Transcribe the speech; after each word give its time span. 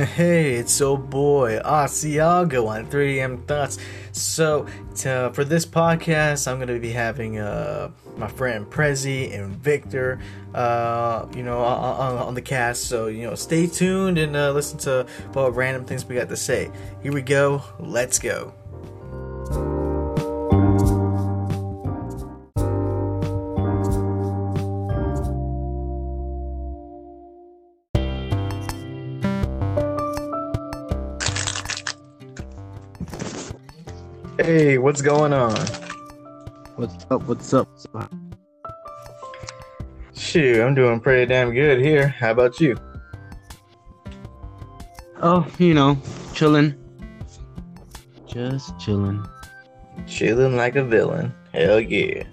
Hey, 0.00 0.54
it's 0.54 0.80
old 0.80 1.10
boy 1.10 1.60
Asiago 1.62 2.68
on 2.68 2.86
3M 2.86 3.44
Thoughts. 3.44 3.76
So, 4.12 4.66
to, 4.96 5.30
for 5.34 5.44
this 5.44 5.66
podcast, 5.66 6.50
I'm 6.50 6.56
going 6.56 6.68
to 6.68 6.80
be 6.80 6.90
having 6.90 7.38
uh, 7.38 7.90
my 8.16 8.28
friend 8.28 8.64
Prezzi 8.64 9.38
and 9.38 9.54
Victor, 9.56 10.18
uh, 10.54 11.26
you 11.36 11.42
know, 11.42 11.58
on, 11.58 12.16
on, 12.16 12.34
the 12.34 12.40
cast. 12.40 12.84
So, 12.84 13.08
you 13.08 13.26
know, 13.26 13.34
stay 13.34 13.66
tuned 13.66 14.16
and 14.16 14.34
uh, 14.34 14.52
listen 14.52 14.78
to 14.78 15.06
what 15.34 15.54
random 15.54 15.84
things 15.84 16.06
we 16.06 16.14
got 16.14 16.30
to 16.30 16.36
say. 16.36 16.70
Here 17.02 17.12
we 17.12 17.20
go. 17.20 17.62
Let's 17.78 18.18
go. 18.18 18.54
Hey, 34.52 34.78
what's 34.78 35.00
going 35.00 35.32
on? 35.32 35.54
What's 36.74 37.06
up? 37.08 37.22
What's 37.22 37.54
up? 37.54 37.68
Shoot, 40.12 40.60
I'm 40.60 40.74
doing 40.74 40.98
pretty 40.98 41.24
damn 41.26 41.54
good 41.54 41.80
here. 41.80 42.08
How 42.08 42.32
about 42.32 42.58
you? 42.58 42.76
Oh, 45.22 45.46
you 45.60 45.72
know, 45.72 45.96
chilling. 46.34 46.74
Just 48.26 48.76
chilling. 48.80 49.24
Chilling 50.08 50.56
like 50.56 50.74
a 50.74 50.82
villain. 50.82 51.32
Hell 51.54 51.78
yeah. 51.78 52.24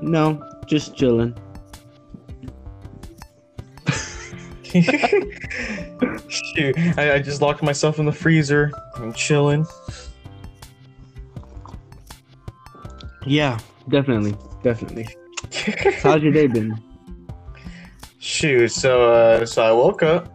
No, 0.00 0.42
just 0.66 0.96
chilling. 0.96 1.36
Shoot, 6.30 6.78
I, 6.96 7.16
I 7.16 7.18
just 7.18 7.42
locked 7.42 7.62
myself 7.62 7.98
in 7.98 8.06
the 8.06 8.12
freezer. 8.12 8.72
I'm 8.96 9.12
chilling. 9.12 9.66
Yeah, 13.28 13.58
definitely, 13.90 14.34
definitely. 14.62 15.06
How's 16.02 16.22
your 16.22 16.32
day 16.32 16.46
been? 16.46 16.82
Shoot, 18.18 18.72
so 18.72 19.12
uh, 19.12 19.44
so 19.44 19.62
I 19.62 19.70
woke 19.70 20.02
up. 20.02 20.32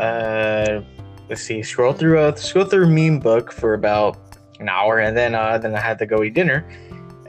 Uh, 0.00 0.80
let's 1.28 1.42
see, 1.42 1.62
scroll 1.62 1.92
through 1.92 2.18
uh, 2.18 2.34
scroll 2.34 2.64
through 2.64 2.88
meme 2.88 3.20
book 3.20 3.52
for 3.52 3.74
about 3.74 4.38
an 4.60 4.68
hour, 4.70 5.00
and 5.00 5.14
then 5.14 5.34
uh, 5.34 5.58
then 5.58 5.74
I 5.74 5.80
had 5.80 5.98
to 5.98 6.06
go 6.06 6.22
eat 6.22 6.32
dinner. 6.32 6.66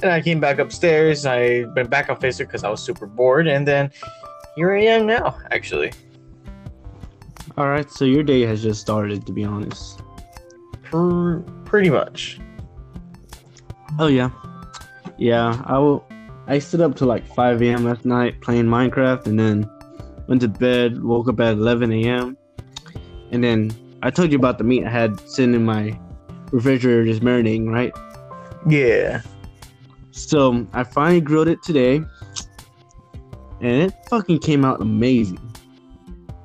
And 0.01 0.11
I 0.11 0.21
came 0.21 0.39
back 0.39 0.59
upstairs. 0.59 1.25
I 1.25 1.65
went 1.75 1.89
back 1.89 2.09
on 2.09 2.15
Facebook 2.17 2.47
because 2.47 2.63
I 2.63 2.69
was 2.69 2.81
super 2.81 3.07
bored, 3.07 3.47
and 3.47 3.67
then 3.67 3.91
here 4.55 4.73
I 4.73 4.83
am 4.83 5.05
now, 5.05 5.37
actually. 5.51 5.91
All 7.57 7.67
right, 7.67 7.89
so 7.91 8.05
your 8.05 8.23
day 8.23 8.41
has 8.43 8.63
just 8.63 8.79
started, 8.79 9.25
to 9.25 9.33
be 9.33 9.43
honest. 9.43 10.01
pretty 11.65 11.89
much. 11.89 12.39
Oh 13.99 14.07
yeah, 14.07 14.29
yeah, 15.17 15.61
I 15.65 15.77
will. 15.77 16.05
I 16.47 16.59
stood 16.59 16.79
up 16.81 16.95
to 16.97 17.05
like 17.05 17.25
5 17.35 17.61
a.m. 17.61 17.83
last 17.83 18.05
night 18.05 18.41
playing 18.41 18.65
Minecraft, 18.65 19.25
and 19.27 19.39
then 19.39 19.69
went 20.27 20.41
to 20.41 20.47
bed. 20.47 21.03
Woke 21.03 21.27
up 21.27 21.39
at 21.39 21.53
11 21.53 21.91
a.m. 21.91 22.37
And 23.31 23.43
then 23.43 23.71
I 24.01 24.09
told 24.09 24.31
you 24.31 24.37
about 24.37 24.57
the 24.57 24.63
meat 24.63 24.85
I 24.85 24.89
had 24.89 25.19
sitting 25.29 25.53
in 25.53 25.65
my 25.65 25.99
refrigerator 26.51 27.05
just 27.05 27.21
marinating, 27.21 27.69
right? 27.69 27.91
Yeah. 28.67 29.21
So 30.11 30.67
I 30.73 30.83
finally 30.83 31.21
grilled 31.21 31.47
it 31.47 31.61
today, 31.63 31.97
and 33.61 33.83
it 33.83 33.93
fucking 34.09 34.39
came 34.39 34.63
out 34.63 34.81
amazing. 34.81 35.39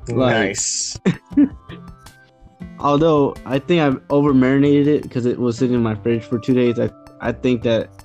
Like, 0.09 0.49
nice. 0.49 0.99
although 2.81 3.35
I 3.47 3.59
think 3.59 3.81
I've 3.81 4.03
over 4.11 4.35
marinated 4.35 4.89
it 4.89 5.03
because 5.03 5.27
it 5.27 5.39
was 5.39 5.57
sitting 5.57 5.75
in 5.75 5.83
my 5.83 5.95
fridge 5.95 6.25
for 6.25 6.39
two 6.39 6.55
days, 6.55 6.79
I 6.79 6.91
I 7.21 7.33
think 7.33 7.63
that 7.63 8.02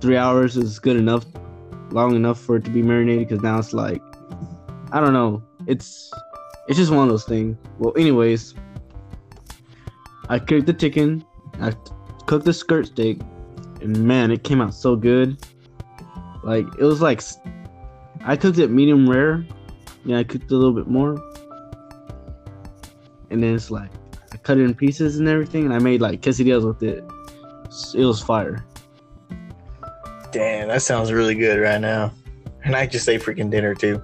three 0.00 0.16
hours 0.16 0.56
is 0.56 0.78
good 0.78 0.96
enough, 0.96 1.24
long 1.90 2.14
enough 2.14 2.40
for 2.40 2.56
it 2.56 2.64
to 2.64 2.70
be 2.70 2.82
marinated. 2.82 3.28
Because 3.28 3.42
now 3.42 3.58
it's 3.58 3.72
like, 3.72 4.02
I 4.92 5.00
don't 5.00 5.12
know. 5.12 5.42
It's 5.66 6.12
it's 6.68 6.78
just 6.78 6.92
one 6.92 7.04
of 7.04 7.08
those 7.08 7.24
things. 7.24 7.56
Well, 7.78 7.92
anyways, 7.96 8.54
I 10.28 10.38
cooked 10.38 10.66
the 10.66 10.74
chicken. 10.74 11.24
I 11.60 11.72
cooked 12.26 12.44
the 12.44 12.52
skirt 12.52 12.86
steak, 12.86 13.20
and 13.80 13.96
man, 14.04 14.30
it 14.30 14.44
came 14.44 14.60
out 14.60 14.74
so 14.74 14.96
good. 14.96 15.36
Like 16.42 16.66
it 16.78 16.84
was 16.84 17.00
like 17.00 17.22
I 18.24 18.36
cooked 18.36 18.58
it 18.58 18.70
medium 18.70 19.08
rare. 19.08 19.44
Yeah, 20.04 20.18
I 20.18 20.24
cooked 20.24 20.50
a 20.50 20.54
little 20.54 20.72
bit 20.72 20.86
more, 20.86 21.16
and 23.30 23.42
then 23.42 23.54
it's 23.54 23.70
like 23.70 23.90
I 24.32 24.36
cut 24.36 24.58
it 24.58 24.62
in 24.62 24.74
pieces 24.74 25.18
and 25.18 25.28
everything, 25.28 25.64
and 25.64 25.74
I 25.74 25.78
made 25.78 26.00
like 26.00 26.20
quesadillas 26.22 26.66
with 26.66 26.82
it. 26.82 27.04
It 27.94 28.04
was 28.04 28.22
fire. 28.22 28.64
Damn, 30.36 30.68
that 30.68 30.82
sounds 30.82 31.10
really 31.12 31.34
good 31.34 31.58
right 31.58 31.80
now. 31.80 32.12
And 32.62 32.76
I 32.76 32.86
just 32.86 33.08
ate 33.08 33.22
freaking 33.22 33.50
dinner 33.50 33.74
too. 33.74 34.02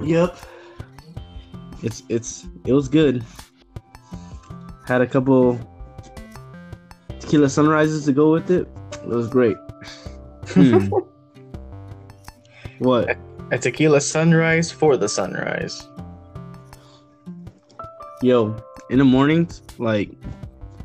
Yep. 0.00 0.38
It's 1.82 2.04
it's 2.08 2.46
it 2.64 2.72
was 2.72 2.88
good. 2.88 3.24
Had 4.86 5.00
a 5.00 5.06
couple 5.06 5.58
tequila 7.18 7.48
sunrises 7.48 8.04
to 8.04 8.12
go 8.12 8.30
with 8.30 8.52
it. 8.52 8.68
It 9.02 9.08
was 9.08 9.26
great. 9.26 9.56
Hmm. 10.50 10.86
what? 12.78 13.18
A 13.50 13.58
tequila 13.58 14.00
sunrise 14.00 14.70
for 14.70 14.96
the 14.96 15.08
sunrise. 15.08 15.84
Yo, 18.22 18.56
in 18.90 18.98
the 19.00 19.04
mornings, 19.04 19.60
like 19.78 20.08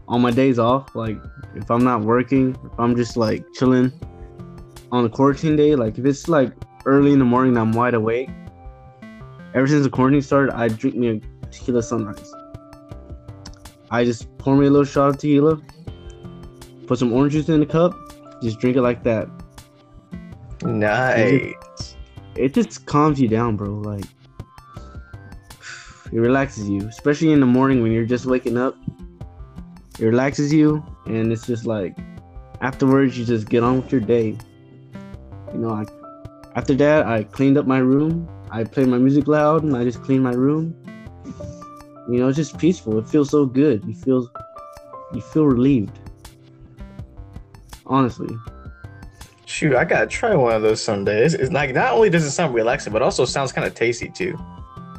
on 0.08 0.22
my 0.22 0.32
days 0.32 0.58
off, 0.58 0.96
like 0.96 1.18
if 1.56 1.70
I'm 1.70 1.84
not 1.84 2.02
working, 2.02 2.58
if 2.64 2.80
I'm 2.80 2.96
just 2.96 3.18
like 3.18 3.46
chilling 3.54 3.92
on 4.92 5.04
the 5.04 5.10
quarantine 5.10 5.56
day, 5.56 5.76
like 5.76 5.98
if 5.98 6.06
it's 6.06 6.28
like 6.28 6.54
early 6.86 7.12
in 7.12 7.20
the 7.20 7.26
morning 7.26 7.58
I'm 7.58 7.72
wide 7.72 7.94
awake, 7.94 8.30
ever 9.54 9.68
since 9.68 9.84
the 9.84 9.90
quarantine 9.90 10.22
started, 10.22 10.56
I 10.56 10.70
drink 10.70 10.96
me 10.96 11.10
a 11.10 11.48
tequila 11.52 11.84
sunrise. 11.84 12.34
I 13.92 14.06
just 14.06 14.38
pour 14.38 14.56
me 14.56 14.68
a 14.68 14.70
little 14.70 14.86
shot 14.86 15.10
of 15.10 15.18
tequila, 15.18 15.62
put 16.86 17.00
some 17.00 17.12
orange 17.12 17.34
juice 17.34 17.50
in 17.50 17.60
the 17.60 17.66
cup, 17.66 17.94
just 18.42 18.60
drink 18.60 18.78
it 18.78 18.82
like 18.82 19.04
that. 19.04 19.28
Nice. 20.64 21.32
It 21.32 21.56
just, 21.78 21.98
it 22.36 22.54
just 22.54 22.86
calms 22.86 23.20
you 23.20 23.28
down, 23.28 23.58
bro. 23.58 23.70
Like 23.70 24.06
it 26.14 26.20
relaxes 26.20 26.70
you, 26.70 26.88
especially 26.88 27.34
in 27.34 27.42
the 27.42 27.46
morning 27.46 27.82
when 27.82 27.92
you're 27.92 28.06
just 28.06 28.26
waking 28.26 28.58
up 28.58 28.78
it 30.00 30.06
relaxes 30.06 30.54
you 30.54 30.84
and 31.06 31.32
it's 31.32 31.48
just 31.48 31.66
like 31.66 31.98
afterwards 32.62 33.18
you 33.18 33.26
just 33.26 33.50
get 33.50 33.64
on 33.64 33.82
with 33.82 33.92
your 33.92 34.02
day. 34.02 34.38
You 35.54 35.60
know 35.60 35.72
I, 35.72 35.86
after 36.56 36.76
that 36.76 37.06
i 37.06 37.24
cleaned 37.24 37.58
up 37.58 37.66
my 37.66 37.80
room. 37.80 38.30
I 38.52 38.64
played 38.64 38.88
my 38.88 38.98
music 38.98 39.28
loud 39.28 39.64
and 39.64 39.76
i 39.76 39.84
just 39.84 40.04
cleaned 40.04 40.24
my 40.24 40.34
room. 40.34 40.76
You 42.10 42.20
know 42.20 42.28
it's 42.28 42.38
just 42.38 42.58
peaceful. 42.58 42.98
It 43.00 43.08
feels 43.08 43.30
so 43.30 43.46
good. 43.46 43.84
You 43.86 43.96
feel 43.96 44.32
you 45.14 45.22
feel 45.22 45.46
relieved. 45.46 46.00
Honestly. 47.86 48.36
Shoot 49.46 49.76
i 49.76 49.86
gotta 49.86 50.08
try 50.08 50.36
one 50.36 50.54
of 50.54 50.62
those 50.62 50.84
someday 50.84 51.24
it's 51.24 51.52
like 51.52 51.74
not 51.74 51.94
only 51.94 52.10
does 52.10 52.26
it 52.26 52.32
sound 52.32 52.54
relaxing 52.54 52.92
but 52.92 53.02
also 53.02 53.24
sounds 53.26 53.52
kind 53.52 53.66
of 53.66 53.74
tasty 53.74 54.10
too. 54.10 54.38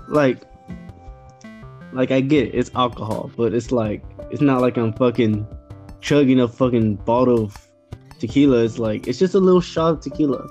Like 0.08 0.42
like 1.92 2.10
i 2.10 2.20
get 2.20 2.48
it, 2.48 2.54
it's 2.54 2.70
alcohol 2.74 3.30
but 3.36 3.54
it's 3.54 3.72
like 3.72 4.02
it's 4.30 4.42
not 4.42 4.60
like 4.60 4.76
I'm 4.76 4.92
fucking 4.92 5.46
chugging 6.00 6.40
a 6.40 6.48
fucking 6.48 6.96
bottle 6.96 7.44
of 7.44 7.68
tequila. 8.18 8.64
It's 8.64 8.78
like 8.78 9.06
it's 9.06 9.18
just 9.18 9.34
a 9.34 9.38
little 9.40 9.60
shot 9.60 9.94
of 9.94 10.00
tequila, 10.00 10.48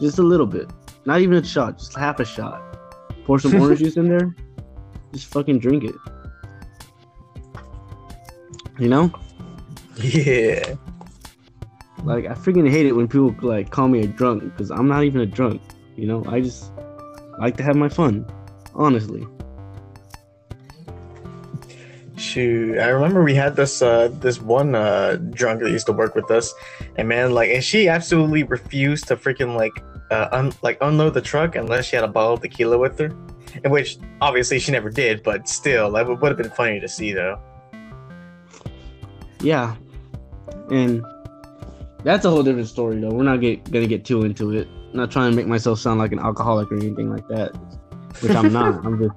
just 0.00 0.18
a 0.18 0.22
little 0.22 0.46
bit. 0.46 0.70
Not 1.04 1.20
even 1.20 1.36
a 1.38 1.44
shot, 1.44 1.78
just 1.78 1.96
half 1.96 2.20
a 2.20 2.24
shot. 2.24 2.62
Pour 3.24 3.38
some 3.38 3.60
orange 3.60 3.78
juice 3.80 3.96
in 3.96 4.08
there. 4.08 4.34
Just 5.12 5.32
fucking 5.32 5.60
drink 5.60 5.84
it. 5.84 5.94
You 8.78 8.88
know? 8.88 9.12
Yeah. 9.96 10.74
Like 12.04 12.26
I 12.26 12.34
freaking 12.34 12.70
hate 12.70 12.86
it 12.86 12.92
when 12.92 13.08
people 13.08 13.34
like 13.40 13.70
call 13.70 13.88
me 13.88 14.00
a 14.00 14.06
drunk 14.06 14.44
because 14.44 14.70
I'm 14.70 14.88
not 14.88 15.04
even 15.04 15.22
a 15.22 15.26
drunk. 15.26 15.62
You 15.96 16.06
know, 16.06 16.24
I 16.28 16.40
just 16.40 16.70
like 17.38 17.56
to 17.56 17.62
have 17.62 17.76
my 17.76 17.88
fun. 17.88 18.26
Honestly. 18.74 19.26
Shoot, 22.16 22.78
I 22.78 22.88
remember 22.88 23.22
we 23.22 23.34
had 23.34 23.56
this 23.56 23.82
uh 23.82 24.08
this 24.08 24.40
one 24.40 24.74
uh 24.74 25.16
drunk 25.30 25.60
that 25.60 25.70
used 25.70 25.84
to 25.86 25.92
work 25.92 26.14
with 26.14 26.30
us, 26.30 26.54
and 26.96 27.06
man, 27.06 27.32
like, 27.32 27.50
and 27.50 27.62
she 27.62 27.88
absolutely 27.88 28.42
refused 28.42 29.08
to 29.08 29.16
freaking 29.16 29.54
like 29.54 29.72
uh 30.10 30.28
un- 30.32 30.54
like 30.62 30.78
unload 30.80 31.12
the 31.12 31.20
truck 31.20 31.56
unless 31.56 31.84
she 31.84 31.96
had 31.96 32.04
a 32.04 32.08
bottle 32.08 32.34
of 32.34 32.40
tequila 32.40 32.78
with 32.78 32.98
her, 32.98 33.14
in 33.64 33.70
which 33.70 33.98
obviously 34.22 34.58
she 34.58 34.72
never 34.72 34.88
did, 34.88 35.22
but 35.22 35.46
still, 35.46 35.92
that 35.92 36.06
would 36.08 36.22
have 36.22 36.38
been 36.38 36.50
funny 36.50 36.80
to 36.80 36.88
see 36.88 37.12
though. 37.12 37.38
Yeah, 39.40 39.76
and 40.70 41.04
that's 42.02 42.24
a 42.24 42.30
whole 42.30 42.42
different 42.42 42.68
story 42.68 42.98
though. 42.98 43.10
We're 43.10 43.24
not 43.24 43.42
get, 43.42 43.70
gonna 43.70 43.86
get 43.86 44.06
too 44.06 44.24
into 44.24 44.52
it. 44.52 44.68
I'm 44.90 44.96
not 44.96 45.10
trying 45.10 45.32
to 45.32 45.36
make 45.36 45.46
myself 45.46 45.80
sound 45.80 45.98
like 45.98 46.12
an 46.12 46.20
alcoholic 46.20 46.72
or 46.72 46.76
anything 46.76 47.10
like 47.10 47.28
that, 47.28 47.54
which 48.20 48.32
I'm 48.32 48.52
not. 48.54 48.74
I'm 48.86 48.98
just 48.98 49.14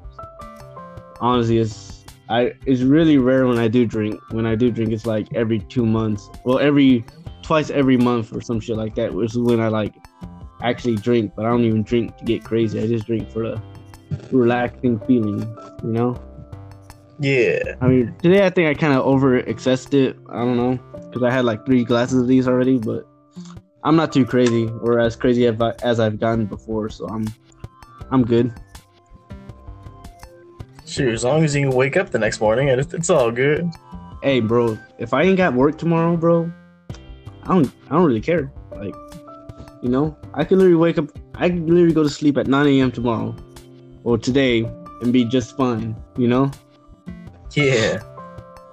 honestly, 1.22 1.60
it's 1.60 1.99
I 2.30 2.54
it's 2.66 2.82
really 2.82 3.18
rare 3.18 3.48
when 3.48 3.58
I 3.58 3.68
do 3.68 3.86
drink. 3.86 4.20
When 4.32 4.46
I 4.46 4.56
do 4.56 4.72
drink, 4.72 4.92
it's 4.92 5.06
like 5.06 5.28
every 5.36 5.60
two 5.60 5.86
months. 5.86 6.30
Well, 6.46 6.60
every 6.60 7.06
twice 7.42 7.70
every 7.70 7.98
month 7.98 8.34
or 8.36 8.42
some 8.42 8.60
shit 8.60 8.78
like 8.78 8.96
that. 8.96 9.14
Which 9.14 9.32
is 9.32 9.40
when 9.40 9.60
I 9.60 9.68
like 9.68 9.96
actually 10.62 10.96
drink. 10.96 11.34
But 11.36 11.46
I 11.46 11.50
don't 11.50 11.64
even 11.64 11.84
drink 11.84 12.18
to 12.18 12.26
get 12.26 12.44
crazy. 12.44 12.80
I 12.80 12.88
just 12.88 13.06
drink 13.06 13.32
for 13.32 13.44
the 13.44 13.62
relaxing 14.32 15.00
feeling. 15.02 15.40
You 15.84 15.90
know. 15.90 16.22
Yeah. 17.20 17.76
I 17.82 17.88
mean, 17.88 18.16
today 18.22 18.46
I 18.46 18.50
think 18.50 18.68
I 18.70 18.74
kind 18.80 18.94
of 18.94 19.06
over 19.06 19.38
excessed 19.38 19.94
it. 19.94 20.18
I 20.30 20.38
don't 20.38 20.58
know 20.58 20.80
because 21.10 21.24
I 21.24 21.32
had 21.32 21.46
like 21.46 21.66
three 21.66 21.84
glasses 21.84 22.22
of 22.22 22.28
these 22.28 22.48
already, 22.48 22.78
but 22.78 23.08
I'm 23.84 23.96
not 23.96 24.14
too 24.14 24.26
crazy 24.26 24.68
or 24.82 25.00
as 25.00 25.16
crazy 25.16 25.48
as, 25.48 25.60
I, 25.60 25.72
as 25.84 26.00
I've 26.00 26.20
gotten 26.20 26.46
before, 26.46 26.90
so 26.90 27.08
I'm 27.08 27.26
I'm 28.12 28.24
good. 28.24 28.54
Sure, 30.90 31.10
as 31.10 31.24
long 31.24 31.44
as 31.44 31.56
you 31.56 31.68
can 31.70 31.78
wake 31.78 31.98
up 31.98 32.10
the 32.10 32.18
next 32.18 32.42
morning, 32.42 32.68
it's, 32.68 32.94
it's 32.96 33.12
all 33.12 33.32
good. 33.32 33.70
Hey, 34.24 34.40
bro, 34.40 34.76
if 34.98 35.14
I 35.14 35.22
ain't 35.22 35.38
got 35.38 35.54
work 35.54 35.78
tomorrow, 35.78 36.18
bro, 36.18 36.52
I 37.44 37.48
don't 37.48 37.72
I 37.86 37.90
don't 37.90 38.06
really 38.06 38.22
care. 38.22 38.52
Like, 38.72 38.96
you 39.84 39.90
know, 39.90 40.18
I 40.34 40.44
could 40.44 40.58
literally 40.58 40.78
wake 40.78 40.98
up. 40.98 41.06
I 41.36 41.50
could 41.50 41.70
literally 41.70 41.94
go 41.94 42.02
to 42.02 42.10
sleep 42.10 42.38
at 42.38 42.48
9 42.48 42.68
a.m. 42.68 42.92
tomorrow 42.92 43.36
or 44.04 44.18
today 44.18 44.64
and 45.02 45.14
be 45.14 45.26
just 45.26 45.56
fine. 45.56 45.96
You 46.18 46.28
know. 46.28 46.52
Yeah. 47.52 48.02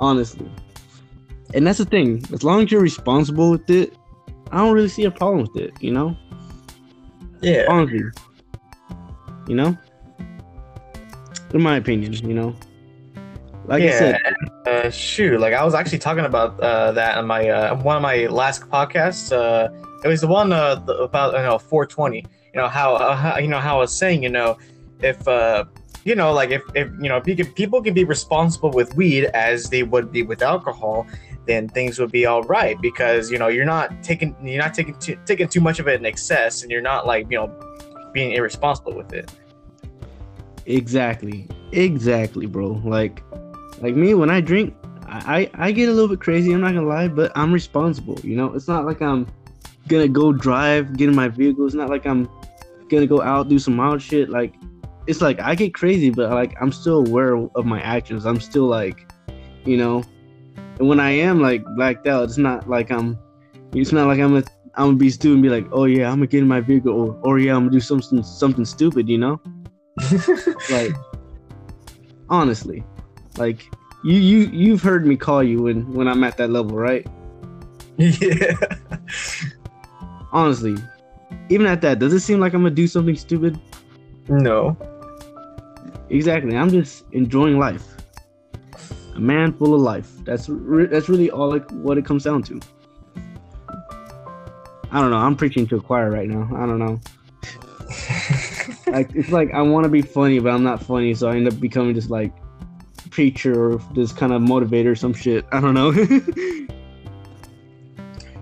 Honestly. 0.01 0.51
And 1.55 1.67
that's 1.67 1.79
the 1.79 1.85
thing. 1.85 2.25
As 2.33 2.43
long 2.43 2.63
as 2.63 2.73
you're 2.73 2.81
responsible 2.81 3.51
with 3.51 3.69
it, 3.69 3.95
I 4.51 4.59
don't 4.59 4.73
really 4.73 4.89
see 4.89 5.05
a 5.05 5.11
problem 5.11 5.43
with 5.43 5.57
it, 5.57 5.73
you 5.81 5.93
know? 5.93 6.17
Yeah. 7.41 7.67
Honestly. 7.69 8.11
You 9.47 9.55
know? 9.55 9.79
In 11.57 11.63
my 11.63 11.77
opinion, 11.77 12.13
you 12.13 12.35
know? 12.35 12.55
Like 13.65 13.83
I 13.83 13.91
said, 13.91 14.21
Uh, 14.67 14.91
shoot, 14.91 15.41
like 15.41 15.55
I 15.55 15.65
was 15.65 15.75
actually 15.75 16.01
talking 16.01 16.27
about 16.27 16.61
uh, 16.61 16.93
that 16.93 17.17
on 17.17 17.27
my 17.27 17.49
uh, 17.49 17.75
one 17.77 17.97
of 17.97 18.03
my 18.03 18.27
last 18.27 18.69
podcasts. 18.69 19.33
Uh, 19.33 19.73
it 20.05 20.09
was 20.09 20.21
the 20.21 20.27
one 20.27 20.53
uh, 20.53 20.85
about 21.01 21.33
you 21.33 21.43
know 21.43 21.57
420. 21.57 22.19
You 22.19 22.25
know 22.61 22.69
how, 22.69 22.97
uh, 22.97 23.17
how 23.17 23.39
you 23.39 23.49
know 23.49 23.59
how 23.59 23.77
I 23.77 23.81
was 23.81 23.97
saying 23.97 24.23
you 24.23 24.29
know 24.29 24.59
if 25.01 25.27
uh, 25.27 25.65
you 26.05 26.15
know 26.15 26.31
like 26.35 26.51
if, 26.51 26.63
if 26.75 26.89
you 27.01 27.09
know 27.09 27.23
people 27.23 27.81
can 27.81 27.95
be 27.95 28.05
responsible 28.05 28.71
with 28.71 28.95
weed 28.95 29.25
as 29.33 29.71
they 29.71 29.83
would 29.83 30.13
be 30.13 30.23
with 30.23 30.43
alcohol, 30.43 31.07
then 31.47 31.71
things 31.71 31.99
would 31.99 32.13
be 32.13 32.27
all 32.27 32.43
right 32.43 32.77
because 32.83 33.31
you 33.31 33.39
know 33.39 33.49
you're 33.49 33.65
not 33.65 34.03
taking 34.03 34.37
you're 34.47 34.63
not 34.63 34.75
taking 34.75 34.95
too, 34.99 35.17
taking 35.25 35.49
too 35.49 35.63
much 35.63 35.79
of 35.79 35.89
it 35.89 35.99
in 35.99 36.05
excess, 36.05 36.63
and 36.63 36.71
you're 36.71 36.89
not 36.93 37.07
like 37.07 37.31
you 37.31 37.39
know 37.39 37.49
being 38.13 38.33
irresponsible 38.33 38.95
with 38.95 39.15
it. 39.15 39.33
Exactly. 40.67 41.49
Exactly, 41.73 42.47
bro. 42.47 42.81
Like 42.85 43.23
like 43.81 43.95
me 43.95 44.15
when 44.15 44.31
I 44.31 44.41
drink, 44.41 44.75
I, 45.07 45.51
I 45.55 45.73
get 45.73 45.89
a 45.89 45.93
little 45.93 46.09
bit 46.09 46.21
crazy, 46.21 46.53
I'm 46.53 46.61
not 46.61 46.75
gonna 46.75 46.87
lie, 46.87 47.09
but 47.09 47.33
I'm 47.35 47.53
responsible, 47.53 48.19
you 48.23 48.37
know? 48.37 48.55
It's 48.55 48.69
not 48.69 48.85
like 48.85 49.01
I'm 49.03 49.27
gonna 49.89 50.09
go 50.09 50.33
drive, 50.33 50.97
get 50.97 51.09
in 51.09 51.15
my 51.15 51.29
vehicle. 51.29 51.67
It's 51.67 51.75
not 51.75 51.89
like 51.89 52.07
I'm 52.07 52.29
gonna 52.89 53.07
go 53.07 53.23
out, 53.23 53.49
do 53.49 53.59
some 53.59 53.77
wild 53.77 54.03
shit. 54.03 54.31
Like 54.31 54.55
it's 55.07 55.21
like 55.21 55.41
I 55.41 55.55
get 55.55 55.75
crazy, 55.75 56.11
but 56.11 56.31
like 56.31 56.55
I'm 56.61 56.73
still 56.73 57.07
aware 57.07 57.35
of 57.35 57.67
my 57.67 57.81
actions. 57.81 58.27
I'm 58.27 58.41
still 58.41 58.67
like, 58.67 59.11
you 59.65 59.77
know, 59.77 60.03
and 60.79 60.89
when 60.89 61.01
I 61.01 61.11
am 61.11 61.41
like 61.41 61.65
blacked 61.77 62.07
out, 62.07 62.25
it's 62.25 62.39
not 62.39 62.69
like 62.69 62.91
I'm. 62.91 63.19
It's 63.73 63.93
not 63.93 64.07
like 64.07 64.21
I'm 64.21 64.37
a. 64.37 64.43
I'm 64.75 64.89
gonna 64.89 64.97
be 64.97 65.11
stupid 65.11 65.35
and 65.35 65.43
be 65.43 65.49
like, 65.49 65.67
oh 65.73 65.85
yeah, 65.85 66.11
I'm 66.11 66.17
gonna 66.17 66.27
get 66.27 66.41
in 66.41 66.49
my 66.49 66.61
vehicle, 66.61 66.93
or, 66.93 67.19
or 67.23 67.39
yeah, 67.39 67.55
I'm 67.55 67.63
gonna 67.63 67.71
do 67.71 67.81
something 67.81 68.23
something 68.23 68.65
stupid, 68.65 69.09
you 69.09 69.19
know? 69.19 69.41
Like, 70.71 70.95
honestly, 72.29 72.85
like 73.37 73.71
you 74.05 74.15
you 74.15 74.39
you've 74.49 74.83
heard 74.83 75.07
me 75.07 75.17
call 75.17 75.43
you 75.43 75.63
when 75.63 75.93
when 75.93 76.09
I'm 76.09 76.23
at 76.25 76.37
that 76.37 76.51
level, 76.51 76.77
right? 76.77 77.07
yeah. 77.97 78.55
Honestly, 80.33 80.77
even 81.49 81.67
at 81.67 81.81
that, 81.81 81.99
does 81.99 82.13
it 82.13 82.21
seem 82.21 82.41
like 82.41 82.53
I'm 82.53 82.63
gonna 82.63 82.75
do 82.75 82.87
something 82.87 83.17
stupid? 83.17 83.59
No. 84.29 84.77
Exactly. 86.11 86.57
I'm 86.57 86.71
just 86.71 87.05
enjoying 87.13 87.59
life. 87.59 87.85
A 89.15 89.21
man 89.21 89.53
full 89.53 89.75
of 89.75 89.81
life. 89.81 90.11
That's 90.25 90.49
re- 90.49 90.87
that's 90.87 91.09
really 91.09 91.31
all 91.31 91.49
like 91.49 91.69
what 91.71 91.97
it 91.97 92.05
comes 92.05 92.25
down 92.25 92.43
to. 92.45 92.61
I 94.93 95.01
don't 95.01 95.11
know. 95.11 95.17
I'm 95.17 95.37
preaching 95.37 95.67
to 95.69 95.77
a 95.77 95.81
choir 95.81 96.11
right 96.11 96.29
now. 96.29 96.49
I 96.55 96.67
don't 96.67 96.79
know. 96.79 97.01
Like 98.87 99.11
it's 99.15 99.31
like 99.31 99.53
I 99.53 99.63
want 99.63 99.85
to 99.85 99.91
be 99.91 100.03
funny, 100.03 100.39
but 100.39 100.51
I'm 100.51 100.63
not 100.63 100.83
funny, 100.83 101.13
so 101.15 101.29
I 101.29 101.37
end 101.37 101.49
up 101.49 101.59
becoming 101.59 101.95
just 101.95 102.09
like 102.11 102.33
preacher 103.11 103.73
or 103.73 103.79
this 103.95 104.13
kind 104.13 104.33
of 104.33 104.43
motivator, 104.43 104.93
or 104.93 104.95
some 104.95 105.13
shit. 105.13 105.45
I 105.51 105.61
don't 105.61 105.75
know. 105.75 105.93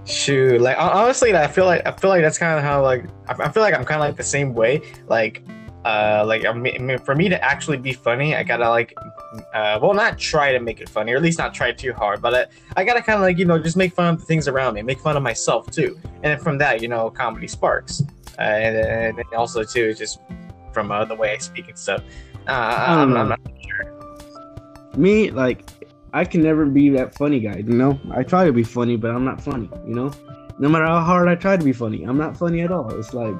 Shoot, 0.05 0.61
like 0.61 0.77
honestly, 0.79 1.35
I 1.35 1.47
feel 1.47 1.65
like 1.65 1.87
I 1.87 1.93
feel 1.93 2.11
like 2.11 2.21
that's 2.21 2.37
kind 2.37 2.59
of 2.59 2.65
how 2.65 2.83
like 2.83 3.07
I 3.27 3.49
feel 3.49 3.63
like 3.63 3.73
I'm 3.73 3.87
kind 3.87 4.03
of 4.03 4.07
like 4.07 4.17
the 4.17 4.23
same 4.23 4.53
way. 4.53 4.83
Like, 5.07 5.43
uh, 5.87 6.25
like 6.27 6.45
I 6.45 6.53
mean, 6.53 6.99
for 6.99 7.15
me 7.15 7.31
to 7.31 7.43
actually 7.43 7.79
be 7.79 7.95
funny, 7.95 8.37
I 8.37 8.43
gotta 8.43 8.69
like, 8.69 8.95
uh, 9.55 9.79
well, 9.81 9.95
not 9.95 10.19
try 10.19 10.53
to 10.53 10.61
make 10.61 10.81
it 10.83 10.91
funny, 10.91 11.13
or 11.13 11.17
at 11.17 11.23
least 11.23 11.39
not 11.39 11.55
try 11.55 11.73
too 11.73 11.95
hard, 11.95 12.21
but 12.21 12.35
I, 12.35 12.47
I 12.81 12.85
gotta 12.85 13.01
kind 13.01 13.17
of 13.17 13.23
like 13.23 13.39
you 13.39 13.47
know 13.47 13.59
just 13.59 13.79
make 13.79 13.95
fun 13.95 14.13
of 14.13 14.21
the 14.21 14.27
things 14.27 14.47
around 14.47 14.75
me, 14.75 14.83
make 14.83 15.01
fun 15.01 15.17
of 15.17 15.23
myself 15.23 15.71
too, 15.71 15.99
and 16.05 16.25
then 16.25 16.39
from 16.39 16.59
that, 16.59 16.83
you 16.83 16.89
know, 16.89 17.09
comedy 17.09 17.49
sparks, 17.49 18.03
uh, 18.39 18.43
and, 18.43 18.77
and 18.77 19.19
then 19.19 19.25
also 19.37 19.65
too 19.65 19.95
just 19.95 20.21
from 20.73 20.91
uh, 20.91 21.05
the 21.05 21.15
way 21.15 21.33
I 21.33 21.39
speak 21.39 21.69
and 21.69 21.79
stuff. 21.79 22.03
Uh, 22.47 22.51
I'm. 22.53 23.17
I'm 23.17 23.29
not 23.31 23.41
sure. 23.63 24.93
Me, 24.97 25.31
like, 25.31 25.65
I 26.13 26.25
can 26.25 26.43
never 26.43 26.67
be 26.67 26.89
that 26.91 27.15
funny 27.15 27.41
guy. 27.41 27.57
You 27.57 27.73
know, 27.75 27.99
I 28.13 28.23
try 28.23 28.45
to 28.45 28.53
be 28.53 28.63
funny, 28.63 28.97
but 28.97 29.11
I'm 29.11 29.25
not 29.25 29.41
funny. 29.41 29.69
You 29.87 29.95
know, 29.95 30.13
no 30.59 30.69
matter 30.69 30.85
how 30.87 31.01
hard 31.01 31.29
I 31.29 31.35
try 31.35 31.57
to 31.57 31.65
be 31.65 31.73
funny, 31.73 32.05
I'm 32.05 32.19
not 32.19 32.37
funny 32.37 32.61
at 32.61 32.71
all. 32.71 32.91
It's 32.99 33.15
like, 33.15 33.35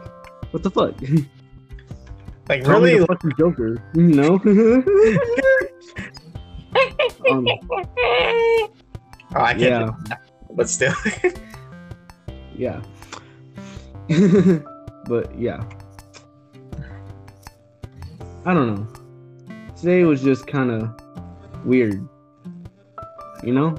what 0.53 0.63
the 0.63 0.71
fuck? 0.71 0.95
like 2.49 2.65
Call 2.65 2.81
really. 2.81 2.99
the 2.99 3.07
fucking 3.07 3.33
Joker. 3.39 3.83
You 3.95 4.03
know. 4.03 4.35
um, 7.31 7.47
Oh, 9.37 9.41
I 9.41 9.55
can't, 9.55 9.93
yeah. 10.09 10.17
but 10.55 10.69
still. 10.69 10.95
Yeah. 12.57 12.81
But 15.07 15.37
yeah. 15.39 15.65
I 18.47 18.53
don't 18.53 18.75
know. 18.75 19.75
Today 19.77 20.05
was 20.05 20.23
just 20.23 20.47
kind 20.47 20.71
of 20.71 20.91
weird. 21.65 22.07
You 23.43 23.53
know? 23.53 23.79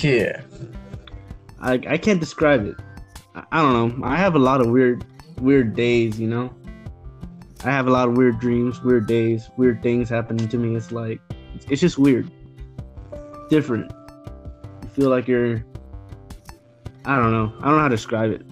yeah. 0.00 0.42
I 1.60 1.80
I 1.86 1.98
can't 1.98 2.20
describe 2.20 2.66
it. 2.66 2.76
I, 3.34 3.44
I 3.52 3.62
don't 3.62 4.00
know. 4.00 4.06
I 4.06 4.16
have 4.16 4.34
a 4.34 4.38
lot 4.38 4.60
of 4.60 4.68
weird 4.68 5.04
weird 5.40 5.74
days, 5.74 6.18
you 6.18 6.26
know? 6.26 6.54
I 7.64 7.70
have 7.70 7.86
a 7.86 7.90
lot 7.90 8.08
of 8.08 8.16
weird 8.16 8.38
dreams, 8.38 8.82
weird 8.82 9.06
days, 9.06 9.50
weird 9.56 9.82
things 9.82 10.08
happening 10.08 10.48
to 10.48 10.58
me. 10.58 10.76
It's 10.76 10.92
like 10.92 11.20
it's, 11.54 11.66
it's 11.70 11.80
just 11.80 11.98
weird. 11.98 12.30
Different. 13.48 13.90
You 14.82 14.88
feel 14.90 15.10
like 15.10 15.28
you're 15.28 15.64
I 17.04 17.16
don't 17.16 17.30
know. 17.30 17.52
I 17.60 17.66
don't 17.66 17.76
know 17.76 17.82
how 17.82 17.88
to 17.88 17.96
describe 17.96 18.32
it. 18.32 18.42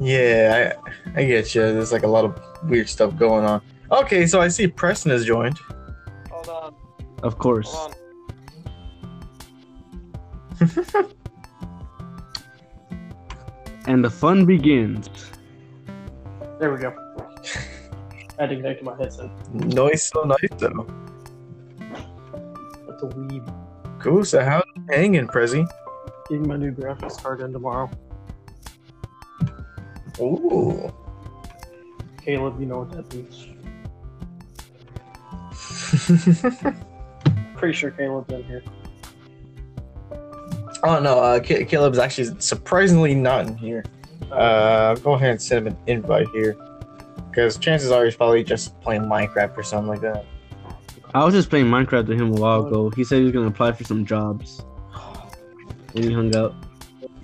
Yeah, 0.00 0.74
I, 1.14 1.20
I 1.20 1.24
get 1.24 1.54
you. 1.54 1.60
There's 1.60 1.92
like 1.92 2.02
a 2.02 2.08
lot 2.08 2.24
of 2.24 2.38
weird 2.64 2.88
stuff 2.88 3.16
going 3.16 3.44
on. 3.44 3.62
Okay, 3.90 4.26
so 4.26 4.40
I 4.40 4.48
see 4.48 4.66
Preston 4.66 5.10
has 5.10 5.24
joined. 5.24 5.58
Hold 6.30 6.48
on, 6.48 6.74
of 7.22 7.38
course. 7.38 7.72
hold 7.72 7.94
on. 10.60 11.10
And 13.86 14.02
the 14.02 14.10
fun 14.10 14.46
begins. 14.46 15.10
There 16.58 16.72
we 16.72 16.78
go. 16.78 16.94
I 18.38 18.42
had 18.42 18.50
to 18.50 18.56
connect 18.56 18.78
to 18.78 18.84
my 18.84 18.96
headset. 18.96 19.30
Noise 19.52 20.04
so 20.04 20.22
nice 20.22 20.38
though. 20.58 20.86
That's 22.88 23.02
a 23.02 23.06
weed. 23.06 23.42
Cool. 23.98 24.24
So 24.24 24.42
how's 24.42 24.64
it 24.76 24.94
hanging, 24.94 25.26
Prezzi? 25.26 25.66
Getting 26.30 26.48
my 26.48 26.56
new 26.56 26.72
graphics 26.72 27.22
card 27.22 27.42
in 27.42 27.52
tomorrow. 27.52 27.90
Ooh. 30.20 30.92
Caleb, 32.24 32.58
you 32.60 32.66
know 32.66 32.78
what 32.80 32.90
that 32.90 33.12
means. 33.14 33.48
Pretty 37.56 37.74
sure 37.74 37.90
Caleb's 37.90 38.32
in 38.32 38.44
here. 38.44 38.62
oh 40.82 41.00
no, 41.00 41.18
uh, 41.20 41.40
Ca- 41.40 41.64
Caleb's 41.64 41.98
actually 41.98 42.38
surprisingly 42.40 43.14
not 43.14 43.46
in 43.46 43.56
here. 43.56 43.84
Uh, 44.30 44.94
go 44.96 45.12
ahead 45.14 45.30
and 45.30 45.42
send 45.42 45.66
him 45.66 45.72
an 45.72 45.78
invite 45.86 46.26
here, 46.34 46.56
because 47.30 47.58
chances 47.58 47.90
are 47.90 48.04
he's 48.04 48.16
probably 48.16 48.42
just 48.42 48.78
playing 48.80 49.02
Minecraft 49.02 49.56
or 49.56 49.62
something 49.62 49.88
like 49.88 50.00
that. 50.00 50.24
I 51.14 51.24
was 51.24 51.32
just 51.34 51.48
playing 51.50 51.66
Minecraft 51.66 52.08
with 52.08 52.20
him 52.20 52.32
a 52.32 52.40
while 52.40 52.66
ago. 52.66 52.90
He 52.90 53.04
said 53.04 53.18
he 53.18 53.24
was 53.24 53.32
gonna 53.32 53.46
apply 53.46 53.72
for 53.72 53.84
some 53.84 54.04
jobs. 54.04 54.64
And 55.94 56.04
he 56.04 56.12
hung 56.12 56.34
up. 56.34 56.54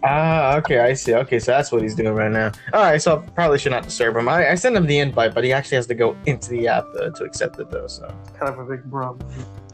Ah, 0.02 0.56
okay, 0.56 0.78
I 0.80 0.94
see. 0.94 1.14
Okay, 1.14 1.38
so 1.38 1.52
that's 1.52 1.70
what 1.70 1.82
he's 1.82 1.94
doing 1.94 2.14
right 2.14 2.30
now. 2.30 2.50
All 2.72 2.82
right, 2.82 3.00
so 3.00 3.18
I 3.18 3.30
probably 3.32 3.58
should 3.58 3.72
not 3.72 3.82
disturb 3.84 4.16
him. 4.16 4.28
I, 4.28 4.50
I 4.50 4.54
sent 4.54 4.74
him 4.74 4.86
the 4.86 4.98
invite, 4.98 5.34
but 5.34 5.44
he 5.44 5.52
actually 5.52 5.76
has 5.76 5.86
to 5.88 5.94
go 5.94 6.16
into 6.26 6.50
the 6.50 6.68
app 6.68 6.86
uh, 6.98 7.10
to 7.10 7.24
accept 7.24 7.58
it, 7.58 7.70
though. 7.70 7.86
So 7.86 8.06
Kind 8.38 8.52
of 8.52 8.58
a 8.58 8.64
big 8.64 8.82
bro. 8.84 9.18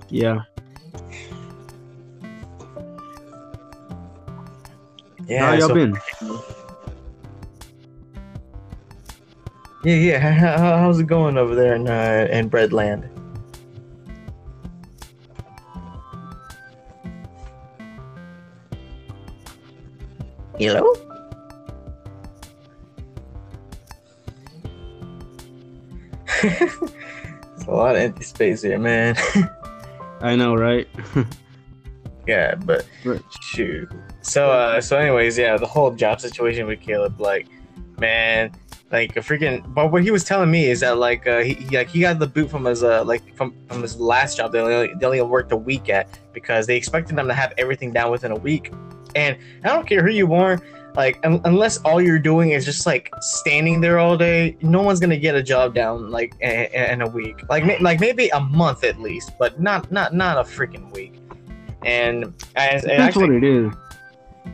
Yeah. 0.09 0.41
yeah, 5.29 5.47
How 5.47 5.53
y'all 5.53 5.69
so- 5.69 5.75
been? 5.75 5.97
yeah, 9.85 9.95
yeah. 9.95 10.19
How, 10.19 10.59
how- 10.59 10.79
how's 10.79 10.99
it 10.99 11.07
going 11.07 11.37
over 11.39 11.55
there 11.55 11.75
in 11.77 11.89
uh, 11.89 12.27
in 12.31 12.51
Breadland? 12.51 13.09
Hello. 20.59 20.93
It's 27.59 27.65
a 27.67 27.71
lot 27.71 27.97
of 27.97 28.03
empty 28.03 28.23
space 28.25 28.63
here, 28.63 28.79
man. 28.79 29.17
I 30.21 30.37
know, 30.37 30.55
right? 30.55 30.87
yeah, 32.27 32.55
but 32.55 32.87
Right. 33.05 33.23
shoot. 33.41 33.89
So, 34.23 34.51
uh, 34.51 34.81
so 34.81 34.99
anyways, 34.99 35.39
yeah, 35.39 35.57
the 35.57 35.67
whole 35.67 35.91
job 35.93 36.21
situation 36.21 36.67
with 36.67 36.81
Caleb, 36.81 37.21
like, 37.21 37.47
man, 37.99 38.53
like 38.93 39.17
a 39.17 39.21
freaking. 39.21 39.63
But 39.75 39.91
what 39.91 40.03
he 40.03 40.11
was 40.11 40.25
telling 40.25 40.51
me 40.51 40.67
is 40.67 40.81
that 40.81 40.99
like 40.99 41.27
uh, 41.27 41.41
he, 41.41 41.55
he 41.55 41.77
like 41.77 41.89
he 41.89 42.01
got 42.01 42.19
the 42.19 42.27
boot 42.27 42.51
from 42.51 42.65
his 42.65 42.83
uh 42.83 43.05
like 43.05 43.37
from 43.37 43.55
from 43.69 43.83
his 43.83 43.99
last 43.99 44.37
job. 44.37 44.53
They 44.53 44.61
only, 44.61 44.95
they 44.99 45.07
only 45.07 45.23
worked 45.23 45.53
a 45.53 45.57
week 45.57 45.89
at 45.89 46.19
because 46.33 46.67
they 46.67 46.77
expected 46.77 47.17
them 47.17 47.29
to 47.29 47.35
have 47.35 47.53
everything 47.59 47.93
down 47.93 48.11
within 48.11 48.33
a 48.33 48.37
week. 48.37 48.73
And 49.15 49.37
I 49.65 49.69
don't 49.69 49.87
care 49.87 50.03
who 50.03 50.11
you 50.11 50.35
are, 50.35 50.61
like 50.95 51.19
un- 51.25 51.41
unless 51.45 51.79
all 51.79 52.01
you're 52.01 52.19
doing 52.19 52.51
is 52.51 52.65
just 52.65 52.87
like 52.87 53.11
standing 53.21 53.81
there 53.81 53.99
all 53.99 54.17
day, 54.17 54.57
no 54.63 54.83
one's 54.83 55.01
gonna 55.01 55.17
get 55.17 55.35
a 55.35 55.43
job 55.43 55.75
down 55.75 56.11
like 56.11 56.35
in, 56.41 56.67
in 56.73 57.03
a 57.03 57.09
week. 57.09 57.41
Like 57.49 57.65
ma- 57.65 57.77
like 57.81 58.01
maybe 58.01 58.29
a 58.29 58.41
month 58.41 58.85
at 58.85 59.01
least, 59.01 59.33
but 59.39 59.61
not 59.61 59.91
not 59.91 60.15
not 60.15 60.39
a 60.39 60.43
freaking 60.43 60.93
week. 60.93 61.15
And 61.85 62.25
and, 62.25 62.35
and 62.57 62.85
That's 62.85 63.01
actually, 63.01 63.35
what 63.35 63.45
it 63.45 63.45
is. 63.45 63.73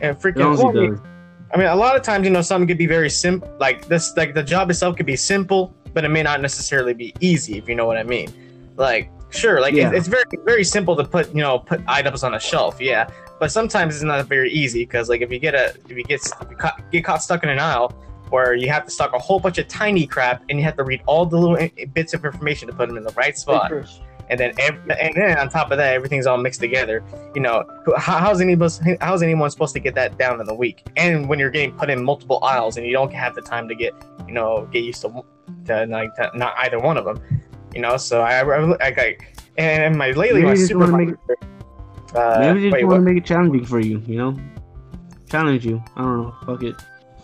and 0.01 0.17
freaking 0.19 0.57
well, 0.57 1.12
I 1.53 1.57
mean, 1.57 1.65
does. 1.65 1.71
I 1.71 1.71
mean, 1.71 1.77
a 1.77 1.79
lot 1.79 1.95
of 1.95 2.01
times, 2.01 2.25
you 2.25 2.31
know, 2.31 2.41
something 2.41 2.67
could 2.67 2.77
be 2.77 2.87
very 2.87 3.09
simple. 3.09 3.49
Like 3.59 3.87
this, 3.87 4.15
like 4.17 4.33
the 4.33 4.43
job 4.43 4.69
itself 4.69 4.95
could 4.97 5.05
be 5.05 5.15
simple, 5.15 5.73
but 5.93 6.03
it 6.03 6.09
may 6.09 6.23
not 6.23 6.41
necessarily 6.41 6.93
be 6.93 7.13
easy. 7.19 7.57
If 7.57 7.67
you 7.69 7.75
know 7.75 7.85
what 7.85 7.97
I 7.97 8.03
mean. 8.03 8.31
Like, 8.75 9.09
sure, 9.29 9.61
like 9.61 9.73
Yeah. 9.73 9.89
it, 9.89 9.95
it's 9.95 10.07
very, 10.07 10.23
very 10.45 10.63
simple 10.63 10.95
to 10.95 11.03
put, 11.03 11.29
you 11.29 11.41
know, 11.41 11.59
put 11.59 11.81
items 11.87 12.23
on 12.23 12.33
a 12.33 12.39
shelf. 12.39 12.81
Yeah, 12.81 13.07
but 13.39 13.51
sometimes 13.51 13.95
it's 13.95 14.03
not 14.03 14.25
very 14.25 14.51
easy 14.51 14.83
because, 14.85 15.09
like, 15.09 15.21
if 15.21 15.31
you 15.31 15.39
get 15.39 15.53
a, 15.53 15.75
if 15.89 15.91
you 15.97 16.03
get, 16.03 16.21
if 16.41 16.49
you 16.49 16.55
ca- 16.57 16.77
get 16.91 17.05
caught 17.05 17.21
stuck 17.21 17.43
in 17.43 17.49
an 17.49 17.59
aisle 17.59 17.89
where 18.29 18.55
you 18.55 18.67
have 18.69 18.83
to 18.85 18.89
stock 18.91 19.13
a 19.13 19.19
whole 19.19 19.39
bunch 19.39 19.59
of 19.59 19.67
tiny 19.67 20.07
crap 20.07 20.43
and 20.49 20.57
you 20.57 20.65
have 20.65 20.75
to 20.77 20.83
read 20.83 21.01
all 21.05 21.23
the 21.25 21.37
little 21.37 21.55
i- 21.57 21.71
bits 21.93 22.15
of 22.15 22.25
information 22.25 22.67
to 22.67 22.73
put 22.73 22.87
them 22.87 22.97
in 22.97 23.03
the 23.03 23.11
right 23.13 23.37
spot 23.37 23.69
Chris. 23.69 23.99
And 24.33 24.39
then 24.39 24.53
ev- 24.57 24.97
and 24.99 25.13
then 25.13 25.37
on 25.37 25.47
top 25.47 25.69
of 25.69 25.77
that, 25.77 25.93
everything's 25.93 26.25
all 26.25 26.37
mixed 26.37 26.59
together. 26.59 27.03
You 27.35 27.41
know, 27.41 27.63
how, 27.97 28.17
how's 28.17 28.41
anyone 28.41 28.69
how's 28.99 29.21
anyone 29.21 29.51
supposed 29.51 29.75
to 29.75 29.79
get 29.79 29.93
that 29.93 30.17
down 30.17 30.41
in 30.41 30.49
a 30.49 30.53
week? 30.55 30.83
And 30.97 31.29
when 31.29 31.37
you're 31.37 31.51
getting 31.51 31.73
put 31.77 31.91
in 31.91 32.03
multiple 32.03 32.43
aisles 32.43 32.77
and 32.77 32.85
you 32.85 32.93
don't 32.93 33.13
have 33.13 33.35
the 33.35 33.41
time 33.41 33.67
to 33.69 33.75
get 33.75 33.93
you 34.27 34.33
know 34.33 34.67
get 34.71 34.83
used 34.83 35.01
to, 35.01 35.23
to 35.65 35.85
like 35.85 36.15
to 36.15 36.31
not 36.33 36.55
either 36.57 36.79
one 36.79 36.97
of 36.97 37.05
them. 37.05 37.21
You 37.75 37.81
know, 37.81 37.95
so 37.97 38.21
I 38.21 38.41
I, 38.41 38.87
I, 38.87 39.17
and 39.59 39.95
my 39.95 40.09
lately 40.11 40.41
Maybe 40.41 40.45
my 40.45 40.55
just 40.55 40.73
wanna 40.73 40.87
supervisor. 40.87 41.37
Uh, 42.15 42.39
Maybe 42.39 42.61
just 42.61 42.73
wait, 42.73 42.85
want 42.85 43.05
to 43.05 43.11
make 43.11 43.17
it 43.17 43.25
challenging 43.25 43.65
for 43.65 43.79
you, 43.79 43.99
you 44.05 44.17
know? 44.17 44.37
Challenge 45.29 45.65
you. 45.65 45.83
I 45.95 46.01
don't 46.03 46.21
know. 46.21 46.35
Fuck 46.45 46.61
it. 46.61 46.75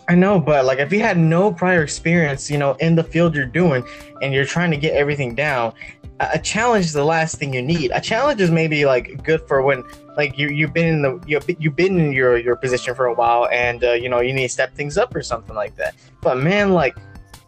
I 0.08 0.16
know, 0.16 0.40
but 0.40 0.64
like 0.64 0.80
if 0.80 0.92
you 0.92 0.98
had 0.98 1.16
no 1.16 1.52
prior 1.52 1.84
experience, 1.84 2.50
you 2.50 2.58
know, 2.58 2.72
in 2.80 2.96
the 2.96 3.04
field 3.04 3.36
you're 3.36 3.46
doing, 3.46 3.84
and 4.22 4.34
you're 4.34 4.44
trying 4.44 4.72
to 4.72 4.76
get 4.76 4.94
everything 4.94 5.36
down, 5.36 5.72
a, 6.20 6.38
challenge 6.38 6.84
is 6.84 6.92
the 6.92 7.04
last 7.04 7.36
thing 7.36 7.54
you 7.54 7.62
need. 7.62 7.90
A 7.94 8.00
challenge 8.00 8.40
is 8.40 8.50
maybe 8.50 8.84
like 8.84 9.22
good 9.24 9.40
for 9.48 9.62
when 9.62 9.82
like 10.16 10.38
you 10.38 10.48
you've 10.48 10.72
been 10.72 10.86
in 10.86 11.02
the 11.02 11.20
you've, 11.26 11.44
you've 11.58 11.76
been 11.76 11.98
in 11.98 12.12
your 12.12 12.36
your 12.36 12.56
position 12.56 12.94
for 12.94 13.06
a 13.06 13.14
while, 13.14 13.48
and 13.50 13.82
uh, 13.82 13.92
you 13.92 14.08
know 14.08 14.20
you 14.20 14.32
need 14.32 14.42
to 14.42 14.48
step 14.48 14.74
things 14.74 14.98
up 14.98 15.14
or 15.14 15.22
something 15.22 15.54
like 15.54 15.76
that. 15.76 15.94
But 16.20 16.38
man, 16.38 16.72
like, 16.72 16.96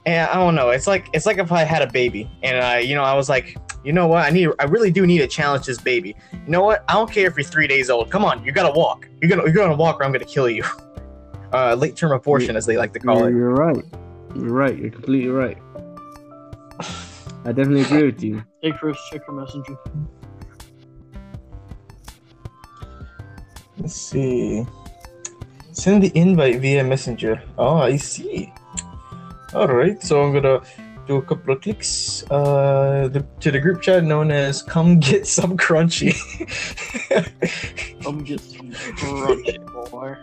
and 0.06 0.28
I 0.28 0.34
don't 0.34 0.54
know. 0.54 0.70
It's 0.70 0.86
like 0.86 1.08
it's 1.12 1.26
like 1.26 1.38
if 1.38 1.52
I 1.52 1.64
had 1.64 1.82
a 1.82 1.90
baby, 1.90 2.30
and 2.42 2.64
I 2.64 2.78
you 2.78 2.94
know 2.94 3.02
I 3.02 3.14
was 3.14 3.28
like, 3.28 3.56
you 3.84 3.92
know 3.92 4.06
what, 4.06 4.24
I 4.24 4.30
need 4.30 4.48
I 4.58 4.64
really 4.64 4.90
do 4.90 5.06
need 5.06 5.18
to 5.18 5.28
challenge 5.28 5.66
this 5.66 5.80
baby. 5.80 6.16
You 6.32 6.50
know 6.50 6.62
what? 6.62 6.84
I 6.88 6.94
don't 6.94 7.10
care 7.10 7.28
if 7.28 7.36
you're 7.36 7.44
three 7.44 7.66
days 7.66 7.90
old. 7.90 8.10
Come 8.10 8.24
on, 8.24 8.44
you 8.44 8.52
gotta 8.52 8.72
walk. 8.72 9.08
You're 9.20 9.28
gonna 9.28 9.44
you're 9.44 9.52
gonna 9.52 9.76
walk, 9.76 10.00
or 10.00 10.04
I'm 10.04 10.12
gonna 10.12 10.24
kill 10.24 10.48
you. 10.48 10.64
Uh, 11.52 11.74
late 11.74 11.94
term 11.94 12.12
abortion, 12.12 12.56
as 12.56 12.64
they 12.64 12.78
like 12.78 12.94
to 12.94 12.98
call 12.98 13.26
it. 13.26 13.30
you're 13.32 13.50
right. 13.50 13.84
You're 14.34 14.54
right. 14.54 14.74
You're 14.74 14.90
completely 14.90 15.28
right. 15.28 15.58
I 17.44 17.52
definitely 17.52 17.82
agree 17.82 18.04
with 18.04 18.22
you. 18.22 18.42
Hey, 18.62 18.70
Chris, 18.70 18.96
check 19.10 19.22
your 19.26 19.40
messenger. 19.40 19.76
Let's 23.76 23.96
see. 23.96 24.64
Send 25.72 26.04
the 26.04 26.12
invite 26.14 26.60
via 26.60 26.84
messenger. 26.84 27.42
Oh, 27.58 27.78
I 27.78 27.96
see. 27.96 28.52
All 29.52 29.66
right, 29.66 30.00
so 30.00 30.22
I'm 30.22 30.32
gonna 30.32 30.60
do 31.08 31.16
a 31.16 31.22
couple 31.22 31.54
of 31.54 31.60
clicks 31.60 32.22
uh, 32.30 33.08
the, 33.10 33.26
to 33.40 33.50
the 33.50 33.58
group 33.58 33.82
chat 33.82 34.04
known 34.04 34.30
as 34.30 34.62
"Come 34.62 35.00
Get 35.00 35.26
Some 35.26 35.56
Crunchy." 35.56 36.14
Come 38.02 38.22
get 38.22 38.40
some 38.40 38.70
crunchy, 38.96 39.90
boy. 39.90 40.16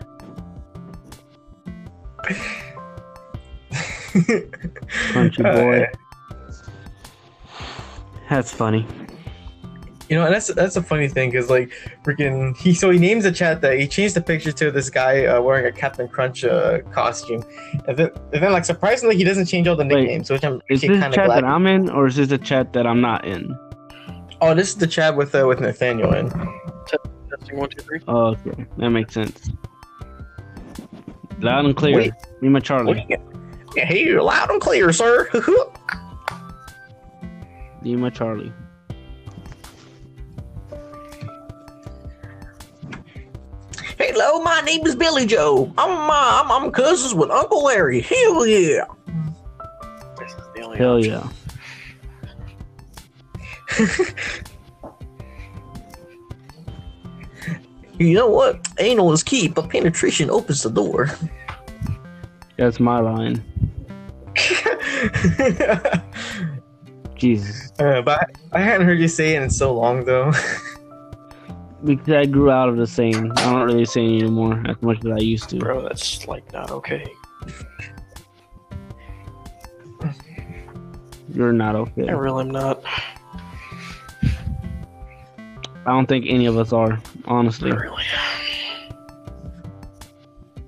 Crunchy 5.12 5.42
boy. 5.42 5.86
That's 8.30 8.52
funny. 8.52 8.86
You 10.08 10.16
know, 10.16 10.24
and 10.24 10.34
that's 10.34 10.48
that's 10.54 10.76
a 10.76 10.82
funny 10.82 11.08
thing 11.08 11.30
because 11.30 11.50
like 11.50 11.70
freaking 12.04 12.56
he 12.56 12.74
so 12.74 12.90
he 12.90 12.98
names 12.98 13.24
the 13.24 13.32
chat 13.32 13.60
that 13.60 13.78
he 13.78 13.86
changed 13.86 14.16
the 14.16 14.20
picture 14.20 14.50
to 14.50 14.70
this 14.70 14.90
guy 14.90 15.26
uh, 15.26 15.40
wearing 15.40 15.66
a 15.66 15.72
Captain 15.72 16.08
Crunch 16.08 16.44
uh, 16.44 16.80
costume, 16.92 17.44
and 17.86 17.96
then, 17.96 18.10
and 18.32 18.42
then 18.42 18.52
like 18.52 18.64
surprisingly 18.64 19.16
he 19.16 19.22
doesn't 19.22 19.46
change 19.46 19.68
all 19.68 19.76
the 19.76 19.84
Wait, 19.84 20.00
nicknames, 20.00 20.30
which 20.30 20.44
I'm 20.44 20.60
Is 20.68 20.78
actually 20.82 20.88
this 20.88 20.96
the 20.96 21.00
kind 21.00 21.14
chat 21.14 21.26
glad. 21.26 21.44
that 21.44 21.44
I'm 21.44 21.66
in, 21.66 21.90
or 21.90 22.06
is 22.06 22.16
this 22.16 22.28
the 22.28 22.38
chat 22.38 22.72
that 22.72 22.86
I'm 22.88 23.00
not 23.00 23.24
in? 23.24 23.56
Oh, 24.40 24.54
this 24.54 24.70
is 24.70 24.76
the 24.76 24.86
chat 24.86 25.16
with 25.16 25.32
uh, 25.34 25.46
with 25.46 25.60
Nathaniel 25.60 26.12
in. 26.14 26.30
Testing 26.88 27.58
one, 27.58 27.68
two, 27.68 27.82
three. 27.82 28.00
Oh, 28.08 28.36
okay. 28.46 28.66
That 28.78 28.90
makes 28.90 29.14
sense. 29.14 29.48
Loud 31.38 31.66
and 31.66 31.76
clear. 31.76 31.96
Wait. 31.96 32.12
Me, 32.40 32.48
my 32.48 32.58
Charlie. 32.60 33.06
Hey, 33.76 34.04
you're 34.04 34.22
loud 34.22 34.50
and 34.50 34.60
clear, 34.60 34.92
sir. 34.92 35.28
Me, 37.82 37.96
my 37.96 38.10
Charlie. 38.10 38.52
Hello, 43.98 44.40
my 44.42 44.60
name 44.62 44.86
is 44.86 44.94
Billy 44.96 45.26
Joe. 45.26 45.72
I'm 45.78 46.10
uh, 46.10 46.42
I'm, 46.42 46.50
I'm 46.50 46.72
cousins 46.72 47.14
with 47.14 47.30
Uncle 47.30 47.64
Larry. 47.64 48.00
Hell 48.00 48.46
yeah. 48.46 48.84
This 50.18 50.32
is 50.32 50.38
the 50.54 50.62
only 50.62 50.78
Hell 50.78 50.96
option. 50.98 51.30
yeah. 53.78 54.04
You 57.98 58.14
know 58.14 58.28
what? 58.28 58.66
Anal 58.78 59.12
is 59.12 59.22
key, 59.22 59.46
but 59.48 59.68
penetration 59.68 60.30
opens 60.30 60.62
the 60.62 60.70
door. 60.70 61.10
That's 62.56 62.80
my 62.80 62.98
line. 62.98 63.44
Jesus. 67.20 67.72
uh, 67.78 68.02
but 68.02 68.30
I, 68.52 68.58
I 68.58 68.60
hadn't 68.60 68.86
heard 68.86 68.98
you 68.98 69.08
say 69.08 69.36
it 69.36 69.42
in 69.42 69.50
so 69.50 69.74
long, 69.74 70.04
though. 70.04 70.32
Because 71.82 72.12
I 72.12 72.26
grew 72.26 72.50
out 72.50 72.68
of 72.68 72.76
the 72.76 72.86
saying. 72.86 73.32
I 73.38 73.44
don't 73.44 73.62
really 73.62 73.86
say 73.86 74.04
it 74.04 74.22
anymore 74.22 74.62
as 74.66 74.76
much 74.82 74.98
as 75.02 75.12
I 75.12 75.18
used 75.18 75.48
to. 75.48 75.56
Bro, 75.56 75.88
that's 75.88 76.28
like 76.28 76.52
not 76.52 76.70
okay. 76.70 77.10
You're 81.32 81.52
not 81.54 81.76
okay. 81.76 82.06
I 82.08 82.12
really 82.12 82.42
am 82.42 82.50
not. 82.50 82.82
I 84.22 85.86
don't 85.86 86.06
think 86.06 86.26
any 86.28 86.44
of 86.44 86.58
us 86.58 86.72
are, 86.72 87.00
honestly. 87.24 87.72
Really. 87.72 88.04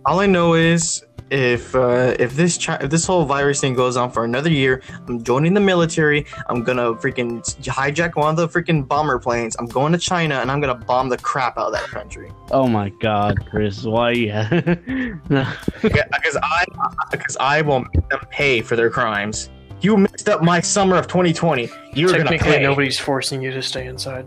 All 0.07 0.21
I 0.21 0.27
know 0.27 0.55
is 0.55 1.05
if 1.33 1.75
uh, 1.75 2.15
if 2.19 2.37
this 2.37 2.63
chi- 2.63 2.77
if 2.83 2.91
this 2.91 3.07
whole 3.07 3.25
virus 3.25 3.61
thing 3.61 3.73
goes 3.75 3.97
on 3.97 4.11
for 4.11 4.25
another 4.25 4.51
year, 4.51 4.83
I'm 5.09 5.23
joining 5.25 5.55
the 5.55 5.61
military. 5.61 6.27
I'm 6.49 6.63
gonna 6.63 6.93
freaking 6.95 7.41
hijack 7.63 8.17
one 8.17 8.31
of 8.31 8.37
the 8.37 8.47
freaking 8.49 8.87
bomber 8.87 9.19
planes. 9.19 9.57
I'm 9.59 9.65
going 9.67 9.93
to 9.93 9.99
China 9.99 10.35
and 10.37 10.51
I'm 10.51 10.61
gonna 10.61 10.75
bomb 10.75 11.09
the 11.09 11.17
crap 11.17 11.57
out 11.57 11.69
of 11.69 11.73
that 11.73 11.85
country. 11.85 12.31
Oh 12.51 12.69
my 12.69 12.91
god, 12.91 13.45
Chris. 13.51 13.83
Why? 13.85 14.13
Yeah. 14.13 15.51
because 15.81 16.37
I 16.43 16.65
because 17.11 17.37
I 17.41 17.63
will 17.63 17.81
make 17.81 18.09
them 18.11 18.21
pay 18.31 18.61
for 18.61 18.77
their 18.77 18.91
crimes. 18.91 19.49
You 19.81 19.97
messed 19.97 20.29
up 20.29 20.43
my 20.43 20.61
summer 20.61 20.97
of 20.97 21.07
2020. 21.09 21.69
You're 21.95 22.11
gonna 22.11 22.25
Technically, 22.25 22.53
pay. 22.59 22.63
nobody's 22.63 22.99
forcing 22.99 23.41
you 23.43 23.51
to 23.53 23.63
stay 23.63 23.87
inside. 23.87 24.27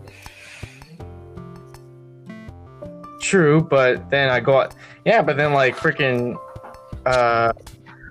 true, 3.20 3.60
but 3.62 4.08
then 4.10 4.28
I 4.28 4.40
go 4.40 4.60
out. 4.60 4.74
Yeah, 5.04 5.22
but 5.22 5.36
then 5.36 5.52
like 5.52 5.76
freaking 5.76 6.36
uh, 7.06 7.52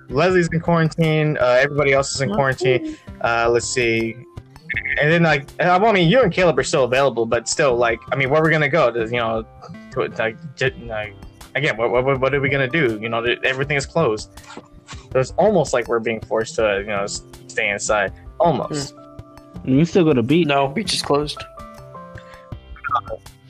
Leslie's 0.10 0.48
in 0.52 0.60
quarantine. 0.60 1.38
Uh, 1.38 1.58
everybody 1.60 1.94
else 1.94 2.16
is 2.16 2.22
in 2.22 2.32
quarantine. 2.34 2.98
Uh, 3.22 3.50
let's 3.50 3.68
see. 3.68 4.16
And 5.02 5.12
then 5.12 5.24
like, 5.24 5.48
I 5.60 5.78
mean, 5.92 6.10
you 6.10 6.22
and 6.22 6.32
Caleb 6.32 6.58
are 6.60 6.64
still 6.64 6.84
available, 6.84 7.26
but 7.26 7.48
still, 7.48 7.76
like, 7.76 8.00
I 8.12 8.16
mean, 8.16 8.30
where 8.30 8.42
are 8.42 8.46
we 8.46 8.52
gonna 8.52 8.70
go? 8.70 8.92
To, 8.92 9.06
you 9.06 9.20
know, 9.20 9.46
to, 9.92 10.08
like, 10.18 10.38
j- 10.56 10.76
like, 10.86 11.14
again, 11.56 11.78
what, 11.78 11.92
what, 11.92 12.20
what 12.20 12.34
are 12.34 12.42
we 12.42 12.50
gonna 12.50 12.68
do? 12.68 13.00
You 13.02 13.10
know, 13.10 13.24
everything 13.44 13.78
is 13.78 13.86
closed. 13.86 14.30
So 15.12 15.20
it's 15.20 15.32
almost 15.32 15.74
like 15.74 15.88
we're 15.88 16.00
being 16.00 16.20
forced 16.22 16.56
to, 16.56 16.80
you 16.80 16.88
know, 16.88 17.06
stay 17.08 17.70
inside. 17.70 18.14
Almost. 18.40 18.96
And 19.64 19.78
you 19.78 19.86
still 19.86 20.04
go 20.04 20.14
to 20.14 20.22
beach? 20.22 20.48
No, 20.48 20.68
beach 20.68 20.94
is 20.94 21.02
closed. 21.02 21.42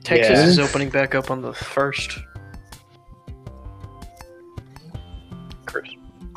Texas 0.03 0.39
Yeah. 0.39 0.45
is 0.45 0.59
opening 0.59 0.89
back 0.89 1.15
up 1.15 1.31
on 1.31 1.41
the 1.41 1.53
first. 1.53 2.19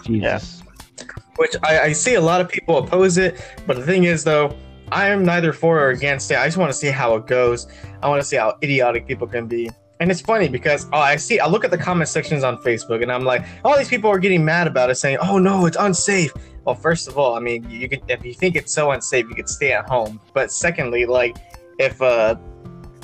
Jesus. 0.09 0.63
which 1.37 1.55
I, 1.63 1.81
I 1.81 1.93
see 1.93 2.15
a 2.15 2.21
lot 2.21 2.41
of 2.41 2.49
people 2.49 2.79
oppose 2.79 3.19
it 3.19 3.41
but 3.67 3.77
the 3.77 3.85
thing 3.85 4.05
is 4.05 4.25
though 4.25 4.57
i 4.91 5.09
am 5.09 5.25
neither 5.25 5.53
for 5.53 5.79
or 5.79 5.91
against 5.91 6.31
it. 6.31 6.39
I 6.39 6.47
just 6.47 6.57
want 6.57 6.71
to 6.71 6.77
see 6.77 6.89
how 6.89 7.15
it 7.17 7.27
goes. 7.27 7.67
I 8.03 8.09
want 8.09 8.23
to 8.23 8.27
see 8.27 8.37
how 8.37 8.57
idiotic 8.63 9.07
people 9.07 9.27
can 9.27 9.47
be. 9.47 9.71
And 10.01 10.11
it's 10.11 10.21
funny 10.21 10.49
because 10.49 10.87
oh, 10.93 10.99
i 10.99 11.17
see 11.17 11.41
i 11.41 11.47
look 11.47 11.65
at 11.65 11.71
the 11.71 11.79
comment 11.79 12.09
sections 12.09 12.45
on 12.45 12.57
facebook 12.59 13.03
and 13.03 13.11
i'm 13.11 13.25
like 13.25 13.45
all 13.65 13.77
these 13.77 13.89
people 13.89 14.09
are 14.09 14.21
getting 14.21 14.45
mad 14.45 14.67
about 14.69 14.91
it 14.91 14.95
saying 14.95 15.19
oh 15.21 15.39
no 15.39 15.67
it's 15.67 15.77
unsafe. 15.79 16.33
Well 16.65 16.77
first 16.77 17.09
of 17.09 17.19
all 17.19 17.35
i 17.35 17.41
mean 17.41 17.69
you 17.69 17.89
could 17.89 18.03
if 18.09 18.25
you 18.25 18.33
think 18.33 18.55
it's 18.57 18.73
so 18.73 18.93
unsafe 18.93 19.27
you 19.29 19.35
could 19.35 19.49
stay 19.49 19.73
at 19.73 19.89
home. 19.89 20.21
But 20.35 20.53
secondly 20.53 21.05
like 21.05 21.37
if 21.79 22.01
uh 22.01 22.37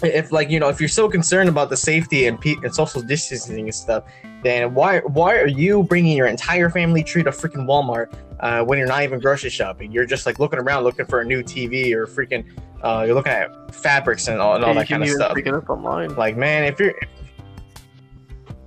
if 0.03 0.33
like 0.33 0.51
you 0.51 0.61
know 0.61 0.69
if 0.69 0.81
you're 0.81 0.89
so 0.89 1.09
concerned 1.09 1.49
about 1.49 1.71
the 1.71 1.77
safety 1.77 2.27
and, 2.27 2.41
pe- 2.41 2.57
and 2.63 2.75
social 2.75 3.03
distancing 3.03 3.67
and 3.67 3.75
stuff 3.75 4.05
then 4.45 4.75
why 4.75 5.01
why 5.01 5.37
are 5.37 5.49
you 5.49 5.83
bringing 5.83 6.17
your 6.17 6.27
entire 6.29 6.71
family 6.71 7.03
tree 7.03 7.23
to 7.25 7.31
freaking 7.31 7.67
Walmart 7.67 8.15
uh, 8.41 8.63
when 8.65 8.79
you're 8.79 8.87
not 8.87 9.03
even 9.03 9.19
grocery 9.19 9.51
shopping? 9.51 9.91
You're 9.91 10.07
just 10.07 10.27
like 10.27 10.39
looking 10.39 10.59
around 10.61 10.85
looking 10.85 11.07
for 11.07 11.21
a 11.21 11.25
new 11.25 11.43
TV 11.43 11.93
or 11.95 12.07
freaking 12.07 12.45
uh, 12.83 13.03
you're 13.07 13.15
looking 13.15 13.33
at 13.33 13.75
fabrics 13.75 14.29
and 14.29 14.41
all, 14.41 14.55
and 14.57 14.65
all 14.65 14.75
that 14.75 14.87
kind 14.89 15.03
of 15.03 15.09
stuff. 15.09 15.35
Pick 15.35 15.47
up 15.49 15.69
online. 15.71 16.15
Like 16.17 16.37
man, 16.37 16.65
if 16.65 16.79
you're 16.79 16.95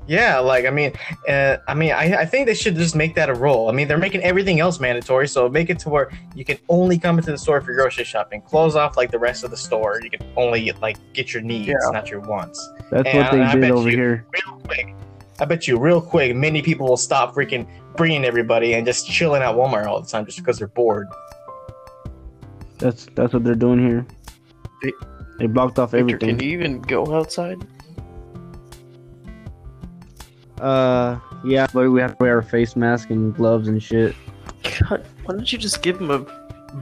yeah, 0.07 0.39
like 0.39 0.65
I 0.65 0.69
mean, 0.69 0.93
uh, 1.27 1.57
I 1.67 1.73
mean, 1.73 1.91
I, 1.91 2.21
I 2.21 2.25
think 2.25 2.47
they 2.47 2.53
should 2.53 2.75
just 2.75 2.95
make 2.95 3.13
that 3.15 3.29
a 3.29 3.33
rule. 3.33 3.67
I 3.67 3.73
mean, 3.73 3.89
they're 3.89 3.97
making 3.97 4.21
everything 4.23 4.61
else 4.61 4.79
mandatory, 4.79 5.27
so 5.27 5.49
make 5.49 5.69
it 5.69 5.79
to 5.79 5.89
where 5.89 6.09
you 6.33 6.45
can 6.45 6.57
only 6.69 6.97
come 6.97 7.17
into 7.17 7.29
the 7.31 7.37
store 7.37 7.59
for 7.59 7.73
grocery 7.73 8.05
shopping. 8.05 8.41
Close 8.41 8.77
off 8.77 8.95
like 8.95 9.11
the 9.11 9.19
rest 9.19 9.43
of 9.43 9.51
the 9.51 9.57
store. 9.57 9.99
You 10.01 10.09
can 10.09 10.25
only 10.37 10.71
like 10.81 10.95
get 11.13 11.33
your 11.33 11.43
needs, 11.43 11.67
Yeah. 11.67 11.75
not 11.91 12.09
your 12.09 12.21
wants 12.21 12.57
That's 12.89 13.05
And 13.09 13.17
what 13.17 13.31
they 13.33 13.41
I- 13.41 13.49
I 13.49 13.53
did 13.55 13.61
bet 13.61 13.71
over 13.71 13.89
you- 13.89 13.97
here. 13.97 14.25
real 14.31 14.59
quick. 14.61 14.95
I 15.39 15.45
bet 15.45 15.67
you, 15.67 15.77
real 15.77 16.01
quick, 16.01 16.35
many 16.35 16.61
people 16.61 16.87
will 16.87 16.97
stop 16.97 17.35
freaking 17.35 17.67
bringing 17.95 18.25
everybody 18.25 18.73
and 18.73 18.85
just 18.85 19.07
chilling 19.07 19.41
at 19.41 19.53
Walmart 19.55 19.85
all 19.85 20.01
the 20.01 20.07
time 20.07 20.25
just 20.25 20.37
because 20.39 20.57
they're 20.57 20.67
bored. 20.67 21.07
That's 22.79 23.05
that's 23.15 23.33
what 23.33 23.43
they're 23.43 23.55
doing 23.55 23.79
here. 23.79 24.05
Vic- 24.83 24.95
They 25.39 25.47
blocked 25.47 25.79
off 25.79 25.91
Victor, 25.91 26.15
everything. 26.15 26.37
can 26.37 26.47
you 26.47 26.51
even 26.57 26.81
go 26.81 27.13
outside? 27.15 27.65
Uh, 30.59 31.19
yeah, 31.45 31.67
but 31.73 31.89
we 31.91 32.01
have 32.01 32.11
to 32.11 32.17
wear 32.19 32.39
a 32.39 32.43
face 32.43 32.75
mask 32.75 33.11
and 33.11 33.35
gloves 33.35 33.67
and 33.67 33.81
shit. 33.81 34.15
God, 34.79 35.05
why 35.25 35.35
don't 35.35 35.51
you 35.51 35.59
just 35.59 35.83
give 35.83 35.99
him 36.01 36.09
a 36.09 36.19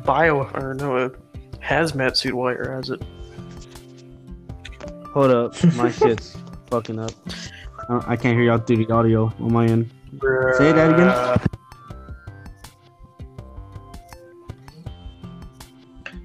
bio 0.06 0.44
or 0.54 0.74
no 0.76 0.98
a 0.98 1.10
hazmat 1.60 2.16
suit 2.16 2.34
while 2.34 2.54
you're 2.54 2.72
at 2.78 2.88
it? 2.90 3.02
Hold 5.10 5.32
up, 5.32 5.64
my 5.76 5.92
shit's 5.92 6.38
fucking 6.70 7.00
up. 7.00 7.12
I, 7.90 8.14
I 8.14 8.16
can't 8.16 8.36
hear 8.38 8.44
y'all 8.44 8.58
through 8.58 8.86
the 8.86 8.94
audio 8.94 9.26
on 9.40 9.54
my 9.54 9.66
end. 9.66 9.90
Say 10.58 10.72
that 10.72 10.94
again. 10.94 11.40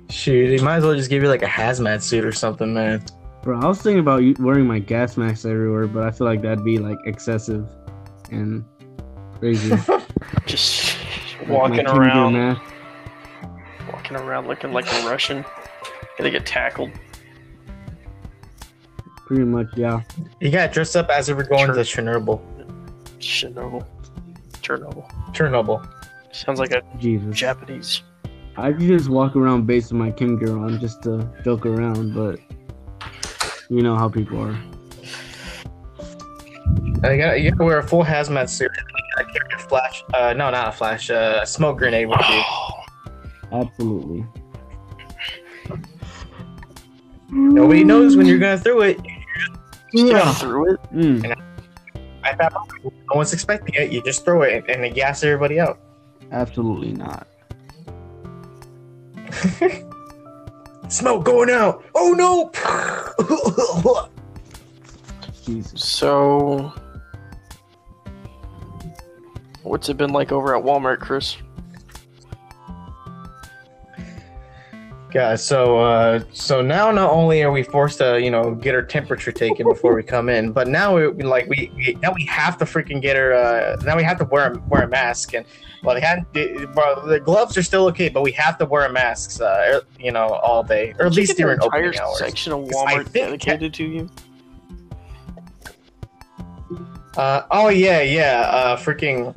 Shoot, 0.09 0.57
they 0.57 0.63
might 0.63 0.77
as 0.77 0.85
well 0.85 0.95
just 0.95 1.09
give 1.09 1.23
you 1.23 1.29
like 1.29 1.43
a 1.43 1.47
hazmat 1.47 2.03
suit 2.03 2.25
or 2.25 2.33
something, 2.33 2.75
man. 2.75 3.05
Bro, 3.43 3.61
I 3.61 3.67
was 3.67 3.81
thinking 3.81 4.01
about 4.01 4.23
u- 4.23 4.35
wearing 4.39 4.67
my 4.67 4.79
gas 4.79 5.17
mask 5.17 5.47
everywhere, 5.47 5.87
but 5.87 6.03
I 6.03 6.11
feel 6.11 6.27
like 6.27 6.43
that'd 6.43 6.65
be 6.65 6.79
like 6.79 6.99
excessive 7.07 7.67
and 8.31 8.65
crazy. 9.39 9.75
Just 10.47 10.97
my 11.47 11.55
walking 11.55 11.77
King 11.77 11.89
around, 11.89 12.33
mask. 12.35 12.61
walking 13.93 14.17
around 14.17 14.47
looking 14.47 14.73
like 14.73 14.87
a 14.93 15.09
Russian. 15.09 15.45
Gonna 16.19 16.31
get 16.31 16.45
tackled. 16.45 16.91
Pretty 19.31 19.45
much, 19.45 19.69
yeah. 19.77 20.03
You 20.41 20.51
got 20.51 20.73
dressed 20.73 20.97
up 20.97 21.09
as 21.09 21.29
if 21.29 21.37
we're 21.37 21.45
going 21.45 21.69
to 21.69 21.75
Chernobyl. 21.75 22.41
Chernobyl. 23.21 23.87
Chernobyl. 24.55 25.09
Chernobyl. 25.33 25.89
Sounds 26.33 26.59
like 26.59 26.73
a 26.73 26.83
Jesus. 26.99 27.37
Japanese. 27.37 28.03
I 28.57 28.73
could 28.73 28.81
just 28.81 29.09
walk 29.09 29.37
around 29.37 29.69
based 29.69 29.93
on 29.93 29.99
my 29.99 30.11
Kim 30.11 30.37
gear 30.37 30.59
on 30.59 30.81
just 30.81 31.05
to 31.05 31.33
joke 31.45 31.65
around, 31.65 32.13
but 32.13 32.41
you 33.69 33.83
know 33.83 33.95
how 33.95 34.09
people 34.09 34.41
are. 34.41 34.61
Uh, 37.05 37.11
you, 37.13 37.19
gotta, 37.23 37.39
you 37.39 37.53
gotta 37.53 37.65
wear 37.65 37.79
a 37.79 37.87
full 37.87 38.03
hazmat 38.03 38.49
suit. 38.49 38.73
I 39.17 39.23
carry 39.23 39.55
a 39.55 39.59
flash. 39.61 40.03
Uh, 40.13 40.33
no, 40.33 40.51
not 40.51 40.67
a 40.67 40.73
flash. 40.73 41.09
Uh, 41.09 41.39
a 41.41 41.47
smoke 41.47 41.79
grenade 41.79 42.09
with 42.09 42.19
you. 42.29 42.43
Absolutely. 43.53 44.27
Nobody 47.31 47.85
knows 47.85 48.17
when 48.17 48.27
you're 48.27 48.41
gonna 48.41 48.59
throw 48.59 48.81
it. 48.81 48.99
Yeah. 49.93 50.33
Through 50.35 50.75
it. 50.75 50.81
Mm, 50.93 51.37
I 52.23 52.35
thought 52.35 52.53
no 52.85 52.93
one's 53.15 53.33
expecting 53.33 53.75
it. 53.75 53.91
You 53.93 54.03
just 54.03 54.25
throw 54.25 54.43
it 54.43 54.53
and, 54.55 54.71
and 54.71 54.85
then 54.85 54.93
gas 54.93 55.23
everybody 55.25 55.59
out. 55.61 55.79
absolutely 56.33 56.93
not. 56.93 57.27
Smoke 60.89 61.25
going 61.25 61.51
out. 61.51 61.85
Oh 61.95 62.13
no! 62.13 62.51
Jesus. 65.45 65.85
So, 65.85 66.73
what's 69.63 69.89
it 69.89 69.97
been 69.97 70.13
like 70.13 70.33
over 70.33 70.57
at 70.57 70.63
Walmart, 70.65 70.99
Chris? 71.01 71.37
Yeah, 75.13 75.35
so 75.35 75.79
uh, 75.81 76.23
so 76.33 76.63
now 76.63 76.91
not 76.93 77.11
only 77.11 77.43
are 77.43 77.51
we 77.51 77.63
forced 77.63 77.99
to 77.99 78.21
you 78.21 78.31
know 78.31 78.55
get 78.55 78.75
our 78.75 78.83
temperature 78.83 79.33
taken 79.33 79.67
before 79.69 79.95
we 79.95 80.03
come 80.03 80.29
in, 80.29 80.53
but 80.53 80.69
now 80.69 80.97
we 80.97 81.25
like 81.25 81.49
we, 81.49 81.71
we 81.75 81.99
now 82.01 82.13
we 82.15 82.25
have 82.27 82.57
to 82.59 82.65
freaking 82.65 83.03
get 83.03 83.17
our 83.17 83.33
uh, 83.33 83.77
now 83.85 83.97
we 83.97 84.05
have 84.05 84.19
to 84.19 84.25
wear 84.25 84.53
a, 84.53 84.59
wear 84.69 84.83
a 84.83 84.89
mask 84.89 85.35
and 85.35 85.45
well 85.83 85.95
they 85.95 86.01
had 86.01 86.25
the, 86.33 86.69
well, 86.77 87.05
the 87.07 87.19
gloves 87.19 87.57
are 87.57 87.63
still 87.63 87.87
okay, 87.87 88.09
but 88.09 88.23
we 88.23 88.33
have 88.33 88.57
to 88.59 88.67
wear 88.67 88.89
masks 88.91 89.41
uh, 89.41 89.81
you 89.99 90.13
know 90.13 90.29
all 90.29 90.63
day 90.63 90.95
or 90.99 91.07
at 91.07 91.13
Did 91.13 91.17
you 91.17 91.21
least 91.23 91.37
during 91.37 91.61
entire 91.61 91.87
opening 91.87 92.01
hours. 92.01 92.19
section 92.19 92.53
of 92.53 92.61
Walmart 92.69 93.13
dedicated 93.13 93.75
to 93.75 93.85
you. 93.85 94.11
Uh, 97.17 97.43
oh 97.51 97.69
yeah, 97.69 98.01
yeah. 98.01 98.43
Uh, 98.43 98.77
freaking. 98.77 99.35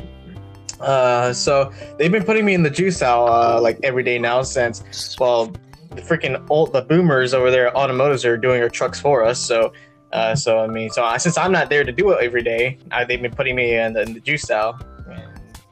Uh, 0.84 1.32
so 1.32 1.72
they've 1.98 2.12
been 2.12 2.26
putting 2.26 2.44
me 2.44 2.54
in 2.54 2.62
the 2.62 2.70
juice 2.70 3.02
aisle 3.02 3.28
uh, 3.28 3.60
like 3.60 3.80
every 3.84 4.04
day 4.04 4.20
now 4.20 4.42
since 4.42 4.84
well, 5.18 5.46
the 5.92 6.02
freaking 6.02 6.46
old 6.50 6.74
the 6.74 6.82
boomers 6.82 7.34
over 7.34 7.50
there, 7.50 7.68
at 7.68 7.76
automotives 7.76 8.26
are 8.26 8.38
doing 8.38 8.62
our 8.62 8.70
trucks 8.70 9.00
for 9.00 9.24
us. 9.24 9.40
So, 9.40 9.72
uh, 10.12 10.36
so 10.36 10.60
I 10.60 10.68
mean, 10.68 10.90
so 10.90 11.04
I, 11.04 11.18
since 11.18 11.38
I'm 11.38 11.54
not 11.54 11.70
there 11.70 11.86
to 11.86 11.92
do 11.92 12.12
it 12.12 12.22
every 12.22 12.44
day, 12.44 12.78
I, 12.92 13.06
they've 13.06 13.22
been 13.22 13.34
putting 13.34 13.56
me 13.56 13.76
in 13.78 13.94
the, 13.94 14.02
in 14.02 14.14
the 14.14 14.20
juice 14.20 14.50
aisle. 14.52 14.80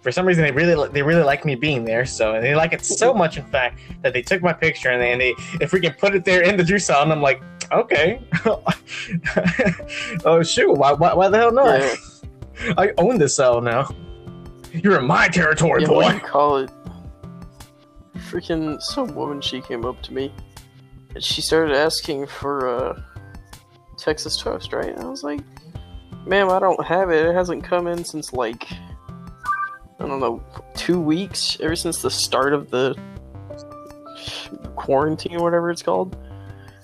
For 0.01 0.11
some 0.11 0.25
reason, 0.25 0.43
they 0.43 0.51
really 0.51 0.89
they 0.89 1.03
really 1.03 1.23
like 1.23 1.45
me 1.45 1.53
being 1.53 1.85
there. 1.85 2.05
So 2.05 2.33
and 2.33 2.43
they 2.43 2.55
like 2.55 2.73
it 2.73 2.83
so 2.83 3.13
much, 3.13 3.37
in 3.37 3.45
fact, 3.45 3.79
that 4.01 4.13
they 4.13 4.23
took 4.23 4.41
my 4.41 4.53
picture 4.53 4.89
and 4.89 5.01
they 5.01 5.11
and 5.11 5.21
they, 5.21 5.33
they 5.59 5.65
freaking 5.65 5.95
put 5.97 6.15
it 6.15 6.25
there 6.25 6.41
in 6.41 6.57
the 6.57 6.63
juice 6.63 6.89
aisle, 6.89 7.03
and 7.03 7.11
I'm 7.11 7.21
like, 7.21 7.43
okay, 7.71 8.19
oh 10.25 10.41
shoot, 10.41 10.73
why, 10.73 10.93
why 10.93 11.13
why 11.13 11.27
the 11.27 11.37
hell 11.37 11.51
not? 11.51 11.81
Yeah. 11.81 11.95
I 12.77 12.93
own 12.97 13.17
this 13.17 13.35
cell 13.35 13.61
now. 13.61 13.89
You're 14.73 14.99
in 14.99 15.05
my 15.05 15.27
territory, 15.27 15.81
Yeah, 15.83 15.89
what 15.89 16.07
do 16.07 16.09
boy. 16.19 16.23
you 16.25 16.31
call 16.31 16.57
it? 16.57 16.71
Freaking 18.29 18.81
some 18.81 19.13
woman, 19.15 19.41
she 19.41 19.61
came 19.61 19.85
up 19.85 20.01
to 20.03 20.13
me 20.13 20.33
and 21.13 21.23
she 21.23 21.41
started 21.41 21.75
asking 21.75 22.27
for 22.27 22.67
uh, 22.67 23.01
Texas 23.97 24.37
toast, 24.37 24.71
right? 24.71 24.89
And 24.89 24.99
I 25.03 25.07
was 25.09 25.23
like, 25.23 25.41
ma'am, 26.25 26.49
I 26.49 26.59
don't 26.59 26.83
have 26.85 27.09
it. 27.11 27.25
It 27.25 27.33
hasn't 27.33 27.63
come 27.63 27.87
in 27.87 28.05
since 28.05 28.31
like, 28.31 28.71
I 28.71 30.07
don't 30.07 30.19
know, 30.19 30.41
two 30.75 30.99
weeks, 31.01 31.57
ever 31.59 31.75
since 31.75 32.01
the 32.01 32.09
start 32.09 32.53
of 32.53 32.71
the 32.71 32.97
quarantine 34.75 35.35
or 35.35 35.43
whatever 35.43 35.69
it's 35.69 35.81
called. 35.83 36.15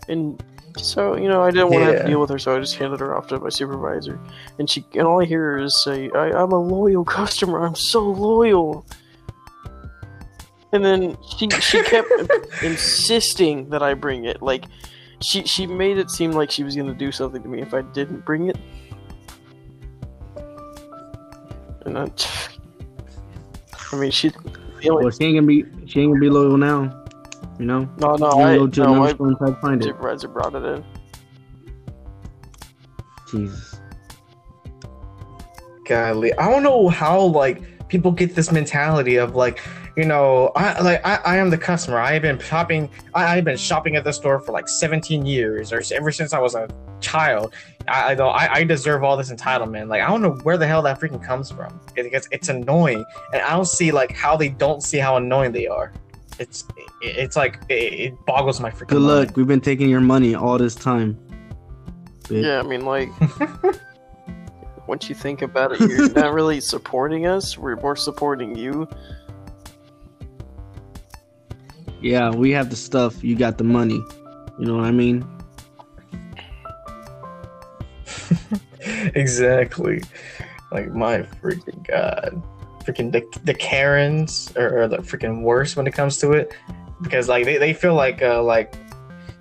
And 0.09 0.43
so, 0.77 1.15
you 1.17 1.27
know, 1.27 1.41
I 1.43 1.51
didn't 1.51 1.69
want 1.69 1.81
to 1.83 1.85
have 1.85 1.95
Yeah. 1.95 2.01
to 2.03 2.07
deal 2.07 2.19
with 2.21 2.29
her, 2.29 2.39
so 2.39 2.55
I 2.55 2.59
just 2.59 2.75
handed 2.75 2.99
her 2.99 3.15
off 3.17 3.27
to 3.27 3.39
my 3.39 3.49
supervisor. 3.49 4.19
And 4.59 4.69
she, 4.69 4.85
and 4.93 5.07
all 5.07 5.21
I 5.21 5.25
hear 5.25 5.57
is 5.57 5.83
say, 5.83 6.09
I, 6.11 6.31
"I'm 6.31 6.51
a 6.51 6.59
loyal 6.59 7.03
customer. 7.19 7.65
I'm 7.65 7.75
so 7.75 8.01
loyal." 8.01 8.85
And 10.73 10.83
then 10.83 11.17
she 11.37 11.49
she 11.49 11.81
kept 11.83 12.09
insisting 12.63 13.69
that 13.69 13.81
I 13.81 13.93
bring 13.93 14.25
it. 14.25 14.41
Like, 14.41 14.65
She 15.21 15.43
she 15.45 15.65
made 15.65 15.97
it 15.97 16.11
seem 16.11 16.31
like 16.31 16.51
she 16.51 16.63
was 16.63 16.75
gonna 16.75 16.93
do 16.93 17.11
something 17.11 17.41
to 17.41 17.47
me 17.49 17.61
if 17.61 17.73
I 17.73 17.81
didn't 17.81 18.23
bring 18.25 18.49
it. 18.49 18.57
And 21.85 21.97
I, 21.97 22.11
I 23.91 23.95
mean, 23.95 24.11
she. 24.11 24.31
Well, 24.85 25.09
she 25.09 25.23
ain't 25.25 25.37
gonna 25.37 25.47
be 25.47 25.63
she 25.87 26.01
ain't 26.01 26.11
gonna 26.11 26.19
be 26.19 26.29
loyal 26.29 26.57
now. 26.57 27.05
You 27.59 27.65
know? 27.65 27.89
no, 27.97 28.15
no, 28.15 28.31
You 28.37 28.43
I, 28.43 28.55
go 28.57 28.67
to 28.67 28.79
no, 28.83 28.93
another 28.93 29.07
I 29.09 29.13
store 29.13 29.27
and 29.27 29.37
try 29.37 29.49
to 29.49 29.55
find 29.55 29.81
it. 29.81 29.85
supervisor 29.85 30.27
brought 30.27 30.55
it 30.55 30.63
in. 30.63 30.83
Jesus. 33.31 33.79
Golly, 35.85 36.33
I 36.33 36.49
don't 36.51 36.63
know 36.63 36.89
how 36.89 37.19
like 37.21 37.61
people 37.87 38.11
get 38.11 38.35
this 38.35 38.51
mentality 38.51 39.15
of 39.15 39.35
like, 39.35 39.61
you 39.95 40.05
know, 40.05 40.51
I 40.55 40.79
like 40.81 41.05
I, 41.05 41.15
I 41.25 41.37
am 41.37 41.49
the 41.49 41.57
customer. 41.57 41.97
I've 41.97 42.21
been 42.21 42.37
shopping. 42.39 42.89
I, 43.15 43.37
I've 43.37 43.45
been 43.45 43.57
shopping 43.57 43.95
at 43.95 44.03
the 44.03 44.11
store 44.13 44.39
for 44.39 44.51
like 44.51 44.67
17 44.67 45.25
years, 45.25 45.71
or 45.73 45.81
ever 45.93 46.11
since 46.11 46.33
I 46.33 46.39
was 46.39 46.55
a 46.55 46.67
child. 46.99 47.53
I 47.87 48.11
I, 48.11 48.15
don't- 48.15 48.35
I 48.35 48.49
I 48.55 48.63
deserve 48.65 49.03
all 49.03 49.15
this 49.17 49.31
entitlement. 49.31 49.87
Like 49.87 50.01
I 50.01 50.07
don't 50.07 50.21
know 50.21 50.33
where 50.43 50.57
the 50.57 50.67
hell 50.67 50.81
that 50.83 50.99
freaking 50.99 51.23
comes 51.23 51.49
from. 51.49 51.79
It, 51.95 52.07
it's 52.13 52.27
it's 52.31 52.49
annoying, 52.49 53.03
and 53.33 53.41
I 53.41 53.51
don't 53.53 53.65
see 53.65 53.91
like 53.91 54.11
how 54.11 54.35
they 54.37 54.49
don't 54.49 54.83
see 54.83 54.97
how 54.99 55.15
annoying 55.17 55.53
they 55.53 55.67
are. 55.67 55.91
It's 56.39 56.65
it's 57.01 57.35
like 57.35 57.59
it, 57.69 57.73
it 57.93 58.25
boggles 58.25 58.59
my 58.59 58.69
freaking 58.69 58.87
Good 58.87 59.01
mind. 59.01 59.27
luck. 59.27 59.37
We've 59.37 59.47
been 59.47 59.61
taking 59.61 59.89
your 59.89 60.01
money 60.01 60.35
all 60.35 60.57
this 60.57 60.75
time. 60.75 61.17
Bitch. 62.23 62.43
Yeah, 62.43 62.59
I 62.59 62.63
mean, 62.63 62.85
like, 62.85 63.09
once 64.87 65.09
you 65.09 65.15
think 65.15 65.41
about 65.41 65.71
it, 65.71 65.79
you're 65.79 66.13
not 66.13 66.33
really 66.33 66.59
supporting 66.73 67.25
us. 67.25 67.57
We're 67.57 67.75
more 67.77 67.95
supporting 67.95 68.55
you. 68.55 68.87
Yeah, 72.01 72.29
we 72.29 72.51
have 72.51 72.69
the 72.69 72.75
stuff. 72.75 73.23
You 73.23 73.35
got 73.35 73.57
the 73.57 73.63
money. 73.63 74.03
You 74.59 74.65
know 74.65 74.75
what 74.75 74.85
I 74.85 74.91
mean? 74.91 75.25
exactly. 79.15 80.03
Like 80.71 80.91
my 80.93 81.19
freaking 81.19 81.87
god, 81.87 82.41
freaking 82.87 83.11
the, 83.11 83.21
the 83.43 83.53
Karens 83.53 84.51
are, 84.55 84.83
are 84.83 84.87
the 84.87 84.97
freaking 84.99 85.41
worst 85.43 85.75
when 85.75 85.85
it 85.87 85.91
comes 85.93 86.17
to 86.19 86.31
it, 86.31 86.53
because 87.01 87.27
like 87.27 87.43
they, 87.45 87.57
they 87.57 87.73
feel 87.73 87.93
like 87.95 88.21
uh 88.21 88.41
like 88.41 88.73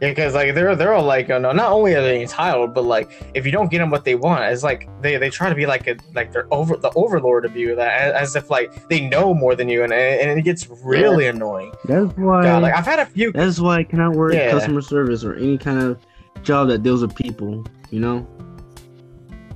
yeah, 0.02 0.10
because 0.10 0.34
like 0.34 0.54
they're 0.54 0.76
they're 0.76 0.92
all 0.92 1.04
like 1.04 1.30
uh, 1.30 1.38
no, 1.38 1.52
not 1.52 1.72
only 1.72 1.94
are 1.94 2.02
they 2.02 2.20
entitled, 2.20 2.74
but 2.74 2.84
like 2.84 3.10
if 3.34 3.46
you 3.46 3.52
don't 3.52 3.70
get 3.70 3.78
them 3.78 3.88
what 3.90 4.04
they 4.04 4.14
want, 4.14 4.44
it's 4.44 4.62
like 4.62 4.90
they 5.00 5.16
they 5.16 5.30
try 5.30 5.48
to 5.48 5.54
be 5.54 5.64
like 5.64 5.86
a 5.86 5.96
like 6.14 6.32
they're 6.32 6.52
over 6.52 6.76
the 6.76 6.90
overlord 6.96 7.46
of 7.46 7.56
you, 7.56 7.74
that 7.76 8.02
as, 8.02 8.12
as 8.28 8.36
if 8.36 8.50
like 8.50 8.88
they 8.90 9.08
know 9.08 9.32
more 9.32 9.54
than 9.54 9.70
you, 9.70 9.84
and 9.84 9.94
and 9.94 10.38
it 10.38 10.42
gets 10.42 10.68
really 10.84 11.28
annoying. 11.28 11.72
That's 11.86 12.14
why. 12.18 12.42
God, 12.42 12.62
like 12.62 12.74
I've 12.74 12.84
had 12.84 12.98
a 12.98 13.06
few. 13.06 13.32
that's 13.32 13.58
why 13.58 13.78
I 13.78 13.84
cannot 13.84 14.16
work 14.16 14.34
Yeah. 14.34 14.50
customer 14.50 14.82
service 14.82 15.24
or 15.24 15.34
any 15.36 15.56
kind 15.56 15.80
of 15.80 15.98
job 16.42 16.68
that 16.68 16.82
deals 16.82 17.00
with 17.00 17.14
people. 17.14 17.64
You 17.90 18.00
know, 18.00 18.26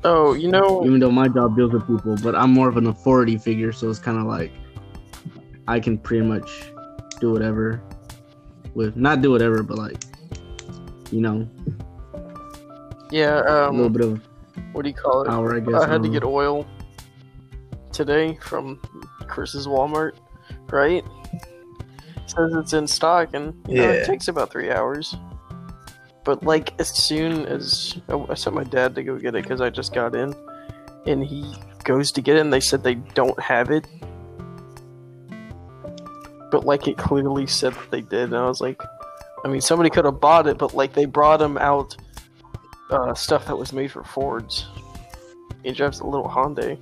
Oh, 0.04 0.32
you 0.32 0.48
know, 0.48 0.84
even 0.86 0.98
though 0.98 1.10
my 1.10 1.28
job 1.28 1.56
deals 1.56 1.72
with 1.72 1.86
people, 1.86 2.16
but 2.22 2.34
I'm 2.34 2.52
more 2.52 2.68
of 2.68 2.76
an 2.78 2.86
authority 2.86 3.36
figure, 3.36 3.70
so 3.72 3.90
it's 3.90 3.98
kind 3.98 4.18
of 4.18 4.24
like 4.24 4.50
I 5.68 5.78
can 5.78 5.98
pretty 5.98 6.24
much 6.24 6.72
do 7.20 7.30
whatever 7.32 7.82
with 8.74 8.96
not 8.96 9.20
do 9.20 9.30
whatever, 9.30 9.62
but 9.62 9.76
like 9.78 10.02
you 11.10 11.20
know 11.20 11.46
yeah. 13.10 13.40
a 13.40 13.70
little 13.70 13.86
Um, 13.86 13.92
bit 13.92 14.04
of 14.06 14.20
what 14.72 14.82
do 14.82 14.88
you 14.88 14.94
call 14.94 15.22
it? 15.22 15.28
power, 15.28 15.54
I 15.54 15.60
guess. 15.60 15.74
I 15.82 15.88
had 15.88 16.02
to 16.02 16.08
get 16.08 16.24
oil 16.24 16.66
today 17.92 18.38
from 18.40 18.80
Chris's 19.28 19.66
Walmart, 19.66 20.12
right? 20.70 21.04
Says 22.26 22.52
it's 22.54 22.72
in 22.72 22.86
stock, 22.86 23.30
and 23.34 23.52
you 23.68 23.76
know, 23.76 23.82
Yeah. 23.82 23.90
it 23.90 24.06
takes 24.06 24.28
about 24.28 24.50
three 24.50 24.70
hours. 24.70 25.14
But 26.24 26.42
like 26.42 26.78
as 26.80 26.88
soon 26.88 27.46
as 27.46 27.96
I 28.09 28.35
sent 28.35 28.54
my 28.54 28.64
dad 28.64 28.94
to 28.94 29.02
go 29.02 29.16
get 29.16 29.35
it 29.35 29.42
because 29.42 29.61
I 29.61 29.70
just 29.70 29.94
got 29.94 30.14
in, 30.14 30.35
and 31.06 31.24
he 31.24 31.54
goes 31.85 32.12
to 32.12 32.20
get 32.20 32.37
it, 32.37 32.40
and 32.40 32.52
they 32.52 32.61
said 32.61 32.83
they 32.83 32.96
don't 32.96 33.38
have 33.40 33.70
it. 33.70 33.87
But 36.50 36.64
like 36.66 36.88
it 36.88 36.98
clearly 36.98 37.46
said 37.46 37.74
that 37.74 37.90
they 37.90 38.00
did, 38.02 38.24
and 38.24 38.37
I 38.37 38.46
was 38.46 38.61
like, 38.61 38.80
I 39.44 39.48
mean, 39.48 39.61
somebody 39.61 39.88
could 39.88 40.04
have 40.04 40.20
bought 40.20 40.46
it, 40.46 40.59
but 40.59 40.74
like 40.74 40.92
they 40.92 41.06
brought 41.06 41.40
him 41.40 41.56
out 41.56 41.96
uh, 42.90 43.14
stuff 43.14 43.46
that 43.46 43.56
was 43.56 43.72
made 43.72 43.90
for 43.92 44.02
Fords. 44.04 44.66
He 45.62 45.72
drives 45.72 46.00
a 46.00 46.06
little 46.06 46.28
Hyundai. 46.28 46.78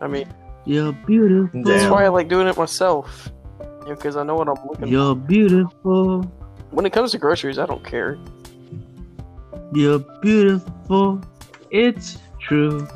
I 0.00 0.06
mean, 0.06 0.32
You're 0.64 0.92
beautiful. 0.92 1.62
that's 1.64 1.90
why 1.90 2.04
I 2.04 2.08
like 2.08 2.28
doing 2.28 2.46
it 2.46 2.56
myself. 2.56 3.30
You 3.88 3.94
know, 3.94 3.96
because 4.00 4.16
I 4.18 4.22
know 4.22 4.34
what 4.34 4.50
I'm 4.50 4.68
looking 4.68 4.88
You're 4.88 5.14
beautiful. 5.14 6.20
When 6.72 6.84
it 6.84 6.92
comes 6.92 7.12
to 7.12 7.18
groceries, 7.18 7.58
I 7.58 7.64
don't 7.64 7.82
care. 7.82 8.18
You're 9.72 10.00
beautiful. 10.20 11.22
It's 11.70 12.18
true. 12.38 12.86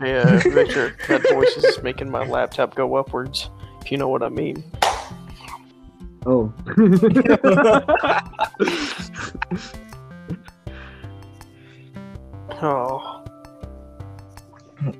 Hey, 0.00 0.18
uh, 0.18 0.40
Victor, 0.40 0.96
that 1.08 1.22
voice 1.30 1.56
is 1.56 1.80
making 1.84 2.10
my 2.10 2.26
laptop 2.26 2.74
go 2.74 2.96
upwards, 2.96 3.48
if 3.80 3.92
you 3.92 3.96
know 3.96 4.08
what 4.08 4.24
I 4.24 4.28
mean. 4.28 4.64
Oh. 6.26 6.52
Oh, 12.58 13.22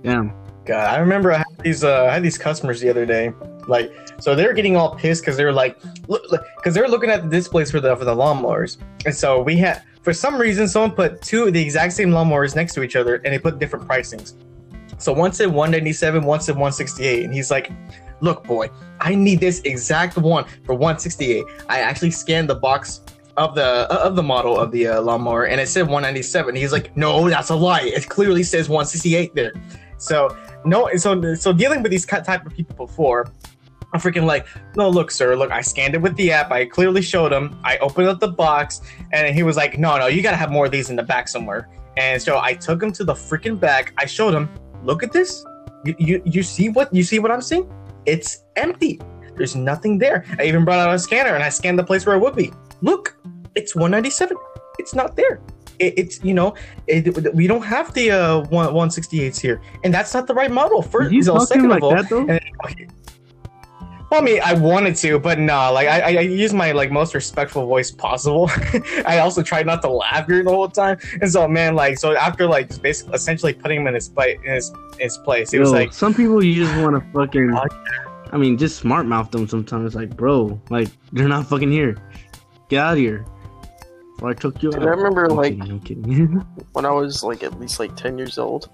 Damn. 0.02 0.30
God, 0.66 0.94
I 0.94 0.98
remember 0.98 1.32
I 1.32 1.38
had 1.38 1.46
these 1.60 1.82
uh, 1.82 2.04
I 2.04 2.12
had 2.12 2.22
these 2.22 2.36
customers 2.36 2.82
the 2.82 2.90
other 2.90 3.06
day. 3.06 3.32
Like, 3.66 3.92
so 4.20 4.34
they're 4.34 4.52
getting 4.52 4.76
all 4.76 4.94
pissed 4.94 5.22
because 5.22 5.36
they're 5.36 5.52
like, 5.52 5.80
because 6.06 6.74
they're 6.74 6.88
looking 6.88 7.10
at 7.10 7.22
the 7.22 7.28
displays 7.28 7.70
for 7.70 7.80
the 7.80 7.96
for 7.96 8.04
the 8.04 8.14
lawnmowers, 8.14 8.78
and 9.04 9.14
so 9.14 9.42
we 9.42 9.56
had 9.56 9.82
for 10.02 10.12
some 10.12 10.38
reason 10.40 10.68
someone 10.68 10.92
put 10.92 11.20
two 11.22 11.44
of 11.44 11.52
the 11.52 11.60
exact 11.60 11.92
same 11.92 12.10
lawnmowers 12.10 12.54
next 12.54 12.74
to 12.74 12.82
each 12.82 12.96
other, 12.96 13.16
and 13.16 13.34
they 13.34 13.38
put 13.38 13.58
different 13.58 13.86
pricings. 13.88 14.34
So 14.98 15.12
one 15.12 15.32
said 15.32 15.48
197, 15.48 16.24
one 16.24 16.40
said 16.40 16.54
168, 16.54 17.24
and 17.24 17.34
he's 17.34 17.50
like, 17.50 17.70
"Look, 18.20 18.44
boy, 18.44 18.70
I 19.00 19.14
need 19.14 19.40
this 19.40 19.60
exact 19.62 20.16
one 20.16 20.44
for 20.64 20.74
168." 20.74 21.44
I 21.68 21.80
actually 21.80 22.12
scanned 22.12 22.48
the 22.48 22.54
box 22.54 23.02
of 23.36 23.54
the 23.54 23.90
uh, 23.92 24.02
of 24.02 24.16
the 24.16 24.22
model 24.22 24.58
of 24.58 24.70
the 24.70 24.86
uh, 24.86 25.02
lawnmower, 25.02 25.46
and 25.46 25.60
it 25.60 25.68
said 25.68 25.82
197. 25.82 26.54
He's 26.54 26.72
like, 26.72 26.96
"No, 26.96 27.28
that's 27.28 27.50
a 27.50 27.56
lie. 27.56 27.82
It 27.82 28.08
clearly 28.08 28.42
says 28.42 28.68
168 28.68 29.34
there." 29.34 29.52
So 29.98 30.36
no, 30.64 30.90
so 30.96 31.34
so 31.34 31.52
dealing 31.52 31.82
with 31.82 31.90
these 31.90 32.06
type 32.06 32.46
of 32.46 32.52
people 32.54 32.74
before, 32.74 33.30
I'm 33.96 34.12
freaking 34.12 34.26
like, 34.26 34.46
no, 34.76 34.90
look, 34.90 35.10
sir, 35.10 35.34
look, 35.36 35.50
I 35.50 35.62
scanned 35.62 35.94
it 35.94 36.02
with 36.02 36.14
the 36.16 36.30
app. 36.30 36.50
I 36.50 36.66
clearly 36.66 37.00
showed 37.00 37.32
him. 37.32 37.58
I 37.64 37.78
opened 37.78 38.08
up 38.08 38.20
the 38.20 38.28
box, 38.28 38.82
and 39.12 39.34
he 39.34 39.42
was 39.42 39.56
like, 39.56 39.78
no, 39.78 39.96
no, 39.98 40.06
you 40.06 40.22
gotta 40.22 40.36
have 40.36 40.50
more 40.50 40.66
of 40.66 40.70
these 40.72 40.90
in 40.90 40.96
the 40.96 41.02
back 41.02 41.28
somewhere. 41.28 41.68
And 41.96 42.20
so 42.20 42.38
I 42.38 42.52
took 42.52 42.82
him 42.82 42.92
to 42.92 43.04
the 43.04 43.14
freaking 43.14 43.58
back. 43.58 43.94
I 43.96 44.04
showed 44.04 44.34
him, 44.34 44.50
look 44.84 45.02
at 45.02 45.12
this. 45.12 45.44
You, 45.86 45.94
you 45.98 46.22
you 46.26 46.42
see 46.42 46.68
what 46.68 46.92
you 46.92 47.02
see 47.04 47.18
what 47.20 47.30
I'm 47.30 47.40
seeing? 47.40 47.72
It's 48.04 48.44
empty. 48.56 49.00
There's 49.36 49.56
nothing 49.56 49.96
there. 49.98 50.24
I 50.38 50.44
even 50.44 50.64
brought 50.64 50.80
out 50.86 50.94
a 50.94 50.98
scanner 50.98 51.34
and 51.34 51.42
I 51.42 51.48
scanned 51.48 51.78
the 51.78 51.84
place 51.84 52.04
where 52.04 52.16
it 52.16 52.18
would 52.20 52.34
be. 52.34 52.52
Look, 52.82 53.16
it's 53.54 53.74
197. 53.74 54.36
It's 54.78 54.94
not 54.94 55.16
there. 55.16 55.40
It, 55.78 55.94
it's 55.96 56.22
you 56.24 56.34
know, 56.34 56.54
it, 56.86 57.34
we 57.34 57.46
don't 57.46 57.62
have 57.62 57.94
the 57.94 58.10
uh 58.10 58.40
one 58.48 58.68
168s 58.74 59.40
here, 59.40 59.62
and 59.84 59.94
that's 59.94 60.12
not 60.12 60.26
the 60.26 60.34
right 60.34 60.50
model. 60.50 60.82
First, 60.82 61.10
Did 61.10 61.16
you 61.16 61.22
so 61.22 61.38
second 61.38 61.64
him 61.66 61.70
of 61.70 61.74
like 61.76 61.82
all, 61.82 61.90
that 61.94 62.08
though? 62.10 62.26
and- 62.26 62.40
okay. 62.66 62.88
Well, 64.10 64.20
I 64.20 64.24
mean, 64.24 64.40
I 64.44 64.54
wanted 64.54 64.94
to, 64.96 65.18
but 65.18 65.38
nah. 65.40 65.68
Like, 65.70 65.88
I, 65.88 66.00
I, 66.00 66.08
I 66.08 66.20
use 66.20 66.54
my 66.54 66.70
like 66.72 66.92
most 66.92 67.12
respectful 67.14 67.66
voice 67.66 67.90
possible. 67.90 68.48
I 69.06 69.18
also 69.18 69.42
tried 69.42 69.66
not 69.66 69.82
to 69.82 69.88
laugh 69.90 70.28
during 70.28 70.44
the 70.44 70.52
whole 70.52 70.68
time, 70.68 70.98
and 71.20 71.30
so 71.30 71.48
man, 71.48 71.74
like, 71.74 71.98
so 71.98 72.16
after 72.16 72.46
like 72.46 72.68
just 72.68 72.82
basically 72.82 73.14
essentially 73.14 73.52
putting 73.52 73.80
him 73.80 73.86
in 73.88 73.94
his 73.94 74.08
place, 74.08 74.38
in 74.44 74.52
his, 74.54 74.72
his 74.98 75.18
place, 75.18 75.52
it 75.52 75.58
was 75.58 75.72
like, 75.72 75.92
some 75.92 76.14
people 76.14 76.42
you 76.42 76.54
just 76.64 76.76
want 76.80 76.94
to 76.94 77.10
fucking. 77.12 77.52
I 78.32 78.36
mean, 78.36 78.58
just 78.58 78.78
smart 78.78 79.06
mouth 79.06 79.30
them 79.30 79.48
sometimes. 79.48 79.94
Like, 79.94 80.16
bro, 80.16 80.60
like 80.70 80.88
they're 81.12 81.28
not 81.28 81.46
fucking 81.46 81.70
here. 81.70 81.96
Get 82.68 82.80
out 82.80 82.92
of 82.94 82.98
here. 82.98 83.24
Or 84.20 84.30
I 84.30 84.34
took 84.34 84.62
you 84.62 84.70
Dude, 84.70 84.82
out. 84.82 84.88
I 84.88 84.90
remember, 84.92 85.26
I'm 85.26 85.36
like- 85.36 85.54
kidding, 85.58 85.70
I'm 85.70 85.80
kidding. 85.80 86.32
when 86.72 86.86
I 86.86 86.90
was 86.90 87.22
like 87.22 87.42
at 87.42 87.58
least 87.60 87.78
like 87.78 87.96
10 87.96 88.18
years 88.18 88.38
old, 88.38 88.70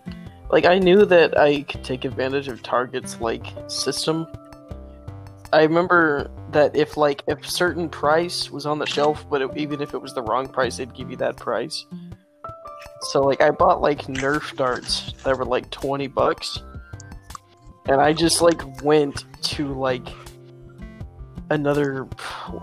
like 0.50 0.66
I 0.66 0.78
knew 0.78 1.04
that 1.06 1.38
I 1.38 1.62
could 1.62 1.82
take 1.82 2.04
advantage 2.04 2.48
of 2.48 2.62
Target's 2.62 3.20
like 3.20 3.46
system. 3.66 4.26
I 5.52 5.62
remember 5.62 6.30
that 6.50 6.74
if 6.74 6.96
like 6.96 7.22
if 7.26 7.48
certain 7.48 7.88
price 7.88 8.50
was 8.50 8.66
on 8.66 8.78
the 8.78 8.86
shelf, 8.86 9.26
but 9.28 9.42
it, 9.42 9.50
even 9.56 9.82
if 9.82 9.94
it 9.94 9.98
was 9.98 10.14
the 10.14 10.22
wrong 10.22 10.48
price, 10.48 10.78
they'd 10.78 10.94
give 10.94 11.10
you 11.10 11.16
that 11.18 11.36
price. 11.36 11.84
So 13.10 13.22
like 13.22 13.42
I 13.42 13.50
bought 13.50 13.80
like 13.80 14.02
Nerf 14.02 14.56
darts 14.56 15.12
that 15.24 15.36
were 15.36 15.44
like 15.44 15.70
20 15.70 16.06
bucks. 16.08 16.58
And 17.86 18.00
I 18.00 18.12
just 18.12 18.40
like 18.40 18.82
went 18.82 19.24
to 19.42 19.74
like 19.74 20.06
another 21.50 22.08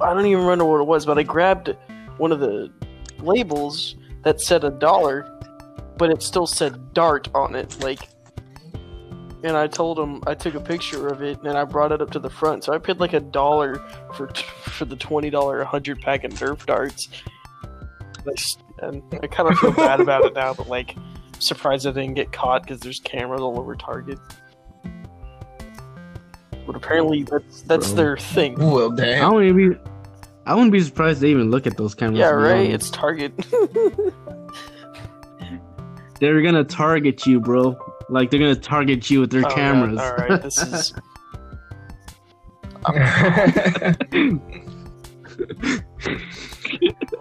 I 0.02 0.14
don't 0.14 0.26
even 0.26 0.44
remember 0.44 0.66
what 0.66 0.82
it 0.82 0.88
was, 0.88 1.06
but 1.06 1.18
I 1.18 1.24
grabbed 1.24 1.76
one 2.18 2.32
of 2.32 2.40
the 2.40 2.72
labels 3.20 3.96
that 4.24 4.42
said 4.42 4.64
a 4.64 4.70
dollar, 4.70 5.30
but 5.98 6.10
it 6.10 6.22
still 6.22 6.48
said 6.48 6.94
dart 6.94 7.30
on 7.34 7.56
it. 7.56 7.82
Like, 7.82 8.10
and 9.44 9.56
I 9.56 9.68
told 9.68 10.00
him 10.00 10.22
I 10.28 10.34
took 10.34 10.56
a 10.56 10.60
picture 10.60 11.08
of 11.08 11.22
it 11.22 11.42
and 11.44 11.58
I 11.58 11.64
brought 11.64 11.92
it 11.92 12.02
up 12.02 12.12
to 12.12 12.20
the 12.20 12.30
front. 12.30 12.64
So 12.64 12.74
I 12.74 12.78
paid 12.78 13.00
like 13.00 13.14
a 13.14 13.20
dollar 13.20 13.76
for 14.16 14.28
for 14.64 14.86
the 14.86 14.96
twenty 14.96 15.30
dollar 15.30 15.64
hundred 15.64 16.02
pack 16.02 16.24
of 16.24 16.32
Nerf 16.34 16.66
darts. 16.66 17.10
And 18.82 19.02
I 19.24 19.28
kind 19.28 19.50
of 19.50 19.58
feel 19.58 19.72
bad 19.72 20.00
about 20.00 20.26
it 20.26 20.34
now, 20.34 20.54
but 20.54 20.68
like, 20.68 20.96
surprised 21.40 21.88
I 21.88 21.92
didn't 21.92 22.14
get 22.14 22.32
caught 22.32 22.64
because 22.64 22.80
there's 22.82 23.00
cameras 23.00 23.42
all 23.42 23.60
over 23.60 23.76
Target. 23.76 24.20
But 26.66 26.76
apparently 26.76 27.24
that's 27.24 27.62
that's 27.62 27.88
Bro. 27.88 27.96
their 27.96 28.18
thing. 28.18 28.56
Well, 28.56 28.92
I 29.00 29.30
wouldn't 29.30 29.58
be. 29.58 29.72
I 30.46 30.54
wouldn't 30.54 30.72
be 30.72 30.82
surprised 30.82 31.22
they 31.22 31.30
even 31.30 31.50
look 31.52 31.66
at 31.68 31.78
those 31.78 31.96
cameras. 31.96 32.20
Yeah, 32.20 32.30
right. 32.30 32.68
honest. 32.68 32.74
It's 32.74 32.90
Target. 32.92 33.34
They're 36.20 36.42
gonna 36.42 36.66
target 36.66 37.26
you, 37.26 37.40
bro. 37.40 37.78
Like 38.10 38.32
they're 38.32 38.40
gonna 38.40 38.56
target 38.56 39.10
you 39.10 39.22
with 39.22 39.32
their 39.32 39.42
Oh, 39.42 39.50
God. 39.50 39.56
cameras. 39.56 40.00
All 40.00 40.16
right, 40.16 40.42
this 40.42 40.58
is 40.62 40.94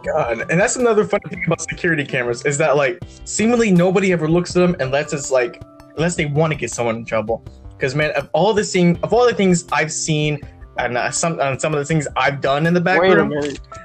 God, 0.04 0.50
and 0.50 0.60
that's 0.60 0.76
another 0.76 1.04
funny 1.04 1.28
thing 1.28 1.42
about 1.46 1.60
security 1.60 2.04
cameras 2.04 2.44
is 2.44 2.58
that 2.58 2.76
like 2.76 2.98
seemingly 3.24 3.70
nobody 3.70 4.12
ever 4.12 4.28
looks 4.28 4.54
at 4.56 4.60
them 4.60 4.76
unless 4.80 5.12
it's 5.12 5.30
like 5.30 5.62
unless 5.96 6.16
they 6.16 6.26
want 6.26 6.52
to 6.52 6.58
get 6.58 6.70
someone 6.70 6.96
in 6.96 7.04
trouble. 7.04 7.44
Because 7.76 7.94
man, 7.94 8.10
of 8.12 8.28
all 8.32 8.52
the 8.52 8.64
thing 8.64 8.98
of 9.02 9.12
all 9.12 9.26
the 9.26 9.34
things 9.34 9.66
I've 9.72 9.92
seen 9.92 10.40
and 10.78 10.96
uh, 10.96 11.10
some 11.10 11.40
and 11.40 11.60
some 11.60 11.74
of 11.74 11.78
the 11.78 11.84
things 11.84 12.06
I've 12.16 12.40
done 12.40 12.66
in 12.66 12.72
the 12.72 12.80
back 12.80 13.00
wait 13.00 13.14
room, 13.14 13.32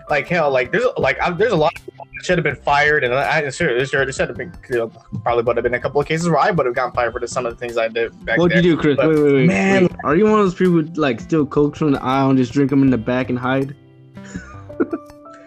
like 0.10 0.28
hell, 0.28 0.52
like 0.52 0.72
there's 0.72 0.86
like 0.98 1.20
I, 1.20 1.32
there's 1.32 1.52
a 1.52 1.58
lot 1.58 1.76
of 1.76 1.86
people 1.86 2.08
that 2.14 2.26
should 2.26 2.38
have 2.38 2.44
been 2.44 2.56
fired, 2.56 3.04
and 3.04 3.14
I 3.14 3.50
sure 3.50 3.86
sure 3.86 4.06
there 4.06 4.14
should 4.14 4.30
have 4.30 4.38
been 4.38 4.54
you 4.70 4.78
know, 4.78 4.92
probably 5.24 5.44
would 5.44 5.58
have 5.58 5.64
been 5.64 5.74
a 5.74 5.80
couple 5.80 6.00
of 6.00 6.08
cases 6.08 6.30
where 6.30 6.40
I 6.40 6.52
would 6.52 6.66
have 6.66 6.76
gotten 6.76 6.94
fired 6.94 7.14
for 7.14 7.26
some 7.28 7.46
of 7.46 7.54
the 7.54 7.60
things 7.60 7.78
I 7.78 7.88
did 7.88 8.12
back 8.26 8.38
What'd 8.38 8.56
there. 8.56 8.64
you 8.64 8.76
do, 8.76 8.82
Chris? 8.82 8.96
But, 8.96 9.10
wait, 9.10 9.20
wait, 9.20 9.34
wait. 9.34 9.48
man- 9.48 9.84
wait. 9.84 9.92
Are 10.04 10.16
you 10.16 10.26
one 10.26 10.40
of 10.40 10.46
those 10.46 10.56
people 10.56 10.74
who 10.74 10.82
like 10.94 11.20
steal 11.20 11.46
coke 11.46 11.76
from 11.76 11.92
the 11.92 12.04
aisle 12.04 12.30
and 12.30 12.38
just 12.38 12.54
drink 12.54 12.70
them 12.70 12.84
in 12.84 12.90
the 12.90 12.98
back 12.98 13.30
and 13.30 13.40
hide? 13.40 13.76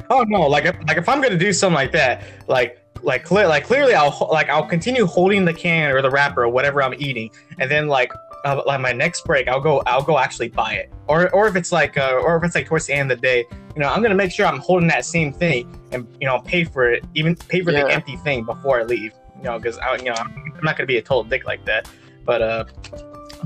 Oh 0.08 0.22
no! 0.28 0.42
Like 0.42 0.66
if, 0.66 0.76
like 0.86 0.98
if 0.98 1.08
I'm 1.08 1.20
gonna 1.20 1.36
do 1.36 1.52
something 1.52 1.74
like 1.74 1.90
that, 1.90 2.22
like 2.46 2.80
like 3.02 3.24
clear 3.24 3.48
like 3.48 3.64
clearly 3.64 3.94
I'll 3.94 4.28
like 4.30 4.48
I'll 4.48 4.66
continue 4.66 5.04
holding 5.04 5.44
the 5.44 5.52
can 5.52 5.90
or 5.90 6.00
the 6.00 6.10
wrapper 6.10 6.44
or 6.44 6.48
whatever 6.48 6.80
I'm 6.80 6.94
eating, 6.98 7.30
and 7.58 7.68
then 7.68 7.88
like 7.88 8.12
uh, 8.46 8.62
like 8.64 8.80
my 8.80 8.92
next 8.92 9.24
break 9.24 9.48
I'll 9.48 9.60
go 9.60 9.82
I'll 9.86 10.02
go 10.02 10.18
actually 10.18 10.48
buy 10.48 10.74
it, 10.74 10.92
or 11.08 11.28
or 11.34 11.48
if 11.48 11.56
it's 11.56 11.72
like 11.72 11.98
uh, 11.98 12.20
or 12.22 12.36
if 12.36 12.44
it's 12.44 12.54
like 12.54 12.66
towards 12.66 12.86
the 12.86 12.94
end 12.94 13.10
of 13.10 13.18
the 13.18 13.22
day, 13.22 13.44
you 13.74 13.82
know 13.82 13.88
I'm 13.88 14.02
gonna 14.02 14.14
make 14.14 14.30
sure 14.30 14.46
I'm 14.46 14.60
holding 14.60 14.88
that 14.88 15.04
same 15.04 15.32
thing 15.32 15.76
and 15.90 16.06
you 16.20 16.26
know 16.28 16.38
pay 16.38 16.62
for 16.62 16.90
it, 16.90 17.04
even 17.14 17.34
pay 17.34 17.62
for 17.62 17.72
Yeah. 17.72 17.82
the 17.82 17.92
empty 17.92 18.16
thing 18.18 18.44
before 18.44 18.80
I 18.80 18.84
leave, 18.84 19.12
you 19.36 19.42
know 19.42 19.58
because 19.58 19.78
I 19.78 19.96
you 19.96 20.04
know 20.04 20.14
I'm, 20.14 20.52
not 20.62 20.76
gonna 20.76 20.86
be 20.86 20.98
a 20.98 21.02
total 21.02 21.24
dick 21.24 21.44
like 21.44 21.64
that, 21.66 21.88
but 22.24 22.40
uh 22.40 22.64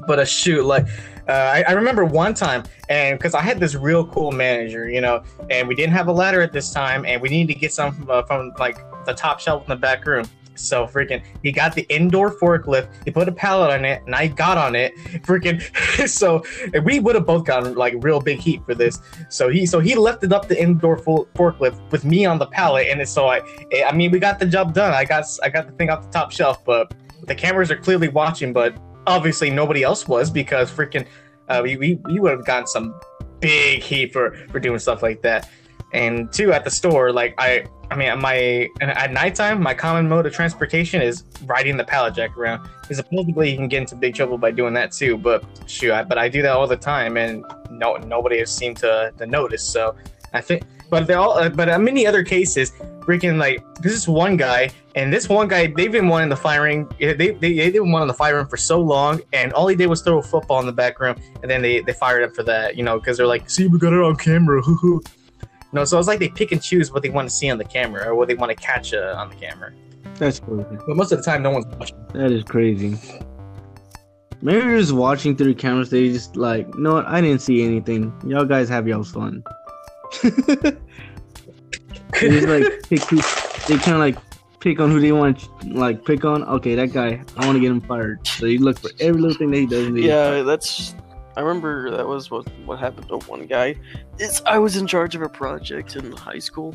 but 0.06 0.18
a 0.18 0.26
shoot 0.26 0.64
like. 0.64 0.86
Uh, 1.28 1.32
I, 1.32 1.64
I 1.68 1.72
remember 1.72 2.04
one 2.04 2.34
time, 2.34 2.64
and 2.88 3.16
because 3.16 3.34
I 3.34 3.40
had 3.40 3.60
this 3.60 3.76
real 3.76 4.04
cool 4.04 4.32
manager, 4.32 4.90
you 4.90 5.00
know, 5.00 5.22
and 5.48 5.68
we 5.68 5.76
didn't 5.76 5.92
have 5.92 6.08
a 6.08 6.12
ladder 6.12 6.40
at 6.40 6.52
this 6.52 6.72
time, 6.72 7.04
and 7.04 7.22
we 7.22 7.28
needed 7.28 7.52
to 7.52 7.58
get 7.60 7.72
some 7.72 7.94
from, 7.94 8.10
uh, 8.10 8.22
from 8.24 8.52
like 8.58 8.78
the 9.06 9.14
top 9.14 9.38
shelf 9.38 9.62
in 9.62 9.68
the 9.68 9.76
back 9.76 10.04
room. 10.06 10.24
So 10.60 10.86
freaking, 10.86 11.24
he 11.42 11.52
got 11.52 11.74
the 11.74 11.82
indoor 11.94 12.30
forklift. 12.38 12.88
He 13.04 13.10
put 13.10 13.28
a 13.28 13.32
pallet 13.32 13.70
on 13.70 13.84
it, 13.84 14.02
and 14.06 14.14
I 14.14 14.26
got 14.26 14.58
on 14.58 14.74
it. 14.74 14.94
Freaking, 15.22 15.60
so 16.08 16.44
we 16.84 17.00
would 17.00 17.14
have 17.14 17.26
both 17.26 17.44
gotten 17.44 17.74
like 17.74 17.94
real 17.98 18.20
big 18.20 18.38
heat 18.38 18.64
for 18.64 18.74
this. 18.74 19.00
So 19.28 19.48
he, 19.48 19.66
so 19.66 19.80
he 19.80 19.94
lifted 19.94 20.32
up 20.32 20.48
the 20.48 20.60
indoor 20.60 20.96
forklift 20.98 21.90
with 21.90 22.04
me 22.04 22.24
on 22.24 22.38
the 22.38 22.46
pallet, 22.46 22.88
and 22.88 23.06
so 23.08 23.28
I, 23.28 23.42
I 23.86 23.92
mean, 23.92 24.10
we 24.10 24.18
got 24.18 24.38
the 24.38 24.46
job 24.46 24.74
done. 24.74 24.92
I 24.92 25.04
got, 25.04 25.24
I 25.42 25.48
got 25.48 25.66
the 25.66 25.72
thing 25.72 25.90
off 25.90 26.02
the 26.02 26.10
top 26.10 26.32
shelf, 26.32 26.64
but 26.64 26.94
the 27.26 27.34
cameras 27.34 27.70
are 27.70 27.76
clearly 27.76 28.08
watching, 28.08 28.52
but 28.52 28.76
obviously 29.06 29.50
nobody 29.50 29.82
else 29.82 30.06
was 30.06 30.30
because 30.30 30.70
freaking, 30.70 31.06
uh, 31.48 31.60
we, 31.62 31.76
we, 31.76 31.94
we 32.04 32.20
would 32.20 32.32
have 32.32 32.46
gotten 32.46 32.66
some 32.66 32.98
big 33.40 33.82
heat 33.82 34.12
for 34.12 34.36
for 34.50 34.60
doing 34.60 34.78
stuff 34.78 35.02
like 35.02 35.22
that. 35.22 35.48
And 35.92 36.32
two, 36.32 36.52
at 36.52 36.64
the 36.64 36.70
store, 36.70 37.12
like 37.12 37.34
I, 37.38 37.64
I 37.90 37.96
mean, 37.96 38.20
my 38.20 38.68
at 38.80 39.12
nighttime, 39.12 39.60
my 39.60 39.74
common 39.74 40.08
mode 40.08 40.24
of 40.24 40.32
transportation 40.32 41.02
is 41.02 41.24
riding 41.44 41.76
the 41.76 41.84
pallet 41.84 42.14
jack 42.14 42.36
around. 42.36 42.68
Because 42.82 42.98
supposedly 42.98 43.50
you 43.50 43.56
can 43.56 43.68
get 43.68 43.80
into 43.80 43.96
big 43.96 44.14
trouble 44.14 44.38
by 44.38 44.52
doing 44.52 44.74
that 44.74 44.92
too. 44.92 45.16
But 45.16 45.44
shoot, 45.66 45.92
I, 45.92 46.04
but 46.04 46.16
I 46.16 46.28
do 46.28 46.40
that 46.42 46.52
all 46.52 46.66
the 46.66 46.76
time, 46.76 47.16
and 47.16 47.44
no 47.70 47.96
nobody 47.96 48.38
has 48.38 48.54
seemed 48.54 48.76
to 48.78 49.12
to 49.18 49.26
notice. 49.26 49.62
So 49.62 49.96
I 50.32 50.40
think, 50.40 50.62
but 50.88 51.06
they 51.08 51.14
all, 51.14 51.32
uh, 51.32 51.48
but 51.48 51.68
in 51.68 51.82
many 51.82 52.06
other 52.06 52.22
cases, 52.22 52.70
freaking 53.00 53.38
like 53.38 53.64
this 53.80 53.92
is 53.92 54.06
one 54.06 54.36
guy, 54.36 54.70
and 54.94 55.12
this 55.12 55.28
one 55.28 55.48
guy 55.48 55.66
they've 55.66 55.90
been 55.90 56.06
wanting 56.06 56.28
the 56.28 56.36
firing. 56.36 56.88
They 57.00 57.14
they 57.14 57.32
they've 57.32 57.72
been 57.72 57.90
wanting 57.90 58.08
the 58.08 58.14
firing 58.14 58.46
for 58.46 58.56
so 58.56 58.80
long, 58.80 59.20
and 59.32 59.52
all 59.52 59.66
he 59.66 59.74
did 59.74 59.86
was 59.86 60.02
throw 60.02 60.18
a 60.18 60.22
football 60.22 60.60
in 60.60 60.66
the 60.66 60.72
back 60.72 61.00
room, 61.00 61.16
and 61.42 61.50
then 61.50 61.60
they 61.60 61.80
they 61.80 61.92
fired 61.92 62.22
him 62.22 62.30
for 62.30 62.44
that, 62.44 62.76
you 62.76 62.84
know, 62.84 63.00
because 63.00 63.16
they're 63.16 63.26
like, 63.26 63.50
see, 63.50 63.66
we 63.66 63.80
got 63.80 63.92
it 63.92 64.00
on 64.00 64.14
camera. 64.14 64.62
No, 65.72 65.84
so 65.84 65.98
it's 65.98 66.08
like 66.08 66.18
they 66.18 66.28
pick 66.28 66.52
and 66.52 66.62
choose 66.62 66.92
what 66.92 67.02
they 67.02 67.10
want 67.10 67.28
to 67.28 67.34
see 67.34 67.50
on 67.50 67.58
the 67.58 67.64
camera 67.64 68.08
or 68.08 68.14
what 68.14 68.28
they 68.28 68.34
want 68.34 68.50
to 68.50 68.56
catch 68.56 68.92
uh, 68.92 69.14
on 69.16 69.30
the 69.30 69.36
camera. 69.36 69.72
That's 70.16 70.40
crazy. 70.40 70.64
But 70.86 70.96
most 70.96 71.12
of 71.12 71.18
the 71.18 71.24
time, 71.24 71.42
no 71.42 71.50
one's 71.50 71.66
watching. 71.66 71.96
That 72.12 72.32
is 72.32 72.44
crazy. 72.44 72.98
Maybe 74.42 74.60
they're 74.60 74.78
just 74.78 74.92
watching 74.92 75.36
through 75.36 75.54
the 75.54 75.60
cameras. 75.60 75.90
They 75.90 76.08
just 76.08 76.36
like, 76.36 76.66
you 76.74 76.80
know 76.80 76.94
what? 76.94 77.06
I 77.06 77.20
didn't 77.20 77.40
see 77.42 77.62
anything. 77.62 78.12
Y'all 78.26 78.44
guys 78.44 78.68
have 78.68 78.88
y'all's 78.88 79.12
fun. 79.12 79.44
they 80.22 80.30
just 82.20 82.48
like 82.48 82.82
pick 82.88 83.02
who, 83.04 83.16
they 83.68 83.78
kind 83.78 83.94
of 83.94 83.98
like 83.98 84.16
pick 84.60 84.80
on 84.80 84.90
who 84.90 85.00
they 85.00 85.12
want 85.12 85.38
to 85.38 85.48
like 85.68 86.04
pick 86.04 86.24
on. 86.24 86.42
Okay, 86.44 86.74
that 86.74 86.92
guy, 86.92 87.22
I 87.36 87.46
want 87.46 87.56
to 87.56 87.60
get 87.60 87.70
him 87.70 87.80
fired. 87.80 88.26
So 88.26 88.46
you 88.46 88.58
look 88.58 88.78
for 88.78 88.90
every 88.98 89.20
little 89.20 89.36
thing 89.36 89.50
that 89.50 89.58
he 89.58 89.66
does. 89.66 89.90
Yeah, 89.90 90.42
that's. 90.42 90.94
I 91.36 91.40
remember 91.40 91.90
that 91.90 92.06
was 92.06 92.30
what 92.30 92.48
what 92.64 92.78
happened 92.78 93.08
to 93.08 93.18
one 93.28 93.46
guy. 93.46 93.76
I 94.46 94.58
was 94.58 94.76
in 94.76 94.86
charge 94.86 95.14
of 95.14 95.22
a 95.22 95.28
project 95.28 95.96
in 95.96 96.12
high 96.12 96.38
school, 96.38 96.74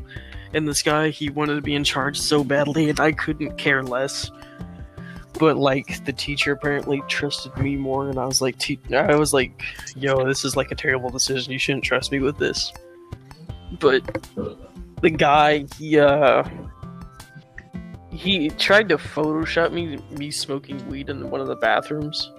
and 0.53 0.67
this 0.67 0.81
guy 0.81 1.09
he 1.09 1.29
wanted 1.29 1.55
to 1.55 1.61
be 1.61 1.75
in 1.75 1.83
charge 1.83 2.19
so 2.19 2.43
badly, 2.43 2.89
and 2.89 2.99
I 2.99 3.11
couldn't 3.11 3.57
care 3.57 3.83
less. 3.83 4.31
But 5.37 5.57
like 5.57 6.05
the 6.05 6.13
teacher 6.13 6.53
apparently 6.53 7.03
trusted 7.09 7.57
me 7.57 7.75
more, 7.75 8.09
and 8.09 8.17
I 8.17 8.25
was 8.25 8.41
like, 8.41 8.57
te- 8.57 8.79
I 8.93 9.15
was 9.15 9.33
like, 9.33 9.61
yo, 9.95 10.25
this 10.25 10.45
is 10.45 10.55
like 10.55 10.71
a 10.71 10.75
terrible 10.75 11.09
decision. 11.09 11.51
You 11.51 11.59
shouldn't 11.59 11.83
trust 11.83 12.11
me 12.11 12.19
with 12.19 12.37
this. 12.37 12.71
But 13.79 14.03
the 15.01 15.09
guy, 15.09 15.65
he 15.77 15.99
uh, 15.99 16.47
he 18.11 18.49
tried 18.51 18.87
to 18.89 18.97
Photoshop 18.97 19.73
me 19.73 19.97
me 20.11 20.31
smoking 20.31 20.87
weed 20.89 21.09
in 21.09 21.29
one 21.29 21.41
of 21.41 21.47
the 21.47 21.57
bathrooms. 21.57 22.31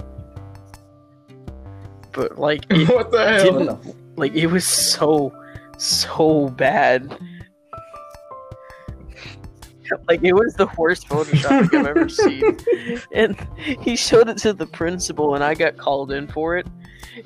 But 2.17 2.39
like 2.39 2.65
it 2.71 2.89
what 2.89 3.13
the 3.13 3.25
hell? 3.25 3.59
didn't 3.59 4.19
like 4.19 4.35
it 4.35 4.47
was 4.47 4.67
so 4.67 5.33
so 5.79 6.49
bad. 6.49 7.17
Like 10.09 10.25
it 10.25 10.33
was 10.33 10.53
the 10.55 10.67
worst 10.77 11.09
Photoshop 11.09 11.73
I've 11.73 11.87
ever 11.87 12.09
seen. 12.09 12.59
And 13.13 13.39
he 13.81 13.95
showed 13.95 14.29
it 14.29 14.37
to 14.39 14.53
the 14.53 14.67
principal 14.67 15.37
and 15.37 15.45
I 15.45 15.55
got 15.55 15.77
called 15.77 16.11
in 16.11 16.27
for 16.27 16.57
it. 16.57 16.67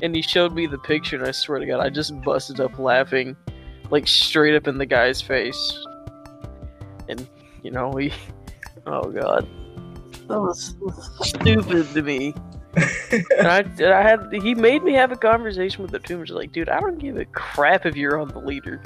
And 0.03 0.15
he 0.15 0.21
showed 0.21 0.55
me 0.55 0.67
the 0.67 0.77
picture 0.77 1.17
and 1.17 1.27
I 1.27 1.31
swear 1.31 1.59
to 1.59 1.65
god 1.65 1.81
I 1.81 1.89
just 1.89 2.21
busted 2.21 2.61
up 2.61 2.79
laughing 2.79 3.35
like 3.91 4.07
straight 4.07 4.55
up 4.55 4.69
in 4.69 4.77
the 4.77 4.85
guy's 4.85 5.23
face. 5.23 5.79
And 7.09 7.27
you 7.63 7.71
know, 7.71 7.97
he 7.97 8.13
oh 8.87 9.11
god. 9.11 9.49
That 10.29 10.39
was 10.39 10.75
stupid 11.23 11.89
to 11.95 12.03
me. 12.03 12.35
And 12.77 13.47
I, 13.49 13.59
and 13.61 13.83
I 13.93 14.03
had 14.03 14.29
he 14.33 14.55
made 14.55 14.83
me 14.85 14.93
have 14.95 15.11
a 15.11 15.17
conversation 15.17 15.83
with 15.83 15.91
the 15.91 15.99
tumors 15.99 16.31
like, 16.31 16.53
dude, 16.53 16.69
I 16.69 16.79
don't 16.81 16.99
give 16.99 17.17
a 17.17 17.25
crap 17.25 17.85
if 17.87 17.97
you're 17.97 18.19
on 18.21 18.29
the 18.29 18.39
leader 18.39 18.81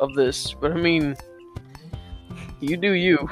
of 0.00 0.14
this, 0.14 0.54
but 0.54 0.72
I 0.72 0.74
mean, 0.76 1.14
you 2.60 2.76
do 2.76 2.92
you. 2.92 3.28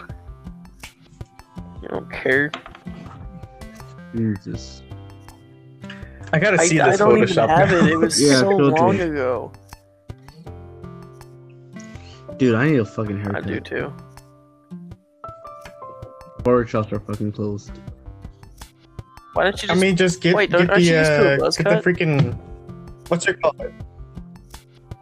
I 1.82 1.86
don't 1.88 2.10
care. 2.10 2.50
Jesus. 4.14 4.82
I 6.32 6.38
gotta 6.38 6.60
I, 6.60 6.66
see 6.66 6.80
I 6.80 6.90
this 6.90 6.98
don't 6.98 7.16
even 7.16 7.28
Photoshop. 7.28 7.48
have 7.48 7.72
it. 7.72 7.84
It 7.90 7.96
was 7.96 8.20
Yeah, 8.28 8.40
so 8.40 8.56
filter. 8.56 8.70
long 8.82 9.00
ago. 9.00 9.52
Dude, 12.38 12.54
I 12.54 12.68
need 12.68 12.80
a 12.80 12.84
fucking 12.84 13.18
haircut. 13.20 13.44
I 13.44 13.46
do 13.48 13.60
too. 13.60 13.92
Barber 16.42 16.66
shops 16.66 16.92
are 16.92 17.00
fucking 17.00 17.32
closed. 17.32 17.72
Why 19.36 19.44
don't 19.44 19.62
you 19.62 19.68
I 19.70 19.74
mean, 19.74 19.96
just 19.96 20.20
get, 20.20 20.34
Wait, 20.34 20.50
get 20.50 20.58
don't- 20.58 20.70
aren't 20.70 20.82
the 20.82 20.88
you 20.90 20.96
used 20.96 21.10
to 21.10 21.30
a 21.32 21.34
uh, 21.34 21.38
buzz 21.38 21.56
get 21.56 21.68
the 21.68 21.76
freaking 21.90 22.34
what's 23.08 23.26
it 23.28 23.40
called? 23.42 23.60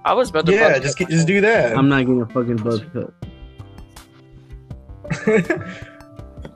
I 0.05 0.13
was 0.13 0.29
about 0.31 0.45
to. 0.47 0.53
Yeah, 0.53 0.79
just 0.79 0.99
get, 0.99 1.09
just 1.09 1.27
do 1.27 1.41
that. 1.41 1.77
I'm 1.79 1.89
not 1.89 2.01
getting 2.01 2.21
a 2.21 2.27
fucking 2.27 2.57
buzz 2.57 2.81
cut. 2.93 3.15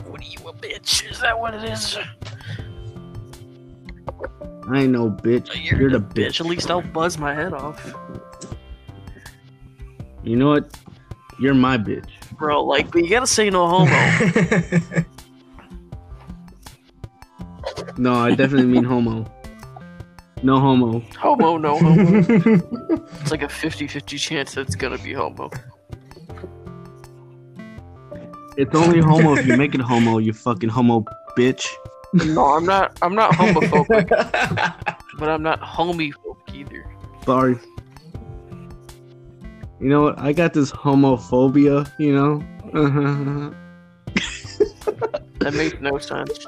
What 0.07 0.21
are 0.21 0.25
you 0.25 0.39
a 0.49 0.53
bitch? 0.53 1.11
Is 1.11 1.21
that 1.21 1.39
what 1.39 1.55
it 1.55 1.65
is? 1.65 1.97
I 4.71 4.81
ain't 4.83 4.91
no 4.93 5.09
bitch. 5.11 5.49
You're, 5.65 5.81
You're 5.83 5.91
the 5.91 5.99
the 6.01 6.05
bitch. 6.05 6.27
bitch. 6.27 6.41
At 6.41 6.47
least 6.47 6.71
I'll 6.71 6.83
buzz 6.83 7.17
my 7.17 7.33
head 7.33 7.53
off, 7.55 7.95
You 10.23 10.37
know 10.37 10.49
what? 10.49 10.77
You're 11.41 11.55
my 11.55 11.79
bitch. 11.79 12.11
bro. 12.37 12.65
Like, 12.65 12.91
but 12.91 13.03
you 13.05 13.09
gotta 13.11 13.27
say 13.27 13.49
no 13.49 13.67
homo. 13.67 15.05
No, 17.97 18.15
I 18.15 18.35
definitely 18.35 18.67
mean 18.67 18.85
homo. 18.85 19.31
No 20.43 20.61
homo. 20.61 21.01
Homo, 21.19 21.59
no 21.59 21.79
homo. 21.79 22.19
it's 23.21 23.31
like 23.31 23.43
a 23.43 23.49
50-50 23.49 24.19
chance 24.19 24.55
that 24.55 24.63
it's 24.63 24.77
gonna 24.77 24.99
be 24.99 25.13
homo. 25.13 25.51
It's 28.57 28.75
only 28.75 29.01
homo 29.01 29.35
if 29.37 29.47
you 29.47 29.57
make 29.57 29.75
it 29.75 29.81
homo, 29.81 30.19
you 30.19 30.33
fucking 30.33 30.69
homo 30.69 31.05
bitch. 31.37 31.67
No, 32.13 32.47
I'm 32.47 32.65
not. 32.65 32.99
I'm 33.03 33.15
not 33.15 33.33
homophobic, 33.33 34.09
but 35.19 35.29
I'm 35.29 35.43
not 35.43 35.61
homophobic 35.61 36.55
either. 36.55 36.85
Sorry. 37.25 37.59
You 39.81 39.89
know 39.89 40.03
what? 40.03 40.19
I 40.19 40.33
got 40.33 40.55
this 40.55 40.73
homophobia, 40.73 41.91
you 41.99 42.15
know? 42.15 43.55
That 45.41 45.55
makes 45.55 45.81
no 45.81 45.99
sense. 45.99 46.47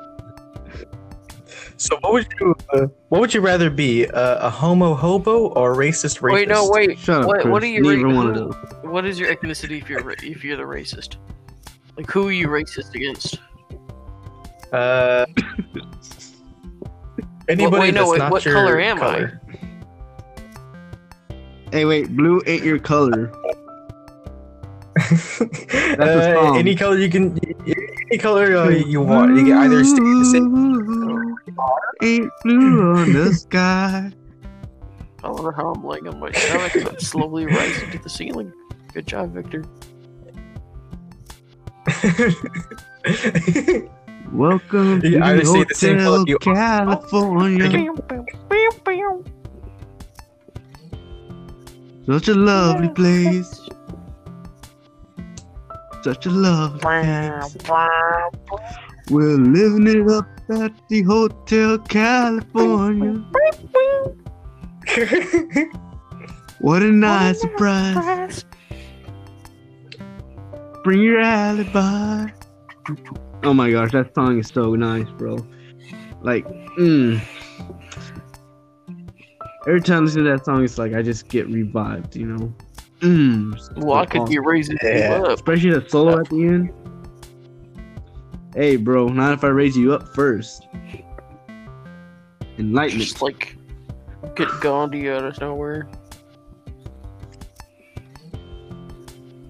So 1.81 1.97
what 2.03 2.13
would 2.13 2.27
you 2.39 2.55
uh, 2.75 2.87
what 3.09 3.23
would 3.23 3.33
you 3.33 3.41
rather 3.41 3.71
be 3.71 4.07
uh, 4.07 4.47
a 4.47 4.51
homo 4.51 4.95
hobo 4.95 5.47
or 5.49 5.73
a 5.73 5.77
racist 5.77 6.21
rapist? 6.21 6.35
Wait, 6.35 6.49
no, 6.49 6.69
wait. 6.69 6.99
Shut 6.99 7.23
up, 7.23 7.27
What, 7.27 7.41
Chris. 7.41 7.51
what 7.51 7.63
are 7.63 7.67
you? 7.67 7.81
Neither 7.81 8.05
ra- 8.07 8.15
one 8.15 8.37
of 8.37 8.55
who- 8.55 8.91
What 8.91 9.07
is 9.07 9.19
your 9.19 9.35
ethnicity 9.35 9.81
if 9.81 9.89
you're 9.89 10.03
ra- 10.03 10.15
if 10.23 10.45
you're 10.45 10.59
the 10.59 10.63
racist? 10.63 11.17
Like, 11.97 12.11
who 12.11 12.29
are 12.29 12.33
you 12.33 12.49
racist 12.49 12.95
against? 12.95 13.39
Uh, 14.75 15.25
anybody 17.49 17.81
wait, 17.81 17.95
no, 17.95 18.01
that's 18.03 18.11
wait, 18.11 18.19
not 18.19 18.31
what 18.31 18.45
your 18.45 18.55
color 18.55 18.79
am 18.79 19.03
I? 19.03 19.31
Hey, 21.73 21.87
wait, 21.87 22.15
blue 22.15 22.43
ain't 22.47 22.63
your 22.63 22.79
color. 22.79 23.33
a 25.99 25.99
uh, 25.99 26.53
any 26.55 26.75
color 26.75 26.99
you 26.99 27.09
can, 27.09 27.39
any 28.11 28.19
color 28.19 28.55
uh, 28.57 28.69
you 28.69 29.01
want. 29.01 29.35
You 29.37 29.45
can 29.47 29.53
either 29.59 29.83
stay 29.83 29.97
the 29.97 30.25
same. 30.31 30.80
Ain't 32.03 32.31
blue 32.43 32.93
on 32.97 33.13
the 33.13 33.33
sky. 33.35 34.11
I 35.23 35.29
wonder 35.31 35.53
how 35.53 35.73
I'm 35.73 35.85
laying 35.85 36.09
on 36.09 36.19
my 36.19 36.33
stomach 36.33 36.75
and 36.77 36.89
I'm 36.89 36.99
slowly 36.99 37.45
rising 37.47 37.91
to 37.91 37.99
the 37.99 38.09
ceiling. 38.09 38.53
Good 38.95 39.07
job, 39.07 39.35
Victor. 39.35 39.65
Welcome 44.33 45.01
to 45.01 45.09
You 45.09 45.19
the 45.19 45.25
either 45.25 45.43
the 45.43 45.67
same 45.75 45.99
color 45.99 46.19
Hotel 46.19 46.25
you- 46.29 46.39
California. 46.39 47.93
Such 52.07 52.29
a 52.29 52.35
lovely 52.35 52.89
place. 52.91 53.69
Such 56.03 56.27
a 56.27 56.31
lovely 56.31 56.81
place. 56.81 57.57
We're 59.11 59.37
living 59.37 59.87
it 59.87 60.09
up 60.11 60.27
at 60.51 60.73
the 60.89 61.03
Hotel 61.03 61.79
California. 61.79 63.25
What 66.61 66.83
a 66.83 66.87
nice 66.91 67.41
surprise. 67.41 68.45
Bring 70.85 71.01
your 71.01 71.21
alibi. 71.21 72.29
Oh 73.43 73.55
my 73.55 73.71
gosh, 73.71 73.93
that 73.93 74.15
song 74.15 74.39
is 74.39 74.49
so 74.49 74.75
nice, 74.75 75.09
bro. 75.17 75.39
Like, 76.23 76.47
mm. 76.79 77.21
Every 79.67 79.81
time 79.81 79.99
I 79.99 80.01
listen 80.07 80.25
to 80.25 80.31
that 80.31 80.45
song, 80.45 80.65
it's 80.65 80.79
like 80.79 80.95
I 80.95 81.03
just 81.03 81.29
get 81.29 81.47
revived, 81.49 82.17
you 82.17 82.27
know? 82.27 82.55
Mm. 83.01 83.55
it's 83.55 83.71
Well, 83.77 83.99
I 83.99 84.07
could 84.07 84.27
be 84.27 84.39
awesome. 84.39 84.47
raising 84.47 84.79
Yeah. 84.83 85.19
you 85.19 85.25
up. 85.27 85.33
Especially 85.35 85.71
the 85.71 85.89
solo 85.89 86.19
at 86.21 86.29
the 86.29 86.45
end. 86.45 86.71
Hey, 88.55 88.77
bro, 88.77 89.09
not 89.09 89.33
if 89.33 89.45
I 89.45 89.49
raise 89.49 89.77
you 89.77 89.93
up 89.93 90.09
first. 90.15 90.67
Enlightenment. 92.59 93.09
Just 93.09 93.23
like 93.23 93.57
get 94.35 94.49
Gandhi 94.61 95.09
out 95.11 95.25
of 95.25 95.41
nowhere. 95.41 95.89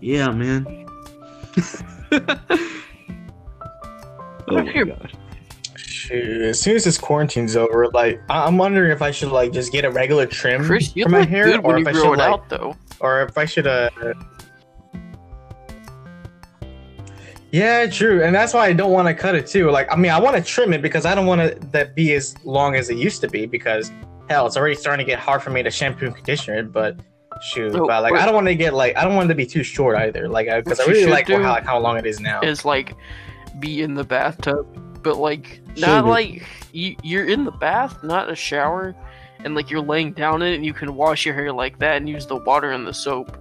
Yeah, 0.00 0.30
man. 0.30 0.66
oh 2.12 2.38
my 4.48 4.70
Here. 4.70 4.84
gosh. 4.86 5.12
Shoot, 5.76 6.42
as 6.42 6.60
soon 6.60 6.76
as 6.76 6.84
this 6.84 6.98
quarantine's 6.98 7.56
over, 7.56 7.88
like 7.88 8.20
I- 8.30 8.44
I'm 8.46 8.56
wondering 8.58 8.90
if 8.92 9.02
I 9.02 9.10
should 9.10 9.30
like 9.32 9.52
just 9.52 9.72
get 9.72 9.84
a 9.84 9.90
regular 9.90 10.26
trim 10.26 10.64
Chris, 10.64 10.92
for 10.92 11.08
my 11.08 11.24
hair, 11.24 11.60
or 11.60 11.78
if 11.78 11.86
I 11.86 11.92
should 11.92 12.10
like, 12.18 12.20
out, 12.20 12.48
though. 12.48 12.76
or 13.00 13.22
if 13.22 13.36
I 13.36 13.44
should 13.44 13.66
uh. 13.66 13.90
Yeah, 17.52 17.86
true, 17.86 18.22
and 18.22 18.34
that's 18.34 18.54
why 18.54 18.66
I 18.66 18.72
don't 18.72 18.92
want 18.92 19.08
to 19.08 19.14
cut 19.14 19.34
it 19.34 19.46
too. 19.46 19.70
Like, 19.70 19.92
I 19.92 19.96
mean, 19.96 20.12
I 20.12 20.20
want 20.20 20.36
to 20.36 20.42
trim 20.42 20.72
it 20.72 20.82
because 20.82 21.04
I 21.04 21.14
don't 21.14 21.26
want 21.26 21.40
it 21.40 21.72
that 21.72 21.94
be 21.94 22.14
as 22.14 22.36
long 22.44 22.76
as 22.76 22.90
it 22.90 22.96
used 22.96 23.20
to 23.22 23.28
be. 23.28 23.46
Because 23.46 23.90
hell, 24.28 24.46
it's 24.46 24.56
already 24.56 24.76
starting 24.76 25.04
to 25.04 25.10
get 25.10 25.18
hard 25.18 25.42
for 25.42 25.50
me 25.50 25.62
to 25.62 25.70
shampoo 25.70 26.06
and 26.06 26.14
conditioner 26.14 26.58
it. 26.58 26.72
But 26.72 27.00
shoot, 27.42 27.74
Oh, 27.74 27.86
but 27.86 28.02
like, 28.02 28.12
wait. 28.12 28.22
I 28.22 28.26
don't 28.26 28.34
want 28.34 28.46
to 28.46 28.54
get 28.54 28.74
like, 28.74 28.96
I 28.96 29.04
don't 29.04 29.16
want 29.16 29.26
it 29.26 29.32
to 29.32 29.34
be 29.34 29.46
too 29.46 29.64
short 29.64 29.96
either. 29.96 30.28
Like, 30.28 30.46
because 30.64 30.78
I 30.78 30.84
really 30.86 31.10
like 31.10 31.28
how, 31.28 31.60
how 31.62 31.78
long 31.78 31.96
it 31.96 32.06
is 32.06 32.20
now. 32.20 32.40
Is 32.40 32.64
like 32.64 32.94
be 33.58 33.82
in 33.82 33.94
the 33.94 34.04
bathtub, 34.04 35.02
but 35.02 35.16
like 35.16 35.60
not 35.76 36.06
like 36.06 36.46
you, 36.72 36.94
you're 37.02 37.28
in 37.28 37.44
the 37.44 37.52
bath, 37.52 38.02
not 38.04 38.30
a 38.30 38.36
shower, 38.36 38.94
and 39.44 39.54
like 39.54 39.70
you're 39.70 39.80
laying 39.80 40.12
down 40.12 40.42
in 40.42 40.52
it, 40.52 40.54
and 40.54 40.64
you 40.64 40.72
can 40.72 40.94
wash 40.94 41.26
your 41.26 41.34
hair 41.34 41.52
like 41.52 41.78
that 41.80 41.96
and 41.96 42.08
use 42.08 42.26
the 42.26 42.36
water 42.36 42.70
and 42.70 42.86
the 42.86 42.94
soap. 42.94 43.36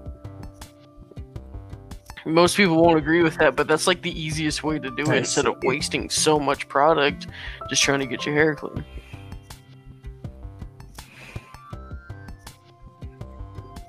Most 2.25 2.57
people 2.57 2.81
won't 2.81 2.97
agree 2.97 3.21
with 3.21 3.35
that, 3.37 3.55
but 3.55 3.67
that's 3.67 3.87
like 3.87 4.01
the 4.01 4.19
easiest 4.19 4.63
way 4.63 4.79
to 4.79 4.89
do 4.91 5.03
it 5.11 5.17
instead 5.17 5.45
of 5.45 5.55
wasting 5.63 6.09
so 6.09 6.39
much 6.39 6.67
product 6.67 7.27
just 7.69 7.81
trying 7.81 7.99
to 7.99 8.05
get 8.05 8.25
your 8.25 8.35
hair 8.35 8.55
clean. 8.55 8.83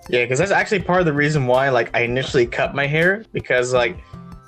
Yeah, 0.09 0.25
because 0.25 0.41
that's 0.41 0.51
actually 0.51 0.81
part 0.81 1.01
of 1.01 1.07
the 1.07 1.13
reason 1.13 1.47
why 1.47 1.69
like 1.69 1.95
I 1.95 2.01
initially 2.01 2.47
cut 2.47 2.75
my 2.75 2.87
hair 2.87 3.25
because 3.33 3.73
like 3.73 3.97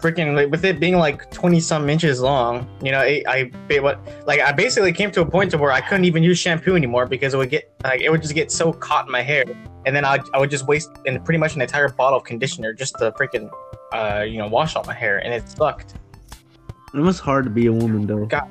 freaking 0.03 0.35
like, 0.35 0.51
with 0.51 0.65
it 0.65 0.81
being 0.81 0.97
like 0.97 1.31
20 1.31 1.61
some 1.61 1.89
inches 1.89 2.21
long, 2.21 2.69
you 2.83 2.91
know, 2.91 3.01
it, 3.01 3.25
I 3.27 3.51
what 3.81 4.01
like 4.27 4.41
I 4.41 4.53
basically 4.53 4.93
came 4.93 5.11
to 5.13 5.23
a 5.23 5.27
point 5.27 5.51
to 5.53 5.59
where 5.59 5.73
I 5.73 5.81
couldn't 5.81 6.05
even 6.05 6.23
use 6.23 6.39
shampoo 6.39 6.75
anymore 6.75 7.07
because 7.07 7.33
it 7.33 7.37
would 7.39 7.51
get 7.51 7.73
like 7.85 8.01
it 8.01 8.11
would 8.11 8.21
just 8.21 8.35
get 8.35 8.51
so 8.51 8.73
caught 8.73 9.07
in 9.07 9.13
my 9.13 9.23
hair, 9.23 9.45
and 9.87 9.97
then 9.97 10.05
I 10.05 10.19
I 10.35 10.39
would 10.39 10.51
just 10.51 10.67
waste 10.67 10.91
in 11.07 11.23
pretty 11.23 11.39
much 11.39 11.55
an 11.55 11.63
entire 11.63 11.89
bottle 11.89 12.19
of 12.19 12.25
conditioner 12.25 12.75
just 12.75 12.99
to 12.99 13.13
freaking 13.13 13.49
uh 13.93 14.23
you 14.23 14.39
know 14.39 14.49
wash 14.49 14.77
all 14.77 14.85
my 14.85 14.95
hair, 14.95 15.19
and 15.19 15.33
it 15.33 15.49
sucked. 15.49 15.95
It 16.95 17.01
was 17.01 17.19
hard 17.19 17.45
to 17.45 17.51
be 17.51 17.67
a 17.67 17.73
woman, 17.73 18.07
though. 18.07 18.27
God, 18.27 18.49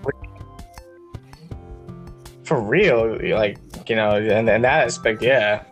for 2.43 2.59
real, 2.59 3.19
like 3.35 3.59
you 3.87 3.95
know, 3.95 4.11
and 4.15 4.49
in 4.49 4.61
that 4.63 4.85
aspect, 4.85 5.21
yeah. 5.21 5.63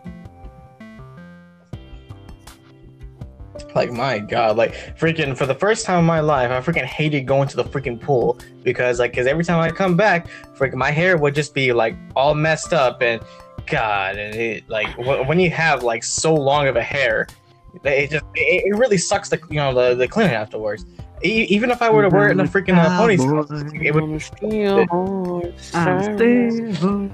Like 3.74 3.90
my 3.90 4.18
god, 4.18 4.56
like 4.56 4.74
freaking 4.96 5.36
for 5.36 5.46
the 5.46 5.54
first 5.54 5.84
time 5.84 5.98
in 6.00 6.04
my 6.04 6.20
life, 6.20 6.50
I 6.50 6.60
freaking 6.60 6.84
hated 6.84 7.22
going 7.26 7.48
to 7.48 7.56
the 7.56 7.64
freaking 7.64 8.00
pool 8.00 8.38
because 8.62 8.98
like, 9.00 9.14
cause 9.14 9.26
every 9.26 9.44
time 9.44 9.60
I 9.60 9.70
come 9.70 9.96
back, 9.96 10.28
freaking 10.56 10.74
my 10.74 10.90
hair 10.90 11.16
would 11.16 11.34
just 11.34 11.52
be 11.54 11.72
like 11.72 11.96
all 12.16 12.34
messed 12.34 12.72
up 12.72 13.02
and 13.02 13.20
God, 13.66 14.16
and 14.16 14.34
it 14.34 14.68
like 14.68 14.88
wh- 14.94 15.28
when 15.28 15.38
you 15.40 15.50
have 15.50 15.82
like 15.82 16.04
so 16.04 16.34
long 16.34 16.68
of 16.68 16.76
a 16.76 16.82
hair, 16.82 17.26
it 17.84 18.10
just 18.10 18.24
it, 18.34 18.64
it 18.66 18.76
really 18.76 18.98
sucks 18.98 19.28
the 19.28 19.40
you 19.50 19.56
know 19.56 19.74
the 19.74 19.94
the 19.94 20.08
cleaning 20.08 20.34
afterwards. 20.34 20.84
E- 21.22 21.44
even 21.50 21.70
if 21.70 21.82
I 21.82 21.90
were 21.90 22.02
to 22.02 22.08
wear 22.08 22.28
it 22.28 22.32
in 22.32 22.40
a 22.40 22.44
freaking 22.44 22.76
uh, 22.78 22.88
ponytail, 22.98 23.82
it 23.84 23.92
would 23.94 24.04
I'm 25.74 26.02
stable, 26.02 27.10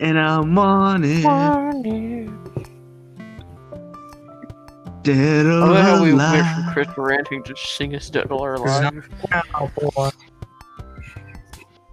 and 0.00 0.18
I'm 0.18 0.58
on 0.58 1.04
it. 1.04 1.24
Dead 5.04 5.44
I 5.44 5.50
or 5.50 5.52
love 5.68 5.84
how 5.84 6.02
we 6.02 6.14
went 6.14 6.46
from 6.46 6.62
alive. 6.62 6.72
Chris 6.72 6.88
ranting 6.96 7.42
to 7.44 7.54
sing 7.56 7.94
us 7.94 8.08
dead 8.08 8.30
or 8.30 8.54
alive. 8.54 9.06
cowboy. 9.30 10.10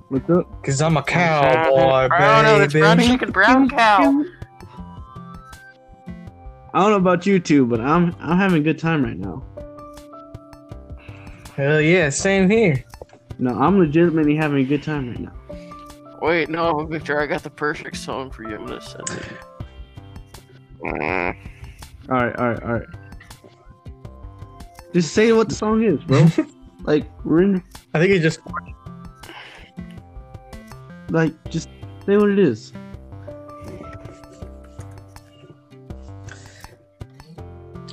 What's 0.08 0.30
up? 0.30 0.64
Cause 0.64 0.82
I'm 0.82 0.96
a 0.96 1.04
cowboy, 1.04 2.08
Oh 2.18 2.42
no, 2.42 2.58
that's 2.58 2.72
brown 2.74 2.98
baby. 2.98 3.10
chicken, 3.10 3.32
brown 3.32 3.70
cow. 3.70 4.24
I 6.74 6.80
don't 6.80 6.92
know 6.92 6.96
about 6.96 7.26
you 7.26 7.40
two, 7.42 7.66
but 7.66 7.82
I'm 7.82 8.16
I'm 8.22 8.38
having 8.38 8.62
a 8.62 8.64
good 8.64 8.80
time 8.80 9.04
right 9.04 9.18
now. 9.18 9.44
Hell 11.58 11.82
yeah, 11.82 12.10
same 12.10 12.50
here. 12.50 12.82
No, 13.40 13.52
I'm 13.60 13.78
legitimately 13.78 14.38
having 14.38 14.60
a 14.60 14.64
good 14.64 14.84
time 14.84 15.10
right 15.10 15.20
now. 15.20 15.34
Wait, 16.22 16.48
no, 16.50 16.86
Victor, 16.86 17.20
I 17.20 17.26
got 17.26 17.44
the 17.44 17.50
perfect 17.50 17.98
song 17.98 18.32
for 18.32 18.44
you. 18.44 18.56
I'm 18.56 18.66
gonna 18.66 18.80
send 18.82 19.10
it. 19.10 19.26
All 20.84 20.92
right, 22.18 22.36
all 22.40 22.50
right, 22.50 22.64
all 22.64 22.74
right. 22.74 22.88
Just 24.94 25.14
say 25.14 25.32
what 25.32 25.50
the 25.50 25.56
song 25.56 25.84
is, 25.84 26.04
bro. 26.04 26.28
like 26.84 27.06
we're 27.24 27.44
in, 27.44 27.64
I 27.94 28.00
think 28.00 28.12
it 28.12 28.20
just 28.20 28.40
like 31.10 31.34
just 31.50 31.70
say 32.06 32.18
what 32.18 32.30
it 32.30 32.40
is. 32.40 32.74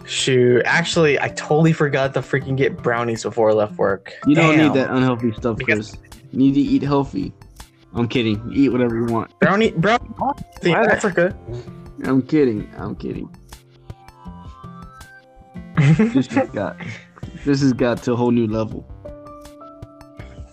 Shoot, 0.07 0.63
actually, 0.65 1.21
I 1.21 1.29
totally 1.29 1.73
forgot 1.73 2.15
to 2.15 2.21
freaking 2.21 2.57
get 2.57 2.83
brownies 2.83 3.23
before 3.23 3.51
I 3.51 3.53
left 3.53 3.77
work. 3.77 4.15
You 4.27 4.35
don't 4.35 4.57
need 4.57 4.73
that 4.73 4.91
unhealthy 4.91 5.33
stuff, 5.33 5.59
Because- 5.59 5.97
Chris. 5.97 6.03
You 6.33 6.39
need 6.39 6.55
to 6.55 6.61
eat 6.61 6.83
healthy. 6.83 7.33
I'm 7.95 8.07
kidding. 8.07 8.53
Eat 8.55 8.69
whatever 8.71 8.97
you 8.97 9.07
want. 9.07 9.39
brownie 9.41 9.71
brownie 9.71 10.05
in 10.63 10.73
Why 10.73 10.85
Africa. 10.85 11.35
I'm 12.05 12.21
kidding. 12.21 12.69
I'm 12.77 12.95
kidding. 12.95 13.31
This 15.79 16.27
has 16.29 16.49
got 16.51 16.77
this 17.45 17.61
has 17.63 17.73
got 17.73 18.03
to 18.05 18.13
a 18.13 18.17
whole 18.17 18.31
new 18.31 18.47
level. 18.47 18.87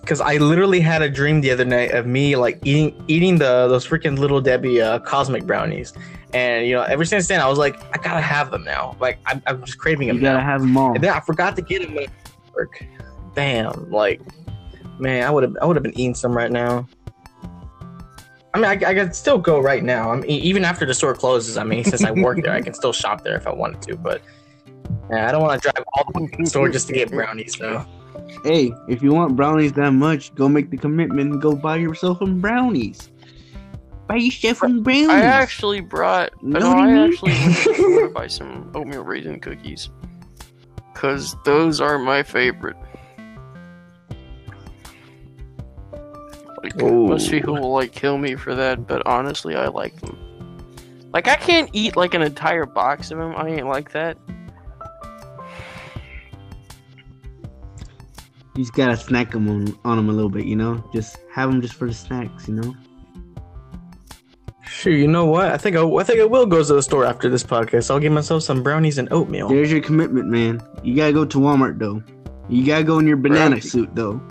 Because 0.01 0.21
I 0.21 0.38
literally 0.38 0.80
had 0.80 1.01
a 1.01 1.09
dream 1.09 1.41
the 1.41 1.49
other 1.49 1.65
night 1.65 1.91
of 1.91 2.05
me 2.05 2.36
like 2.36 2.59
eating 2.63 3.03
eating 3.07 3.38
the 3.39 3.67
those 3.67 3.88
freaking 3.88 4.19
little 4.19 4.39
Debbie 4.39 4.80
uh, 4.80 4.99
cosmic 4.99 5.45
brownies, 5.45 5.93
and 6.34 6.67
you 6.67 6.76
know 6.76 6.84
ever 6.84 7.03
since 7.05 7.28
then 7.28 7.41
I 7.41 7.47
was 7.47 7.57
like 7.57 7.76
I 7.91 7.97
gotta 8.01 8.21
have 8.21 8.51
them 8.51 8.63
now. 8.63 8.95
Like 8.99 9.17
I'm, 9.26 9.41
I'm 9.47 9.63
just 9.65 9.80
craving 9.80 10.07
You 10.07 10.13
them 10.13 10.21
gotta 10.21 10.38
now. 10.38 10.43
have 10.45 10.61
them 10.61 10.78
all. 10.78 10.93
And 10.93 11.03
then 11.03 11.11
I 11.11 11.19
forgot 11.21 11.55
to 11.55 11.63
get 11.63 11.82
them 11.82 11.97
at 11.97 12.09
work. 12.53 12.86
Damn, 13.34 13.89
like 13.89 14.21
man, 14.99 15.26
I 15.26 15.32
would 15.32 15.41
have 15.43 15.57
I 15.59 15.65
would 15.65 15.76
have 15.76 15.84
been 15.84 15.97
eating 15.99 16.13
some 16.13 16.38
right 16.38 16.51
now. 16.51 16.88
I 18.53 18.57
mean, 18.57 18.65
I, 18.65 18.89
I 18.89 18.93
could 18.93 19.13
still 19.13 19.38
go 19.38 19.59
right 19.59 19.84
now. 19.84 20.11
I 20.11 20.15
mean, 20.17 20.30
even 20.30 20.63
after 20.63 20.86
the 20.86 20.93
store 20.93 21.13
closes. 21.13 21.57
I 21.57 21.65
mean, 21.65 21.84
since 21.84 22.05
I 22.05 22.11
work 22.11 22.41
there, 22.41 22.53
I 22.53 22.61
can 22.61 22.73
still 22.73 22.93
shop 22.93 23.23
there 23.23 23.36
if 23.36 23.47
I 23.47 23.53
wanted 23.53 23.82
to. 23.82 23.97
But 23.97 24.21
yeah, 25.09 25.27
I 25.27 25.31
don't 25.31 25.41
want 25.41 25.61
to 25.61 25.69
drive 25.69 25.86
all 25.93 26.11
the 26.13 26.21
way 26.21 26.27
to 26.27 26.38
the 26.38 26.45
store 26.45 26.69
just 26.69 26.88
to 26.88 26.93
get 26.93 27.09
brownies, 27.09 27.55
though. 27.55 27.86
Hey, 28.43 28.73
if 28.88 29.03
you 29.03 29.13
want 29.13 29.36
brownies 29.36 29.73
that 29.73 29.91
much, 29.91 30.33
go 30.36 30.47
make 30.47 30.69
the 30.69 30.77
commitment 30.77 31.33
and 31.33 31.41
go 31.41 31.55
buy 31.55 31.77
yourself 31.77 32.19
some 32.19 32.39
brownies. 32.39 33.09
Buy 34.07 34.15
yourself 34.15 34.59
some 34.59 34.83
brownies. 34.83 35.09
I 35.09 35.21
actually 35.21 35.81
brought. 35.81 36.31
Know 36.43 36.59
no, 36.59 36.71
I 36.71 36.81
I 36.81 36.86
mean? 36.86 37.11
actually 37.11 37.31
went 37.31 37.57
to 37.57 37.69
the 37.69 37.75
store 37.75 38.07
to 38.07 38.09
buy 38.13 38.27
some 38.27 38.71
oatmeal 38.75 39.03
raisin 39.03 39.39
cookies. 39.39 39.89
Cause 40.93 41.36
those 41.43 41.81
are 41.81 41.99
my 41.99 42.23
favorite. 42.23 42.77
Like 46.63 46.81
oh. 46.81 47.07
most 47.07 47.27
Ooh. 47.27 47.31
people 47.31 47.55
will 47.55 47.73
like 47.73 47.91
kill 47.91 48.17
me 48.17 48.36
for 48.36 48.55
that, 48.55 48.88
but 48.88 49.05
honestly, 49.05 49.55
I 49.55 49.67
like 49.67 49.99
them. 50.01 50.17
Like 51.13 51.27
I 51.27 51.36
can't 51.36 51.69
eat 51.73 51.95
like 51.95 52.13
an 52.13 52.21
entire 52.21 52.65
box 52.65 53.11
of 53.11 53.17
them. 53.17 53.33
I 53.36 53.49
ain't 53.49 53.67
like 53.67 53.91
that. 53.91 54.17
You 58.56 58.64
just 58.64 58.74
gotta 58.74 58.95
snack 58.95 59.32
them 59.32 59.49
on, 59.49 59.78
on 59.84 59.97
them 59.97 60.10
a 60.10 60.14
little 60.14 60.30
bit, 60.30 60.45
you 60.45 60.56
know. 60.56 60.84
Just 60.93 61.18
have 61.34 61.49
them 61.51 61.62
just 61.62 61.74
for 61.74 61.88
the 61.88 61.93
snacks, 61.93 62.47
you 62.47 62.53
know. 62.56 62.76
Sure, 64.68 64.93
you 64.93 65.08
know 65.08 65.26
what? 65.26 65.51
I 65.51 65.58
think 65.58 65.76
I, 65.76 65.86
I 65.86 66.03
think 66.03 66.20
I 66.20 66.26
will 66.26 66.45
go 66.45 66.64
to 66.64 66.74
the 66.74 66.82
store 66.82 67.06
after 67.06 67.30
this 67.30 67.43
podcast. 67.43 67.91
I'll 67.91 67.99
get 67.99 68.12
myself 68.12 68.43
some 68.43 68.64
brownies 68.64 68.97
and 68.97 69.12
oatmeal. 69.12 69.47
There's 69.49 69.72
your 69.72 69.82
commitment, 69.82 70.28
man. 70.28 70.62
You 70.84 70.95
gotta 70.95 71.14
go 71.14 71.26
to 71.26 71.38
Walmart 71.38 71.78
though. 71.80 72.01
You 72.49 72.66
gotta 72.66 72.84
go 72.84 72.99
in 72.99 73.08
your 73.08 73.18
banana 73.18 73.56
Right. 73.56 73.64
suit 73.64 73.93
though. 73.95 74.22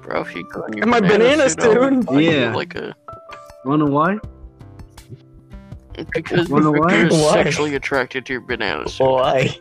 Bro, 0.00 0.22
if 0.22 0.34
you 0.34 0.48
go 0.50 0.62
in 0.64 0.72
your 0.74 0.82
And 0.82 0.90
my 0.90 1.00
bananas, 1.00 1.52
suit, 1.52 1.64
I'll 1.64 1.90
dude. 1.90 2.06
buy 2.06 2.20
you, 2.20 2.30
Yeah. 2.30 2.54
Like 2.54 2.74
a 2.74 2.94
Wanna 3.64 3.86
why? 3.86 4.18
because 6.12 6.48
Wanna 6.48 6.70
why? 6.72 6.90
Victor 7.02 7.14
is 7.14 7.22
Why? 7.22 7.32
sexually 7.44 7.74
attracted 7.74 8.26
to 8.26 8.32
your 8.32 8.42
banana 8.42 8.88
suit. 8.88 9.04
Why? 9.06 9.56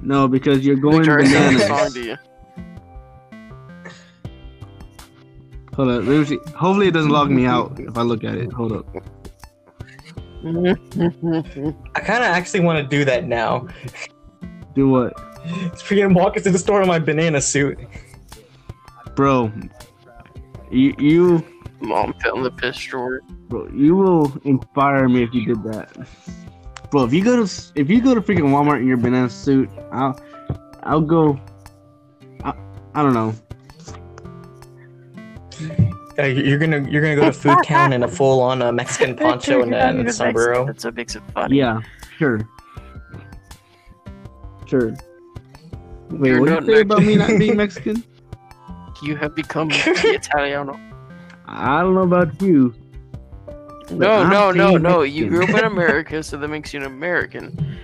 No, 0.00 0.28
because 0.28 0.64
you're 0.64 0.76
going 0.76 1.04
Victor, 1.04 1.20
I 1.20 1.24
sang 1.24 1.54
a 1.54 1.58
bananas. 1.58 1.66
song 1.66 1.92
to 1.92 2.00
you. 2.02 2.16
Hold 5.74 5.88
up. 5.90 6.04
Let 6.06 6.30
me. 6.30 6.38
Hopefully 6.56 6.88
it 6.88 6.92
doesn't 6.92 7.10
log 7.10 7.30
me 7.30 7.46
out 7.46 7.78
if 7.78 7.96
I 7.96 8.02
look 8.02 8.24
at 8.24 8.34
it. 8.34 8.52
Hold 8.52 8.72
up. 8.72 8.86
I 10.44 12.00
kind 12.00 12.22
of 12.24 12.30
actually 12.30 12.60
want 12.60 12.78
to 12.78 12.96
do 12.96 13.04
that 13.04 13.26
now. 13.26 13.68
Do 14.74 14.88
what? 14.88 15.14
Just 15.70 15.84
freaking 15.84 16.14
walk 16.14 16.36
into 16.36 16.50
the 16.50 16.58
store 16.58 16.82
in 16.82 16.88
my 16.88 16.98
banana 16.98 17.40
suit. 17.40 17.78
Bro. 19.14 19.52
You 20.70 20.94
you 20.98 21.44
Mom 21.80 22.12
fell 22.22 22.36
in 22.36 22.42
the 22.42 22.50
piss 22.50 22.76
drawer. 22.78 23.20
bro, 23.48 23.68
you 23.68 23.94
will 23.96 24.36
inspire 24.44 25.08
me 25.08 25.22
if 25.22 25.32
you 25.32 25.46
did 25.46 25.62
that. 25.64 25.96
Bro, 26.90 27.04
if 27.04 27.12
you 27.12 27.22
go 27.22 27.44
to 27.44 27.62
if 27.74 27.90
you 27.90 28.00
go 28.00 28.14
to 28.14 28.20
freaking 28.20 28.50
Walmart 28.50 28.80
in 28.80 28.86
your 28.86 28.96
banana 28.96 29.28
suit, 29.28 29.70
I'll 29.92 30.18
I'll 30.82 31.00
go 31.00 31.38
I, 32.42 32.54
I 32.94 33.02
don't 33.02 33.14
know. 33.14 33.34
Uh, 36.18 36.24
you're 36.24 36.58
gonna 36.58 36.88
you're 36.90 37.02
gonna 37.02 37.14
go 37.14 37.26
to 37.26 37.32
food 37.32 37.58
town 37.64 37.92
in 37.92 38.02
a 38.02 38.08
full 38.08 38.40
on 38.40 38.60
uh, 38.62 38.72
Mexican 38.72 39.14
poncho 39.16 39.62
and, 39.62 39.74
uh, 39.74 39.78
and 39.78 40.12
sombrero. 40.12 40.66
That's 40.66 40.84
what 40.84 40.94
makes 40.94 41.14
it 41.14 41.22
funny. 41.32 41.58
Yeah, 41.58 41.80
sure. 42.16 42.48
Sure. 44.66 44.94
Wait, 46.10 46.30
You're 46.30 46.40
what 46.40 46.48
do 46.48 46.66
you 46.66 46.74
say 46.74 46.80
about 46.82 47.02
me 47.02 47.16
not 47.16 47.38
being 47.38 47.56
Mexican? 47.56 48.02
You 49.00 49.14
have 49.14 49.36
become 49.36 49.68
the 49.68 50.10
Italiano. 50.20 50.76
I 51.46 51.82
don't 51.82 51.94
know 51.94 52.02
about 52.02 52.42
you. 52.42 52.74
No, 53.90 54.12
I'm 54.22 54.30
no, 54.30 54.50
no, 54.50 54.70
being 54.70 54.82
no. 54.82 55.02
You 55.02 55.28
grew 55.28 55.44
up 55.44 55.50
in 55.50 55.64
America, 55.64 56.22
so 56.22 56.36
that 56.36 56.48
makes 56.48 56.72
you 56.74 56.80
an 56.80 56.86
American. 56.86 57.78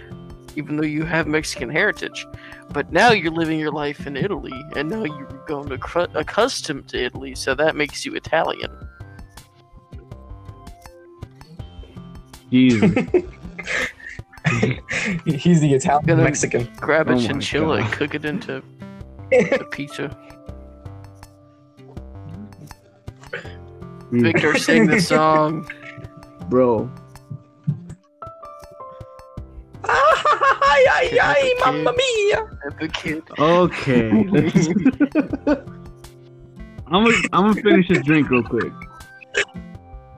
Even 0.56 0.76
though 0.76 0.84
you 0.84 1.02
have 1.04 1.26
Mexican 1.26 1.68
heritage. 1.68 2.26
But 2.70 2.92
now 2.92 3.10
you're 3.10 3.32
living 3.32 3.58
your 3.58 3.72
life 3.72 4.06
in 4.06 4.16
Italy, 4.16 4.52
and 4.76 4.88
now 4.88 5.04
you're 5.04 5.42
going 5.46 5.68
to 5.68 5.78
cru- 5.78 6.06
accustomed 6.14 6.88
to 6.88 7.02
Italy, 7.02 7.34
so 7.34 7.54
that 7.54 7.74
makes 7.76 8.06
you 8.06 8.14
Italian. 8.14 8.70
Jesus. 12.50 12.90
He's 15.24 15.60
the 15.60 15.74
Italian 15.74 16.18
Mexican. 16.18 16.68
Grab 16.76 17.08
a 17.08 17.14
Oh 17.14 17.18
chinchilla 17.18 17.78
and 17.78 17.92
cook 17.92 18.14
it 18.14 18.24
into 18.24 18.62
a 19.32 19.64
pizza. 19.64 20.16
Mm. 24.10 24.22
Victor, 24.22 24.56
sing 24.58 24.86
the 24.86 25.00
song. 25.00 25.68
Bro. 26.54 26.86
Ay, 29.82 30.86
ay, 30.86 31.18
ay, 31.18 31.50
mamma 31.58 31.90
mia! 31.90 32.46
Epic 32.70 32.92
kid. 32.94 33.26
Okay. 33.34 34.06
I'm 36.86 37.02
gonna 37.02 37.16
I'm 37.34 37.50
gonna 37.50 37.58
finish 37.58 37.88
this 37.88 38.04
drink 38.06 38.30
real 38.30 38.44
quick. 38.44 38.70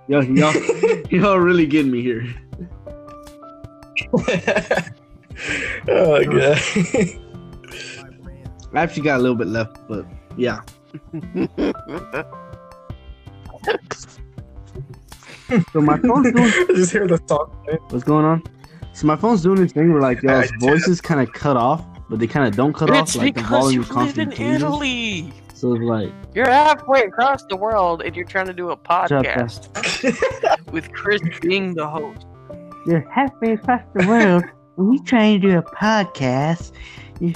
Yo, 0.08 0.20
y'all, 0.20 0.52
y'all 1.08 1.38
really 1.38 1.64
getting 1.64 1.90
me 1.90 2.02
here. 2.02 2.28
oh 5.88 6.20
god. 6.20 6.60
I 8.74 8.82
actually 8.84 9.04
got 9.08 9.20
a 9.20 9.22
little 9.24 9.40
bit 9.40 9.48
left, 9.48 9.80
but 9.88 10.04
yeah. 10.36 10.60
So 15.72 15.80
my 15.80 15.96
phone's 15.98 16.32
doing 16.32 16.44
I 16.44 16.66
just 16.74 16.92
hear 16.92 17.06
the 17.06 17.20
song. 17.28 17.50
what's 17.90 18.04
going 18.04 18.24
on? 18.24 18.42
So 18.92 19.06
my 19.06 19.16
phone's 19.16 19.42
doing 19.42 19.56
this 19.60 19.72
thing 19.72 19.92
where 19.92 20.02
like 20.02 20.22
y'all's 20.22 20.50
I- 20.50 20.56
voices 20.66 21.00
kind 21.00 21.20
of 21.20 21.32
cut 21.32 21.56
off, 21.56 21.84
but 22.08 22.18
they 22.18 22.26
kind 22.26 22.46
of 22.48 22.56
don't 22.56 22.72
cut 22.72 22.90
it's 22.90 23.14
off. 23.16 23.22
Like 23.22 23.34
the 23.34 23.42
because 23.42 23.60
volume 23.64 23.82
you 23.82 23.88
is 23.88 23.90
live 23.96 24.18
in 24.18 24.30
changes. 24.30 24.62
Italy. 24.62 25.32
So 25.54 25.74
it's 25.74 25.82
like 25.84 26.12
You're 26.34 26.50
halfway 26.50 27.04
across 27.04 27.42
the 27.46 27.56
world, 27.56 28.02
and 28.02 28.14
you're 28.14 28.26
trying 28.26 28.46
to 28.46 28.52
do 28.52 28.70
a 28.70 28.76
podcast 28.76 29.70
with 30.72 30.92
Chris 30.92 31.22
being 31.40 31.74
the 31.74 31.88
host. 31.88 32.26
you're 32.86 33.08
halfway 33.10 33.52
across 33.54 33.80
the 33.94 34.06
world, 34.06 34.44
and 34.76 34.88
we 34.88 34.98
trying 35.00 35.40
to 35.40 35.48
do 35.48 35.56
a 35.58 35.62
podcast. 35.62 36.72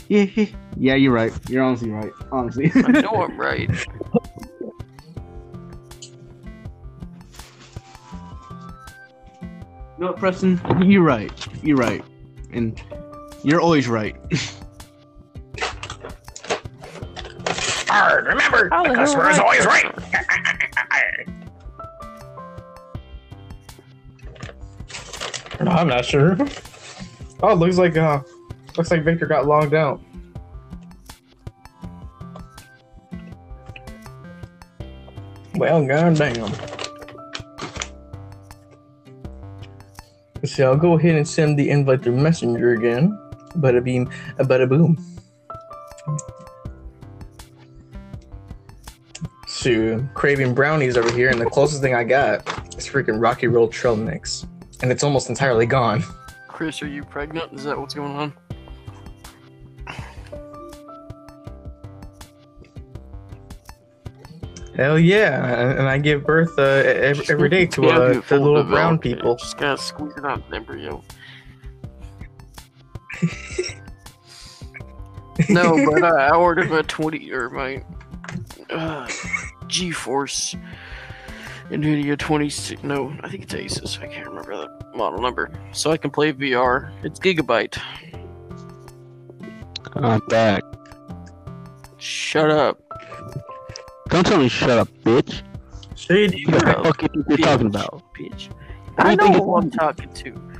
Yeah, 0.08 0.94
you're 0.94 1.12
right. 1.12 1.32
You're 1.48 1.62
honestly 1.64 1.90
right. 1.90 2.12
Honestly. 2.30 2.70
I 2.74 3.00
know 3.00 3.22
I'm 3.24 3.40
right. 3.40 3.70
No, 10.00 10.12
Preston, 10.14 10.58
you're 10.82 11.02
right. 11.02 11.30
You're 11.62 11.76
right, 11.76 12.02
and 12.52 12.82
you're 13.44 13.60
always 13.60 13.86
right. 13.86 14.16
Arr, 17.90 18.22
remember, 18.24 18.70
How 18.70 18.82
the 18.82 18.88
the 18.88 18.94
customer 18.94 19.24
am 19.24 19.32
is 19.32 19.38
always 19.38 19.66
right. 19.66 19.94
no, 25.60 25.70
I'm 25.70 25.88
not 25.88 26.06
sure. 26.06 26.34
Oh, 27.42 27.50
it 27.50 27.56
looks 27.56 27.76
like 27.76 27.98
uh, 27.98 28.22
looks 28.78 28.90
like 28.90 29.04
Victor 29.04 29.26
got 29.26 29.44
logged 29.44 29.74
out. 29.74 30.00
Well, 35.56 35.84
goddamn. 35.86 36.69
So 40.60 40.70
I'll 40.70 40.76
go 40.76 40.98
ahead 40.98 41.14
and 41.14 41.26
send 41.26 41.58
the 41.58 41.70
invite 41.70 42.02
through 42.02 42.18
Messenger 42.18 42.72
again. 42.72 43.18
Bada 43.56 43.82
beam, 43.82 44.10
a 44.38 44.44
bada 44.44 44.68
boom. 44.68 44.94
So 49.48 50.06
craving 50.12 50.54
brownies 50.54 50.98
over 50.98 51.10
here, 51.12 51.30
and 51.30 51.40
the 51.40 51.46
closest 51.46 51.80
thing 51.80 51.94
I 51.94 52.04
got 52.04 52.46
is 52.76 52.86
freaking 52.86 53.22
Rocky 53.22 53.46
Road 53.46 53.72
Trail 53.72 53.96
Mix, 53.96 54.46
and 54.82 54.92
it's 54.92 55.02
almost 55.02 55.30
entirely 55.30 55.64
gone. 55.64 56.04
Chris, 56.46 56.82
are 56.82 56.88
you 56.88 57.04
pregnant? 57.04 57.54
Is 57.54 57.64
that 57.64 57.78
what's 57.80 57.94
going 57.94 58.14
on? 58.14 58.34
Hell 64.80 64.98
yeah, 64.98 65.72
and 65.78 65.86
I 65.86 65.98
give 65.98 66.24
birth 66.24 66.58
uh, 66.58 66.62
every, 66.62 67.26
every 67.28 67.50
day 67.50 67.66
to 67.66 67.82
Yeah, 67.82 67.98
uh, 67.98 68.20
to 68.22 68.40
little 68.40 68.64
brown 68.64 68.98
people. 68.98 69.36
Just 69.36 69.58
gotta 69.58 69.76
squeeze 69.76 70.14
it 70.16 70.24
out 70.24 70.42
an 70.48 70.54
embryo. 70.54 71.04
no, 75.50 75.76
but 75.84 76.02
uh, 76.02 76.06
I 76.06 76.34
ordered 76.34 76.70
my 76.70 76.80
20 76.80 77.30
or 77.30 77.50
my 77.50 77.84
uh, 78.70 79.06
GeForce 79.66 80.58
NVIDIA 81.68 82.18
26. 82.18 82.82
No, 82.82 83.14
I 83.20 83.28
think 83.28 83.42
it's 83.42 83.52
Asus. 83.52 84.02
I 84.02 84.06
can't 84.06 84.28
remember 84.28 84.56
the 84.56 84.96
model 84.96 85.20
number. 85.20 85.50
So 85.72 85.90
I 85.90 85.98
can 85.98 86.10
play 86.10 86.32
VR. 86.32 86.90
It's 87.04 87.20
Gigabyte. 87.20 87.78
I'm 89.92 90.20
back. 90.28 90.62
Shut 91.98 92.50
up. 92.50 92.89
Don't 94.10 94.26
tell 94.26 94.38
me 94.38 94.48
shut 94.48 94.70
up, 94.70 94.88
bitch. 95.04 95.42
Shady. 95.94 96.44
What 96.46 96.64
the 96.64 96.84
fuck 96.84 97.02
you 97.02 97.08
think 97.08 97.26
you're 97.28 97.38
talking 97.38 97.66
about? 97.66 98.02
Bitch. 98.14 98.50
I 98.98 99.14
know 99.14 99.32
who 99.32 99.56
I'm 99.56 99.70
talking 99.70 100.12
to. 100.12 100.50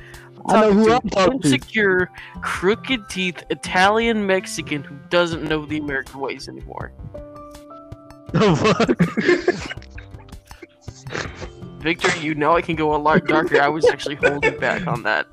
I 0.45 0.61
know 0.61 0.73
who 0.73 0.91
I'm 0.91 1.09
talking 1.09 1.39
to. 1.41 1.47
insecure, 1.47 2.09
crooked 2.41 3.09
teeth, 3.09 3.43
Italian 3.49 4.25
Mexican 4.25 4.83
who 4.83 4.95
doesn't 5.09 5.43
know 5.43 5.65
the 5.65 5.77
American 5.77 6.19
ways 6.19 6.47
anymore. 6.47 6.93
The 8.31 8.55
fuck? 8.55 9.81
Victor, 11.81 12.15
you 12.19 12.35
know 12.35 12.55
I 12.55 12.61
can 12.61 12.75
go 12.75 12.95
a 12.95 12.97
lot 12.97 13.25
darker. 13.25 13.61
I 13.61 13.67
was 13.67 13.89
actually 13.89 14.15
holding 14.15 14.57
back 14.59 14.87
on 14.87 15.03
that. 15.03 15.27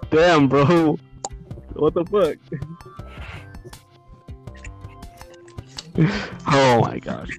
Damn, 0.10 0.48
bro. 0.48 0.98
What 1.74 1.94
the 1.94 2.04
fuck? 2.04 2.36
oh 6.48 6.80
my 6.82 6.98
gosh. 6.98 7.30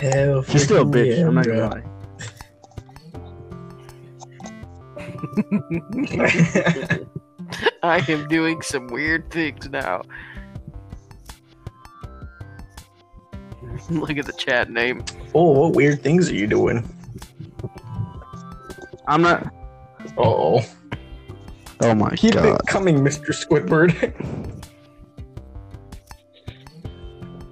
Hell, 0.00 0.42
She's 0.44 0.64
still 0.64 0.82
a 0.82 0.84
bitch. 0.84 1.18
yeah, 1.18 1.26
I'm 1.26 1.34
not 1.34 1.46
gonna 1.46 1.68
lie. 1.68 1.84
I 7.82 8.04
am 8.10 8.28
doing 8.28 8.62
some 8.62 8.88
weird 8.88 9.30
things 9.30 9.68
now. 9.68 10.02
Look 13.90 14.16
at 14.16 14.26
the 14.26 14.32
chat 14.32 14.70
name. 14.70 15.04
oh, 15.34 15.60
what 15.60 15.74
weird 15.74 16.02
things 16.02 16.30
are 16.30 16.34
you 16.34 16.46
doing? 16.46 16.88
I'm 19.06 19.22
not. 19.22 19.52
Oh, 20.16 20.64
Oh 21.82 21.94
my 21.94 22.10
keep 22.16 22.34
god. 22.34 22.60
it 22.60 22.66
coming, 22.66 22.98
Mr. 22.98 23.30
Squidward. 23.32 23.94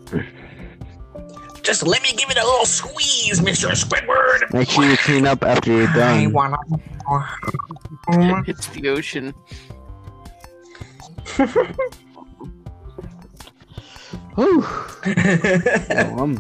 Just 1.63 1.87
let 1.87 2.03
me 2.03 2.11
give 2.17 2.31
it 2.31 2.39
a 2.39 2.45
little 2.45 2.65
squeeze, 2.65 3.41
Mr. 3.41 3.71
Squidward. 3.73 4.53
Make 4.55 4.71
sure 4.71 4.85
you 4.85 4.97
clean 4.97 5.27
up 5.27 5.43
after 5.45 5.71
you're 5.73 5.89
I 5.89 6.25
done. 6.25 6.33
wanna. 6.33 6.57
It's 8.47 8.67
the 8.69 8.89
ocean. 8.89 9.35
Whew. 14.35 14.65
Oh, 15.91 16.17
I'm. 16.19 16.39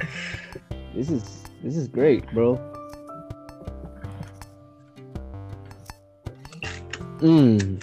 This 0.95 1.11
is 1.11 1.43
this 1.63 1.77
is 1.77 1.89
great, 1.89 2.31
bro. 2.33 2.59
Mmm. 7.19 7.83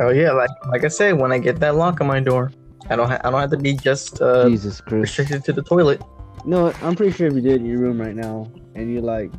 oh 0.00 0.10
yeah, 0.10 0.32
like 0.32 0.50
like 0.68 0.84
I 0.84 0.88
said, 0.88 1.18
when 1.18 1.32
I 1.32 1.38
get 1.38 1.60
that 1.60 1.74
lock 1.76 2.00
on 2.00 2.06
my 2.06 2.20
door, 2.20 2.50
I 2.90 2.96
don't 2.96 3.08
ha- 3.08 3.20
I 3.24 3.30
don't 3.30 3.40
have 3.40 3.50
to 3.50 3.56
be 3.56 3.74
just 3.74 4.20
uh, 4.20 4.48
Jesus 4.48 4.80
Christ. 4.80 5.18
restricted 5.18 5.44
to 5.44 5.52
the 5.52 5.62
toilet. 5.62 6.02
No. 6.44 6.72
I'm 6.82 6.94
pretty 6.94 7.12
sure 7.12 7.26
if 7.26 7.34
you 7.34 7.40
did 7.40 7.60
in 7.60 7.66
your 7.66 7.78
room 7.78 8.00
right 8.00 8.14
now 8.14 8.50
and 8.74 8.90
you 8.92 9.00
like 9.00 9.30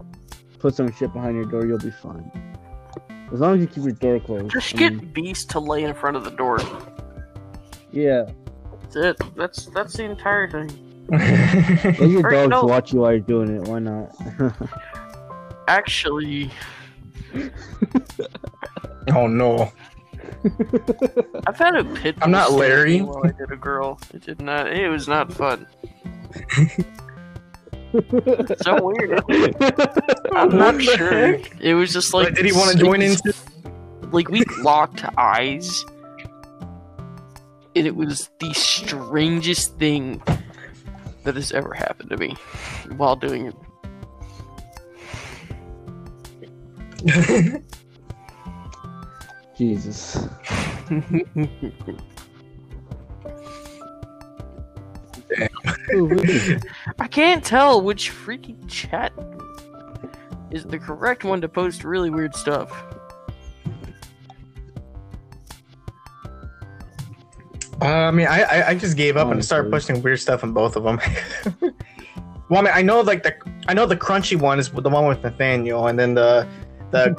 put 0.59 0.75
some 0.75 0.91
shit 0.93 1.11
behind 1.13 1.35
your 1.35 1.45
door, 1.45 1.65
you'll 1.65 1.77
be 1.79 1.91
fine. 1.91 2.29
As 3.31 3.39
long 3.39 3.55
as 3.55 3.61
you 3.61 3.67
keep 3.67 3.83
your 3.83 3.93
door 3.93 4.19
closed. 4.19 4.51
Just 4.51 4.75
I 4.75 4.77
get 4.77 4.93
mean, 4.95 5.11
Beast 5.13 5.49
to 5.51 5.59
lay 5.59 5.83
in 5.83 5.93
front 5.93 6.17
of 6.17 6.23
the 6.23 6.31
door. 6.31 6.59
yeah. 7.91 8.29
That's 8.81 8.95
it. 8.95 9.35
That's 9.35 9.65
that's 9.67 9.93
the 9.97 10.03
entire 10.03 10.49
thing. 10.49 10.69
Let 11.11 11.99
your 12.09 12.21
dogs 12.29 12.49
no. 12.51 12.63
watch 12.65 12.93
you 12.93 12.99
while 12.99 13.11
you're 13.11 13.19
doing 13.19 13.55
it. 13.55 13.67
Why 13.67 13.79
not? 13.79 14.15
Actually, 15.69 16.49
oh 19.13 19.27
no. 19.27 19.71
I've 21.45 21.57
had 21.57 21.75
a 21.75 21.83
pit. 21.83 22.15
I'm 22.23 22.31
not 22.31 22.49
bull 22.49 22.57
stay 22.57 22.69
with 22.69 22.69
Larry. 22.69 23.01
While 23.01 23.27
I 23.27 23.31
did 23.31 23.51
a 23.51 23.55
girl, 23.55 23.99
it 24.11 24.23
did 24.23 24.41
not. 24.41 24.73
It 24.73 24.89
was 24.89 25.07
not 25.07 25.31
fun. 25.31 25.67
So 28.63 28.83
weird. 28.83 29.21
I'm 30.33 30.57
not 30.57 30.81
sure. 30.81 31.11
heck? 31.11 31.61
It 31.61 31.75
was 31.75 31.93
just 31.93 32.15
like. 32.15 32.25
Like, 32.25 32.35
did 32.35 32.45
he 32.45 32.51
want 32.51 32.71
to 32.71 32.83
join 32.83 33.03
in? 33.03 33.15
Like 34.11 34.29
we 34.29 34.43
locked 34.63 35.03
eyes, 35.17 35.85
and 37.75 37.85
it 37.85 37.95
was 37.95 38.31
the 38.39 38.51
strangest 38.55 39.77
thing 39.77 40.23
that 41.25 41.35
has 41.35 41.51
ever 41.51 41.75
happened 41.75 42.09
to 42.09 42.17
me 42.17 42.35
while 42.97 43.15
doing 43.15 43.53
Jesus. 49.57 50.27
Ooh. 55.93 56.59
I 56.99 57.07
can't 57.07 57.43
tell 57.43 57.81
which 57.81 58.11
freaking 58.11 58.67
chat 58.67 59.11
is 60.51 60.63
the 60.63 60.79
correct 60.79 61.23
one 61.23 61.41
to 61.41 61.49
post 61.49 61.83
really 61.83 62.09
weird 62.09 62.35
stuff. 62.35 62.71
Uh, 67.81 67.85
I 67.85 68.11
mean, 68.11 68.27
I, 68.27 68.41
I 68.41 68.67
I 68.69 68.75
just 68.75 68.97
gave 68.97 69.15
up 69.15 69.31
and 69.31 69.43
started 69.43 69.67
Honestly. 69.67 69.93
posting 69.93 70.03
weird 70.03 70.19
stuff 70.19 70.43
in 70.43 70.51
both 70.51 70.75
of 70.75 70.83
them. 70.83 70.99
well, 72.49 72.59
I 72.59 72.61
mean, 72.61 72.73
I 72.73 72.81
know 72.81 72.99
like 73.01 73.23
the 73.23 73.35
I 73.67 73.73
know 73.73 73.85
the 73.85 73.95
crunchy 73.95 74.37
one 74.37 74.59
is 74.59 74.69
the 74.69 74.89
one 74.89 75.05
with 75.05 75.23
Nathaniel, 75.23 75.87
and 75.87 75.97
then 75.97 76.13
the 76.13 76.45
the 76.91 77.15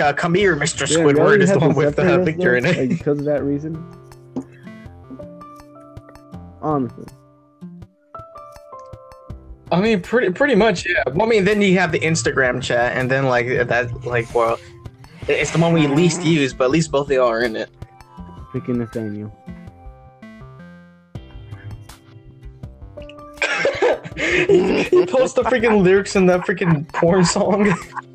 uh, 0.00 0.12
come 0.12 0.34
here, 0.34 0.56
Mr. 0.56 0.88
Yeah, 0.88 0.98
Squidward 0.98 1.40
is 1.40 1.52
the 1.52 1.58
one 1.58 1.74
with 1.74 1.96
the 1.96 2.02
us, 2.02 2.28
in 2.28 2.64
it. 2.64 2.76
Like, 2.76 2.88
because 2.88 3.18
of 3.18 3.24
that 3.24 3.42
reason. 3.42 3.76
Honestly. 6.62 7.06
I 9.72 9.80
mean, 9.80 10.00
pretty 10.00 10.32
pretty 10.32 10.56
much, 10.56 10.86
yeah. 10.86 11.04
Well, 11.06 11.26
I 11.26 11.30
mean, 11.30 11.44
then 11.44 11.62
you 11.62 11.78
have 11.78 11.92
the 11.92 12.00
Instagram 12.00 12.60
chat, 12.60 12.96
and 12.96 13.10
then 13.10 13.26
like 13.26 13.46
that, 13.46 14.04
like, 14.04 14.34
well, 14.34 14.58
it's 15.28 15.52
the 15.52 15.58
one 15.58 15.72
we 15.72 15.86
least 15.86 16.22
use, 16.22 16.52
but 16.52 16.64
at 16.64 16.70
least 16.70 16.90
both 16.90 17.06
of 17.06 17.12
y'all 17.12 17.28
are 17.28 17.42
in 17.42 17.54
it. 17.54 17.70
Freaking 18.52 18.76
Nathaniel. 18.76 19.32
you 24.92 25.06
post 25.06 25.36
the 25.36 25.42
freaking 25.44 25.82
lyrics 25.82 26.16
in 26.16 26.26
that 26.26 26.40
freaking 26.40 26.88
porn 26.88 27.24
song. 27.24 27.72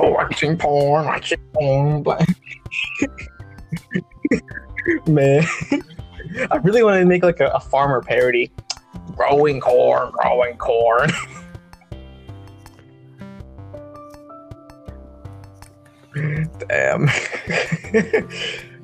watching 0.00 0.56
porn, 0.56 1.06
watching 1.06 1.40
porn, 1.52 2.02
but 2.02 2.24
man, 5.06 5.44
I 6.50 6.56
really 6.62 6.82
want 6.82 7.00
to 7.00 7.04
make 7.04 7.22
like 7.22 7.40
a, 7.40 7.48
a 7.48 7.60
farmer 7.60 8.00
parody. 8.02 8.52
Growing 9.14 9.60
corn, 9.60 10.12
growing 10.12 10.56
corn. 10.56 11.10
Damn. 16.68 17.08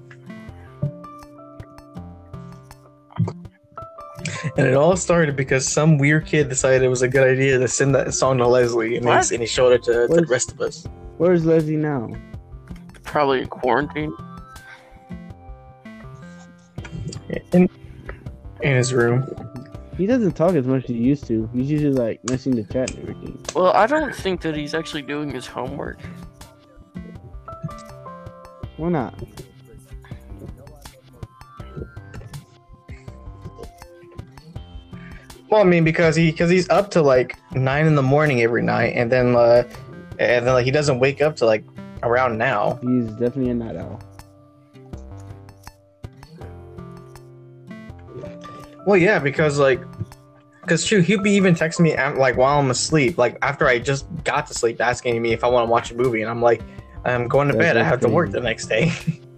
And 4.57 4.67
it 4.67 4.75
all 4.75 4.97
started 4.97 5.35
because 5.35 5.67
some 5.67 5.97
weird 5.97 6.27
kid 6.27 6.51
decided 6.51 6.83
it 6.83 6.89
was 6.89 7.01
a 7.01 7.09
good 7.09 7.27
idea 7.27 7.59
to 7.59 7.67
send 7.67 7.95
that 7.95 8.13
song 8.13 8.37
to 8.39 8.47
Leslie, 8.47 8.97
and, 8.97 9.07
What? 9.07 9.27
he, 9.27 9.37
and 9.37 9.43
he 9.43 9.47
showed 9.47 9.73
it 9.73 9.83
to, 9.85 10.07
to 10.09 10.15
the 10.15 10.27
rest 10.27 10.53
of 10.53 10.61
us. 10.61 10.87
Where's 11.17 11.47
Leslie 11.47 11.77
now? 11.77 12.11
Probably 13.03 13.41
in 13.41 13.47
quarantine. 13.49 14.15
In, 17.53 17.69
in 18.61 18.77
his 18.77 18.93
room. 18.93 19.27
He 19.97 20.07
doesn't 20.07 20.33
talk 20.33 20.55
as 20.55 20.67
much 20.67 20.85
as 20.85 20.91
he 20.91 20.97
used 20.97 21.27
to. 21.29 21.49
He's 21.55 21.71
usually 21.71 21.93
like 21.93 22.21
messing 22.29 22.55
the 22.55 22.65
chat 22.65 22.91
and 22.91 23.09
everything. 23.09 23.45
Well, 23.55 23.73
I 23.73 23.87
don't 23.87 24.15
think 24.15 24.43
that 24.43 24.55
he's 24.55 24.75
actually 24.75 25.03
doing 25.03 25.31
his 25.31 25.47
homework. 25.47 26.01
Why 28.77 28.89
not? 28.89 29.15
Well, 35.53 35.61
I 35.61 35.65
mean, 35.65 35.85
because 35.85 36.17
he 36.17 36.31
because 36.31 36.49
he's 36.49 36.67
up 36.71 36.91
to 36.93 37.03
like 37.03 37.37
nine 37.55 37.85
in 37.85 37.95
the 37.95 38.03
morning 38.03 38.41
every 38.41 38.63
night, 38.63 38.95
and 38.97 39.13
then 39.13 39.37
uh, 39.37 39.69
and 40.19 40.47
then 40.47 40.55
like 40.55 40.65
he 40.65 40.71
doesn't 40.71 40.99
wake 40.99 41.21
up 41.21 41.37
to 41.37 41.45
like 41.45 41.63
around 42.03 42.39
now. 42.39 42.79
He's 42.81 43.05
definitely 43.11 43.51
a 43.51 43.55
night 43.55 43.77
owl. 43.77 44.03
Well, 48.87 48.97
yeah, 48.97 49.19
because 49.19 49.59
like, 49.59 49.83
because 50.63 50.87
true, 50.87 51.03
he'd 51.03 51.23
be 51.23 51.33
even 51.33 51.55
texting 51.55 51.81
me 51.81 51.93
at, 51.93 52.17
like 52.17 52.39
while 52.39 52.59
I'm 52.59 52.71
asleep, 52.71 53.19
like 53.19 53.37
after 53.43 53.67
I 53.67 53.79
just 53.79 54.07
got 54.25 54.47
to 54.47 54.55
sleep, 54.55 54.81
asking 54.81 55.21
me 55.21 55.35
if 55.35 55.45
I 55.45 55.49
want 55.49 55.67
to 55.67 55.71
watch 55.71 55.91
a 55.91 55.95
movie, 55.95 56.23
and 56.23 56.31
I'm 56.31 56.41
like, 56.41 56.63
I'm 57.05 57.29
going 57.29 57.49
to 57.49 57.53
That's 57.53 57.75
bed. 57.75 57.77
I 57.77 57.83
have 57.83 58.01
to 58.01 58.09
work 58.09 58.31
the 58.31 58.41
next 58.41 58.69
day. 58.69 58.91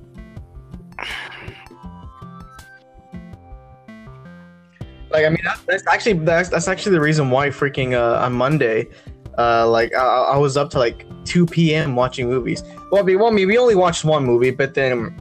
like, 5.15 5.25
I 5.27 5.29
mean, 5.29 5.45
that, 5.45 5.61
that's 5.67 5.87
actually 5.87 6.15
that's 6.15 6.49
that's 6.49 6.69
actually 6.69 6.93
the 6.93 7.01
reason 7.01 7.31
why 7.31 7.49
freaking 7.49 7.95
uh, 7.95 8.25
on 8.25 8.33
Monday, 8.33 8.89
uh, 9.39 9.67
like 9.69 9.95
I, 9.95 10.35
I 10.35 10.37
was 10.37 10.57
up 10.57 10.71
to 10.71 10.79
like 10.79 11.07
2 11.25 11.47
p.m. 11.47 11.95
watching 11.95 12.29
movies. 12.29 12.65
Well, 12.91 13.05
we 13.05 13.15
well, 13.15 13.29
I 13.29 13.31
mean, 13.31 13.47
we 13.47 13.57
only 13.57 13.77
watched 13.77 14.05
one 14.05 14.25
movie, 14.25 14.51
but 14.51 14.75
then. 14.75 15.21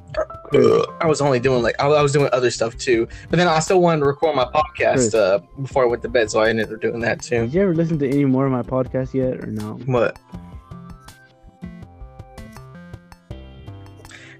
I 1.01 1.07
was 1.07 1.19
only 1.19 1.39
doing 1.39 1.63
like 1.63 1.73
I 1.81 1.87
I 1.87 2.03
was 2.03 2.11
doing 2.11 2.29
other 2.31 2.51
stuff 2.51 2.77
too, 2.77 3.07
but 3.31 3.37
then 3.37 3.47
I 3.47 3.57
still 3.57 3.81
wanted 3.81 4.01
to 4.01 4.05
record 4.05 4.35
my 4.35 4.45
podcast 4.45 5.17
uh, 5.17 5.39
before 5.59 5.81
I 5.81 5.87
went 5.87 6.03
to 6.03 6.09
bed, 6.09 6.29
so 6.29 6.41
I 6.41 6.49
ended 6.49 6.71
up 6.71 6.79
doing 6.79 6.99
that 6.99 7.23
too. 7.23 7.41
Did 7.41 7.55
you 7.55 7.61
ever 7.63 7.73
listen 7.73 7.97
to 7.97 8.07
any 8.07 8.25
more 8.25 8.45
of 8.45 8.51
my 8.51 8.61
podcast 8.61 9.15
yet, 9.15 9.43
or 9.43 9.47
no? 9.47 9.79
What? 9.87 10.19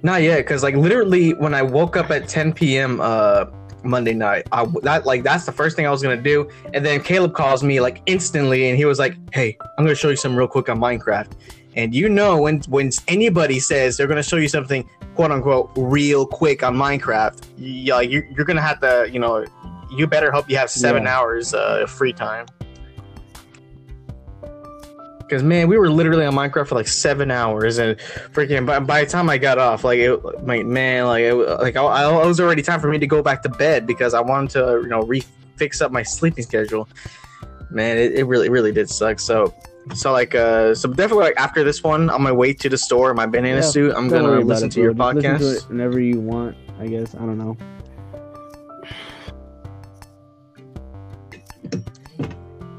Not 0.04 0.22
yet, 0.22 0.38
because 0.38 0.62
like 0.62 0.76
literally 0.76 1.34
when 1.34 1.56
I 1.56 1.64
woke 1.64 1.98
up 1.98 2.12
at 2.12 2.30
10 2.30 2.54
p.m. 2.54 3.02
uh 3.02 3.46
Monday 3.84 4.14
night, 4.14 4.48
I 4.52 4.66
that 4.84 5.06
like 5.06 5.24
that's 5.24 5.46
the 5.46 5.52
first 5.52 5.76
thing 5.76 5.86
I 5.86 5.92
was 5.92 6.02
gonna 6.02 6.22
do, 6.22 6.50
and 6.74 6.86
then 6.86 7.02
Caleb 7.02 7.34
calls 7.34 7.64
me 7.64 7.80
like 7.80 8.02
instantly, 8.06 8.70
and 8.70 8.78
he 8.78 8.86
was 8.86 9.00
like, 9.00 9.16
"Hey, 9.34 9.58
I'm 9.78 9.86
gonna 9.86 9.96
show 9.96 10.10
you 10.10 10.16
something 10.16 10.38
real 10.38 10.48
quick 10.48 10.70
on 10.70 10.80
Minecraft." 10.80 11.32
And 11.76 11.94
you 11.94 12.08
know 12.10 12.40
when 12.42 12.62
when 12.70 12.92
anybody 13.08 13.60
says 13.60 13.98
they're 13.98 14.08
gonna 14.08 14.22
show 14.24 14.38
you 14.38 14.48
something 14.48 14.88
quote 15.16 15.32
unquote 15.32 15.72
real 15.76 16.26
quick 16.26 16.64
on 16.64 16.76
Minecraft, 16.76 17.44
yeah, 17.58 18.00
you're, 18.02 18.26
you're 18.36 18.46
gonna 18.46 18.62
have 18.62 18.80
to 18.82 19.10
you 19.12 19.20
know 19.20 19.46
you 19.96 20.08
better 20.08 20.32
hope 20.32 20.50
you 20.50 20.58
have 20.58 20.70
seven 20.70 21.04
Yeah. 21.04 21.18
hours 21.18 21.54
uh, 21.54 21.86
free 21.88 22.14
time. 22.14 22.46
Because 25.28 25.44
man, 25.44 25.68
we 25.68 25.78
were 25.78 25.90
literally 25.90 26.26
on 26.26 26.34
Minecraft 26.34 26.68
for 26.68 26.76
like 26.76 26.88
seven 26.88 27.32
hours, 27.32 27.78
and 27.78 27.98
freaking 28.34 28.66
by, 28.66 28.80
by 28.80 29.04
the 29.04 29.10
time 29.10 29.30
I 29.30 29.38
got 29.38 29.58
off, 29.58 29.84
like 29.84 30.00
it, 30.00 30.16
like 30.46 30.66
man, 30.66 31.06
like 31.06 31.24
it, 31.24 31.34
like 31.34 31.76
I, 31.76 31.84
I 31.84 32.26
was 32.26 32.40
already 32.40 32.62
time 32.62 32.80
for 32.80 32.90
me 32.90 33.00
to 33.00 33.08
go 33.08 33.22
back 33.22 33.42
to 33.44 33.50
bed 33.50 33.88
because 33.88 34.14
I 34.14 34.22
wanted 34.22 34.52
to 34.52 34.82
you 34.84 34.88
know 34.88 35.04
refix 35.04 35.82
up 35.82 35.92
my 35.92 36.04
sleeping 36.04 36.44
schedule. 36.44 36.88
Man, 37.70 37.98
it, 37.98 38.14
it 38.14 38.24
really 38.26 38.50
really 38.50 38.72
did 38.72 38.90
suck. 38.90 39.20
So 39.20 39.54
so 39.96 40.12
like 40.12 40.34
uh 40.34 40.74
so 40.74 40.90
definitely 40.90 41.26
like 41.26 41.38
after 41.38 41.64
this 41.64 41.84
one, 41.84 42.10
on 42.10 42.22
my 42.22 42.32
way 42.32 42.54
to 42.54 42.70
the 42.70 42.78
store, 42.78 43.14
my 43.14 43.26
banana 43.26 43.58
Yeah, 43.58 43.62
suit, 43.62 43.94
I'm 43.96 44.08
gonna 44.08 44.40
listen 44.42 44.68
it, 44.68 44.74
to 44.74 44.82
your 44.82 44.94
podcast. 44.94 45.40
To 45.40 45.58
it 45.58 45.70
whenever 45.70 46.00
you 46.00 46.20
want. 46.20 46.56
I 46.80 46.88
guess 46.88 47.16
I 47.16 47.20
don't 47.20 47.38
know. 47.38 47.58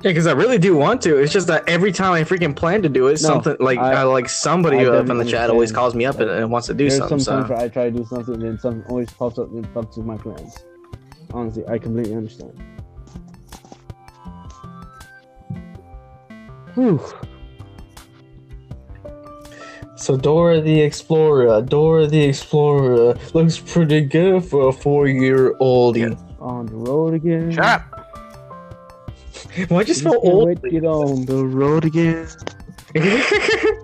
Yeah, 0.05 0.11
because 0.11 0.27
I 0.27 0.33
really 0.33 0.59
do 0.59 0.77
want 0.77 1.01
to. 1.03 1.17
It's 1.17 1.33
just 1.33 1.47
that 1.47 1.67
every 1.67 1.91
time 1.91 2.13
I 2.13 2.25
freaking 2.25 2.55
plan 2.55 2.83
to 2.83 2.91
do 2.91 3.07
it, 3.07 3.13
No, 3.13 3.17
something 3.17 3.57
like 3.59 3.79
I- 3.79 4.03
uh, 4.03 4.07
like 4.07 4.29
somebody 4.29 4.81
I 4.81 4.85
up 4.85 5.09
in 5.09 5.17
the 5.17 5.25
chat 5.25 5.49
always 5.49 5.73
calls 5.73 5.95
me 5.95 6.05
up 6.05 6.21
and, 6.21 6.31
and 6.31 6.51
wants 6.51 6.67
to 6.67 6.75
do 6.75 6.91
There's 6.91 6.99
something. 6.99 7.19
some 7.21 7.47
times 7.47 7.59
So. 7.59 7.65
I 7.65 7.69
try 7.69 7.85
to 7.85 7.91
do 7.91 8.05
something, 8.05 8.35
and 8.35 8.43
then 8.43 8.59
something 8.59 8.85
always 8.91 9.11
pops 9.11 9.39
up 9.39 9.51
and 9.51 9.73
bumps 9.73 9.97
with 9.97 10.05
my 10.05 10.19
plans. 10.19 10.59
Honestly, 11.33 11.67
I 11.67 11.79
completely 11.79 12.15
understand. 12.15 12.53
Whew. 16.75 17.01
So 19.97 20.19
Dora 20.19 20.61
the 20.61 20.83
Explorer, 20.83 21.63
Dora 21.63 22.07
the 22.07 22.25
Explorer 22.25 23.15
looks 23.33 23.59
pretty 23.59 24.03
good 24.03 24.45
for 24.45 24.69
a 24.69 24.73
four-year-old. 24.73 25.97
On 26.41 26.67
the 26.67 26.75
road 26.75 27.15
again. 27.15 27.51
Shut 27.53 27.65
up. 27.65 27.94
Why'd 29.69 29.87
you 29.89 29.95
Just 29.95 30.01
spell 30.01 30.13
can't 30.15 30.25
old? 30.25 30.49
wait 30.49 30.63
to 30.63 30.71
get 30.71 30.85
on 30.85 31.25
the 31.27 31.45
road 31.45 31.85
again. 31.85 32.27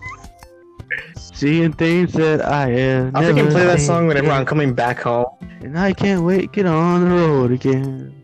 Seeing 1.16 1.72
things 1.72 2.12
that 2.14 2.42
I 2.44 2.68
have. 2.68 3.14
I 3.16 3.22
freaking 3.24 3.36
never 3.36 3.50
play 3.50 3.64
that 3.66 3.80
song 3.80 4.06
whenever 4.06 4.30
I'm 4.30 4.44
coming 4.44 4.74
back 4.74 5.00
home. 5.00 5.26
And 5.60 5.78
I 5.78 5.92
can't 5.92 6.22
wait 6.24 6.40
to 6.42 6.46
get 6.48 6.66
on 6.66 7.08
the 7.08 7.14
road 7.14 7.50
again. 7.52 8.14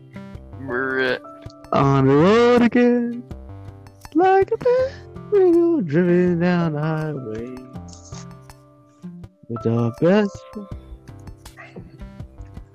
Brr. 0.61 1.17
On 1.73 2.07
the 2.07 2.13
road 2.15 2.61
again. 2.61 3.23
Like 4.13 4.51
a 4.51 4.57
bicycle 4.57 5.81
driven 5.81 6.39
down 6.39 6.73
the 6.73 6.81
highway. 6.81 7.55
With 9.49 9.65
our 9.67 9.91
best 10.01 10.37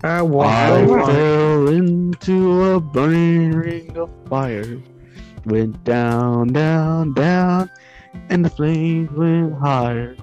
I 0.05 0.20
I 0.20 0.86
fell 0.86 1.68
into 1.68 2.64
a 2.64 2.80
burning 2.80 3.53
ring 3.53 3.96
of 3.96 4.11
fire. 4.28 4.82
Went 5.44 5.84
down, 5.84 6.48
down, 6.48 7.14
down, 7.14 7.70
and 8.28 8.44
the 8.44 8.50
flames 8.50 9.12
went 9.12 9.55
higher. 9.61 10.16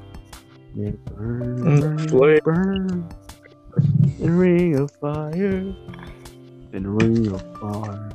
It 0.75 1.03
burned, 1.05 1.59
mm, 1.59 2.11
burned, 2.11 2.43
burned. 2.43 3.15
The 4.19 4.29
ring 4.29 4.75
of 4.77 4.91
fire. 4.99 5.73
And 6.73 6.85
the 6.85 6.89
ring 6.89 7.31
of 7.31 7.41
fire. 7.59 8.09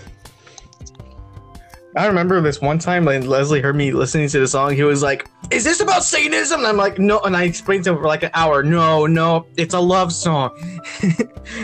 I 1.96 2.06
remember 2.06 2.40
this 2.40 2.60
one 2.60 2.78
time 2.78 3.04
when 3.04 3.26
Leslie 3.26 3.60
heard 3.60 3.74
me 3.74 3.90
listening 3.92 4.28
to 4.28 4.38
the 4.40 4.46
song. 4.46 4.74
He 4.74 4.84
was 4.84 5.02
like, 5.02 5.28
"Is 5.50 5.64
this 5.64 5.80
about 5.80 6.04
Satanism?" 6.04 6.60
And 6.60 6.68
I'm 6.68 6.76
like, 6.76 6.98
"No." 6.98 7.18
And 7.20 7.36
I 7.36 7.42
explained 7.44 7.84
to 7.84 7.90
him 7.90 7.96
for 7.96 8.06
like 8.06 8.22
an 8.22 8.30
hour. 8.34 8.62
No, 8.62 9.06
no, 9.06 9.46
it's 9.56 9.74
a 9.74 9.80
love 9.80 10.12
song. 10.12 10.50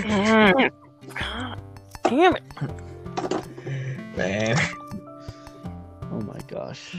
God 0.02 0.70
damn 2.02 2.36
it. 2.36 2.42
Man, 4.16 4.58
Oh 6.10 6.20
my 6.22 6.40
gosh. 6.48 6.96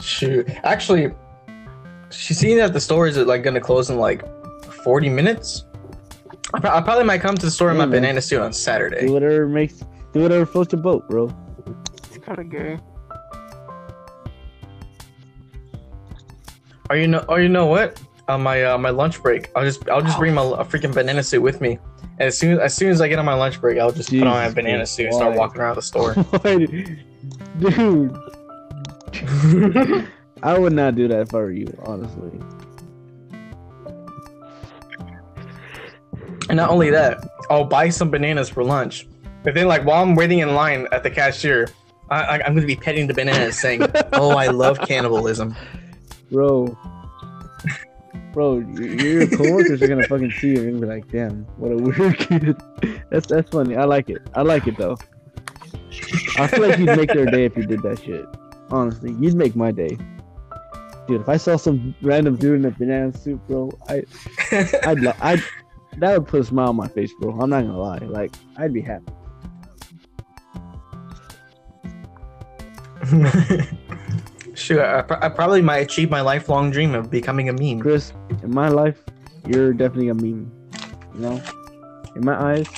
shoot. 0.00 0.48
Actually, 0.64 1.12
she's 2.20 2.38
seeing 2.38 2.56
that 2.58 2.72
the 2.72 2.80
store 2.80 3.06
is 3.06 3.16
like 3.16 3.42
gonna 3.42 3.60
close 3.60 3.90
in 3.90 3.98
like 3.98 4.22
40 4.84 5.08
minutes. 5.08 5.64
I, 6.52 6.60
pro- 6.60 6.70
I 6.70 6.80
probably 6.80 7.04
might 7.04 7.20
come 7.20 7.36
to 7.36 7.46
the 7.46 7.50
store 7.50 7.70
in 7.70 7.76
my 7.76 7.84
Yeah, 7.84 7.90
man. 7.90 8.00
banana 8.02 8.20
suit 8.20 8.40
on 8.40 8.52
Saturday. 8.52 9.06
Do 9.06 9.12
whatever 9.12 9.46
makes 9.48 9.82
do 10.12 10.20
whatever 10.22 10.44
floats 10.46 10.72
your 10.72 10.82
boat, 10.82 11.08
bro. 11.08 11.32
It's 12.08 12.18
kind 12.18 12.38
of 12.38 12.50
gay. 12.50 12.78
Or 16.88 16.96
you 16.96 17.06
know, 17.06 17.24
or 17.28 17.40
you 17.40 17.48
know 17.48 17.66
what? 17.66 18.00
On 18.28 18.42
my 18.42 18.64
uh, 18.64 18.78
my 18.78 18.90
lunch 18.90 19.22
break, 19.22 19.50
I'll 19.56 19.64
just 19.64 19.88
I'll 19.88 20.02
just 20.02 20.18
bring 20.18 20.34
my 20.34 20.42
a 20.42 20.64
freaking 20.64 20.92
banana 20.94 21.22
suit 21.22 21.40
with 21.42 21.60
me. 21.60 21.78
And 22.18 22.28
as 22.28 22.36
soon 22.38 22.58
as 22.60 22.74
soon 22.74 22.90
as 22.90 23.00
I 23.00 23.08
get 23.08 23.18
on 23.18 23.24
my 23.24 23.34
lunch 23.34 23.60
break, 23.60 23.78
I'll 23.78 23.92
just 23.92 24.10
put 24.10 24.22
on 24.22 24.26
my 24.28 24.50
banana 24.50 24.78
Christ, 24.78 24.94
suit 24.94 25.06
and 25.06 25.14
start 25.14 25.30
why? 25.32 25.38
walking 25.38 25.60
around 25.60 25.76
the 25.76 25.82
store. 25.82 26.14
Why 26.14 26.56
Dude, 26.56 27.04
I 30.42 30.58
would 30.58 30.72
not 30.72 30.94
do 30.94 31.08
that 31.08 31.20
if 31.20 31.34
I 31.34 31.38
were 31.38 31.52
you, 31.52 31.66
honestly. 31.84 32.30
And 36.48 36.56
not 36.56 36.70
only 36.70 36.90
that, 36.90 37.22
I'll 37.50 37.64
buy 37.64 37.90
some 37.90 38.10
bananas 38.10 38.48
for 38.48 38.64
lunch. 38.64 39.06
But 39.42 39.54
then, 39.54 39.68
like 39.68 39.84
while 39.84 40.02
I'm 40.02 40.14
waiting 40.14 40.40
in 40.40 40.54
line 40.54 40.86
at 40.92 41.02
the 41.02 41.10
cashier, 41.10 41.68
I, 42.10 42.22
I, 42.22 42.46
I'm 42.46 42.54
gonna 42.54 42.66
be 42.66 42.76
petting 42.76 43.06
the 43.06 43.14
bananas, 43.14 43.58
saying, 43.58 43.82
"Oh, 44.12 44.30
I 44.30 44.48
love 44.48 44.80
cannibalism." 44.80 45.54
Bro. 46.30 46.76
Bro, 48.32 48.58
your, 48.58 48.86
your 48.86 49.26
coworkers 49.26 49.82
are 49.82 49.88
gonna 49.88 50.06
fucking 50.06 50.30
see 50.32 50.50
you 50.50 50.68
and 50.68 50.80
be 50.80 50.86
like, 50.86 51.08
damn, 51.08 51.44
what 51.56 51.72
a 51.72 51.76
weird 51.76 52.16
kid. 52.18 52.56
That's 53.10 53.26
that's 53.26 53.50
funny. 53.50 53.76
I 53.76 53.84
like 53.84 54.08
it. 54.08 54.22
I 54.34 54.42
like 54.42 54.66
it 54.68 54.76
though. 54.76 54.96
I 56.38 56.46
feel 56.46 56.68
like 56.68 56.78
you'd 56.78 56.96
make 56.96 57.12
their 57.12 57.26
day 57.26 57.44
if 57.44 57.56
you 57.56 57.64
did 57.64 57.82
that 57.82 58.00
shit. 58.02 58.24
Honestly, 58.70 59.12
you'd 59.18 59.34
make 59.34 59.56
my 59.56 59.72
day. 59.72 59.98
Dude, 61.10 61.22
if 61.22 61.28
I 61.28 61.38
saw 61.38 61.56
some 61.56 61.92
random 62.02 62.36
dude 62.36 62.60
in 62.60 62.64
a 62.66 62.70
banana 62.70 63.12
suit, 63.12 63.44
bro, 63.48 63.76
I 63.88 64.04
I'd 64.86 65.00
lo- 65.00 65.12
I'd 65.20 65.42
that 65.98 66.16
would 66.16 66.28
put 66.28 66.42
a 66.42 66.44
smile 66.44 66.68
on 66.68 66.76
my 66.76 66.86
face, 66.86 67.12
bro. 67.18 67.32
I'm 67.32 67.50
not 67.50 67.62
gonna 67.62 67.76
lie. 67.76 67.98
Like, 67.98 68.32
I'd 68.56 68.72
be 68.72 68.80
happy. 68.80 69.12
Shoot, 74.54 74.78
I, 74.78 75.04
I 75.20 75.28
probably 75.28 75.62
might 75.62 75.78
achieve 75.78 76.10
my 76.10 76.20
lifelong 76.20 76.70
dream 76.70 76.94
of 76.94 77.10
becoming 77.10 77.48
a 77.48 77.52
meme. 77.52 77.80
Chris, 77.80 78.12
in 78.44 78.54
my 78.54 78.68
life, 78.68 79.02
you're 79.48 79.72
definitely 79.72 80.10
a 80.10 80.14
meme. 80.14 80.52
You 81.14 81.20
know? 81.20 81.42
In 82.14 82.24
my 82.24 82.40
eyes, 82.40 82.68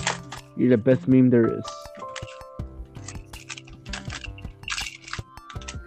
You're 0.57 0.70
the 0.70 0.78
best 0.78 1.07
meme 1.07 1.28
there 1.28 1.59
is. 1.59 1.64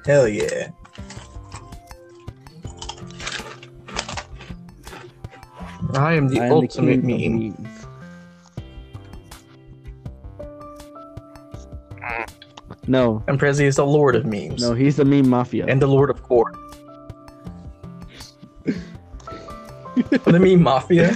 Hell 0.05 0.27
yeah. 0.27 0.69
I 5.93 6.13
am 6.13 6.27
the 6.27 6.41
I 6.41 6.45
am 6.47 6.51
ultimate 6.51 6.99
of 6.99 7.03
meme. 7.03 7.67
No, 12.88 13.23
And 13.27 13.39
Prezzi 13.39 13.65
is 13.65 13.77
the 13.77 13.86
lord 13.86 14.15
of 14.15 14.25
memes. 14.25 14.61
no, 14.61 14.73
he's 14.73 14.95
the 14.95 15.05
meme 15.05 15.27
mafia. 15.27 15.65
and 15.67 15.81
the 15.81 15.88
lord 15.88 16.09
of 16.11 16.21
core. 16.21 16.51
the 18.65 20.39
meme 20.39 20.61
mafia. 20.61 21.15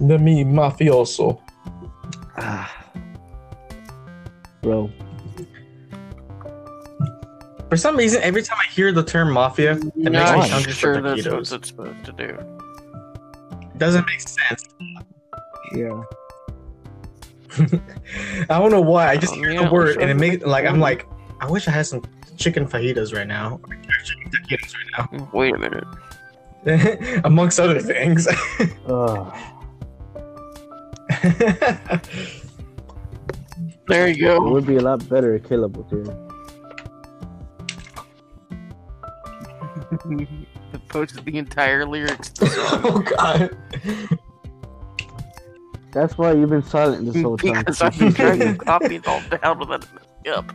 The 0.00 0.18
meme 0.18 0.52
mafioso. 0.54 1.40
ah, 2.36 2.70
bro, 4.62 4.90
For 7.70 7.76
some 7.76 7.96
reason, 7.96 8.20
every 8.22 8.42
time 8.42 8.58
I 8.60 8.66
hear 8.72 8.90
the 8.92 9.04
term 9.04 9.32
mafia, 9.32 9.72
it 9.76 9.84
makes 9.84 9.94
me 9.96 10.10
Not 10.10 10.48
hungry 10.50 10.72
sure 10.72 10.96
for 10.96 11.02
that's 11.02 11.24
what 11.26 11.52
it's 11.52 11.68
supposed 11.68 12.04
to 12.04 12.12
do. 12.12 12.24
It 13.62 13.78
Doesn't 13.78 14.04
make 14.06 14.20
sense. 14.20 14.64
yeah. 15.72 16.02
I 18.50 18.58
don't 18.58 18.72
know 18.72 18.80
why. 18.80 19.08
I 19.08 19.16
just 19.16 19.34
Oh, 19.34 19.36
hear 19.36 19.52
yeah, 19.52 19.64
the 19.64 19.70
word 19.72 19.92
sure. 19.94 20.02
and 20.02 20.10
it 20.10 20.14
makes 20.14 20.44
like 20.44 20.66
I'm 20.66 20.74
um, 20.74 20.80
like, 20.80 21.06
I 21.40 21.48
wish 21.48 21.68
I 21.68 21.70
had 21.70 21.86
some 21.86 22.02
chicken 22.36 22.66
fajitas 22.66 23.14
right 23.14 23.26
now. 23.26 23.60
Or 23.62 23.76
Chicken 24.04 24.32
taquitos 24.32 24.74
right 25.12 25.32
Wait 25.32 25.54
a 25.54 25.58
minute. 25.58 25.84
amongst 27.24 27.60
other 27.60 27.80
things. 27.80 28.26
There 33.88 34.06
you 34.08 34.20
go. 34.24 34.46
It 34.46 34.50
would 34.52 34.66
be 34.66 34.76
a 34.76 34.80
lot 34.80 35.06
better 35.08 35.34
if 35.34 35.48
Caleb 35.48 35.76
was 35.76 35.90
here. 35.90 36.29
Posted 40.88 41.24
the 41.24 41.36
entire 41.36 41.84
lyrics. 41.86 42.30
to 42.30 42.44
the 42.44 42.50
song. 42.50 42.80
oh 42.84 43.00
god. 43.00 43.56
That's 45.92 46.16
why 46.16 46.32
you've 46.32 46.50
been 46.50 46.62
silent 46.62 47.12
this 47.12 47.20
whole 47.20 47.36
time. 47.36 47.54
because 47.54 47.82
I've 47.82 47.98
been 47.98 48.14
trying 48.14 48.38
to 48.38 48.54
copy 48.54 48.96
it 48.96 49.06
all 49.08 49.20
down 49.42 49.58
without 49.58 49.84
it 49.84 49.88
messing 49.94 50.38
up. 50.38 50.52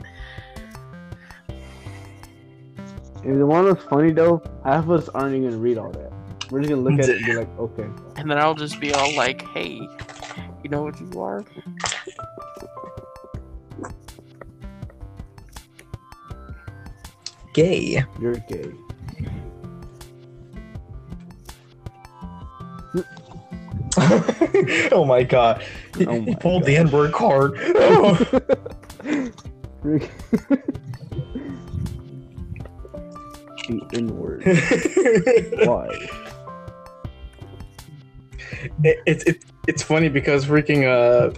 If 3.24 3.38
the 3.38 3.46
one 3.46 3.66
was 3.66 3.84
funny 3.90 4.12
though, 4.12 4.42
half 4.64 4.84
of 4.86 4.92
us 4.92 5.10
aren't 5.10 5.36
even 5.36 5.50
gonna 5.50 5.62
read 5.62 5.78
all 5.78 5.92
that. 5.92 6.14
We're 6.52 6.62
just 6.62 6.70
gonna 6.70 6.84
look 6.84 7.00
at 7.00 7.10
it 7.10 7.18
and 7.18 7.26
be 7.26 7.34
like, 7.34 7.60
okay. 7.60 7.90
And 8.18 8.30
then 8.30 8.38
I'll 8.38 8.54
just 8.54 8.80
be 8.80 8.94
all 8.94 9.14
like, 9.16 9.42
hey, 9.50 9.72
you 10.64 10.70
know 10.70 10.84
what 10.84 11.00
you 11.02 11.22
are? 11.22 11.44
Gay. 17.54 18.04
You're 18.20 18.36
gay. 18.36 18.72
oh 24.92 25.06
my 25.08 25.24
god. 25.24 25.64
He, 25.98 26.06
Oh 26.06 26.20
he 26.22 26.32
my 26.32 26.36
pulled 26.36 26.66
the 26.66 26.76
gosh. 26.76 26.76
N 26.76 26.92
word 26.92 27.14
card. 27.14 27.58
The 33.68 33.82
N 33.94 34.18
word. 34.18 34.44
Why? 35.68 36.08
it, 38.84 39.00
it's 39.06 39.24
it, 39.26 39.46
it's 39.68 39.84
funny 39.84 40.10
because 40.10 40.46
freaking 40.46 40.86
uh, 40.88 41.34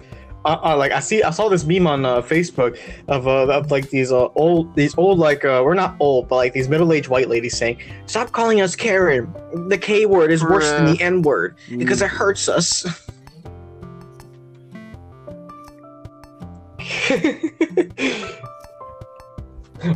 uh, 0.48 0.72
uh, 0.72 0.76
like 0.76 0.92
I 0.92 1.00
see 1.00 1.22
I 1.22 1.30
saw 1.30 1.48
this 1.48 1.64
meme 1.64 1.86
on 1.86 2.04
uh, 2.04 2.20
Facebook 2.22 2.78
of 3.08 3.28
uh 3.28 3.46
of 3.52 3.70
like 3.70 3.90
these 3.90 4.10
uh 4.10 4.26
old 4.34 4.74
these 4.74 4.96
old 4.96 5.18
like 5.18 5.44
uh 5.44 5.62
we're 5.64 5.74
not 5.74 5.94
old 6.00 6.28
but 6.28 6.36
like 6.36 6.52
these 6.52 6.68
middle 6.68 6.92
aged 6.92 7.08
white 7.08 7.28
ladies 7.28 7.56
saying 7.56 7.80
stop 8.06 8.32
calling 8.32 8.60
us 8.60 8.74
Karen 8.74 9.32
the 9.68 9.78
K 9.78 10.06
word 10.06 10.32
is 10.32 10.42
worse 10.42 10.72
than 10.72 10.86
the 10.86 11.00
N 11.02 11.22
word 11.22 11.56
because 11.76 12.00
Mm. 12.00 12.04
it 12.06 12.10
hurts 12.10 12.48
us. 12.48 12.84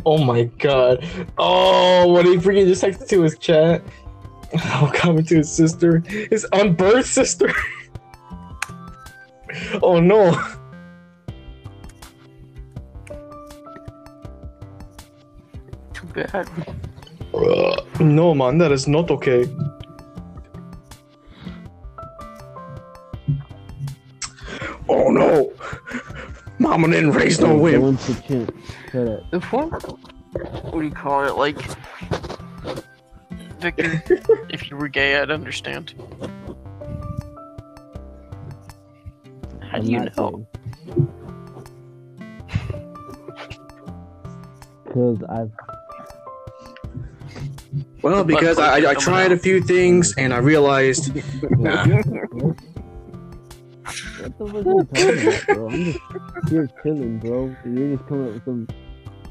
oh 0.05 0.23
my 0.23 0.43
god! 0.59 1.05
Oh, 1.37 2.07
what 2.07 2.25
he 2.25 2.35
freaking 2.37 2.67
just 2.67 2.83
texted 2.83 3.07
to 3.09 3.21
his 3.21 3.37
chat. 3.37 3.81
Oh, 4.55 4.91
coming 4.93 5.25
to 5.25 5.37
his 5.37 5.51
sister, 5.51 6.03
his 6.29 6.45
unbirthed 6.53 7.07
sister. 7.07 7.51
oh 9.83 9.99
no! 9.99 10.31
Too 15.93 16.07
bad. 16.13 16.49
Uh, 17.33 17.81
no, 17.99 18.33
man, 18.33 18.57
that 18.59 18.71
is 18.71 18.87
not 18.87 19.09
okay. 19.11 19.45
Oh 24.89 25.09
no! 25.09 25.51
Mama 26.59 26.87
didn't 26.89 27.11
raise 27.11 27.39
no 27.39 27.47
Go 27.47 27.57
whip. 27.57 27.81
into 27.81 28.21
chant. 28.21 28.55
Shut 28.91 29.07
up. 29.07 29.31
The 29.31 29.39
what? 29.39 29.71
What 30.73 30.79
do 30.79 30.81
you 30.81 30.91
call 30.91 31.25
it? 31.25 31.35
Like, 31.35 31.57
Victor, 33.59 34.03
if 34.49 34.69
you 34.69 34.77
were 34.77 34.87
gay, 34.87 35.17
I'd 35.17 35.31
understand. 35.31 35.93
How 39.73 39.79
do 39.79 39.85
I'm 39.85 39.89
you 39.89 39.99
know? 40.15 40.45
Because 44.85 45.23
I've 45.27 45.51
Well, 48.03 48.23
because 48.23 48.59
I, 48.59 48.91
I 48.91 48.93
tried 48.93 49.31
a 49.31 49.37
few 49.37 49.59
things 49.61 50.13
and 50.15 50.31
I 50.31 50.37
realized, 50.37 51.15
nah. 51.57 51.87
What 51.87 52.05
the 54.37 54.45
fuck 54.45 54.53
are 54.53 54.61
you 54.61 54.85
talking 54.93 55.27
about, 55.27 55.41
bro? 55.47 55.69
I'm 55.69 55.83
just 55.85 55.99
here 56.51 56.69
chilling, 56.83 57.17
bro. 57.17 57.55
And 57.63 57.79
you're 57.79 57.95
just 57.97 58.07
coming 58.07 58.27
up 58.27 58.33
with 58.35 58.45
some 58.45 58.67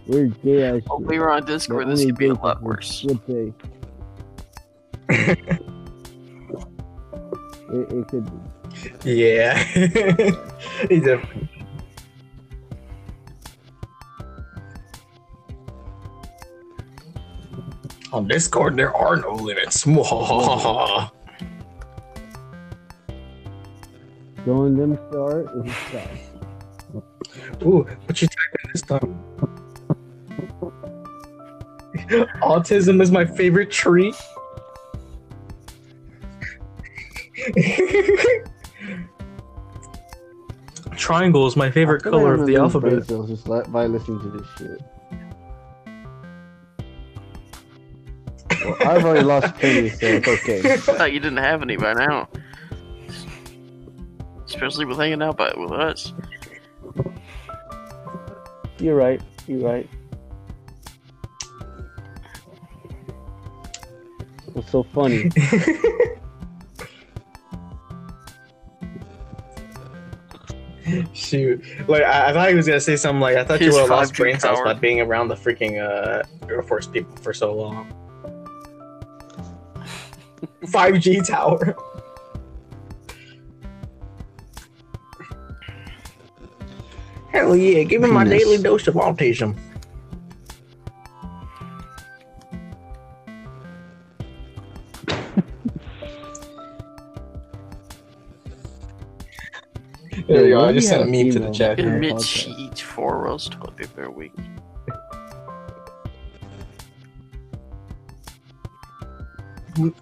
weird 0.08 0.42
gay 0.42 0.64
ass 0.64 0.74
If 0.78 0.82
shit. 0.82 1.00
we 1.06 1.20
were 1.20 1.30
on 1.30 1.44
Discord, 1.44 1.86
this 1.88 2.04
could 2.04 2.18
be 2.18 2.26
a 2.26 2.34
lot 2.34 2.60
worse. 2.62 3.04
Would 3.04 3.20
say. 3.28 3.52
it, 5.08 5.38
it 7.70 8.08
could 8.08 8.24
be. 8.24 8.32
Yeah. 9.04 9.62
he 10.88 11.00
did. 11.00 11.20
On 18.12 18.28
Discord, 18.28 18.76
there 18.76 18.94
are 18.94 19.16
no 19.16 19.32
limits. 19.32 19.84
Going 24.44 24.76
them 24.76 24.98
start 25.08 25.46
is 25.56 25.64
a 25.64 25.74
start. 25.88 26.08
Ooh, 27.64 27.86
what 28.04 28.20
you 28.20 28.28
typing 28.28 28.70
this 28.72 28.82
time? 28.82 29.18
Autism 32.42 33.00
is 33.00 33.10
my 33.10 33.24
favorite 33.24 33.70
tree. 33.70 34.12
Triangle 41.02 41.48
is 41.48 41.56
my 41.56 41.68
favorite 41.68 42.02
I 42.02 42.04
feel 42.04 42.12
like 42.12 42.20
color 42.20 42.34
of 42.34 42.46
the 42.46 42.54
gonna 42.54 42.64
lose 42.68 42.76
brain 42.76 42.94
alphabet. 42.94 43.28
just 43.28 43.48
li- 43.48 43.72
by 43.72 43.86
listening 43.86 44.20
to 44.20 44.30
this 44.38 44.46
shit. 44.56 44.80
Well, 48.64 48.76
I've 48.88 49.04
already 49.04 49.24
lost 49.24 49.52
plenty, 49.56 49.88
so 49.88 50.06
it's 50.06 50.28
okay. 50.28 50.60
I 50.74 50.76
thought 50.76 51.12
you 51.12 51.18
didn't 51.18 51.38
have 51.38 51.60
any 51.60 51.76
by 51.76 51.94
now. 51.94 52.28
Especially 54.46 54.84
with 54.84 54.96
hanging 54.96 55.22
out 55.22 55.36
by, 55.36 55.52
with 55.56 55.72
us. 55.72 56.12
You're 58.78 58.94
right. 58.94 59.20
You're 59.48 59.58
right. 59.58 59.90
What's 64.52 64.70
so 64.70 64.84
funny? 64.84 65.32
Shoot, 71.14 71.62
like 71.88 72.02
I, 72.02 72.30
I 72.30 72.32
thought 72.32 72.48
he 72.48 72.54
was 72.54 72.66
gonna 72.66 72.80
say 72.80 72.96
something 72.96 73.20
like 73.20 73.36
I 73.36 73.44
thought 73.44 73.60
His 73.60 73.74
you 73.74 73.80
were 73.82 73.88
lost 73.88 74.14
5G 74.14 74.16
brain 74.16 74.40
cells 74.40 74.58
power. 74.58 74.64
by 74.64 74.74
being 74.74 75.00
around 75.00 75.28
the 75.28 75.34
freaking 75.34 75.80
uh, 75.80 76.22
Air 76.48 76.62
Force 76.62 76.86
people 76.86 77.16
for 77.16 77.32
so 77.32 77.54
long. 77.54 77.92
5G 80.64 81.26
tower. 81.26 81.76
Hell 87.30 87.56
yeah, 87.56 87.82
give 87.84 88.02
me 88.02 88.10
my 88.10 88.24
daily 88.24 88.58
dose 88.58 88.86
of 88.88 88.94
autism. 88.94 89.56
There 100.32 100.48
you 100.48 100.54
go. 100.54 100.64
I 100.64 100.72
just 100.72 100.88
sent 100.88 101.02
a 101.02 101.04
have 101.04 101.12
meme 101.12 101.30
to 101.32 101.38
the 101.38 101.50
chat. 101.50 101.78
on 101.78 101.86
our 101.86 101.94
Admit 101.94 102.22
she 102.22 102.50
eats 102.52 102.80
four 102.80 103.18
rolls 103.18 103.46
of 103.48 103.54
toilet 103.54 103.76
paper 103.76 104.04
a 104.04 104.10
week. 104.10 104.32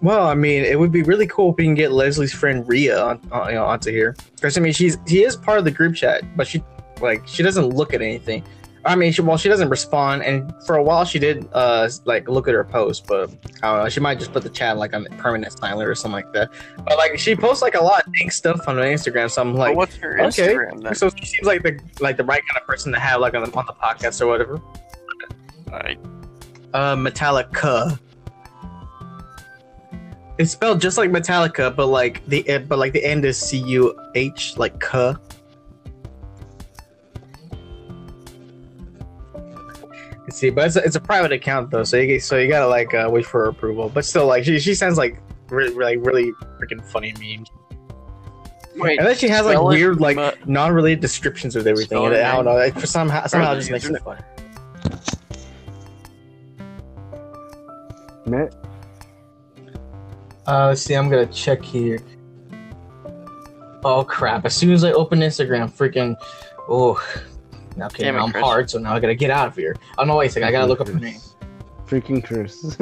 Well, 0.01 0.27
I 0.27 0.33
mean, 0.33 0.63
it 0.63 0.77
would 0.77 0.91
be 0.91 1.01
really 1.03 1.27
cool 1.27 1.51
if 1.51 1.57
we 1.57 1.63
can 1.63 1.75
get 1.75 1.93
Leslie's 1.93 2.33
friend 2.33 2.67
Ria 2.67 3.01
on, 3.01 3.21
on, 3.31 3.49
you 3.49 3.55
know, 3.55 3.65
onto 3.65 3.89
here. 3.89 4.15
Because 4.35 4.57
I 4.57 4.61
mean, 4.61 4.73
she's 4.73 4.97
she 5.07 5.23
is 5.23 5.35
part 5.35 5.59
of 5.59 5.65
the 5.65 5.71
group 5.71 5.95
chat, 5.95 6.23
but 6.35 6.45
she 6.47 6.63
like 7.01 7.25
she 7.27 7.41
doesn't 7.41 7.69
look 7.69 7.93
at 7.93 8.01
anything. 8.01 8.43
I 8.83 8.95
mean, 8.95 9.11
she, 9.11 9.21
well, 9.21 9.37
she 9.37 9.47
doesn't 9.47 9.69
respond, 9.69 10.23
and 10.23 10.51
for 10.65 10.75
a 10.75 10.83
while 10.83 11.05
she 11.05 11.19
did 11.19 11.47
uh 11.53 11.87
like 12.05 12.27
look 12.27 12.47
at 12.47 12.53
her 12.53 12.63
post, 12.63 13.05
but 13.07 13.29
I 13.61 13.73
don't 13.73 13.83
know. 13.83 13.89
She 13.89 13.99
might 13.99 14.17
just 14.17 14.33
put 14.33 14.43
the 14.43 14.49
chat 14.49 14.77
like 14.77 14.93
on 14.95 15.05
permanent 15.17 15.53
silent 15.53 15.87
or 15.87 15.93
something 15.93 16.23
like 16.23 16.33
that. 16.33 16.49
But 16.83 16.97
like 16.97 17.19
she 17.19 17.35
posts 17.35 17.61
like 17.61 17.75
a 17.75 17.83
lot 17.83 18.05
of 18.05 18.13
dank 18.13 18.31
stuff 18.31 18.67
on 18.67 18.77
her 18.77 18.83
Instagram, 18.83 19.29
so 19.29 19.41
I'm 19.41 19.53
like, 19.53 19.75
what's 19.75 19.95
her 19.97 20.19
okay. 20.21 20.55
Instagram 20.55 20.81
then? 20.81 20.95
so 20.95 21.09
she 21.09 21.25
seems 21.25 21.45
like 21.45 21.61
the 21.61 21.79
like 21.99 22.17
the 22.17 22.23
right 22.23 22.41
kind 22.49 22.59
of 22.59 22.67
person 22.67 22.91
to 22.91 22.99
have 22.99 23.21
like 23.21 23.35
on 23.35 23.43
the, 23.43 23.55
on 23.55 23.65
the 23.67 23.73
podcast 23.73 24.19
or 24.21 24.27
whatever. 24.27 24.59
Alright. 25.71 25.99
Uh, 26.73 26.95
Metallica. 26.95 27.99
It's 30.37 30.53
spelled 30.53 30.81
just 30.81 30.97
like 30.97 31.11
Metallica, 31.11 31.75
but 31.75 31.87
like 31.87 32.25
the 32.25 32.47
eh, 32.49 32.57
but 32.57 32.79
like 32.79 32.93
the 32.93 33.05
end 33.05 33.25
is 33.25 33.37
C 33.37 33.57
U 33.57 33.95
H, 34.15 34.57
like 34.57 34.79
K. 34.79 35.13
Let's 40.31 40.39
see, 40.39 40.49
but 40.49 40.65
it's 40.65 40.77
a, 40.77 40.83
it's 40.85 40.95
a 40.95 41.01
private 41.01 41.33
account 41.33 41.71
though, 41.71 41.83
so 41.83 41.97
you 41.97 42.17
so 42.21 42.37
you 42.37 42.47
gotta 42.47 42.65
like 42.65 42.93
uh, 42.93 43.09
wait 43.11 43.25
for 43.25 43.43
her 43.43 43.49
approval. 43.49 43.91
But 43.93 44.05
still, 44.05 44.27
like 44.27 44.45
she 44.45 44.61
she 44.61 44.73
sends 44.73 44.97
like 44.97 45.21
really 45.49 45.73
really, 45.73 45.97
really 45.97 46.31
freaking 46.57 46.81
funny 46.85 47.13
memes, 47.19 47.49
Wait, 48.77 48.97
and 48.97 49.05
then 49.05 49.17
she 49.17 49.27
has 49.27 49.45
like 49.45 49.61
weird 49.61 49.99
like 49.99 50.15
but- 50.15 50.47
non-related 50.47 51.01
descriptions 51.01 51.53
with 51.53 51.67
everything. 51.67 51.97
And 52.05 52.15
I 52.15 52.33
don't 52.33 52.45
know, 52.45 52.53
like, 52.53 52.79
for 52.79 52.87
somehow 52.87 53.25
somehow 53.27 53.51
it 53.51 53.57
just 53.57 53.71
makes 53.71 53.83
it 53.83 53.91
username. 53.91 54.05
fun. 54.05 54.23
Net? 58.25 58.55
Uh, 60.47 60.67
let's 60.67 60.81
see. 60.81 60.93
I'm 60.93 61.09
gonna 61.09 61.25
check 61.25 61.61
here. 61.61 61.99
Oh 63.83 64.05
crap! 64.05 64.45
As 64.45 64.55
soon 64.55 64.71
as 64.71 64.85
I 64.85 64.93
open 64.93 65.19
Instagram, 65.19 65.69
freaking, 65.69 66.15
oh, 66.69 67.03
okay, 67.79 68.03
Damn 68.03 68.15
it, 68.15 68.19
I'm 68.19 68.31
Chris. 68.31 68.43
hard, 68.43 68.69
so 68.69 68.79
now 68.79 68.93
I 68.93 68.99
gotta 68.99 69.15
get 69.15 69.31
out 69.31 69.47
of 69.47 69.55
here. 69.55 69.75
Oh 69.97 70.03
no, 70.03 70.17
wait 70.17 70.27
a 70.27 70.29
second. 70.29 70.47
I 70.47 70.51
gotta 70.51 70.67
look 70.67 70.81
up 70.81 70.87
her 70.87 70.93
name 70.93 71.19
Freaking 71.85 72.23
Chris. 72.23 72.75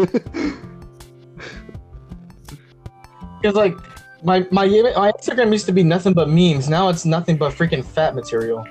because 3.41 3.55
like 3.55 3.75
my 4.23 4.45
my 4.51 4.67
my 4.67 5.11
Instagram 5.11 5.51
used 5.51 5.65
to 5.65 5.71
be 5.71 5.83
nothing 5.83 6.13
but 6.13 6.29
memes. 6.29 6.69
Now 6.69 6.89
it's 6.89 7.05
nothing 7.05 7.37
but 7.37 7.53
freaking 7.53 7.83
fat 7.83 8.15
material. 8.15 8.67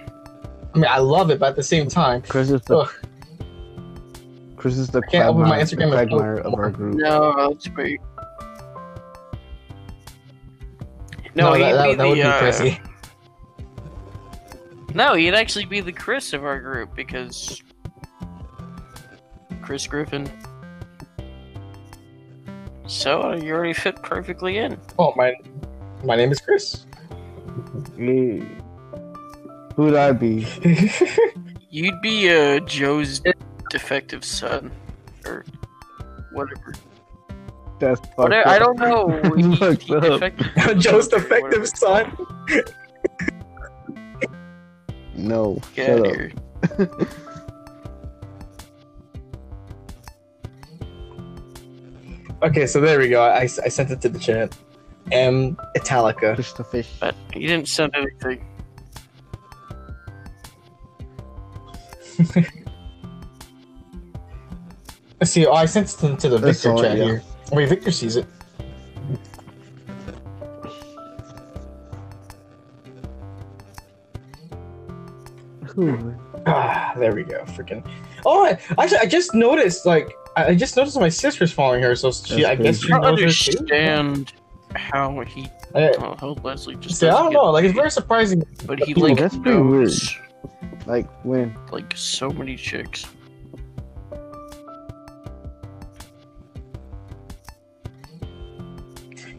I 0.75 0.79
mean, 0.79 0.87
I 0.89 0.99
love 0.99 1.31
it, 1.31 1.39
but 1.39 1.51
at 1.51 1.57
the 1.57 1.63
same 1.63 1.89
time, 1.89 2.23
Chris 2.23 2.51
is 2.51 2.61
the 2.63 2.79
ugh, 2.79 2.93
Chris 4.57 4.77
is 4.77 4.89
the 4.89 5.01
can't 5.03 5.27
open 5.27 5.43
my 5.43 5.59
Instagram 5.59 5.91
the 5.91 5.99
and 5.99 6.11
quagmire 6.11 6.37
post 6.37 6.47
of 6.47 6.55
our 6.55 6.71
group. 6.71 6.95
No, 6.97 7.51
that's 7.51 7.69
weird. 7.71 8.01
no, 11.35 11.53
No, 11.53 11.59
that, 11.59 11.73
that, 11.73 11.97
that 11.99 12.07
would 12.07 12.19
the, 12.19 12.23
be 12.23 12.23
uh, 12.23 12.39
Chrissy. 12.39 12.81
No, 14.95 15.15
he'd 15.15 15.35
actually 15.35 15.67
be 15.67 15.81
the 15.81 15.93
Chris 15.93 16.33
of 16.33 16.45
our 16.45 16.61
group 16.61 16.95
because 16.95 17.63
Chris 19.63 19.87
Griffin. 19.87 20.31
So 22.87 23.35
you 23.35 23.53
already 23.53 23.75
fit 23.75 24.03
perfectly 24.03 24.59
in. 24.59 24.81
Oh 24.99 25.13
my, 25.15 25.35
my 26.05 26.17
name 26.17 26.33
is 26.33 26.41
Chris. 26.41 26.87
Hey. 27.97 28.43
Who'd 29.77 29.95
I 29.95 30.13
be? 30.13 30.47
You'd 31.71 32.01
be 32.01 32.31
uh, 32.31 32.61
Joe's 32.61 33.21
defective 33.71 34.25
son, 34.25 34.73
or 35.27 35.45
whatever. 36.33 36.75
That's 37.79 38.01
fucked 38.01 38.19
Whatever. 38.19 38.49
I 38.49 38.59
don't 38.59 38.79
know. 38.79 39.21
He, 39.37 39.43
he 39.87 39.95
up. 39.95 40.03
defected 40.03 40.51
Joe's 40.81 41.09
defective 41.09 41.69
son. 41.69 42.17
No. 45.19 45.61
Get 45.75 45.87
shut 45.87 45.99
out 45.99 46.07
up. 46.07 46.17
here. 46.17 46.33
Okay, 52.41 52.67
so 52.67 52.81
there 52.81 52.99
we 53.01 53.09
go. 53.09 53.23
I, 53.23 53.43
I 53.43 53.47
sent 53.47 53.91
it 53.91 54.01
to 54.03 54.09
the 54.09 54.19
chat. 54.19 54.57
M 55.11 55.57
Italica. 55.75 56.37
Fish 56.37 56.53
to 56.53 56.65
fish. 56.65 56.89
But 57.01 57.15
he 57.33 57.47
didn't 57.47 57.67
send 57.67 57.95
anything. 57.97 58.47
Let's 65.19 65.33
see. 65.33 65.47
Oh, 65.47 65.53
I 65.53 65.67
sent 65.67 65.93
it 65.93 65.99
to, 65.99 66.17
to 66.17 66.29
the 66.29 66.39
Victor 66.39 66.55
saw 66.55 66.81
chat 66.81 66.97
yeah. 66.97 67.05
here. 67.05 67.23
Wait, 67.51 67.69
Victor 67.69 67.91
sees 67.91 68.17
it. 68.17 68.27
Ooh. 75.79 76.15
Ah, 76.47 76.95
there 76.97 77.15
we 77.15 77.23
go. 77.25 77.41
Freaking. 77.45 77.87
Oh, 78.27 78.45
I, 78.45 78.59
actually, 78.83 78.99
I 78.99 79.07
just 79.07 79.35
noticed. 79.35 79.87
Like, 79.87 80.13
I 80.37 80.47
I 80.49 80.55
just 80.55 80.77
noticed 80.77 80.99
my 80.99 81.09
sister's 81.09 81.53
following 81.53 81.83
her, 81.83 81.95
so 81.95 82.11
she. 82.11 82.43
That's 82.43 82.47
I 82.47 82.55
guess 82.57 82.65
crazy. 82.81 82.87
she 82.87 82.93
I 82.93 82.99
don't 83.01 83.03
knows 83.03 83.21
her 83.21 83.25
understand 83.27 84.33
how 84.75 85.21
he. 85.25 85.49
I, 85.75 85.91
Oh, 85.99 86.17
how 86.19 86.37
Leslie 86.43 86.77
just. 86.77 86.99
see, 87.01 87.07
I 87.09 87.11
don't 87.13 87.31
get 87.31 87.35
know. 87.35 87.51
Like, 87.51 87.65
it's 87.65 87.75
very 87.75 87.91
surprising. 87.91 88.43
But 88.67 88.83
he 88.83 88.93
Yeah, 88.93 89.03
like 89.05 89.19
that's 89.19 89.37
pretty 89.37 89.61
weird. 89.61 89.93
Like 90.87 91.09
when? 91.25 91.57
like 91.71 91.93
so 91.97 92.31
many 92.31 92.57
chicks. 92.57 93.05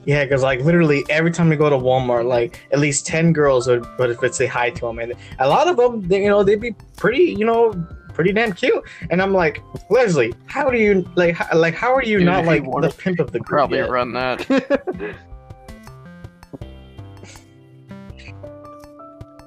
Yeah, 0.09 0.25
because 0.25 0.41
like 0.41 0.61
literally 0.61 1.05
every 1.07 1.29
time 1.29 1.49
we 1.49 1.55
go 1.55 1.69
to 1.69 1.75
Walmart, 1.75 2.25
like 2.25 2.59
at 2.71 2.79
least 2.79 3.05
ten 3.05 3.31
girls 3.31 3.67
would 3.67 3.85
would, 3.99 4.19
would 4.21 4.33
say 4.33 4.47
hi 4.47 4.71
to 4.71 4.87
him, 4.87 4.97
and 4.97 5.13
a 5.37 5.47
lot 5.47 5.67
of 5.67 5.77
them, 5.77 6.01
they, 6.07 6.23
you 6.23 6.29
know, 6.29 6.43
they'd 6.43 6.59
be 6.59 6.71
pretty, 6.97 7.25
you 7.25 7.45
know, 7.45 7.73
pretty 8.15 8.33
damn 8.33 8.53
cute. 8.53 8.83
And 9.11 9.21
I'm 9.21 9.33
like, 9.33 9.61
Leslie, 9.91 10.33
how 10.47 10.71
do 10.71 10.79
you 10.79 11.07
like, 11.15 11.35
how, 11.35 11.55
like, 11.55 11.75
how 11.75 11.93
are 11.93 12.03
you 12.03 12.17
Dude, 12.17 12.25
not 12.25 12.39
if 12.39 12.45
you 12.63 12.71
like 12.71 12.91
the 12.91 12.97
pimp 12.97 13.19
of 13.19 13.31
the 13.31 13.37
group? 13.37 13.49
Probably 13.59 13.77
yet? 13.77 13.91
run 13.91 14.11
that. 14.13 14.47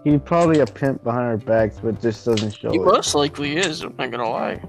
He's 0.04 0.20
probably 0.24 0.60
a 0.60 0.66
pimp 0.66 1.02
behind 1.02 1.26
our 1.26 1.38
backs, 1.38 1.80
but 1.82 2.00
just 2.00 2.24
doesn't 2.24 2.54
show 2.54 2.70
He 2.70 2.76
it. 2.76 2.84
most 2.84 3.16
likely 3.16 3.56
is. 3.56 3.82
I'm 3.82 3.96
not 3.98 4.12
gonna 4.12 4.30
lie. 4.30 4.62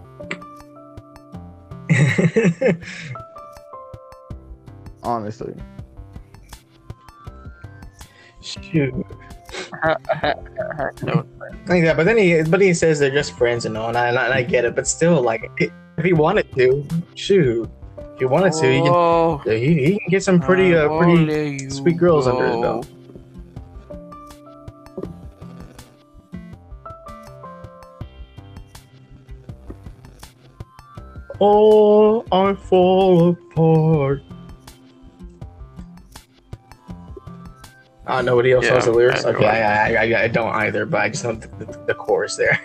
Honestly. 5.03 5.53
Shoot. 8.43 8.93
no, 11.03 11.25
Like 11.67 11.83
that, 11.83 11.95
but 11.95 12.05
then 12.05 12.17
he, 12.17 12.41
but 12.43 12.59
he 12.59 12.73
says 12.73 12.99
they're 12.99 13.11
just 13.11 13.37
friends 13.37 13.65
and 13.65 13.77
all, 13.77 13.89
and 13.89 13.97
I, 13.97 14.09
and 14.09 14.17
I 14.17 14.43
get 14.43 14.65
it. 14.65 14.75
But 14.75 14.87
still, 14.87 15.21
like, 15.21 15.49
if 15.57 16.03
he 16.03 16.13
wanted 16.13 16.51
to, 16.55 16.85
shoot, 17.15 17.69
if 17.97 18.19
he 18.19 18.25
wanted 18.25 18.53
to, 18.53 18.71
he 18.71 18.81
can, 18.81 18.91
Oh, 18.91 19.37
he, 19.45 19.73
he 19.85 19.99
can 19.99 20.09
get 20.09 20.23
some 20.23 20.39
pretty, 20.39 20.75
uh, 20.75 20.89
pretty 20.97 21.69
sweet 21.69 21.97
girls 21.97 22.27
under 22.27 22.47
his 22.47 22.57
belt. 22.57 22.87
Oh, 31.39 32.25
I 32.31 32.53
fall 32.53 33.29
apart. 33.29 34.21
Uh, 38.05 38.21
nobody 38.21 38.51
else 38.51 38.65
Yeah, 38.65 38.71
knows 38.75 38.85
the 38.85 38.91
lyrics. 38.91 39.23
I 39.25 39.29
Okay, 39.29 39.39
don't. 39.41 39.49
I, 39.49 39.95
I, 39.95 40.03
I, 40.19 40.23
I 40.23 40.27
don't 40.27 40.53
either, 40.55 40.85
but 40.85 41.01
I 41.01 41.09
just 41.09 41.23
know 41.23 41.33
the, 41.33 41.47
the, 41.47 41.83
the 41.87 41.93
chorus 41.93 42.35
there. 42.35 42.59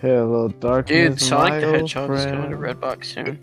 Hello, 0.00 0.48
darkness. 0.48 1.10
Dude, 1.10 1.20
Sonic 1.20 1.52
my 1.52 1.60
the 1.60 1.66
old 1.66 1.76
Hedgehog 1.76 2.10
is 2.12 2.24
coming 2.24 2.50
to 2.50 2.56
friend. 2.56 2.80
Redbox 2.80 3.04
soon. 3.04 3.38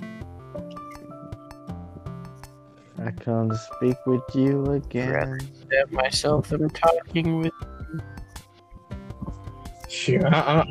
I 2.99 3.11
come 3.11 3.49
to 3.51 3.57
speak 3.57 3.97
with 4.07 4.23
you 4.33 4.65
again. 4.71 5.39
Stab 5.67 5.91
myself. 5.91 6.51
I'm 6.51 6.67
talking 6.71 7.41
with. 7.41 7.53
Shoot, 9.87 10.23
I, 10.25 10.29
I, 10.31 10.63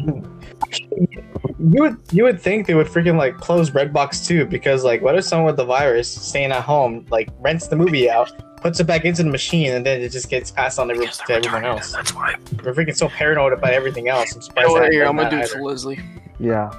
you 1.58 1.82
would 1.82 1.96
you 2.12 2.24
would 2.24 2.40
think 2.40 2.66
they 2.66 2.74
would 2.74 2.86
freaking 2.88 3.16
like 3.16 3.36
close 3.38 3.70
Redbox 3.70 4.26
too 4.26 4.44
because 4.44 4.84
like 4.84 5.00
what 5.02 5.16
if 5.16 5.24
someone 5.24 5.46
with 5.46 5.56
the 5.56 5.64
virus 5.64 6.10
staying 6.10 6.52
at 6.52 6.62
home 6.62 7.06
like 7.10 7.28
rents 7.38 7.68
the 7.68 7.76
movie 7.76 8.10
out, 8.10 8.30
puts 8.66 8.80
it 8.80 8.84
back 8.84 9.04
into 9.04 9.22
the 9.22 9.30
machine, 9.30 9.72
and 9.74 9.86
then 9.86 10.00
it 10.00 10.08
just 10.08 10.28
gets 10.28 10.50
passed 10.50 10.80
on 10.80 10.88
to, 10.88 10.94
every- 10.94 11.04
Because 11.06 11.18
to 11.18 11.24
they're 11.28 11.36
everyone 11.36 11.64
else? 11.64 11.92
That's 11.92 12.12
why. 12.12 12.34
We're 12.64 12.74
freaking 12.74 12.96
so 12.96 13.08
paranoid 13.08 13.52
about 13.52 13.72
everything 13.72 14.08
else. 14.08 14.34
I'm 14.34 14.42
surprised. 14.42 14.68
know 14.70 14.80
that? 14.80 14.90
Here, 14.90 15.06
I'm 15.06 15.16
gonna 15.16 15.30
do 15.30 15.36
it 15.36 15.42
that 15.42 15.50
for 15.50 15.62
Leslie. 15.62 16.00
Yeah. 16.40 16.72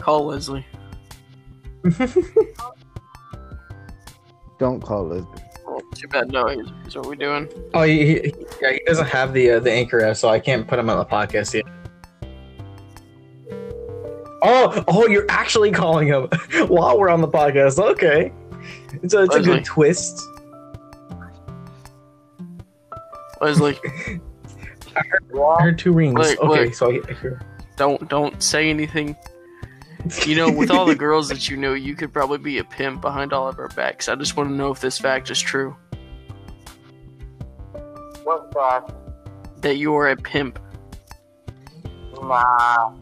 Call 0.00 0.26
Leslie. 0.26 0.66
Don't 4.58 4.82
call 4.82 5.06
Leslie. 5.06 5.28
Well, 5.64 5.80
Too 5.94 6.08
bad. 6.08 6.32
No, 6.32 6.48
here's, 6.48 6.72
here's 6.82 6.96
what 6.96 7.06
we're 7.06 7.14
doing. 7.14 7.48
Oh, 7.72 7.84
he, 7.84 8.04
he, 8.04 8.34
yeah, 8.60 8.72
he 8.72 8.80
doesn't 8.84 9.06
have 9.06 9.32
the 9.32 9.52
uh, 9.52 9.60
the 9.60 9.70
anchor 9.70 10.04
app, 10.04 10.16
so 10.16 10.28
I 10.28 10.40
can't 10.40 10.66
put 10.66 10.80
him 10.80 10.90
on 10.90 10.98
the 10.98 11.06
podcast 11.06 11.54
yet. 11.54 11.62
Oh, 14.42 14.82
oh, 14.88 15.06
you're 15.06 15.26
actually 15.28 15.70
calling 15.70 16.08
him 16.08 16.24
while 16.66 16.98
we're 16.98 17.10
on 17.10 17.20
the 17.20 17.28
podcast. 17.28 17.78
Okay, 17.78 18.32
it's 19.04 19.14
a, 19.14 19.22
it's 19.22 19.36
a 19.36 19.42
good 19.42 19.64
twist. 19.64 20.20
Leslie, 23.40 23.78
I 24.96 25.62
heard 25.62 25.78
two 25.78 25.92
rings. 25.92 26.18
Wait, 26.18 26.38
okay, 26.38 26.48
wait. 26.48 26.74
so 26.74 26.90
I, 26.90 27.00
I 27.08 27.12
hear. 27.14 27.40
don't 27.76 28.08
don't 28.08 28.42
say 28.42 28.68
anything. 28.70 29.16
You 30.24 30.36
know, 30.36 30.50
with 30.50 30.70
all 30.70 30.86
the 30.86 30.94
girls 31.06 31.28
that 31.28 31.48
you 31.48 31.56
know, 31.56 31.74
you 31.74 31.94
could 31.94 32.12
probably 32.12 32.38
be 32.38 32.58
a 32.58 32.64
pimp 32.64 33.00
behind 33.00 33.32
all 33.32 33.48
of 33.48 33.58
our 33.58 33.68
backs. 33.68 34.08
I 34.08 34.14
just 34.14 34.36
want 34.36 34.48
to 34.48 34.54
know 34.54 34.70
if 34.70 34.80
this 34.80 34.98
fact 34.98 35.30
is 35.30 35.40
true. 35.40 35.76
What's 38.24 38.54
that? 38.54 38.94
That 39.62 39.76
you 39.76 39.94
are 39.94 40.10
a 40.10 40.16
pimp. 40.16 40.58
Nah. 42.14 42.22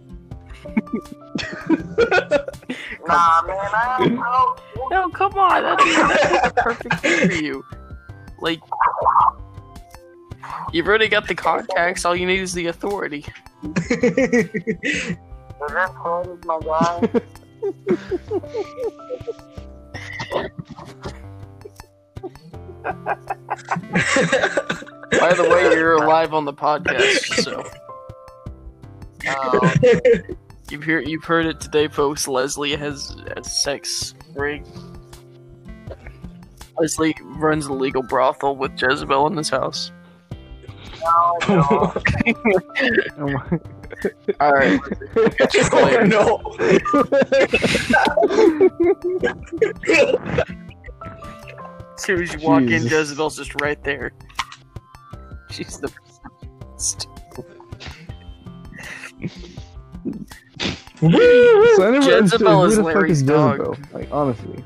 nah, 3.07 3.43
man. 3.43 3.71
I 3.73 3.97
don't 3.99 4.15
know. 4.15 4.57
No, 4.91 5.09
come 5.11 5.35
on. 5.35 5.63
That'd 5.63 5.85
be, 5.85 5.93
that'd 5.95 6.31
be 6.31 6.49
the 6.49 6.53
perfect 6.57 6.95
for 7.01 7.33
you. 7.33 7.65
Like, 8.39 8.61
you've 10.73 10.87
already 10.87 11.09
got 11.09 11.29
the 11.29 11.35
contacts. 11.35 12.05
All 12.05 12.15
you 12.17 12.27
need 12.27 12.41
is 12.41 12.53
the 12.53 12.67
authority. 12.67 13.25
Cody, 15.95 16.31
my 16.45 16.59
guy? 16.61 17.21
By 25.11 25.33
the 25.35 25.49
way, 25.51 25.75
you're 25.75 26.07
live 26.07 26.35
on 26.35 26.45
the 26.45 26.53
podcast, 26.53 27.43
so 27.43 27.65
Um, 29.27 29.73
you've 30.71 30.85
hear 30.85 31.01
you've 31.01 31.25
heard 31.25 31.47
it 31.47 31.61
today, 31.61 31.89
folks. 31.89 32.29
Leslie 32.29 32.77
has 32.77 33.17
a 33.37 33.43
sex 33.43 34.15
ring. 34.35 34.65
Leslie 36.79 37.15
runs 37.23 37.67
a 37.67 37.73
legal 37.73 38.03
brothel 38.03 38.57
with 38.57 38.81
Jezebel 38.81 39.27
in 39.29 39.37
his 39.37 39.49
house. 39.49 39.91
No, 41.07 41.39
no. 41.49 41.93
Oh 43.19 43.29
All 44.41 44.53
right, 44.53 44.81
oh 45.73 46.05
no! 46.05 46.39
as 51.95 52.03
soon 52.03 52.23
as 52.23 52.35
you 52.35 52.41
walk 52.41 52.63
in, 52.63 52.69
Jesus. 52.69 52.91
Jezebel's 52.91 53.37
just 53.37 53.61
right 53.61 53.81
there. 53.85 54.13
She's 55.51 55.79
the. 55.79 55.89
So 56.77 56.99
I 61.87 61.91
never 61.91 61.97
understood 61.97 62.41
Jezebel 62.41 62.61
who 62.61 62.67
is 62.67 62.77
the 62.77 62.83
fuck 62.83 62.95
Larry's 62.95 63.19
is 63.19 63.23
dog. 63.23 63.59
Jezebel? 63.59 63.77
Like 63.93 64.09
honestly. 64.11 64.65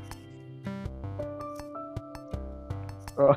Uh, 3.17 3.35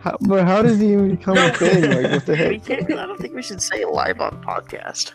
how, 0.00 0.16
but 0.22 0.46
how 0.46 0.62
does 0.62 0.78
he 0.80 0.92
even 0.92 1.16
become 1.16 1.36
a 1.36 1.52
thing? 1.52 1.90
Like 1.90 2.10
what 2.10 2.26
the 2.26 2.32
We 2.38 2.38
heck? 2.38 2.64
can't, 2.64 2.92
I 2.92 3.06
don't 3.06 3.18
think 3.18 3.34
we 3.34 3.42
should 3.42 3.62
say 3.62 3.84
live 3.84 4.20
on 4.20 4.42
podcast. 4.42 5.12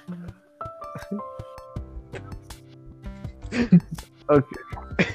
Okay. 4.30 4.56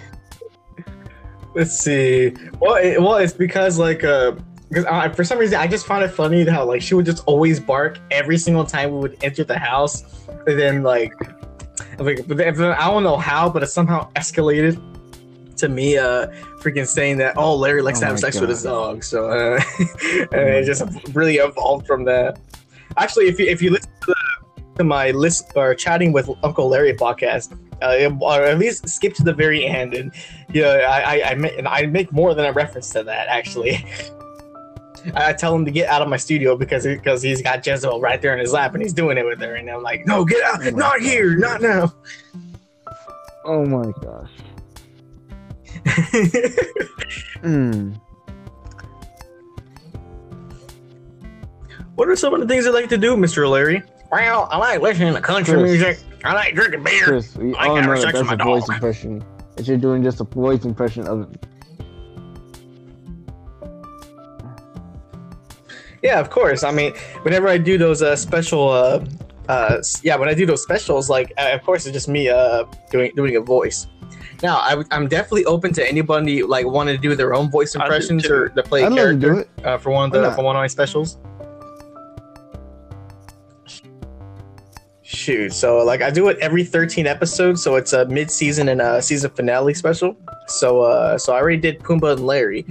Let's 1.55 1.77
see. 1.77 2.33
Well, 2.61 2.77
it, 2.77 3.01
well, 3.03 3.17
it's 3.17 3.33
because 3.33 3.77
like 3.79 4.05
uh, 4.05 4.33
because 4.69 4.85
uh, 4.85 5.09
for 5.11 5.25
some 5.25 5.39
reason 5.39 5.59
I 5.59 5.67
just 5.67 5.85
found 5.85 6.05
it 6.05 6.09
funny 6.09 6.45
how 6.45 6.65
like 6.65 6.81
she 6.81 6.95
would 6.95 7.07
just 7.07 7.25
always 7.27 7.59
bark 7.59 7.99
every 8.13 8.39
single 8.39 8.65
time 8.65 8.93
we 8.93 8.99
would 9.01 9.19
enter 9.25 9.43
the 9.43 9.59
house, 9.59 10.05
and 10.47 10.59
then 10.59 10.85
like, 10.85 11.13
like 11.99 12.27
but 12.29 12.37
then, 12.37 12.61
I 12.61 12.89
don't 12.89 13.03
know 13.03 13.17
how, 13.17 13.51
but 13.51 13.65
it 13.65 13.67
somehow 13.67 14.11
escalated 14.13 14.81
to 15.61 15.69
me 15.69 15.97
uh 15.97 16.27
freaking 16.61 16.87
saying 16.87 17.19
that 17.19 17.37
oh 17.37 17.55
Larry 17.55 17.83
likes 17.83 17.99
Oh 17.99 18.01
to 18.01 18.07
have 18.07 18.19
sex 18.19 18.41
with 18.41 18.51
his 18.51 18.63
dog, 18.63 19.05
so 19.05 19.29
uh, 19.31 19.61
and 20.33 20.33
my 20.33 20.59
it 20.59 20.65
just 20.65 20.83
really 21.15 21.37
evolved 21.37 21.87
from 21.87 22.05
that. 22.05 22.39
Actually, 22.97 23.29
if 23.29 23.39
you 23.39 23.47
if 23.47 23.63
you 23.63 23.71
listen 23.71 23.91
to, 24.03 24.15
the, 24.57 24.63
to 24.79 24.85
my 24.85 25.11
list 25.13 25.53
or 25.57 25.75
chatting 25.75 26.13
with 26.13 26.29
Uncle 26.43 26.69
Larry 26.69 26.95
podcast. 26.95 27.57
Uh, 27.83 28.11
or 28.21 28.43
at 28.45 28.59
least 28.59 28.87
skip 28.87 29.15
to 29.15 29.23
the 29.23 29.33
very 29.33 29.65
end, 29.65 29.95
and 29.95 30.13
yeah, 30.53 30.85
I 30.87 31.01
I, 31.01 31.31
I, 31.31 31.35
ma- 31.35 31.49
and 31.57 31.67
I 31.67 31.87
make 31.87 32.13
more 32.13 32.35
than 32.35 32.45
a 32.45 32.53
reference 32.53 32.91
to 32.91 33.03
that 33.05 33.29
actually. 33.29 33.83
I 35.15 35.33
tell 35.33 35.55
him 35.55 35.65
to 35.65 35.71
get 35.71 35.89
out 35.89 36.03
of 36.03 36.09
my 36.09 36.19
studio 36.19 36.57
because 36.57 36.85
because 36.85 37.23
he's 37.23 37.41
got 37.41 37.67
Jezebel 37.67 37.99
right 38.03 38.21
there 38.21 38.35
in 38.35 38.39
his 38.39 38.53
lap 38.53 38.75
and 38.75 38.83
he's 38.83 38.93
doing 38.93 39.17
it 39.17 39.25
with 39.25 39.41
her, 39.41 39.55
and 39.55 39.71
I'm 39.71 39.83
like, 39.83 40.07
no, 40.07 40.27
get 40.27 40.43
out, 40.45 40.61
Oh 40.61 40.71
not 40.77 40.99
God. 40.99 41.03
here, 41.03 41.39
not 41.39 41.63
now. 41.63 41.95
Oh 43.47 43.65
my 43.65 43.91
gosh. 44.03 44.31
Hmm. 47.43 47.93
what 51.95 52.09
are 52.09 52.17
some 52.17 52.35
of 52.35 52.41
the 52.41 52.47
things 52.47 52.65
you 52.65 52.73
like 52.73 52.89
to 52.91 52.99
do, 52.99 53.17
Mr. 53.17 53.49
Larry? 53.49 53.83
Well, 54.11 54.49
I 54.51 54.57
like 54.57 54.81
listening 54.81 55.15
to 55.15 55.21
country 55.21 55.55
Chris. 55.55 55.71
music. 55.71 55.99
I 56.25 56.35
like 56.35 56.55
drinking 56.55 56.83
beer. 56.83 57.05
Chris, 57.05 57.37
we 57.37 57.55
I 57.55 57.67
all 57.67 57.77
got 57.77 57.87
know 57.87 57.95
that 57.95 58.13
that's 58.13 58.19
a 58.21 58.25
my 58.25 58.37
voice 58.37 58.69
impression. 58.69 59.25
That 59.57 59.67
you're 59.69 59.77
doing 59.77 60.03
just 60.03 60.21
a 60.21 60.25
voice 60.25 60.65
impression 60.65 61.07
of 61.07 61.33
it. 61.33 61.47
Yeah, 66.03 66.19
of 66.19 66.31
course. 66.31 66.63
I 66.65 66.71
mean, 66.71 66.95
whenever 67.23 67.49
I 67.49 67.59
do 67.59 67.77
those 67.77 68.03
uh, 68.03 68.17
special, 68.17 68.71
uh, 68.71 69.05
uh, 69.49 69.83
yeah, 70.03 70.17
when 70.17 70.29
I 70.29 70.35
do 70.35 70.47
those 70.47 70.63
specials, 70.63 71.11
like, 71.11 71.33
uh, 71.37 71.51
of 71.53 71.63
course, 71.63 71.85
it's 71.87 71.93
just 71.93 72.09
me 72.09 72.29
uh, 72.29 72.65
doing 72.91 73.13
doing 73.15 73.37
a 73.37 73.41
voice. 73.41 73.87
Now, 74.43 74.57
I, 74.59 74.83
am 74.91 75.07
definitely 75.07 75.45
open 75.45 75.73
to 75.75 75.87
anybody 75.87 76.43
like 76.43 76.67
wanting 76.67 76.97
to 76.97 77.01
do 77.01 77.15
their 77.15 77.35
own 77.35 77.51
voice 77.51 77.75
impressions 77.75 78.27
or 78.27 78.49
to 78.49 78.63
play 78.63 78.83
a 78.83 78.87
I'd 78.87 78.93
love 78.93 78.99
to 78.99 79.15
do 79.15 79.21
character 79.21 79.51
it. 79.59 79.67
uh, 79.67 79.79
for 79.79 79.91
one 79.91 80.07
of 80.07 80.23
the 80.23 80.33
for 80.33 80.43
one 80.43 80.57
of 80.57 80.61
my 80.61 80.67
specials. 80.67 81.19
Shoot, 85.03 85.53
so 85.53 85.79
like 85.85 86.03
I 86.03 86.11
do 86.11 86.29
it 86.29 86.39
every 86.39 86.65
13 86.65 87.07
episodes, 87.07 87.63
so 87.63 87.77
it's 87.77 87.93
a 87.93 88.07
mid-season 88.07 88.69
and 88.69 88.81
a 88.81 89.03
season 89.03 89.31
finale 89.31 89.75
special. 89.75 90.17
So 90.47 90.81
uh, 90.83 91.19
so 91.19 91.35
I 91.35 91.41
already 91.41 91.59
did 91.59 91.81
Pumbaa 91.81 92.13
and 92.13 92.27
Larry. 92.27 92.65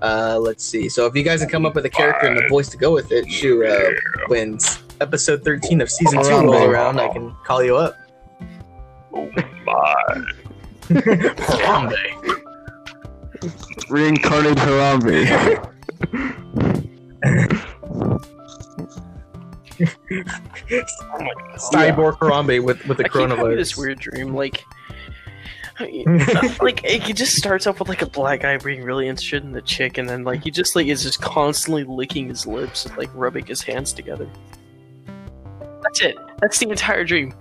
Uh, 0.00 0.38
let's 0.40 0.64
see. 0.64 0.88
So 0.88 1.04
if 1.04 1.14
you 1.14 1.22
guys 1.22 1.40
can 1.40 1.50
come 1.50 1.66
up 1.66 1.74
with 1.74 1.84
a 1.84 1.90
character 1.90 2.26
and 2.26 2.38
the 2.38 2.48
voice 2.48 2.70
to 2.70 2.78
go 2.78 2.94
with 2.94 3.12
it, 3.12 3.30
shoot, 3.30 3.66
uh, 3.66 3.90
when 4.28 4.58
episode 5.00 5.44
13 5.44 5.82
of 5.82 5.90
season 5.90 6.22
two 6.22 6.30
rolls 6.30 6.62
around, 6.62 6.98
I 6.98 7.08
can 7.12 7.34
call 7.44 7.62
you 7.62 7.76
up. 7.76 7.96
Harambe. 10.90 11.96
Reincarnate 13.88 14.58
Harambe. 14.58 15.66
Oh 17.22 18.18
Cyborg 21.56 22.18
Harambe 22.18 22.62
with 22.62 22.86
with 22.86 22.98
the 22.98 23.04
I 23.04 23.08
keep 23.08 23.14
having 23.14 23.36
coronavirus. 23.36 23.56
this 23.56 23.76
weird 23.76 23.98
dream, 23.98 24.34
like, 24.34 24.64
like 25.80 26.84
it 26.84 27.16
just 27.16 27.36
starts 27.36 27.66
off 27.66 27.78
with 27.78 27.88
like 27.88 28.02
a 28.02 28.06
black 28.06 28.40
guy 28.40 28.56
being 28.58 28.82
really 28.82 29.08
interested 29.08 29.42
in 29.44 29.52
the 29.52 29.62
chick, 29.62 29.98
and 29.98 30.08
then 30.08 30.24
like 30.24 30.42
he 30.42 30.50
just 30.50 30.76
like 30.76 30.86
is 30.86 31.02
just 31.02 31.20
constantly 31.22 31.84
licking 31.84 32.28
his 32.28 32.46
lips 32.46 32.84
and 32.84 32.96
like 32.98 33.10
rubbing 33.14 33.46
his 33.46 33.62
hands 33.62 33.92
together. 33.92 34.28
That's 35.82 36.02
it. 36.02 36.16
That's 36.40 36.58
the 36.58 36.68
entire 36.68 37.04
dream. 37.04 37.34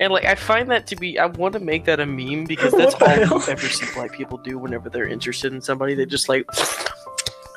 And 0.00 0.12
like 0.12 0.24
I 0.24 0.34
find 0.34 0.68
that 0.70 0.86
to 0.88 0.96
be, 0.96 1.18
I 1.18 1.26
want 1.26 1.52
to 1.52 1.60
make 1.60 1.84
that 1.84 2.00
a 2.00 2.06
meme 2.06 2.46
because 2.46 2.72
that's 2.72 2.94
all 3.00 3.08
hell? 3.08 3.36
I've 3.36 3.50
ever 3.50 3.68
seen 3.68 3.88
black 3.94 4.12
people 4.12 4.38
do 4.38 4.58
whenever 4.58 4.88
they're 4.88 5.06
interested 5.06 5.52
in 5.52 5.60
somebody. 5.60 5.94
They 5.94 6.06
just 6.06 6.28
like 6.28 6.46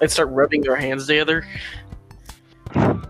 and 0.01 0.11
start 0.11 0.29
rubbing 0.29 0.61
their 0.61 0.75
hands 0.75 1.07
together. 1.07 1.47
So 2.73 3.01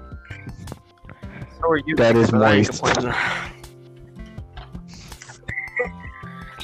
are 1.64 1.78
you? 1.78 1.96
That 1.96 2.16
is 2.16 2.30
but 2.30 2.44
I 2.44 2.58
ain't 2.58 2.82
moist. 2.82 3.00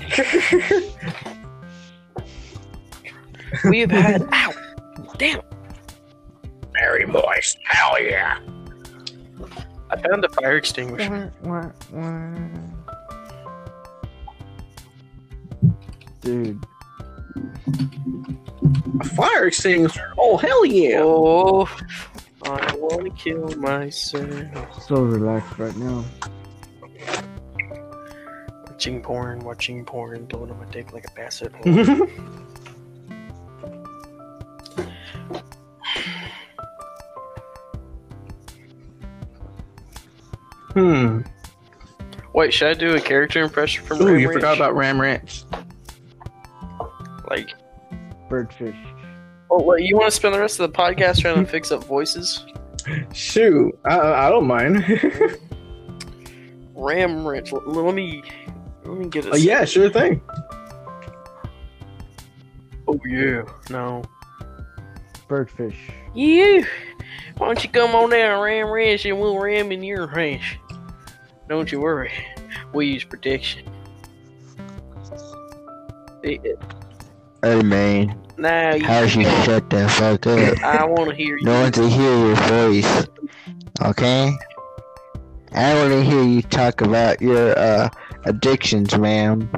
We've 3.66 3.90
had 3.90 4.28
ow, 4.32 4.54
damn! 5.18 5.42
Very 6.74 7.06
moist. 7.06 7.58
Hell 7.66 8.02
yeah. 8.02 8.40
I 10.00 10.08
found 10.08 10.24
the 10.24 10.30
fire 10.30 10.58
extinguisher. 10.58 11.32
Dude, 16.22 16.64
A 19.00 19.04
fire 19.16 19.48
extinguisher. 19.48 20.14
Oh 20.18 20.38
hell 20.38 20.66
yeah. 20.66 21.00
Oh, 21.02 21.70
I 22.44 22.76
want 22.76 23.04
to 23.06 23.12
kill 23.22 23.50
myself. 23.58 24.84
so 24.84 25.02
relaxed 25.04 25.58
right 25.60 25.76
now. 25.78 26.04
Watching 28.68 29.02
porn, 29.02 29.40
watching 29.40 29.84
porn, 29.86 30.26
blowing 30.26 30.52
on 30.52 30.60
my 30.60 30.66
dick 30.66 30.94
like 30.94 31.06
a 31.08 31.12
basset. 31.12 31.52
Hmm. 40.74 41.22
Wait, 42.34 42.54
should 42.54 42.68
I 42.70 42.74
do 42.74 42.96
a 42.96 43.02
character 43.02 43.42
impression 43.42 43.84
from 43.86 44.02
Ooh, 44.02 44.06
Ram 44.08 44.20
you 44.20 44.28
Ranch? 44.30 44.36
forgot 44.36 44.56
about 44.58 44.76
Ram 44.76 45.02
Ranch. 45.02 45.44
Like, 47.30 47.50
Birdfish. 48.30 48.76
oh, 49.52 49.64
wait, 49.64 49.84
you 49.86 49.96
want 49.96 50.08
to 50.10 50.16
spend 50.16 50.34
the 50.36 50.40
rest 50.40 50.60
of 50.60 50.72
the 50.72 50.78
podcast 50.78 51.22
trying 51.22 51.44
to 51.44 51.52
fix 51.52 51.72
up 51.72 51.84
voices? 51.84 52.46
Shoot, 53.14 53.78
I, 53.86 54.00
I 54.00 54.30
don't 54.30 54.48
mind. 54.48 54.84
Ram 56.76 57.28
Ranch. 57.28 57.52
L- 57.54 57.64
Let 57.66 57.94
me, 57.94 58.24
let 58.86 58.98
me 58.98 59.08
get 59.10 59.26
it. 59.26 59.34
Uh, 59.34 59.36
yeah, 59.36 59.66
sure 59.66 59.90
thing. 59.90 60.22
Oh 62.88 63.00
yeah. 63.06 63.44
No. 63.70 64.02
Birdfish. 65.30 65.76
You. 66.14 66.66
Why 67.38 67.48
don't 67.48 67.64
you 67.64 67.70
come 67.70 67.96
on 67.96 68.10
down, 68.10 68.42
Ram 68.42 68.68
Ranch, 68.70 69.06
and 69.06 69.20
we'll 69.22 69.38
ram 69.40 69.72
in 69.72 69.84
your 69.84 70.08
ranch. 70.08 70.58
Don't 71.48 71.72
you 71.72 71.80
worry. 71.80 72.12
We 72.74 72.88
use 72.88 73.04
protection. 73.04 73.66
Hey 77.42 77.62
man, 77.64 78.20
Now 78.38 78.74
you. 78.76 78.86
how 78.86 79.00
you 79.02 79.24
shut 79.46 79.70
the 79.70 79.88
fuck 79.88 80.28
up? 80.28 80.62
I 80.62 80.84
want 80.84 81.10
to 81.12 81.16
hear 81.16 81.38
you. 81.38 81.46
No 81.46 81.62
one 81.62 81.72
to 81.72 81.88
hear 81.88 82.18
your 82.18 82.36
voice. 82.36 83.08
Okay? 83.82 84.34
I 85.54 85.74
want 85.76 85.92
to 85.94 86.04
hear 86.04 86.22
you 86.22 86.42
talk 86.42 86.82
about 86.82 87.22
your 87.22 87.58
uh 87.58 87.90
addictions, 88.26 88.98
ma'am. 88.98 89.50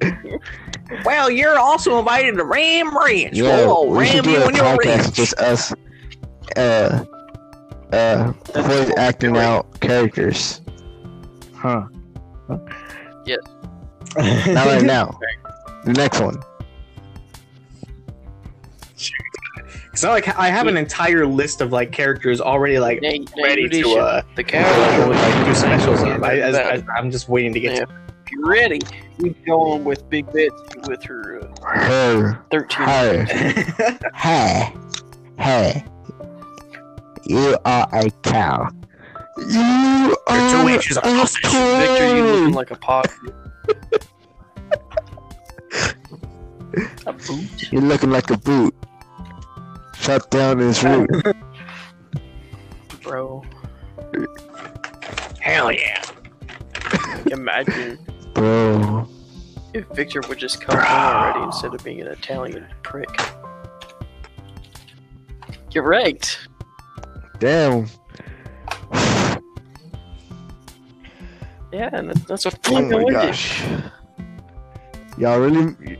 Well, 1.04 1.30
you're 1.30 1.58
also 1.58 1.98
invited 1.98 2.36
to 2.36 2.44
Ram 2.44 2.96
Ranch. 2.96 3.34
Yeah, 3.36 3.66
Whoa, 3.66 3.86
we 3.90 4.06
should 4.06 4.16
ram 4.16 4.24
do 4.24 4.30
you 4.30 4.42
a 4.42 4.46
on 4.46 4.54
your 4.54 4.64
podcast 4.64 4.86
ranch. 4.86 5.14
just 5.14 5.34
us 5.38 5.72
uh 6.56 7.04
uh 7.92 8.32
voice 8.54 8.90
acting 8.96 9.36
out 9.36 9.80
characters. 9.80 10.60
Huh. 11.54 11.86
Yes. 13.26 13.40
Not 14.16 14.66
right 14.66 14.82
now. 14.82 15.18
The 15.84 15.92
next 15.94 16.20
one. 16.20 16.40
It's 19.92 20.02
not 20.02 20.10
like 20.10 20.28
I 20.36 20.48
have 20.48 20.66
an 20.66 20.76
entire 20.76 21.24
list 21.24 21.60
of 21.60 21.70
like 21.70 21.92
characters 21.92 22.40
already 22.40 22.80
like 22.80 23.00
Now, 23.00 23.10
now 23.10 23.42
ready 23.44 23.62
you 23.62 23.68
to 23.68 23.90
uh 23.96 24.22
the 24.34 24.42
like, 24.42 25.46
do 25.46 25.54
specials 25.54 26.00
on. 26.02 26.24
I, 26.24 26.40
I, 26.40 26.74
I, 26.74 26.82
I'm 26.96 27.12
just 27.12 27.28
waiting 27.28 27.52
to 27.54 27.60
get 27.60 27.74
Yeah. 27.76 27.84
to. 27.84 28.03
If 28.34 28.38
you're 28.38 28.48
ready, 28.48 28.80
you 29.18 29.34
go 29.46 29.60
on 29.72 29.84
with 29.84 30.10
Big 30.10 30.26
Betsy 30.26 30.50
with 30.88 31.04
her 31.04 31.40
uh, 31.40 31.66
Her. 31.66 32.44
13. 32.50 32.86
Her. 32.86 33.26
Hey. 34.14 34.74
Hey. 35.38 35.84
You 37.26 37.56
are 37.64 37.88
a 37.92 38.10
cow. 38.22 38.70
You 39.38 40.16
are 40.26 40.50
two 40.50 40.68
inches 40.68 40.96
of 40.96 41.04
a 41.04 41.26
sausage. 41.26 41.42
Victor, 41.44 42.16
you 42.16 42.24
looking 42.24 42.54
like 42.54 42.70
a 42.72 42.76
pot. 42.76 43.06
a 47.06 47.12
boot? 47.12 47.72
You're 47.72 47.82
looking 47.82 48.10
like 48.10 48.30
a 48.30 48.38
boot. 48.38 48.74
Shut 49.94 50.28
down 50.30 50.58
this 50.58 50.82
root. 50.82 51.08
Bro, 53.00 53.44
Hell 55.40 55.70
yeah! 55.70 56.02
imagine 57.30 57.98
Bro. 58.34 59.08
if 59.72 59.86
Victor 59.88 60.20
would 60.28 60.38
just 60.38 60.60
come 60.60 60.76
home 60.78 60.86
already 61.16 61.42
instead 61.44 61.74
of 61.74 61.82
being 61.84 62.00
an 62.00 62.08
Italian 62.08 62.66
prick. 62.82 63.08
You're 65.72 65.84
right. 65.84 66.38
Damn. 67.40 67.86
Yeah, 71.72 71.90
and 71.92 72.10
that- 72.10 72.26
that's 72.28 72.46
a 72.46 72.50
Oh 72.50 72.52
fucking 72.62 72.90
my 72.90 72.98
widget. 72.98 73.12
gosh. 73.12 73.62
Y'all 75.18 75.38
really 75.40 75.98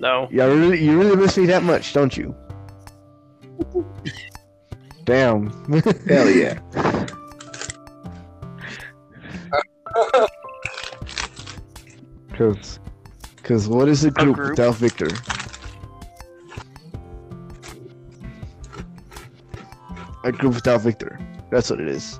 No. 0.00 0.28
y'all 0.30 0.48
really 0.48 0.82
you 0.82 0.98
really 0.98 1.16
miss 1.16 1.36
me 1.36 1.44
that 1.46 1.62
much, 1.62 1.92
don't 1.92 2.16
you? 2.16 2.34
Damn. 5.04 5.50
Hell 6.08 6.30
yeah! 6.30 6.58
Cause, 12.36 12.80
cause 13.42 13.68
what 13.68 13.88
is 13.88 14.04
a 14.04 14.10
group, 14.10 14.36
group? 14.36 14.50
without 14.50 14.74
Victor? 14.74 15.08
A 20.24 20.32
group 20.32 20.54
without 20.54 20.80
Victor. 20.80 21.18
That's 21.50 21.70
what 21.70 21.80
it 21.80 21.88
is. 21.88 22.18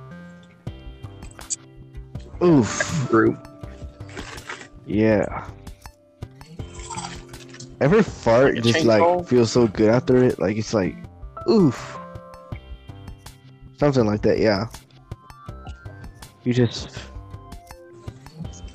Oof. 2.43 3.09
Group. 3.09 3.49
Yeah. 4.87 5.49
Ever 7.81 8.03
fart 8.03 8.55
Like 8.55 8.65
just 8.65 8.85
like 8.85 9.01
call? 9.01 9.25
feels 9.25 9.51
so 9.51 9.67
good 9.67 9.89
after 9.89 10.23
it? 10.23 10.39
Like 10.39 10.57
it's 10.57 10.73
like, 10.75 10.97
oof. 11.49 11.99
Something 13.79 14.07
like 14.07 14.23
that, 14.23 14.39
yeah. 14.39 14.69
You 16.45 16.53
just 16.53 16.99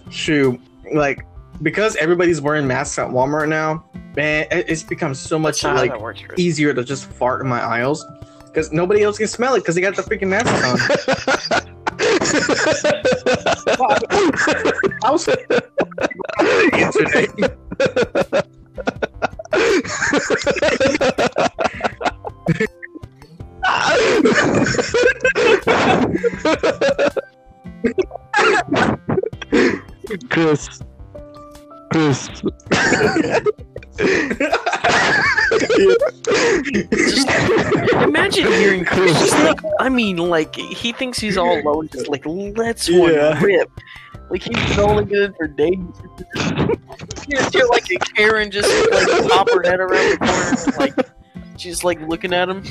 Shoot, 0.10 0.60
like 0.94 1.26
because 1.62 1.96
everybody's 1.98 2.42
wearing 2.42 2.68
masks 2.68 2.98
at 3.00 3.10
Walmart 3.10 3.50
now, 3.50 3.86
man, 4.16 4.48
it's 4.52 4.84
become 4.84 5.14
so 5.14 5.38
much 5.38 5.62
That's 5.62 5.64
not 5.64 5.88
how 5.88 5.94
like 5.94 6.02
works, 6.02 6.22
easier 6.38 6.74
to 6.74 6.84
just 6.84 7.06
fart 7.06 7.42
in 7.42 7.48
my 7.48 7.62
aisles 7.62 8.06
because 8.46 8.72
nobody 8.72 9.04
else 9.04 9.18
can 9.18 9.28
smell 9.28 9.56
it 9.56 9.60
because 9.60 9.76
they 9.76 9.82
got 9.82 9.96
the 9.96 10.02
freaking 10.02 10.30
masks 10.30 10.50
on. 10.64 10.80
I 15.04 15.12
was 15.12 15.28
yesterday. 16.74 17.28
Chris. 30.30 30.82
Just 32.10 32.44
imagine 38.04 38.48
hearing 38.48 38.86
Chris. 38.86 39.12
Just 39.20 39.38
like, 39.44 39.60
I 39.80 39.90
mean, 39.90 40.18
like 40.18 40.56
he 40.56 40.92
thinks 40.92 41.20
he's 41.20 41.38
all 41.38 41.60
alone. 41.60 41.90
just 41.90 42.08
like 42.08 42.24
let's 42.26 42.90
one 42.90 43.14
rip. 43.42 43.70
Like 44.30 44.44
he's 44.44 44.78
only 44.78 45.06
good 45.06 45.36
for 45.36 45.48
days. 45.48 45.78
You 47.28 47.38
just 47.38 47.54
hear 47.54 47.66
like 47.66 47.90
a 47.92 47.98
Karen 48.16 48.52
just 48.52 48.70
like 48.92 49.08
pop 49.30 49.50
her 49.50 49.64
head 49.64 49.80
around 49.80 50.12
the 50.12 50.18
corner, 50.18 50.56
and, 50.66 50.78
like 50.78 50.94
she's 51.58 51.84
like 51.84 52.00
looking 52.02 52.34
at 52.34 52.50
him. 52.50 52.64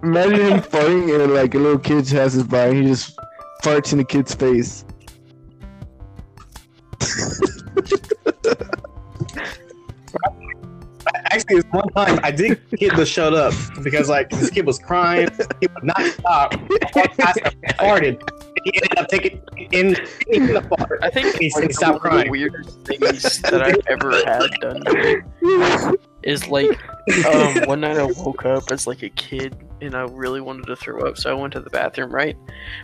Imagine 0.04 0.40
him 0.52 0.60
farting 0.60 1.18
and 1.22 1.32
like 1.32 1.54
a 1.54 1.58
little 1.58 1.78
kid 1.78 2.06
passes 2.06 2.42
by 2.44 2.66
and 2.66 2.76
he 2.82 2.86
just 2.88 3.18
farts 3.62 3.92
in 3.92 3.98
the 3.98 4.04
kid's 4.04 4.34
face. 4.34 4.84
Actually, 11.30 11.56
it's 11.58 11.68
one 11.72 11.88
time 11.90 12.18
I 12.22 12.30
did 12.30 12.60
get 12.78 12.96
the 12.96 13.04
shut 13.04 13.34
up 13.34 13.52
because 13.82 14.08
like 14.08 14.30
this 14.30 14.50
kid 14.50 14.64
was 14.66 14.78
crying, 14.78 15.28
he 15.60 15.66
would 15.74 15.84
not 15.84 16.00
stop. 16.00 16.54
I 16.54 16.58
walked 16.94 17.18
past 17.18 17.38
him, 17.40 17.52
I 17.66 17.72
farted. 17.72 18.22
He 18.64 18.72
ended 18.76 18.98
up 18.98 19.08
taking 19.08 19.42
in, 19.72 19.96
in 20.28 20.46
the 20.54 20.62
fart. 20.62 21.00
I 21.02 21.10
think 21.10 21.36
He- 21.38 21.52
like, 21.54 21.66
he 21.66 21.72
stopped 21.72 22.04
one 22.04 22.12
of 22.14 22.18
the 22.24 22.24
crying. 22.24 22.30
weirdest 22.30 22.80
things 22.82 23.40
that 23.42 23.62
I've 23.62 23.76
ever 23.88 24.12
had 24.24 24.50
done 24.60 24.80
to 24.84 25.22
me 25.92 25.96
is 26.24 26.48
like 26.48 26.78
um, 27.26 27.62
one 27.66 27.80
night 27.80 27.96
I 27.96 28.04
woke 28.04 28.44
up 28.44 28.70
as 28.70 28.86
like 28.86 29.02
a 29.02 29.10
kid 29.10 29.56
and 29.80 29.94
I 29.94 30.02
really 30.02 30.40
wanted 30.40 30.66
to 30.66 30.76
throw 30.76 31.06
up, 31.06 31.18
so 31.18 31.30
I 31.30 31.34
went 31.34 31.52
to 31.52 31.60
the 31.60 31.70
bathroom, 31.70 32.10
right? 32.10 32.36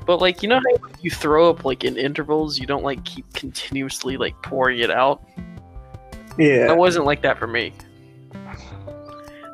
But 0.06 0.20
like 0.20 0.42
you 0.42 0.48
know 0.48 0.60
how 0.60 0.88
you 1.00 1.10
throw 1.10 1.50
up 1.50 1.64
like 1.64 1.84
in 1.84 1.96
intervals, 1.96 2.58
you 2.58 2.66
don't 2.66 2.84
like 2.84 3.04
keep 3.04 3.32
continuously 3.32 4.16
like 4.16 4.40
pouring 4.42 4.80
it 4.80 4.90
out. 4.90 5.24
Yeah. 6.38 6.72
It 6.72 6.76
wasn't 6.76 7.06
like 7.06 7.22
that 7.22 7.38
for 7.38 7.46
me. 7.46 7.72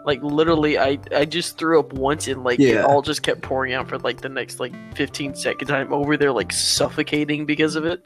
Like 0.04 0.22
literally, 0.22 0.78
I 0.78 0.98
I 1.14 1.24
just 1.24 1.58
threw 1.58 1.80
up 1.80 1.92
once 1.92 2.28
and 2.28 2.44
like 2.44 2.60
it 2.60 2.84
all 2.84 3.02
just 3.02 3.22
kept 3.22 3.42
pouring 3.42 3.72
out 3.72 3.88
for 3.88 3.98
like 3.98 4.20
the 4.20 4.28
next 4.28 4.60
like 4.60 4.72
15 4.94 5.34
seconds. 5.34 5.70
I'm 5.70 5.92
over 5.92 6.16
there 6.16 6.32
like 6.32 6.52
suffocating 6.52 7.44
because 7.44 7.74
of 7.74 7.84
it. 7.84 8.04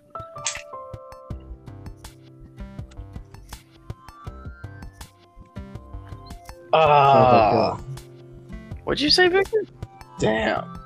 Uh, 6.73 7.77
what'd 8.85 9.01
you 9.01 9.11
say, 9.11 9.29
Victor? 9.29 9.65
Damn. 10.19 10.79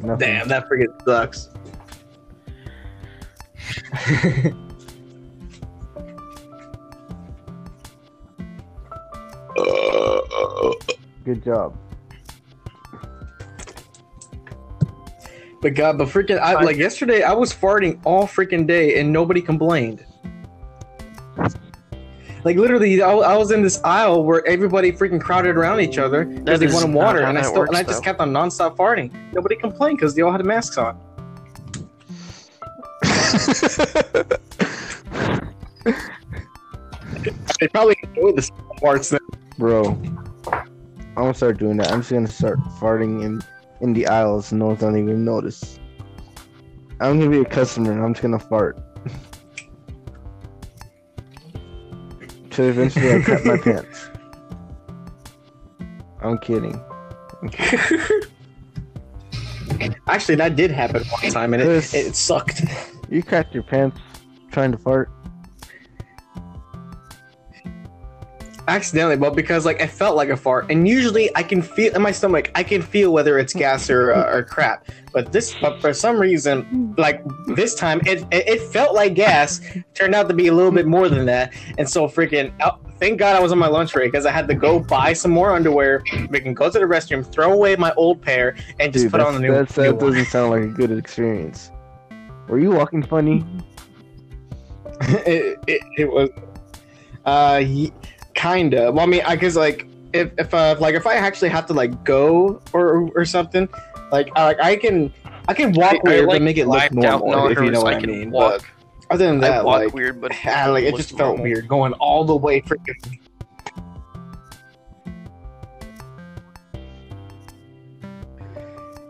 Nothing. 0.00 0.18
Damn, 0.18 0.48
that 0.48 0.68
friggin' 0.68 1.04
sucks. 1.04 1.48
Good 11.24 11.42
job. 11.42 11.76
But 15.60 15.74
God, 15.74 15.98
but 15.98 16.06
freaking, 16.06 16.38
I, 16.38 16.62
like 16.62 16.76
yesterday, 16.76 17.24
I 17.24 17.32
was 17.32 17.52
farting 17.52 18.00
all 18.04 18.28
freaking 18.28 18.64
day 18.66 19.00
and 19.00 19.12
nobody 19.12 19.42
complained. 19.42 20.05
Like 22.46 22.58
literally, 22.58 23.02
I, 23.02 23.10
I 23.10 23.36
was 23.36 23.50
in 23.50 23.64
this 23.64 23.82
aisle 23.82 24.22
where 24.22 24.46
everybody 24.46 24.92
freaking 24.92 25.20
crowded 25.20 25.56
around 25.56 25.80
each 25.80 25.98
other 25.98 26.24
because 26.24 26.60
they 26.60 26.68
wanted 26.68 26.94
water, 26.94 27.18
and 27.22 27.36
I 27.36 27.40
that 27.40 27.48
still 27.48 27.62
and 27.62 27.76
I 27.76 27.82
just 27.82 27.96
though. 27.96 28.00
kept 28.02 28.20
on 28.20 28.30
nonstop 28.30 28.76
farting. 28.76 29.12
Nobody 29.32 29.56
complained 29.56 29.98
because 29.98 30.14
they 30.14 30.22
all 30.22 30.30
had 30.30 30.46
masks 30.46 30.78
on. 30.78 30.96
They 37.58 37.68
probably 37.68 37.96
enjoyed 38.02 38.36
the 38.36 38.50
parts. 38.80 39.08
Then. 39.10 39.20
Bro, 39.58 40.00
I'm 40.46 41.14
gonna 41.16 41.34
start 41.34 41.58
doing 41.58 41.78
that. 41.78 41.90
I'm 41.90 42.00
just 42.00 42.12
gonna 42.12 42.28
start 42.28 42.60
farting 42.78 43.24
in 43.24 43.42
in 43.80 43.92
the 43.92 44.06
aisles 44.06 44.52
and 44.52 44.60
no 44.60 44.66
one's 44.66 44.80
gonna 44.80 44.98
even 44.98 45.24
notice. 45.24 45.80
I'm 47.00 47.18
gonna 47.18 47.30
be 47.30 47.40
a 47.40 47.44
customer 47.44 47.90
and 47.90 48.04
I'm 48.04 48.14
just 48.14 48.22
gonna 48.22 48.38
fart. 48.38 48.78
Eventually 52.64 53.14
I 53.14 53.22
crap 53.22 53.44
my 53.44 53.56
pants. 53.62 54.08
I'm 56.20 56.38
kidding. 56.38 56.80
Actually, 60.08 60.36
that 60.36 60.56
did 60.56 60.70
happen 60.70 61.02
one 61.04 61.32
time, 61.32 61.52
and 61.54 61.62
it, 61.62 61.66
Chris. 61.66 61.94
it 61.94 62.14
sucked. 62.16 62.62
You 63.10 63.22
cracked 63.22 63.54
your 63.54 63.62
pants 63.62 63.98
trying 64.50 64.72
to 64.72 64.78
fart. 64.78 65.10
Accidentally, 68.68 69.16
but 69.16 69.34
because 69.34 69.64
like 69.64 69.80
it 69.80 69.90
felt 69.90 70.16
like 70.16 70.28
a 70.28 70.36
fart, 70.36 70.70
and 70.70 70.86
usually 70.88 71.34
I 71.36 71.42
can 71.42 71.62
feel 71.62 71.94
in 71.94 72.02
my 72.02 72.12
stomach, 72.12 72.50
I 72.54 72.62
can 72.62 72.82
feel 72.82 73.12
whether 73.12 73.38
it's 73.38 73.52
gas 73.52 73.90
or 73.90 74.12
uh, 74.12 74.32
or 74.32 74.42
crap. 74.42 74.88
But 75.12 75.32
this, 75.32 75.54
but 75.60 75.80
for 75.80 75.92
some 75.94 76.18
reason, 76.18 76.94
like 76.98 77.22
this 77.54 77.74
time, 77.74 78.00
it, 78.06 78.22
it 78.30 78.48
it 78.48 78.60
felt 78.72 78.94
like 78.94 79.14
gas. 79.14 79.60
Turned 79.94 80.14
out 80.14 80.28
to 80.28 80.34
be 80.34 80.48
a 80.48 80.52
little 80.52 80.72
bit 80.72 80.86
more 80.86 81.08
than 81.08 81.26
that, 81.26 81.54
and 81.78 81.88
so 81.88 82.06
freaking. 82.08 82.52
oh, 82.62 82.78
Thank 82.98 83.18
God 83.18 83.36
I 83.36 83.40
was 83.40 83.52
on 83.52 83.58
my 83.58 83.66
lunch 83.66 83.92
break 83.92 84.10
because 84.10 84.24
I 84.24 84.30
had 84.30 84.48
to 84.48 84.54
go 84.54 84.80
buy 84.80 85.12
some 85.12 85.30
more 85.30 85.50
underwear. 85.50 86.02
We 86.30 86.40
can 86.40 86.54
go 86.54 86.70
to 86.70 86.78
the 86.78 86.86
restroom, 86.86 87.30
throw 87.30 87.52
away 87.52 87.76
my 87.76 87.92
old 87.94 88.22
pair, 88.22 88.56
and 88.80 88.90
just 88.90 89.04
Dude, 89.04 89.12
put 89.12 89.20
on 89.20 89.34
the 89.34 89.40
new, 89.40 89.52
that's, 89.52 89.74
that 89.74 89.96
one. 89.96 90.12
doesn't 90.12 90.24
sound 90.28 90.50
like 90.50 90.62
a 90.62 90.68
good 90.68 90.90
experience. 90.90 91.70
Were 92.48 92.58
you 92.58 92.70
walking 92.70 93.02
funny? 93.02 93.44
it, 95.00 95.58
it, 95.66 95.82
it 95.98 96.10
was 96.10 96.30
uh 97.26 97.58
ye- 98.36 98.40
kinda 98.42 98.92
well 98.92 99.00
i 99.04 99.06
mean 99.06 99.22
i 99.26 99.34
guess 99.36 99.56
like 99.56 99.86
if 100.12 100.30
if 100.38 100.52
uh 100.54 100.76
like 100.78 100.94
if 100.94 101.06
i 101.06 101.14
actually 101.14 101.48
have 101.48 101.66
to 101.66 101.72
like 101.72 102.04
go 102.04 102.60
or 102.72 103.10
or 103.14 103.24
something 103.24 103.68
like 104.12 104.28
I, 104.36 104.54
i 104.60 104.76
can 104.76 105.12
i 105.48 105.54
can 105.54 105.72
walk 105.72 105.94
I- 105.94 105.96
I, 105.96 106.00
weird 106.04 106.26
like, 106.26 106.34
but 106.36 106.42
make 106.42 106.58
it 106.58 106.66
look 106.68 106.92
normal 106.92 107.48
if 107.48 107.58
you 107.58 107.70
know 107.70 107.82
what 107.82 107.94
I 107.94 107.98
i 107.98 108.00
mean 108.00 108.30
walk. 108.30 108.62
but 108.62 109.14
other 109.14 109.26
than 109.26 109.42
I 109.44 109.48
that 109.48 109.64
like 109.64 109.94
weird, 109.94 110.20
but 110.20 110.32
ah, 110.46 110.66
like 110.70 110.84
it 110.84 110.96
just 110.96 111.10
felt 111.10 111.36
normal. 111.36 111.44
weird 111.44 111.68
going 111.68 111.92
all 111.94 112.24
the 112.24 112.34
way 112.36 112.60
freaking 112.60 113.18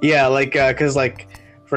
yeah 0.03 0.27
like 0.27 0.55
uh 0.57 0.73
because 0.73 0.97
like 0.97 1.28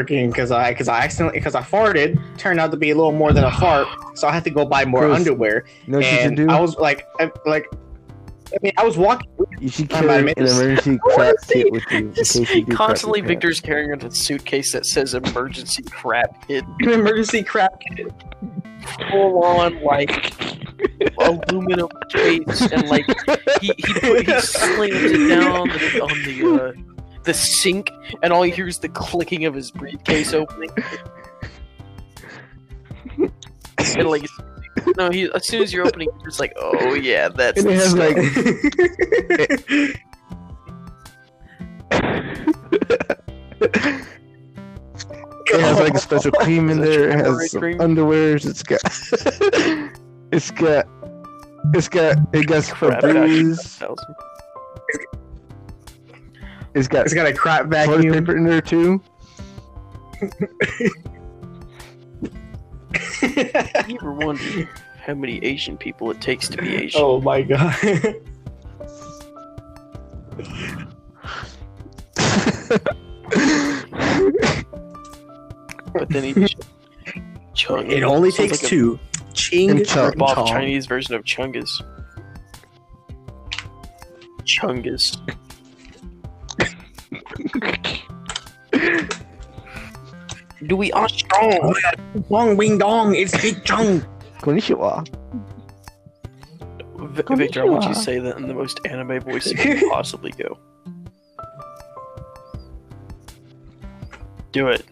freaking 0.05 0.27
because 0.31 0.51
i 0.51 0.71
because 0.71 0.87
i 0.87 0.99
accidentally 1.03 1.39
because 1.39 1.55
i 1.55 1.61
farted 1.61 2.19
turned 2.37 2.59
out 2.59 2.71
to 2.71 2.77
be 2.77 2.89
a 2.91 2.95
little 2.95 3.11
more 3.11 3.33
than 3.33 3.43
a 3.43 3.51
fart 3.51 3.87
so 4.15 4.27
i 4.27 4.31
had 4.31 4.43
to 4.43 4.49
go 4.49 4.65
buy 4.65 4.85
more 4.85 5.01
Chris, 5.07 5.15
underwear 5.17 5.65
You 5.85 5.91
know 5.93 5.97
what 5.99 6.05
you 6.05 6.11
should 6.17 6.25
and 6.27 6.37
do? 6.37 6.49
I 6.49 6.59
was 6.59 6.75
like, 6.77 7.05
I, 7.19 7.31
like, 7.45 7.65
I 8.51 8.57
mean, 8.63 8.71
I 8.77 8.83
was 8.83 8.97
walking. 8.97 9.29
you 9.59 9.69
should 9.69 9.91
I'm 9.93 10.05
carry 10.07 10.21
about 10.21 10.35
to 10.35 10.39
an 10.39 10.43
miss- 10.43 10.59
emergency 10.59 10.99
crap 11.13 11.35
kit 11.47 11.71
with 11.71 11.83
you 11.91 11.97
in 11.99 12.13
case 12.13 12.35
you 12.35 12.65
do 12.65 12.75
Constantly, 12.75 13.19
your 13.19 13.27
pants. 13.27 13.35
Victor's 13.35 13.61
carrying 13.61 13.89
around 13.91 14.03
a 14.03 14.11
suitcase 14.11 14.71
that 14.71 14.85
says 14.87 15.13
"emergency 15.13 15.83
crap 15.83 16.47
kit," 16.47 16.63
An 16.79 16.89
emergency 16.93 17.43
crap 17.43 17.79
kit. 17.95 18.07
full 19.11 19.43
on 19.43 19.81
like 19.83 20.33
aluminum 21.19 21.89
case, 22.09 22.61
and 22.71 22.87
like 22.89 23.05
he 23.61 23.71
he, 23.77 23.93
put, 23.99 24.25
he 24.27 24.39
slams 24.41 24.95
it 24.95 25.27
down 25.29 25.67
the, 25.69 26.01
on 26.01 26.23
the 26.23 26.63
uh, 26.63 26.98
the 27.23 27.33
sink, 27.33 27.91
and 28.23 28.31
all 28.33 28.45
you 28.45 28.53
hear 28.53 28.67
is 28.67 28.79
the 28.79 28.89
clicking 28.89 29.45
of 29.45 29.53
his 29.53 29.71
briefcase 29.71 30.33
opening. 30.33 30.69
and 33.97 34.09
like, 34.09 34.25
no, 34.97 35.09
he 35.09 35.29
as 35.33 35.47
soon 35.47 35.61
as 35.63 35.73
you're 35.73 35.85
opening, 35.85 36.09
you're 36.17 36.27
just 36.27 36.39
like, 36.39 36.53
oh 36.57 36.93
yeah, 36.93 37.29
that's 37.29 37.61
And 37.61 37.69
it 37.69 37.75
has 37.75 37.91
stuff. 37.91 37.99
like 37.99 38.17
it 45.51 45.61
has 45.61 45.79
like 45.79 45.93
a 45.93 45.99
special 45.99 46.31
cream 46.39 46.69
in 46.69 46.81
there. 46.81 47.09
It 47.09 47.25
has 47.25 47.51
some 47.51 47.61
underwears. 47.61 48.45
It's 48.45 48.63
got 48.63 48.81
it's 50.31 50.51
got 50.51 50.87
it's 51.73 51.89
got 51.89 52.17
it 52.33 52.47
got 52.47 52.63
Febreze. 52.63 53.81
Thousand. 56.79 56.79
It's 56.79 56.87
got 56.87 57.05
it's 57.05 57.13
got 57.13 57.27
a 57.27 57.33
crap 57.33 57.61
toilet 57.63 57.87
vacuum. 58.03 58.13
paper 58.13 58.37
in 58.37 58.43
there 58.45 58.61
too. 58.61 59.01
You 63.87 63.97
ever 64.01 64.13
wonder 64.13 64.69
how 65.05 65.13
many 65.13 65.43
Asian 65.43 65.77
people 65.77 66.11
it 66.11 66.21
takes 66.21 66.47
to 66.49 66.57
be 66.57 66.75
Asian? 66.75 67.01
oh 67.03 67.21
my 67.21 67.41
god. 67.41 67.75
But 75.93 76.09
then 76.09 76.23
he 76.23 76.47
ch- 76.47 76.55
chung. 77.55 77.89
it 77.91 78.03
only 78.03 78.31
Sounds 78.31 78.51
takes 78.51 78.63
like 78.63 78.71
a 78.71 78.75
two. 78.75 78.99
Ching 79.33 79.69
And 79.71 79.85
chug. 79.87 80.17
chong. 80.17 80.47
Chinese 80.47 80.85
version 80.85 81.15
of 81.15 81.23
Chungus. 81.23 81.69
Chungus. 84.43 85.17
Do 90.67 90.75
we 90.75 90.91
are 90.91 91.07
strong? 91.09 91.73
Wong 92.29 92.57
wing 92.57 92.77
dong. 92.77 93.15
It's 93.15 93.35
big 93.41 93.63
chung. 93.63 94.01
Konnichiwa. 94.41 95.07
V- 96.97 97.35
Victor, 97.35 97.61
I 97.61 97.65
want 97.65 97.83
you 97.85 97.93
to 97.93 97.99
say 97.99 98.19
that 98.19 98.37
in 98.37 98.47
the 98.47 98.53
most 98.53 98.79
anime 98.85 99.21
voice 99.21 99.47
you 99.47 99.55
can 99.55 99.89
possibly 99.91 100.31
go. 100.31 100.57
Do 104.51 104.67
it. 104.67 104.83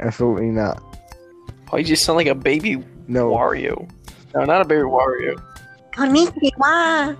Absolutely 0.00 0.46
not. 0.50 0.80
Oh, 1.72 1.76
you 1.76 1.84
just 1.84 2.04
sound 2.04 2.16
like 2.18 2.28
a 2.28 2.34
baby 2.34 2.82
No. 3.08 3.30
Wario. 3.32 3.90
No, 4.34 4.44
not 4.44 4.60
a 4.60 4.64
baby 4.64 4.82
Wario. 4.82 5.42
Konnichiwa. 5.92 7.16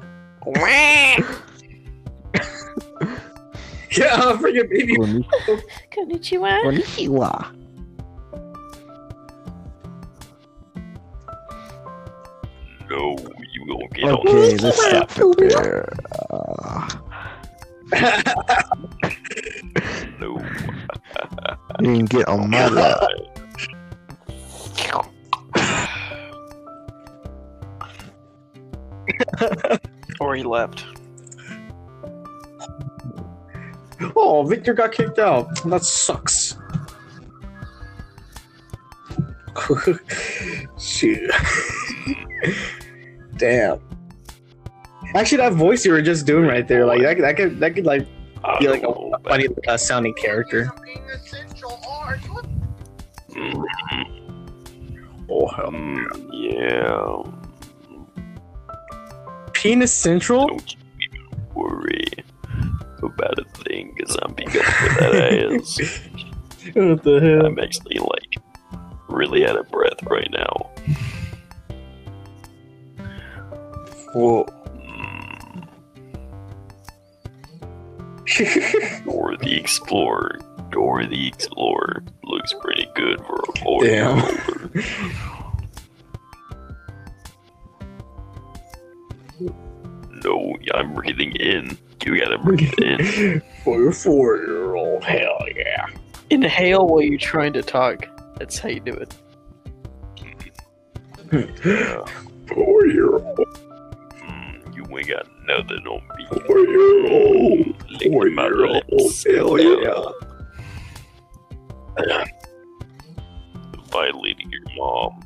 Wah! 3.90 3.96
Yeah, 3.96 4.20
oh, 4.22 4.36
freaking 4.38 4.68
baby. 4.70 4.96
Konni- 4.96 5.24
Konnichiwa. 5.92 6.62
Konnichiwa. 6.62 7.54
No, 12.90 13.16
you 13.52 13.64
won't 13.66 13.92
get 13.92 14.04
on. 14.04 14.18
Okay, 14.28 14.56
let's 14.56 14.86
stop 14.86 15.10
it 15.16 15.38
there. 15.54 15.88
Uh, 16.30 16.88
No. 20.20 20.36
you 21.80 21.96
can 21.96 22.04
get 22.06 22.28
on 22.28 22.50
my 22.50 22.68
lap. 22.68 23.00
or 30.20 30.34
he 30.34 30.42
left. 30.42 30.84
Oh, 34.16 34.44
Victor 34.44 34.74
got 34.74 34.92
kicked 34.92 35.18
out. 35.18 35.62
That 35.64 35.84
sucks. 35.84 36.56
Shoot. 40.78 41.30
Damn. 43.36 43.80
Actually, 45.14 45.38
that 45.38 45.54
voice 45.54 45.84
you 45.84 45.92
were 45.92 46.02
just 46.02 46.26
doing 46.26 46.46
right 46.46 46.68
there, 46.68 46.84
like 46.86 47.02
that, 47.02 47.18
that 47.18 47.36
could 47.36 47.58
that 47.60 47.74
could 47.74 47.86
like 47.86 48.06
be 48.60 48.68
like 48.68 48.82
a, 48.82 48.88
a 48.88 49.18
funny 49.20 49.48
uh, 49.66 49.76
sounding 49.76 50.14
character. 50.14 50.70
Oh 55.30 55.46
hell. 55.46 55.70
Mm, 55.70 56.28
yeah. 56.32 57.22
Penis 59.52 59.92
Central. 59.92 60.46
Don't 60.48 60.74
you 60.74 60.78
even 61.00 61.46
worry 61.54 62.04
about 63.02 63.38
a 63.38 63.44
thing, 63.64 63.94
cause 63.96 64.16
I'm 64.22 64.34
big 64.34 64.48
up 64.56 64.64
for 64.64 64.88
that 65.00 65.52
ass. 65.60 66.00
What 66.74 67.02
the 67.02 67.18
hell? 67.20 67.46
I'm 67.46 67.58
actually 67.58 67.98
like 67.98 68.36
really 69.08 69.46
out 69.46 69.56
of 69.58 69.70
breath 69.70 70.02
right 70.02 70.30
now. 70.30 70.70
Whoa. 74.14 74.46
Mm. 78.28 79.04
Dora 79.04 79.36
the 79.38 79.56
Explorer. 79.56 80.38
Dora 80.70 81.06
the 81.08 81.26
Explorer 81.28 82.04
looks 82.24 82.52
pretty 82.60 82.86
good 82.94 83.18
for 83.20 83.42
a 83.48 83.52
boy. 83.64 83.86
Damn. 83.86 84.22
No, 90.24 90.56
I'm 90.74 90.94
breathing 90.94 91.30
in. 91.36 91.78
You 92.04 92.18
gotta 92.18 92.38
breathe 92.38 92.72
in. 92.80 93.42
For 93.64 93.88
a 93.88 93.92
four 93.92 94.36
year 94.38 94.74
old, 94.74 95.04
hell 95.04 95.38
yeah. 95.54 95.86
Inhale 96.30 96.86
while 96.86 97.02
you're 97.02 97.18
trying 97.18 97.52
to 97.54 97.62
talk. 97.62 98.06
That's 98.38 98.58
how 98.58 98.68
you 98.70 98.80
do 98.80 98.92
it. 98.94 99.14
Four 102.48 102.86
year 102.86 103.12
old, 103.16 103.38
Mm, 104.24 104.74
you 104.74 104.84
ain't 104.98 105.08
got 105.08 105.26
nothing 105.46 105.86
on 105.86 106.00
me. 106.16 106.26
four 106.46 106.58
year 106.60 107.12
old, 107.12 107.90
Lick 107.90 108.10
four 108.12 108.30
my 108.30 108.44
year 108.46 108.64
old, 108.64 108.84
lips. 108.90 109.24
hell 109.26 109.58
yeah. 109.60 110.04
Violating 113.90 114.50
your 114.50 114.62
mom. 114.76 115.20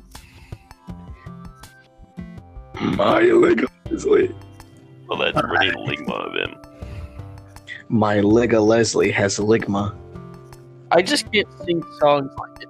My 2.97 3.21
Lega 3.21 3.67
Leslie. 3.89 4.33
Well, 5.13 5.31
that's 5.31 5.47
pretty 5.47 5.71
ligma 5.77 6.27
of 6.27 6.33
him. 6.33 6.55
My 7.87 8.17
Lega 8.17 8.65
Leslie 8.65 9.11
has 9.11 9.37
ligma. 9.37 9.95
I 10.89 11.03
just 11.03 11.31
can't 11.31 11.47
sing 11.63 11.83
songs 11.99 12.31
like 12.35 12.63
it. 12.63 12.69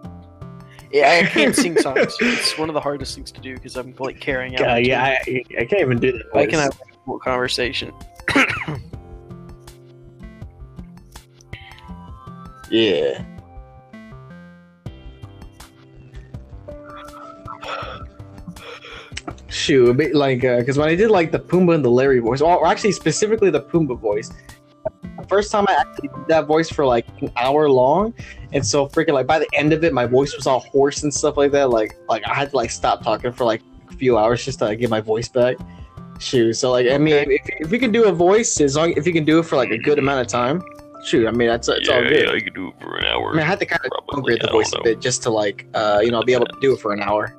Yeah, 0.91 1.21
I 1.23 1.25
can't 1.25 1.55
sing 1.55 1.77
songs. 1.81 2.13
It's 2.19 2.57
one 2.57 2.69
of 2.69 2.73
the 2.73 2.81
hardest 2.81 3.15
things 3.15 3.31
to 3.31 3.39
do 3.39 3.53
because 3.53 3.77
I'm 3.77 3.95
like 3.97 4.19
carrying 4.19 4.55
out. 4.55 4.65
God, 4.65 4.77
the 4.83 4.87
yeah. 4.87 5.03
I, 5.25 5.43
I 5.57 5.65
can't 5.65 5.81
even 5.81 5.99
do 5.99 6.11
that. 6.11 6.25
I 6.35 6.45
can 6.45 6.55
voice. 6.55 6.63
have 6.63 6.73
a 6.73 7.05
full 7.05 7.19
conversation. 7.19 7.93
Yeah. 12.71 13.23
Shoot, 19.63 19.87
a 19.87 19.93
bit 19.93 20.13
like 20.13 20.41
because 20.41 20.77
when 20.77 20.89
I 20.89 20.95
did 20.95 21.09
like 21.09 21.31
the 21.31 21.39
Pumbaa 21.39 21.75
and 21.75 21.85
the 21.85 21.89
Larry 21.89 22.19
voice, 22.19 22.41
or 22.41 22.67
actually 22.67 22.91
specifically 22.91 23.49
the 23.49 23.61
Pumbaa 23.61 23.97
voice, 23.97 24.29
the 25.17 25.25
first 25.29 25.53
time 25.53 25.65
I 25.69 25.75
actually 25.75 26.09
did 26.09 26.27
that 26.27 26.47
voice 26.47 26.69
for 26.69 26.85
like 26.85 27.07
an 27.21 27.31
hour 27.37 27.69
long, 27.69 28.13
and 28.51 28.65
so 28.65 28.87
freaking 28.89 29.13
like 29.13 29.25
by 29.25 29.39
the 29.39 29.47
end 29.53 29.71
of 29.71 29.85
it, 29.85 29.93
my 29.93 30.05
voice 30.05 30.35
was 30.35 30.47
all 30.47 30.59
hoarse 30.59 31.03
and 31.03 31.13
stuff 31.13 31.37
like 31.37 31.53
that. 31.53 31.69
Like 31.69 31.95
like 32.09 32.27
I 32.27 32.33
had 32.33 32.49
to 32.49 32.57
like 32.57 32.71
stop 32.71 33.03
talking 33.03 33.31
for 33.31 33.45
like 33.45 33.61
a 33.89 33.93
few 33.93 34.17
hours 34.17 34.43
just 34.43 34.59
to 34.59 34.65
like, 34.65 34.79
get 34.79 34.89
my 34.89 34.99
voice 34.99 35.29
back. 35.29 35.55
Shoot, 36.19 36.55
so 36.55 36.71
like 36.71 36.89
I 36.89 36.97
mean, 36.97 37.31
if, 37.31 37.41
if 37.61 37.71
you 37.71 37.79
can 37.79 37.93
do 37.93 38.03
a 38.03 38.11
voice, 38.11 38.59
as 38.59 38.75
long 38.75 38.91
if 38.97 39.07
you 39.07 39.13
can 39.13 39.23
do 39.23 39.39
it 39.39 39.43
for 39.43 39.55
like 39.55 39.71
a 39.71 39.77
good 39.77 39.97
amount 39.97 40.19
of 40.19 40.27
time, 40.27 40.61
shoot, 41.05 41.25
I 41.25 41.31
mean 41.31 41.47
that's 41.47 41.69
it's 41.69 41.87
yeah, 41.87 41.95
all 41.95 42.01
good. 42.01 42.25
yeah, 42.25 42.33
I 42.33 42.41
could 42.41 42.53
do 42.53 42.67
it 42.67 42.73
for 42.81 42.97
an 42.97 43.05
hour. 43.05 43.29
I 43.29 43.31
mean, 43.31 43.43
I 43.43 43.45
had 43.45 43.59
to 43.59 43.65
kind 43.65 43.81
of 43.85 44.17
upgrade 44.17 44.41
the 44.41 44.51
voice 44.51 44.73
a 44.73 44.83
bit 44.83 44.99
just 44.99 45.23
to 45.23 45.29
like, 45.29 45.67
uh, 45.73 46.01
you 46.03 46.11
know, 46.11 46.21
be 46.21 46.33
able 46.33 46.47
to 46.47 46.59
do 46.59 46.73
it 46.73 46.81
for 46.81 46.91
an 46.91 47.01
hour. 47.01 47.33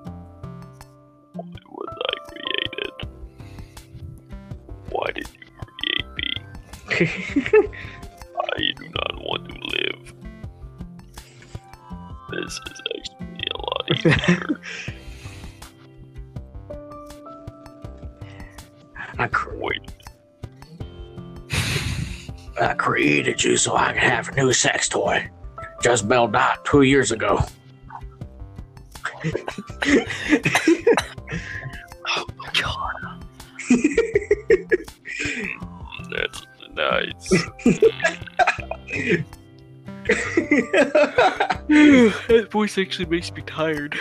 Why 5.04 5.10
did 5.12 5.28
you 5.28 5.40
create 5.60 6.08
me? 6.16 6.32
I 8.40 8.72
do 8.74 8.84
not 8.88 9.14
want 9.16 9.44
to 9.50 9.54
live. 9.76 10.00
This 12.30 12.52
is 12.54 12.80
actually 12.96 13.44
a 13.52 13.56
lot 13.58 13.84
easier. 13.90 14.60
I, 19.18 19.26
cr- 19.26 19.56
Wait, 19.56 19.92
I 22.62 22.72
created 22.72 23.44
you 23.44 23.58
so 23.58 23.76
I 23.76 23.92
could 23.92 24.02
have 24.02 24.30
a 24.30 24.34
new 24.36 24.54
sex 24.54 24.88
toy. 24.88 25.28
Jezebel 25.84 26.28
died 26.28 26.56
two 26.64 26.80
years 26.80 27.12
ago. 27.12 27.44
Oh 32.06 32.26
that's 36.10 36.46
nice. 36.74 37.30
that 42.28 42.48
voice 42.50 42.78
actually 42.78 43.06
makes 43.06 43.32
me 43.32 43.42
tired. 43.42 43.98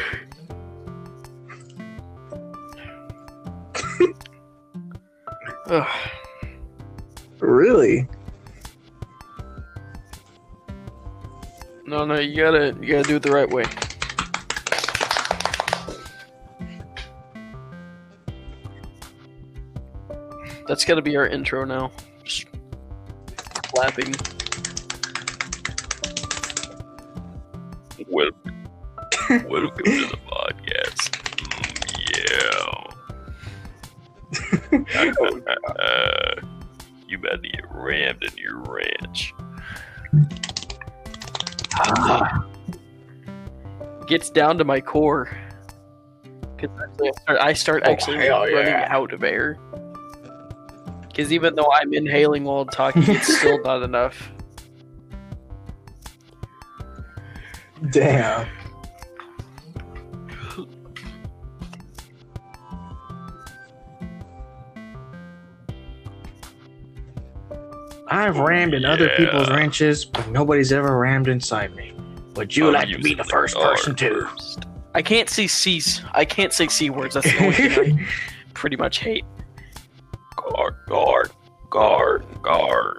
Ugh. 5.68 5.88
really? 7.40 8.08
no, 11.94 12.06
no, 12.06 12.20
you 12.20 12.36
gotta, 12.36 12.76
you 12.82 12.94
gotta 12.94 13.08
do 13.08 13.16
it 13.18 13.22
the 13.22 13.32
right 13.32 13.50
way. 13.50 13.66
That's 20.68 20.86
gotta 20.86 21.02
be 21.02 21.18
our 21.18 21.28
intro 21.28 21.66
now. 21.66 21.92
Just 22.24 22.46
clapping. 23.74 24.14
Welcome, 28.08 28.68
welcome 29.50 29.86
to 29.86 30.08
the 30.08 30.20
podcast. 30.28 31.12
Mm, 34.70 34.86
yeah. 34.96 35.64
you 37.08 37.18
about 37.18 37.44
to 37.44 37.50
get 37.50 37.66
rammed 37.72 38.24
in 38.24 38.38
your 38.38 38.60
ranch. 38.60 39.34
Ah. 41.76 42.46
Gets 44.08 44.30
down 44.30 44.58
to 44.58 44.64
my 44.64 44.80
core. 44.82 45.30
Because 46.56 46.70
I 47.00 47.12
start, 47.14 47.40
I 47.42 47.54
start 47.54 47.84
Oh, 47.86 47.92
actually 47.92 48.18
hell 48.18 48.42
running 48.42 48.68
yeah. 48.68 48.88
out 48.90 49.14
of 49.14 49.24
air. 49.24 49.58
Because 51.14 51.32
even 51.32 51.54
though 51.54 51.72
I'm 51.72 51.94
inhaling 51.94 52.44
while 52.44 52.66
talking, 52.66 53.04
it's 53.06 53.38
still 53.38 53.62
not 53.62 53.84
enough. 53.90 54.32
Damn. 57.92 58.48
I've 68.08 68.38
rammed 68.38 68.74
in 68.74 68.86
other 68.86 69.06
Yeah. 69.06 69.18
people's 69.18 69.50
wrenches, 69.50 70.06
but 70.06 70.28
nobody's 70.30 70.72
ever 70.72 70.98
rammed 70.98 71.28
inside 71.28 71.76
me. 71.76 71.94
Would 72.36 72.56
you 72.56 72.68
I'm 72.68 72.74
like 72.74 72.90
to 72.90 73.00
be 73.00 73.14
the 73.14 73.24
first 73.24 73.56
person 73.56 73.96
to? 73.96 74.28
I 74.94 75.02
can't 75.02 75.30
say 75.30 75.48
C's. 75.48 76.02
I 76.14 76.26
can't 76.26 76.54
say 76.54 76.68
C 76.68 76.90
words. 76.90 77.16
That's 77.16 77.32
the 77.32 77.40
only 77.44 77.54
thing 77.56 78.00
I 78.00 78.08
pretty 78.54 78.76
much 78.76 79.00
hate. 79.00 79.26
Guard, 80.54 80.76
guard, 80.88 81.32
guard, 81.72 82.26
guard. 82.44 82.98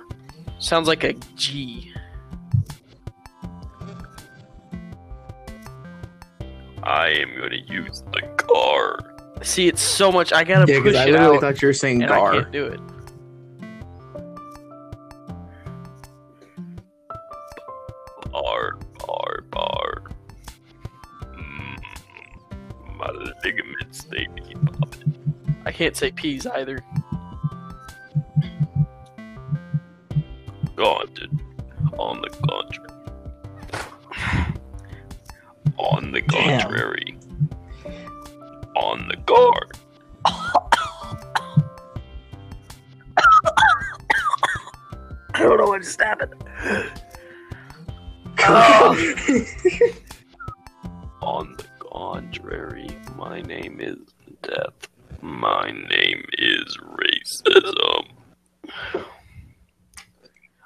Sounds 0.59 0.89
like 0.89 1.05
a 1.05 1.13
G. 1.37 1.93
I 6.83 7.11
am 7.11 7.29
gonna 7.39 7.57
use 7.69 8.03
the 8.13 8.23
car. 8.37 9.15
See, 9.43 9.69
it's 9.69 9.81
so 9.81 10.11
much. 10.11 10.33
I 10.33 10.43
gotta 10.43 10.71
Yeah, 10.71 10.79
push 10.81 10.85
because 10.85 10.97
I 10.97 11.05
it 11.07 11.13
literally 11.13 11.37
out, 11.37 11.41
thought 11.43 11.63
you 11.63 11.69
were 11.69 11.73
saying 11.73 12.03
and 12.03 12.13
I 12.13 12.33
can't 12.33 12.51
do 12.51 12.67
it. 12.67 12.81
Bar, 18.33 18.79
bar, 18.99 19.45
bar. 19.51 20.03
Mm, 21.23 21.83
my 22.97 23.11
ligaments, 23.45 24.05
they 24.05 24.27
be 24.35 24.55
popping. 24.55 25.35
I 25.65 25.73
can't 25.73 25.97
say 25.97 26.11
peas 26.11 26.47
either. 26.47 26.83
Granted, 30.85 31.41
on 31.99 32.21
the 32.21 32.29
contrary. 32.29 32.91
On 35.79 36.13
the 36.13 36.21
Damn. 36.21 36.61
contrary. 36.61 37.19
On 38.77 39.09
the 39.09 39.17
guard. 39.25 39.79
I 45.35 45.39
don't 45.39 45.57
know 45.59 45.69
what 45.69 45.81
just 45.81 45.99
happened. 45.99 46.35
On 48.47 48.95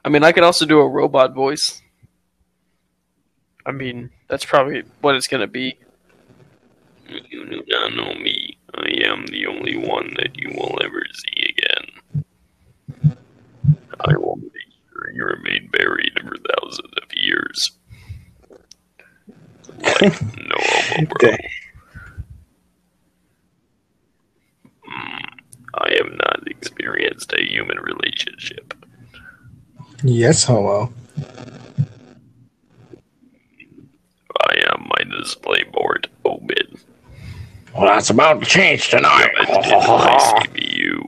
I 0.08 0.10
mean, 0.10 0.24
I 0.24 0.32
could 0.32 0.42
also 0.42 0.64
do 0.64 0.80
a 0.80 0.88
robot 0.88 1.34
voice. 1.34 1.82
I 3.66 3.72
mean, 3.72 4.08
that's 4.26 4.46
probably 4.46 4.82
what 5.02 5.16
it's 5.16 5.26
gonna 5.26 5.46
be. 5.46 5.78
You 7.06 7.44
do 7.44 7.62
not 7.68 7.92
know 7.94 8.14
me. 8.14 8.56
I 8.72 8.88
am 9.04 9.26
the 9.26 9.46
only 9.46 9.76
one 9.76 10.14
that 10.16 10.34
you 10.34 10.48
will 10.56 10.78
ever 10.82 11.02
see 11.12 11.52
again. 11.52 13.12
I 14.00 14.16
will 14.16 14.36
make 14.36 14.72
sure 14.88 15.12
you 15.12 15.24
remain 15.26 15.68
buried 15.72 16.18
for 16.22 16.36
thousands 16.54 16.94
of 17.02 17.12
years. 17.12 17.72
Like, 19.78 20.22
no 20.38 20.56
homo, 20.58 21.06
bro. 21.20 21.36
Mm, 24.88 25.24
I 25.74 25.90
have 25.98 26.12
not 26.12 26.46
experienced 26.46 27.30
a 27.34 27.44
human 27.44 27.78
relationship. 27.78 28.72
Yes, 30.04 30.44
homo. 30.44 30.92
I 34.40 34.54
am 34.72 34.88
my 34.88 35.02
display 35.18 35.64
board 35.72 36.08
oh, 36.24 36.34
open. 36.34 36.78
Well, 37.74 37.86
that's 37.86 38.10
about 38.10 38.38
to 38.40 38.46
change 38.46 38.90
tonight. 38.90 39.30
Into 39.40 39.58
my 39.58 40.44
CPU. 40.46 41.04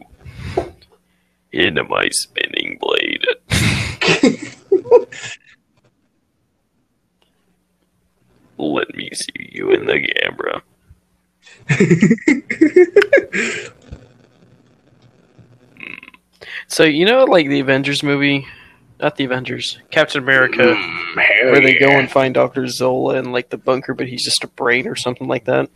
Into 1.53 1.85
my 1.85 2.09
spinning 2.11 2.79
blade. 2.81 3.25
Let 8.59 8.93
me 8.97 9.09
see 9.13 9.51
you 9.53 9.71
in 9.71 9.87
the 9.87 10.01
camera. 10.01 10.63
Hmm. 15.81 15.95
So 16.69 16.85
you 16.85 17.05
know, 17.07 17.25
like 17.25 17.49
the 17.49 17.61
Avengers 17.61 18.03
movie, 18.03 18.47
not 19.01 19.17
the 19.17 19.25
Avengers, 19.25 19.79
Captain 19.91 20.23
America, 20.23 20.75
mm, 20.75 21.17
where 21.51 21.61
they 21.61 21.79
go 21.79 21.89
and 21.89 22.11
find 22.11 22.35
Doctor 22.35 22.67
Zola 22.67 23.17
in 23.17 23.33
like 23.33 23.49
the 23.49 23.57
bunker, 23.57 23.95
but 23.95 24.09
he's 24.09 24.25
just 24.25 24.45
a 24.45 24.49
brain 24.49 24.87
or 24.87 24.97
something 24.97 25.27
like 25.27 25.45
that. 25.45 25.71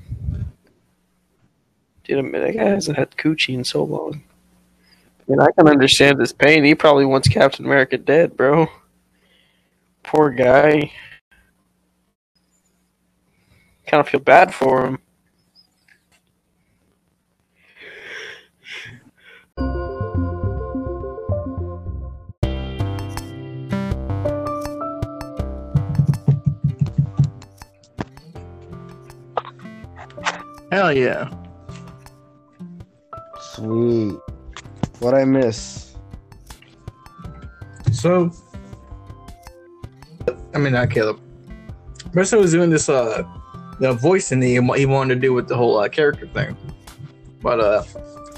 Dude, 2.05 2.19
I 2.19 2.23
mean, 2.23 2.33
that 2.33 2.55
guy 2.55 2.69
hasn't 2.69 2.99
had 2.99 3.17
coochie 3.17 3.55
in 3.55 3.65
so 3.65 3.83
long. 3.83 4.23
And 5.27 5.41
I 5.41 5.51
can 5.53 5.69
understand 5.69 6.21
his 6.21 6.35
pain. 6.35 6.65
He 6.65 6.75
probably 6.75 7.07
wants 7.07 7.29
Captain 7.29 7.65
America 7.65 7.97
dead, 7.97 8.37
bro. 8.37 8.67
Poor 10.03 10.31
guy. 10.31 10.93
Kind 13.87 14.01
of 14.03 14.09
feel 14.09 14.21
bad 14.21 14.53
for 14.53 14.87
him. 14.87 14.99
Hell 30.73 30.93
yeah. 30.93 31.31
Sweet. 33.41 34.17
What 34.99 35.15
I 35.15 35.25
miss? 35.25 35.95
So, 37.93 38.31
I 40.55 40.59
mean, 40.59 40.73
not 40.73 40.91
Caleb. 40.91 41.21
Mercer 42.13 42.39
was 42.39 42.53
doing 42.53 42.71
this, 42.71 42.89
uh, 42.89 43.23
the 43.81 43.93
voice 43.93 44.29
thing 44.29 44.43
he, 44.43 44.55
he 44.55 44.87
wanted 44.87 45.15
to 45.15 45.21
do 45.21 45.33
with 45.33 45.49
the 45.49 45.57
whole 45.57 45.79
uh, 45.79 45.89
character 45.89 46.27
thing. 46.29 46.57
But, 47.43 47.61
uh, 47.61 47.85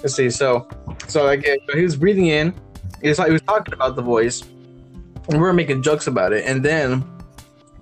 let's 0.02 0.14
see. 0.14 0.30
So, 0.30 0.68
so 1.08 1.24
like, 1.24 1.46
uh, 1.46 1.56
he 1.74 1.82
was 1.82 1.96
breathing 1.96 2.26
in. 2.26 2.54
He 3.02 3.08
was, 3.08 3.18
he 3.18 3.30
was 3.30 3.42
talking 3.42 3.74
about 3.74 3.96
the 3.96 4.02
voice, 4.02 4.42
and 4.42 5.34
we 5.34 5.38
were 5.38 5.52
making 5.52 5.82
jokes 5.82 6.06
about 6.06 6.32
it. 6.32 6.44
And 6.46 6.64
then, 6.64 7.04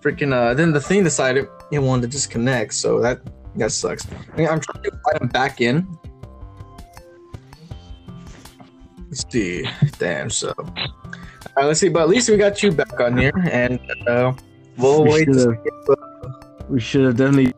freaking, 0.00 0.32
uh, 0.32 0.54
then 0.54 0.72
the 0.72 0.80
thing 0.80 1.04
decided 1.04 1.46
it 1.70 1.78
wanted 1.78 2.02
to 2.02 2.08
disconnect. 2.08 2.74
So 2.74 3.00
that 3.00 3.20
that 3.56 3.70
sucks. 3.72 4.06
I 4.06 4.36
mean, 4.36 4.48
I'm 4.48 4.60
trying 4.60 4.82
to 4.82 4.90
invite 4.90 5.22
him 5.22 5.28
back 5.28 5.60
in. 5.60 5.86
Let's 9.08 9.24
see. 9.30 9.64
Damn. 9.98 10.30
So. 10.30 10.52
All 10.58 11.62
right, 11.62 11.66
let's 11.66 11.80
see, 11.80 11.88
but 11.88 12.02
at 12.02 12.08
least 12.08 12.28
we 12.28 12.36
got 12.36 12.62
you 12.62 12.72
back 12.72 12.98
on 13.00 13.16
here, 13.16 13.32
and 13.50 13.78
uh, 14.08 14.32
we'll 14.76 15.04
We 15.04 15.10
wait. 15.10 15.24
Should've- 15.26 15.56
see. 15.64 15.94
We 16.68 16.80
should 16.80 17.04
have 17.04 17.16
definitely. 17.16 17.52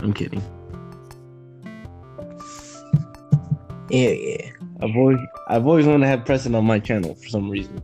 I'm 0.00 0.12
kidding. 0.12 0.42
Yeah, 3.90 4.08
yeah. 4.10 4.50
I've 4.80 4.96
always, 4.96 5.18
I've 5.48 5.66
always 5.66 5.86
wanted 5.86 6.00
to 6.00 6.08
have 6.08 6.24
Preston 6.24 6.54
on 6.54 6.64
my 6.64 6.78
channel 6.78 7.14
for 7.14 7.28
some 7.28 7.48
reason. 7.48 7.80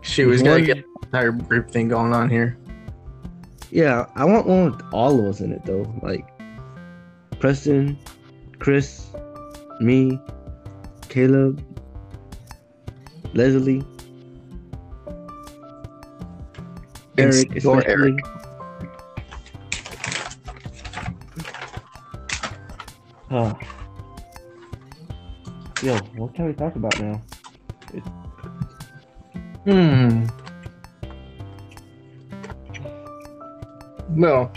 She 0.00 0.24
was 0.24 0.42
gotta 0.42 0.62
get 0.62 0.84
entire 1.02 1.32
group 1.32 1.70
thing 1.70 1.88
going 1.88 2.12
on 2.12 2.30
here. 2.30 2.56
Yeah, 3.72 4.04
I 4.16 4.26
want 4.26 4.46
one 4.46 4.70
with 4.70 4.82
all 4.92 5.18
of 5.18 5.24
us 5.24 5.40
in 5.40 5.50
it 5.50 5.64
though. 5.64 5.90
Like 6.02 6.28
Preston, 7.40 7.98
Chris, 8.58 9.06
me, 9.80 10.20
Caleb, 11.08 11.64
Leslie, 13.32 13.82
Eric, 17.16 17.48
It's 17.54 17.64
your 17.64 17.78
especially. 17.78 18.18
Oh. 23.30 23.58
Yo, 25.82 25.96
what 26.16 26.34
can 26.34 26.44
we 26.44 26.52
talk 26.52 26.76
about 26.76 27.00
now? 27.00 27.22
Hmm. 29.64 30.26
Well, 34.14 34.52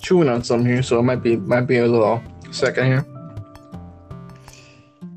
chewing 0.00 0.28
on 0.28 0.42
something 0.42 0.66
here, 0.66 0.82
so 0.82 0.98
it 0.98 1.02
might 1.02 1.22
be 1.22 1.36
might 1.36 1.62
be 1.62 1.78
a 1.78 1.86
little 1.86 2.22
second 2.50 2.86
here. 2.86 3.06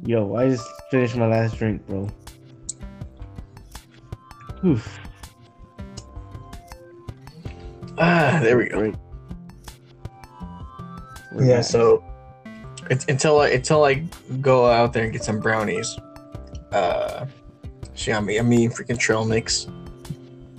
Yo, 0.03 0.35
I 0.35 0.49
just 0.49 0.67
finished 0.89 1.15
my 1.15 1.27
last 1.27 1.57
drink, 1.57 1.85
bro. 1.87 2.07
Oof. 4.65 4.99
Ah, 7.97 8.39
there 8.41 8.57
we 8.57 8.69
go. 8.69 8.79
Great. 8.79 8.95
Yeah, 11.39 11.57
back. 11.57 11.63
so 11.65 12.03
it's 12.89 13.05
until 13.05 13.39
I 13.39 13.49
until 13.49 13.83
I 13.83 13.95
go 14.41 14.65
out 14.65 14.93
there 14.93 15.03
and 15.03 15.11
get 15.11 15.23
some 15.23 15.39
brownies. 15.39 15.97
Uh, 16.71 17.25
she 17.93 18.11
got 18.11 18.23
me 18.23 18.37
a 18.37 18.43
mean 18.43 18.69
freaking 18.69 18.99
trail 18.99 19.25
mix. 19.25 19.67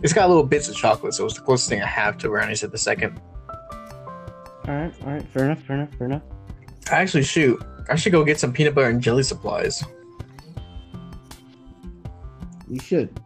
It's 0.02 0.12
got 0.12 0.28
little 0.28 0.44
bits 0.44 0.68
of 0.68 0.76
chocolate, 0.76 1.14
so 1.14 1.24
it's 1.24 1.34
the 1.34 1.40
closest 1.40 1.68
thing 1.68 1.82
I 1.82 1.86
have 1.86 2.18
to 2.18 2.28
brownies 2.28 2.62
at 2.62 2.70
the 2.70 2.78
second. 2.78 3.20
All 3.48 4.74
right, 4.74 4.92
all 5.04 5.12
right, 5.12 5.26
fair 5.28 5.44
enough, 5.46 5.60
fair 5.62 5.76
enough, 5.76 5.92
fair 5.96 6.06
enough. 6.06 6.22
Actually, 6.90 7.22
shoot, 7.24 7.60
I 7.88 7.96
should 7.96 8.12
go 8.12 8.22
get 8.24 8.38
some 8.38 8.52
peanut 8.52 8.74
butter 8.74 8.88
and 8.88 9.00
jelly 9.02 9.22
supplies. 9.22 9.82
You 12.68 12.78
should. 12.80 13.18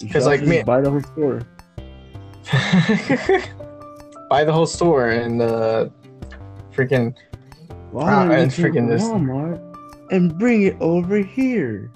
You 0.00 0.08
'Cause, 0.10 0.22
should 0.22 0.28
like, 0.28 0.40
also 0.40 0.50
me- 0.50 0.62
buy 0.62 0.80
the 0.80 0.90
whole 0.90 1.00
store. 1.02 1.40
Buy 4.28 4.42
the 4.44 4.52
whole 4.52 4.66
store 4.66 5.10
and 5.10 5.40
uh, 5.40 5.88
freaking 6.74 7.14
Why 7.90 8.04
Wow, 8.04 8.28
don't 8.28 8.30
you 8.30 8.36
and 8.36 8.50
go 8.50 8.56
to 8.56 8.62
freaking 8.62 8.88
this- 8.88 9.02
Walmart 9.02 9.60
and 10.12 10.38
bring 10.38 10.62
it 10.62 10.76
over 10.80 11.18
here? 11.18 11.90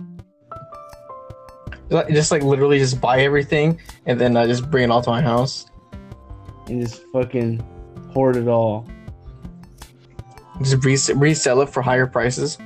Just 1.91 2.31
like 2.31 2.43
literally 2.43 2.79
just 2.79 3.01
buy 3.01 3.21
everything 3.21 3.81
and 4.07 4.21
then 4.21 4.37
uh, 4.37 4.47
just 4.47 4.71
bring 4.71 4.85
it 4.85 4.91
all 4.91 5.03
to 5.03 5.11
my 5.11 5.21
house. 5.21 5.67
and 6.69 6.81
just 6.81 7.03
fucking 7.13 7.59
hoard 8.13 8.37
it 8.37 8.49
all. 8.49 8.87
Just 10.63 10.85
res- 10.85 11.11
resell 11.15 11.63
it 11.63 11.69
for 11.69 11.83
higher 11.83 12.07
prices. 12.07 12.59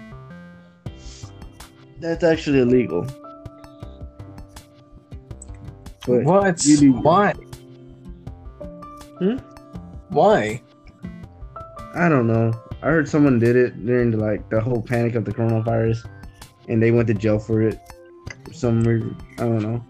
That's 2.00 2.24
actually 2.24 2.60
illegal. 2.60 3.06
But 6.06 6.24
what? 6.24 6.60
Why? 7.02 7.32
Hmm? 9.18 9.36
Why? 10.10 10.60
I 11.94 12.08
don't 12.08 12.26
know. 12.26 12.52
I 12.82 12.86
heard 12.88 13.08
someone 13.08 13.38
did 13.38 13.56
it 13.56 13.86
during 13.86 14.10
the, 14.10 14.18
like 14.18 14.50
the 14.50 14.60
whole 14.60 14.82
panic 14.82 15.14
of 15.14 15.24
the 15.24 15.32
coronavirus, 15.32 16.06
and 16.68 16.82
they 16.82 16.90
went 16.90 17.08
to 17.08 17.14
jail 17.14 17.38
for 17.38 17.62
it. 17.62 17.78
Some 18.54 18.82
reason, 18.84 19.16
I 19.38 19.42
don't 19.42 19.62
know. 19.62 19.84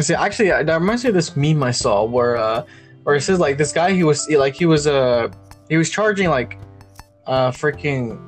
See, 0.00 0.14
actually, 0.14 0.48
that 0.48 0.80
reminds 0.80 1.04
me 1.04 1.08
of 1.08 1.14
this 1.14 1.36
meme 1.36 1.62
I 1.62 1.70
saw 1.70 2.04
where, 2.04 2.36
uh, 2.36 2.64
where 3.08 3.16
it 3.16 3.22
says 3.22 3.40
like 3.40 3.56
this 3.56 3.72
guy 3.72 3.92
he 3.92 4.04
was 4.04 4.28
like 4.28 4.54
he 4.54 4.66
was 4.66 4.86
uh 4.86 5.28
he 5.70 5.78
was 5.78 5.88
charging 5.88 6.28
like 6.28 6.58
uh 7.26 7.50
freaking 7.50 8.20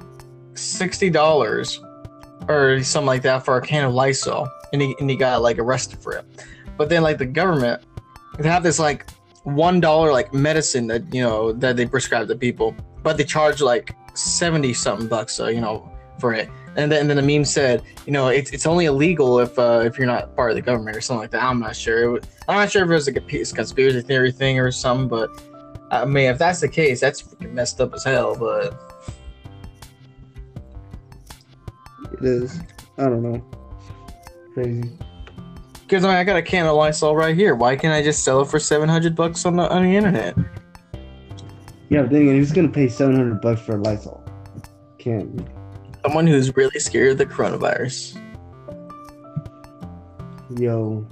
sixty 0.56 1.10
dollars 1.10 1.82
or 2.48 2.82
something 2.82 3.06
like 3.06 3.20
that 3.20 3.44
for 3.44 3.59
a 3.59 3.60
can 3.60 3.85
of 3.85 3.93
Lysol, 3.93 4.48
and 4.72 4.81
he 4.81 4.97
and 4.98 5.10
he 5.10 5.16
got 5.16 5.43
like 5.43 5.59
arrested 5.59 6.02
for 6.02 6.14
it. 6.14 6.24
But 6.78 6.89
then 6.89 7.02
like 7.02 7.18
the 7.18 7.27
government 7.27 7.82
they 8.39 8.48
have 8.48 8.62
this 8.62 8.78
like 8.78 9.05
one 9.44 9.81
dollar 9.81 10.12
like 10.12 10.32
medicine 10.32 10.86
that 10.86 11.12
you 11.12 11.22
know 11.22 11.52
that 11.52 11.77
they 11.77 11.85
prescribe 11.85 12.27
to 12.28 12.35
people, 12.35 12.74
but 13.02 13.18
they 13.18 13.24
charge 13.24 13.60
like 13.60 13.94
seventy 14.14 14.72
something 14.72 15.09
bucks, 15.09 15.39
uh, 15.40 15.48
you 15.48 15.60
know, 15.60 15.93
for 16.18 16.32
it. 16.32 16.48
And 16.76 16.90
then, 16.90 17.01
and 17.01 17.10
then 17.10 17.16
the 17.16 17.22
meme 17.22 17.44
said, 17.44 17.82
you 18.06 18.12
know, 18.12 18.28
it's, 18.28 18.52
it's 18.52 18.64
only 18.64 18.84
illegal 18.84 19.40
if 19.40 19.59
uh, 19.59 19.82
if 19.84 19.98
you're 19.98 20.06
not 20.06 20.36
part 20.36 20.51
of 20.51 20.56
the 20.56 20.62
government 20.62 20.97
or 20.97 21.01
something 21.01 21.22
like 21.22 21.30
that. 21.32 21.42
I'm 21.42 21.59
not 21.59 21.74
sure. 21.74 22.02
It 22.05 22.09
was, 22.09 22.24
I'm 22.48 22.56
not 22.56 22.70
sure 22.70 22.84
if 22.84 22.90
it 22.90 22.94
was 22.94 23.06
like 23.09 23.16
a 23.16 23.44
conspiracy 23.55 24.02
theory 24.02 24.30
thing 24.30 24.60
or 24.60 24.70
something, 24.70 25.09
but 25.09 25.30
I 25.90 26.05
mean, 26.05 26.30
if 26.30 26.38
that's 26.38 26.60
the 26.60 26.68
case, 26.68 27.01
that's 27.01 27.22
freaking 27.22 27.52
messed 27.52 27.80
up 27.80 27.92
as 27.92 28.05
hell. 28.05 28.36
But 28.36 28.80
It 32.12 32.24
is. 32.24 32.60
I 32.98 33.05
don't 33.05 33.22
know. 33.22 33.44
Crazy. 34.55 34.90
Because 35.82 36.05
I, 36.05 36.09
mean, 36.09 36.16
I 36.18 36.24
got 36.24 36.36
a 36.36 36.42
can 36.42 36.66
of 36.66 36.76
Lysol 36.76 37.16
right 37.16 37.34
here. 37.34 37.56
Why 37.56 37.74
can't 37.74 37.92
I 37.92 38.02
just 38.02 38.22
sell 38.22 38.42
it 38.42 38.48
for 38.48 38.60
seven 38.60 38.88
hundred 38.88 39.16
bucks 39.16 39.44
on 39.44 39.56
the 39.56 39.68
on 39.68 39.82
the 39.82 39.97
internet? 39.97 40.36
Yeah, 41.88 42.02
but 42.02 42.10
then 42.10 42.22
again, 42.22 42.36
who's 42.36 42.52
gonna 42.52 42.68
pay 42.68 42.88
seven 42.88 43.16
hundred 43.16 43.40
bucks 43.40 43.60
for 43.60 43.74
a 43.74 43.78
Lysol? 43.78 44.22
Can't. 44.98 45.48
Someone 46.02 46.27
who's 46.27 46.56
really 46.56 46.81
scared 46.81 47.12
of 47.12 47.18
the 47.18 47.27
coronavirus. 47.27 48.20
Yo, 50.59 51.06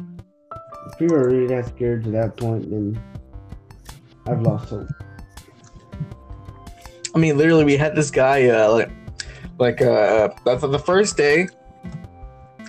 if 0.86 0.98
people 0.98 1.16
are 1.16 1.28
really 1.28 1.46
that 1.46 1.66
scared 1.66 2.04
to 2.04 2.10
that 2.10 2.36
point, 2.36 2.70
then 2.70 3.00
I've 4.26 4.42
lost 4.42 4.70
hope. 4.70 4.88
I 7.14 7.18
mean, 7.18 7.36
literally, 7.36 7.64
we 7.64 7.76
had 7.76 7.94
this 7.94 8.10
guy, 8.10 8.48
uh, 8.48 8.70
like, 8.72 8.90
like, 9.58 9.82
uh, 9.82 10.28
the, 10.44 10.56
the 10.56 10.78
first 10.78 11.16
day, 11.16 11.48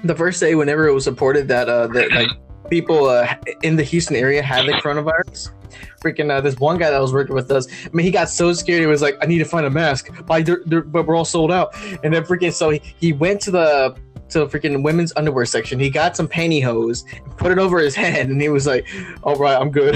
the 0.04 0.16
first 0.16 0.40
day, 0.40 0.56
whenever 0.56 0.88
it 0.88 0.94
was 0.94 1.08
reported 1.08 1.48
that, 1.50 1.70
uh, 1.70 1.88
that 1.88 2.12
like 2.12 2.30
people 2.70 3.06
uh, 3.06 3.34
in 3.64 3.76
the 3.76 3.84
Houston 3.84 4.16
area 4.16 4.42
had 4.42 4.66
the 4.66 4.74
coronavirus. 4.74 5.52
Freaking, 6.02 6.32
uh, 6.32 6.42
this 6.42 6.58
one 6.58 6.78
guy 6.78 6.90
that 6.90 7.00
was 7.00 7.14
working 7.14 7.36
with 7.36 7.52
us. 7.52 7.68
I 7.86 7.90
mean, 7.92 8.06
he 8.06 8.12
got 8.12 8.30
so 8.30 8.54
scared. 8.54 8.82
He 8.82 8.88
was 8.88 9.02
like, 9.02 9.18
"I 9.22 9.26
need 9.26 9.40
to 9.40 9.46
find 9.46 9.66
a 9.66 9.70
mask, 9.70 10.10
but, 10.26 10.46
they're, 10.46 10.62
they're, 10.66 10.82
but 10.82 11.06
we're 11.06 11.16
all 11.16 11.26
sold 11.26 11.52
out." 11.52 11.76
And 12.04 12.14
then 12.14 12.24
freaking, 12.24 12.54
so 12.54 12.70
he, 12.70 12.82
he 12.98 13.14
went 13.14 13.42
to 13.42 13.52
the 13.52 13.96
to 14.30 14.46
the 14.46 14.48
freaking 14.48 14.84
women's 14.84 15.12
underwear 15.16 15.46
section. 15.46 15.80
He 15.80 15.90
got 15.90 16.16
some 16.16 16.28
pantyhose, 16.28 17.04
put 17.38 17.52
it 17.52 17.58
over 17.60 17.80
his 17.80 17.96
head, 17.96 18.30
and 18.30 18.42
he 18.42 18.50
was 18.50 18.68
like, 18.68 18.88
"All 19.24 19.36
right, 19.36 19.60
I'm 19.60 19.72
good." 19.72 19.96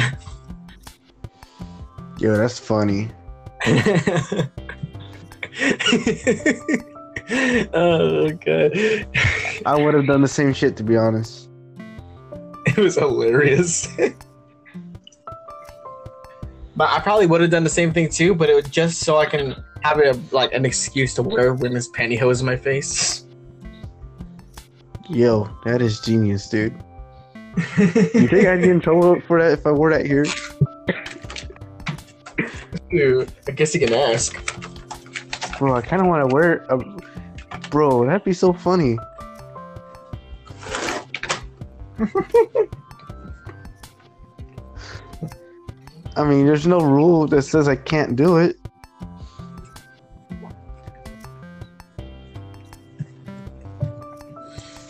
Yo, 2.19 2.37
that's 2.37 2.59
funny. 2.59 3.09
oh 7.73 8.29
god, 8.45 8.71
I 9.65 9.75
would 9.77 9.93
have 9.93 10.07
done 10.07 10.21
the 10.21 10.27
same 10.27 10.53
shit 10.53 10.75
to 10.77 10.83
be 10.83 10.97
honest. 10.97 11.49
it 12.65 12.77
was 12.77 12.95
hilarious. 12.95 13.87
but 16.75 16.89
I 16.89 16.99
probably 16.99 17.27
would 17.27 17.41
have 17.41 17.49
done 17.49 17.63
the 17.63 17.69
same 17.69 17.93
thing 17.93 18.09
too, 18.09 18.33
but 18.33 18.49
it 18.49 18.55
was 18.55 18.65
just 18.65 19.01
so 19.01 19.17
I 19.17 19.25
can 19.25 19.63
have 19.81 19.99
it 19.99 20.17
like 20.31 20.53
an 20.53 20.65
excuse 20.65 21.13
to 21.15 21.23
wear 21.23 21.53
women's 21.53 21.89
pantyhose 21.89 22.39
in 22.39 22.45
my 22.45 22.55
face. 22.55 23.25
Yo, 25.09 25.49
that 25.65 25.81
is 25.81 25.99
genius, 25.99 26.49
dude. 26.49 26.73
You 27.77 28.27
think 28.27 28.47
I'd 28.47 28.61
get 28.61 28.69
in 28.69 28.79
trouble 28.79 29.21
for 29.21 29.39
that 29.41 29.51
if 29.51 29.67
I 29.67 29.71
wore 29.71 29.91
that 29.91 30.05
here? 30.07 30.25
Dude, 32.89 33.31
I 33.47 33.51
guess 33.51 33.73
you 33.75 33.79
can 33.79 33.93
ask. 33.93 34.33
Bro, 35.59 35.75
I 35.75 35.81
kind 35.81 36.01
of 36.01 36.07
want 36.07 36.27
to 36.27 36.33
wear 36.33 36.53
it. 36.53 36.71
Um, 36.71 36.99
bro, 37.69 38.05
that'd 38.05 38.23
be 38.23 38.33
so 38.33 38.53
funny. 38.53 38.97
I 46.15 46.23
mean, 46.23 46.45
there's 46.45 46.67
no 46.67 46.79
rule 46.79 47.27
that 47.27 47.41
says 47.41 47.67
I 47.67 47.75
can't 47.75 48.15
do 48.15 48.37
it. 48.37 48.57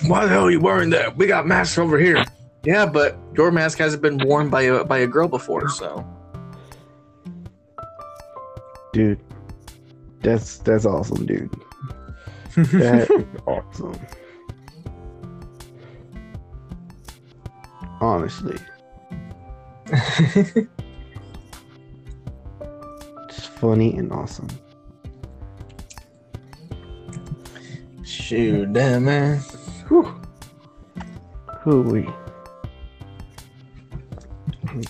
Why 0.05 0.25
the 0.25 0.29
hell 0.29 0.45
are 0.45 0.51
you 0.51 0.59
wearing 0.59 0.89
that? 0.89 1.15
We 1.15 1.27
got 1.27 1.47
masks 1.47 1.77
over 1.77 1.97
here. 1.97 2.25
Yeah, 2.65 2.85
but 2.85 3.17
your 3.35 3.51
mask 3.51 3.77
hasn't 3.77 4.01
been 4.01 4.19
worn 4.25 4.49
by 4.49 4.63
a 4.63 4.83
by 4.83 4.99
a 4.99 5.07
girl 5.07 5.27
before, 5.29 5.69
so. 5.69 6.05
Dude, 8.91 9.19
that's 10.21 10.57
that's 10.57 10.85
awesome, 10.85 11.25
dude. 11.25 11.53
That 12.55 13.09
is 13.11 13.41
awesome. 13.45 13.99
Honestly, 18.01 18.57
it's 19.87 20.67
funny 23.64 23.95
and 23.95 24.11
awesome. 24.11 24.49
Shoot, 28.03 28.73
damn 28.73 29.06
man. 29.06 29.40
Who 29.85 31.81
we? 31.84 32.02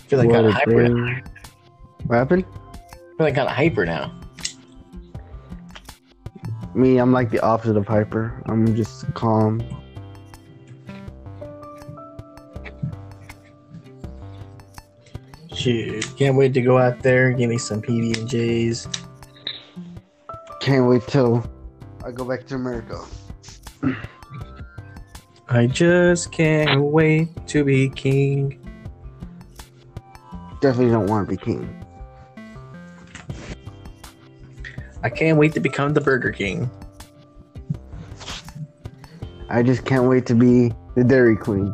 feel 0.08 0.18
like 0.18 0.30
What 0.30 0.52
hyper. 0.52 0.90
now. 0.90 1.22
What 2.08 2.16
happened? 2.16 2.46
Feeling 3.20 3.36
kind 3.36 3.48
of 3.48 3.56
hyper 3.56 3.86
now. 3.86 4.12
Me, 6.74 6.98
I'm 6.98 7.14
like 7.14 7.30
the 7.30 7.42
opposite 7.42 7.78
of 7.78 7.88
hyper. 7.88 8.42
I'm 8.48 8.76
just 8.76 9.14
calm. 9.14 9.62
Shoot, 15.64 16.18
can't 16.18 16.36
wait 16.36 16.54
to 16.56 16.62
go 16.62 16.78
out 16.78 17.02
there, 17.04 17.32
give 17.32 17.50
me 17.50 17.58
some 17.58 17.82
PB 17.82 18.18
and 18.18 18.30
J's. 18.30 18.86
Can't 20.60 20.90
wait 20.90 21.08
till 21.08 21.50
I 22.04 22.12
go 22.12 22.26
back 22.26 22.46
to 22.48 22.56
America. 22.56 23.02
I 25.48 25.68
just 25.68 26.34
can't 26.34 26.82
wait 26.82 27.30
to 27.48 27.64
be 27.64 27.88
king. 27.88 28.60
Definitely 30.60 30.92
don't 30.92 31.08
want 31.08 31.30
to 31.30 31.32
be 31.34 31.42
king. 31.42 31.86
I 35.02 35.10
can't 35.10 35.38
wait 35.38 35.54
to 35.54 35.62
become 35.62 35.94
the 35.94 36.02
Burger 36.02 36.34
King. 36.34 36.70
I 39.50 39.64
just 39.64 39.86
can't 39.86 40.10
wait 40.10 40.26
to 40.26 40.36
be 40.36 40.74
the 40.96 41.06
Dairy 41.06 41.38
Queen. 41.38 41.74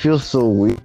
I 0.00 0.02
feel 0.02 0.18
so 0.18 0.48
weird. 0.48 0.80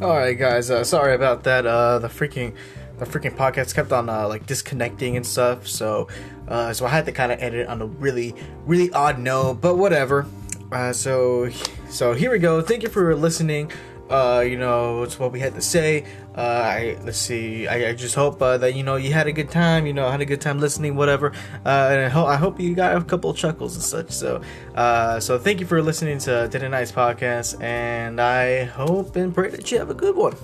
All 0.00 0.16
right, 0.16 0.32
guys. 0.32 0.70
Uh, 0.70 0.84
sorry 0.84 1.14
about 1.14 1.44
that. 1.44 1.66
Uh, 1.66 1.98
the 1.98 2.08
freaking, 2.08 2.54
the 2.96 3.04
freaking 3.04 3.36
podcast 3.36 3.74
kept 3.74 3.92
on 3.92 4.08
uh, 4.08 4.26
like 4.26 4.46
disconnecting 4.46 5.18
and 5.18 5.26
stuff. 5.26 5.68
So, 5.68 6.08
uh, 6.48 6.72
so 6.72 6.86
I 6.86 6.88
had 6.88 7.04
to 7.04 7.12
kind 7.12 7.30
of 7.30 7.42
edit 7.42 7.68
on 7.68 7.82
a 7.82 7.86
really, 7.86 8.34
really 8.64 8.90
odd 8.92 9.18
note. 9.18 9.60
But 9.60 9.76
whatever. 9.76 10.24
Uh, 10.72 10.94
so, 10.94 11.50
so 11.90 12.14
here 12.14 12.30
we 12.30 12.38
go. 12.38 12.62
Thank 12.62 12.82
you 12.82 12.88
for 12.88 13.14
listening. 13.14 13.70
Uh, 14.10 14.44
you 14.46 14.58
know, 14.58 15.02
it's 15.02 15.18
what 15.18 15.32
we 15.32 15.40
had 15.40 15.54
to 15.54 15.60
say. 15.60 16.04
Uh, 16.36 16.40
I 16.40 16.98
let's 17.04 17.18
see. 17.18 17.66
I, 17.66 17.90
I 17.90 17.94
just 17.94 18.14
hope 18.14 18.40
uh, 18.42 18.58
that 18.58 18.74
you 18.74 18.82
know 18.82 18.96
you 18.96 19.12
had 19.12 19.26
a 19.26 19.32
good 19.32 19.50
time. 19.50 19.86
You 19.86 19.92
know, 19.92 20.10
had 20.10 20.20
a 20.20 20.26
good 20.26 20.40
time 20.40 20.60
listening, 20.60 20.96
whatever. 20.96 21.32
Uh, 21.64 21.88
and 21.90 22.12
I, 22.12 22.24
I 22.24 22.36
hope 22.36 22.60
you 22.60 22.74
got 22.74 22.96
a 22.96 23.02
couple 23.02 23.32
chuckles 23.34 23.74
and 23.74 23.84
such. 23.84 24.10
So, 24.10 24.42
uh, 24.74 25.20
so 25.20 25.38
thank 25.38 25.60
you 25.60 25.66
for 25.66 25.80
listening 25.82 26.18
to 26.20 26.50
and 26.52 26.70
Nights 26.70 26.92
podcast, 26.92 27.60
and 27.62 28.20
I 28.20 28.64
hope 28.64 29.16
and 29.16 29.34
pray 29.34 29.50
that 29.50 29.70
you 29.70 29.78
have 29.78 29.90
a 29.90 29.94
good 29.94 30.16
one. 30.16 30.36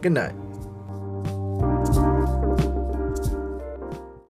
Good 0.00 0.12
night. 0.12 0.47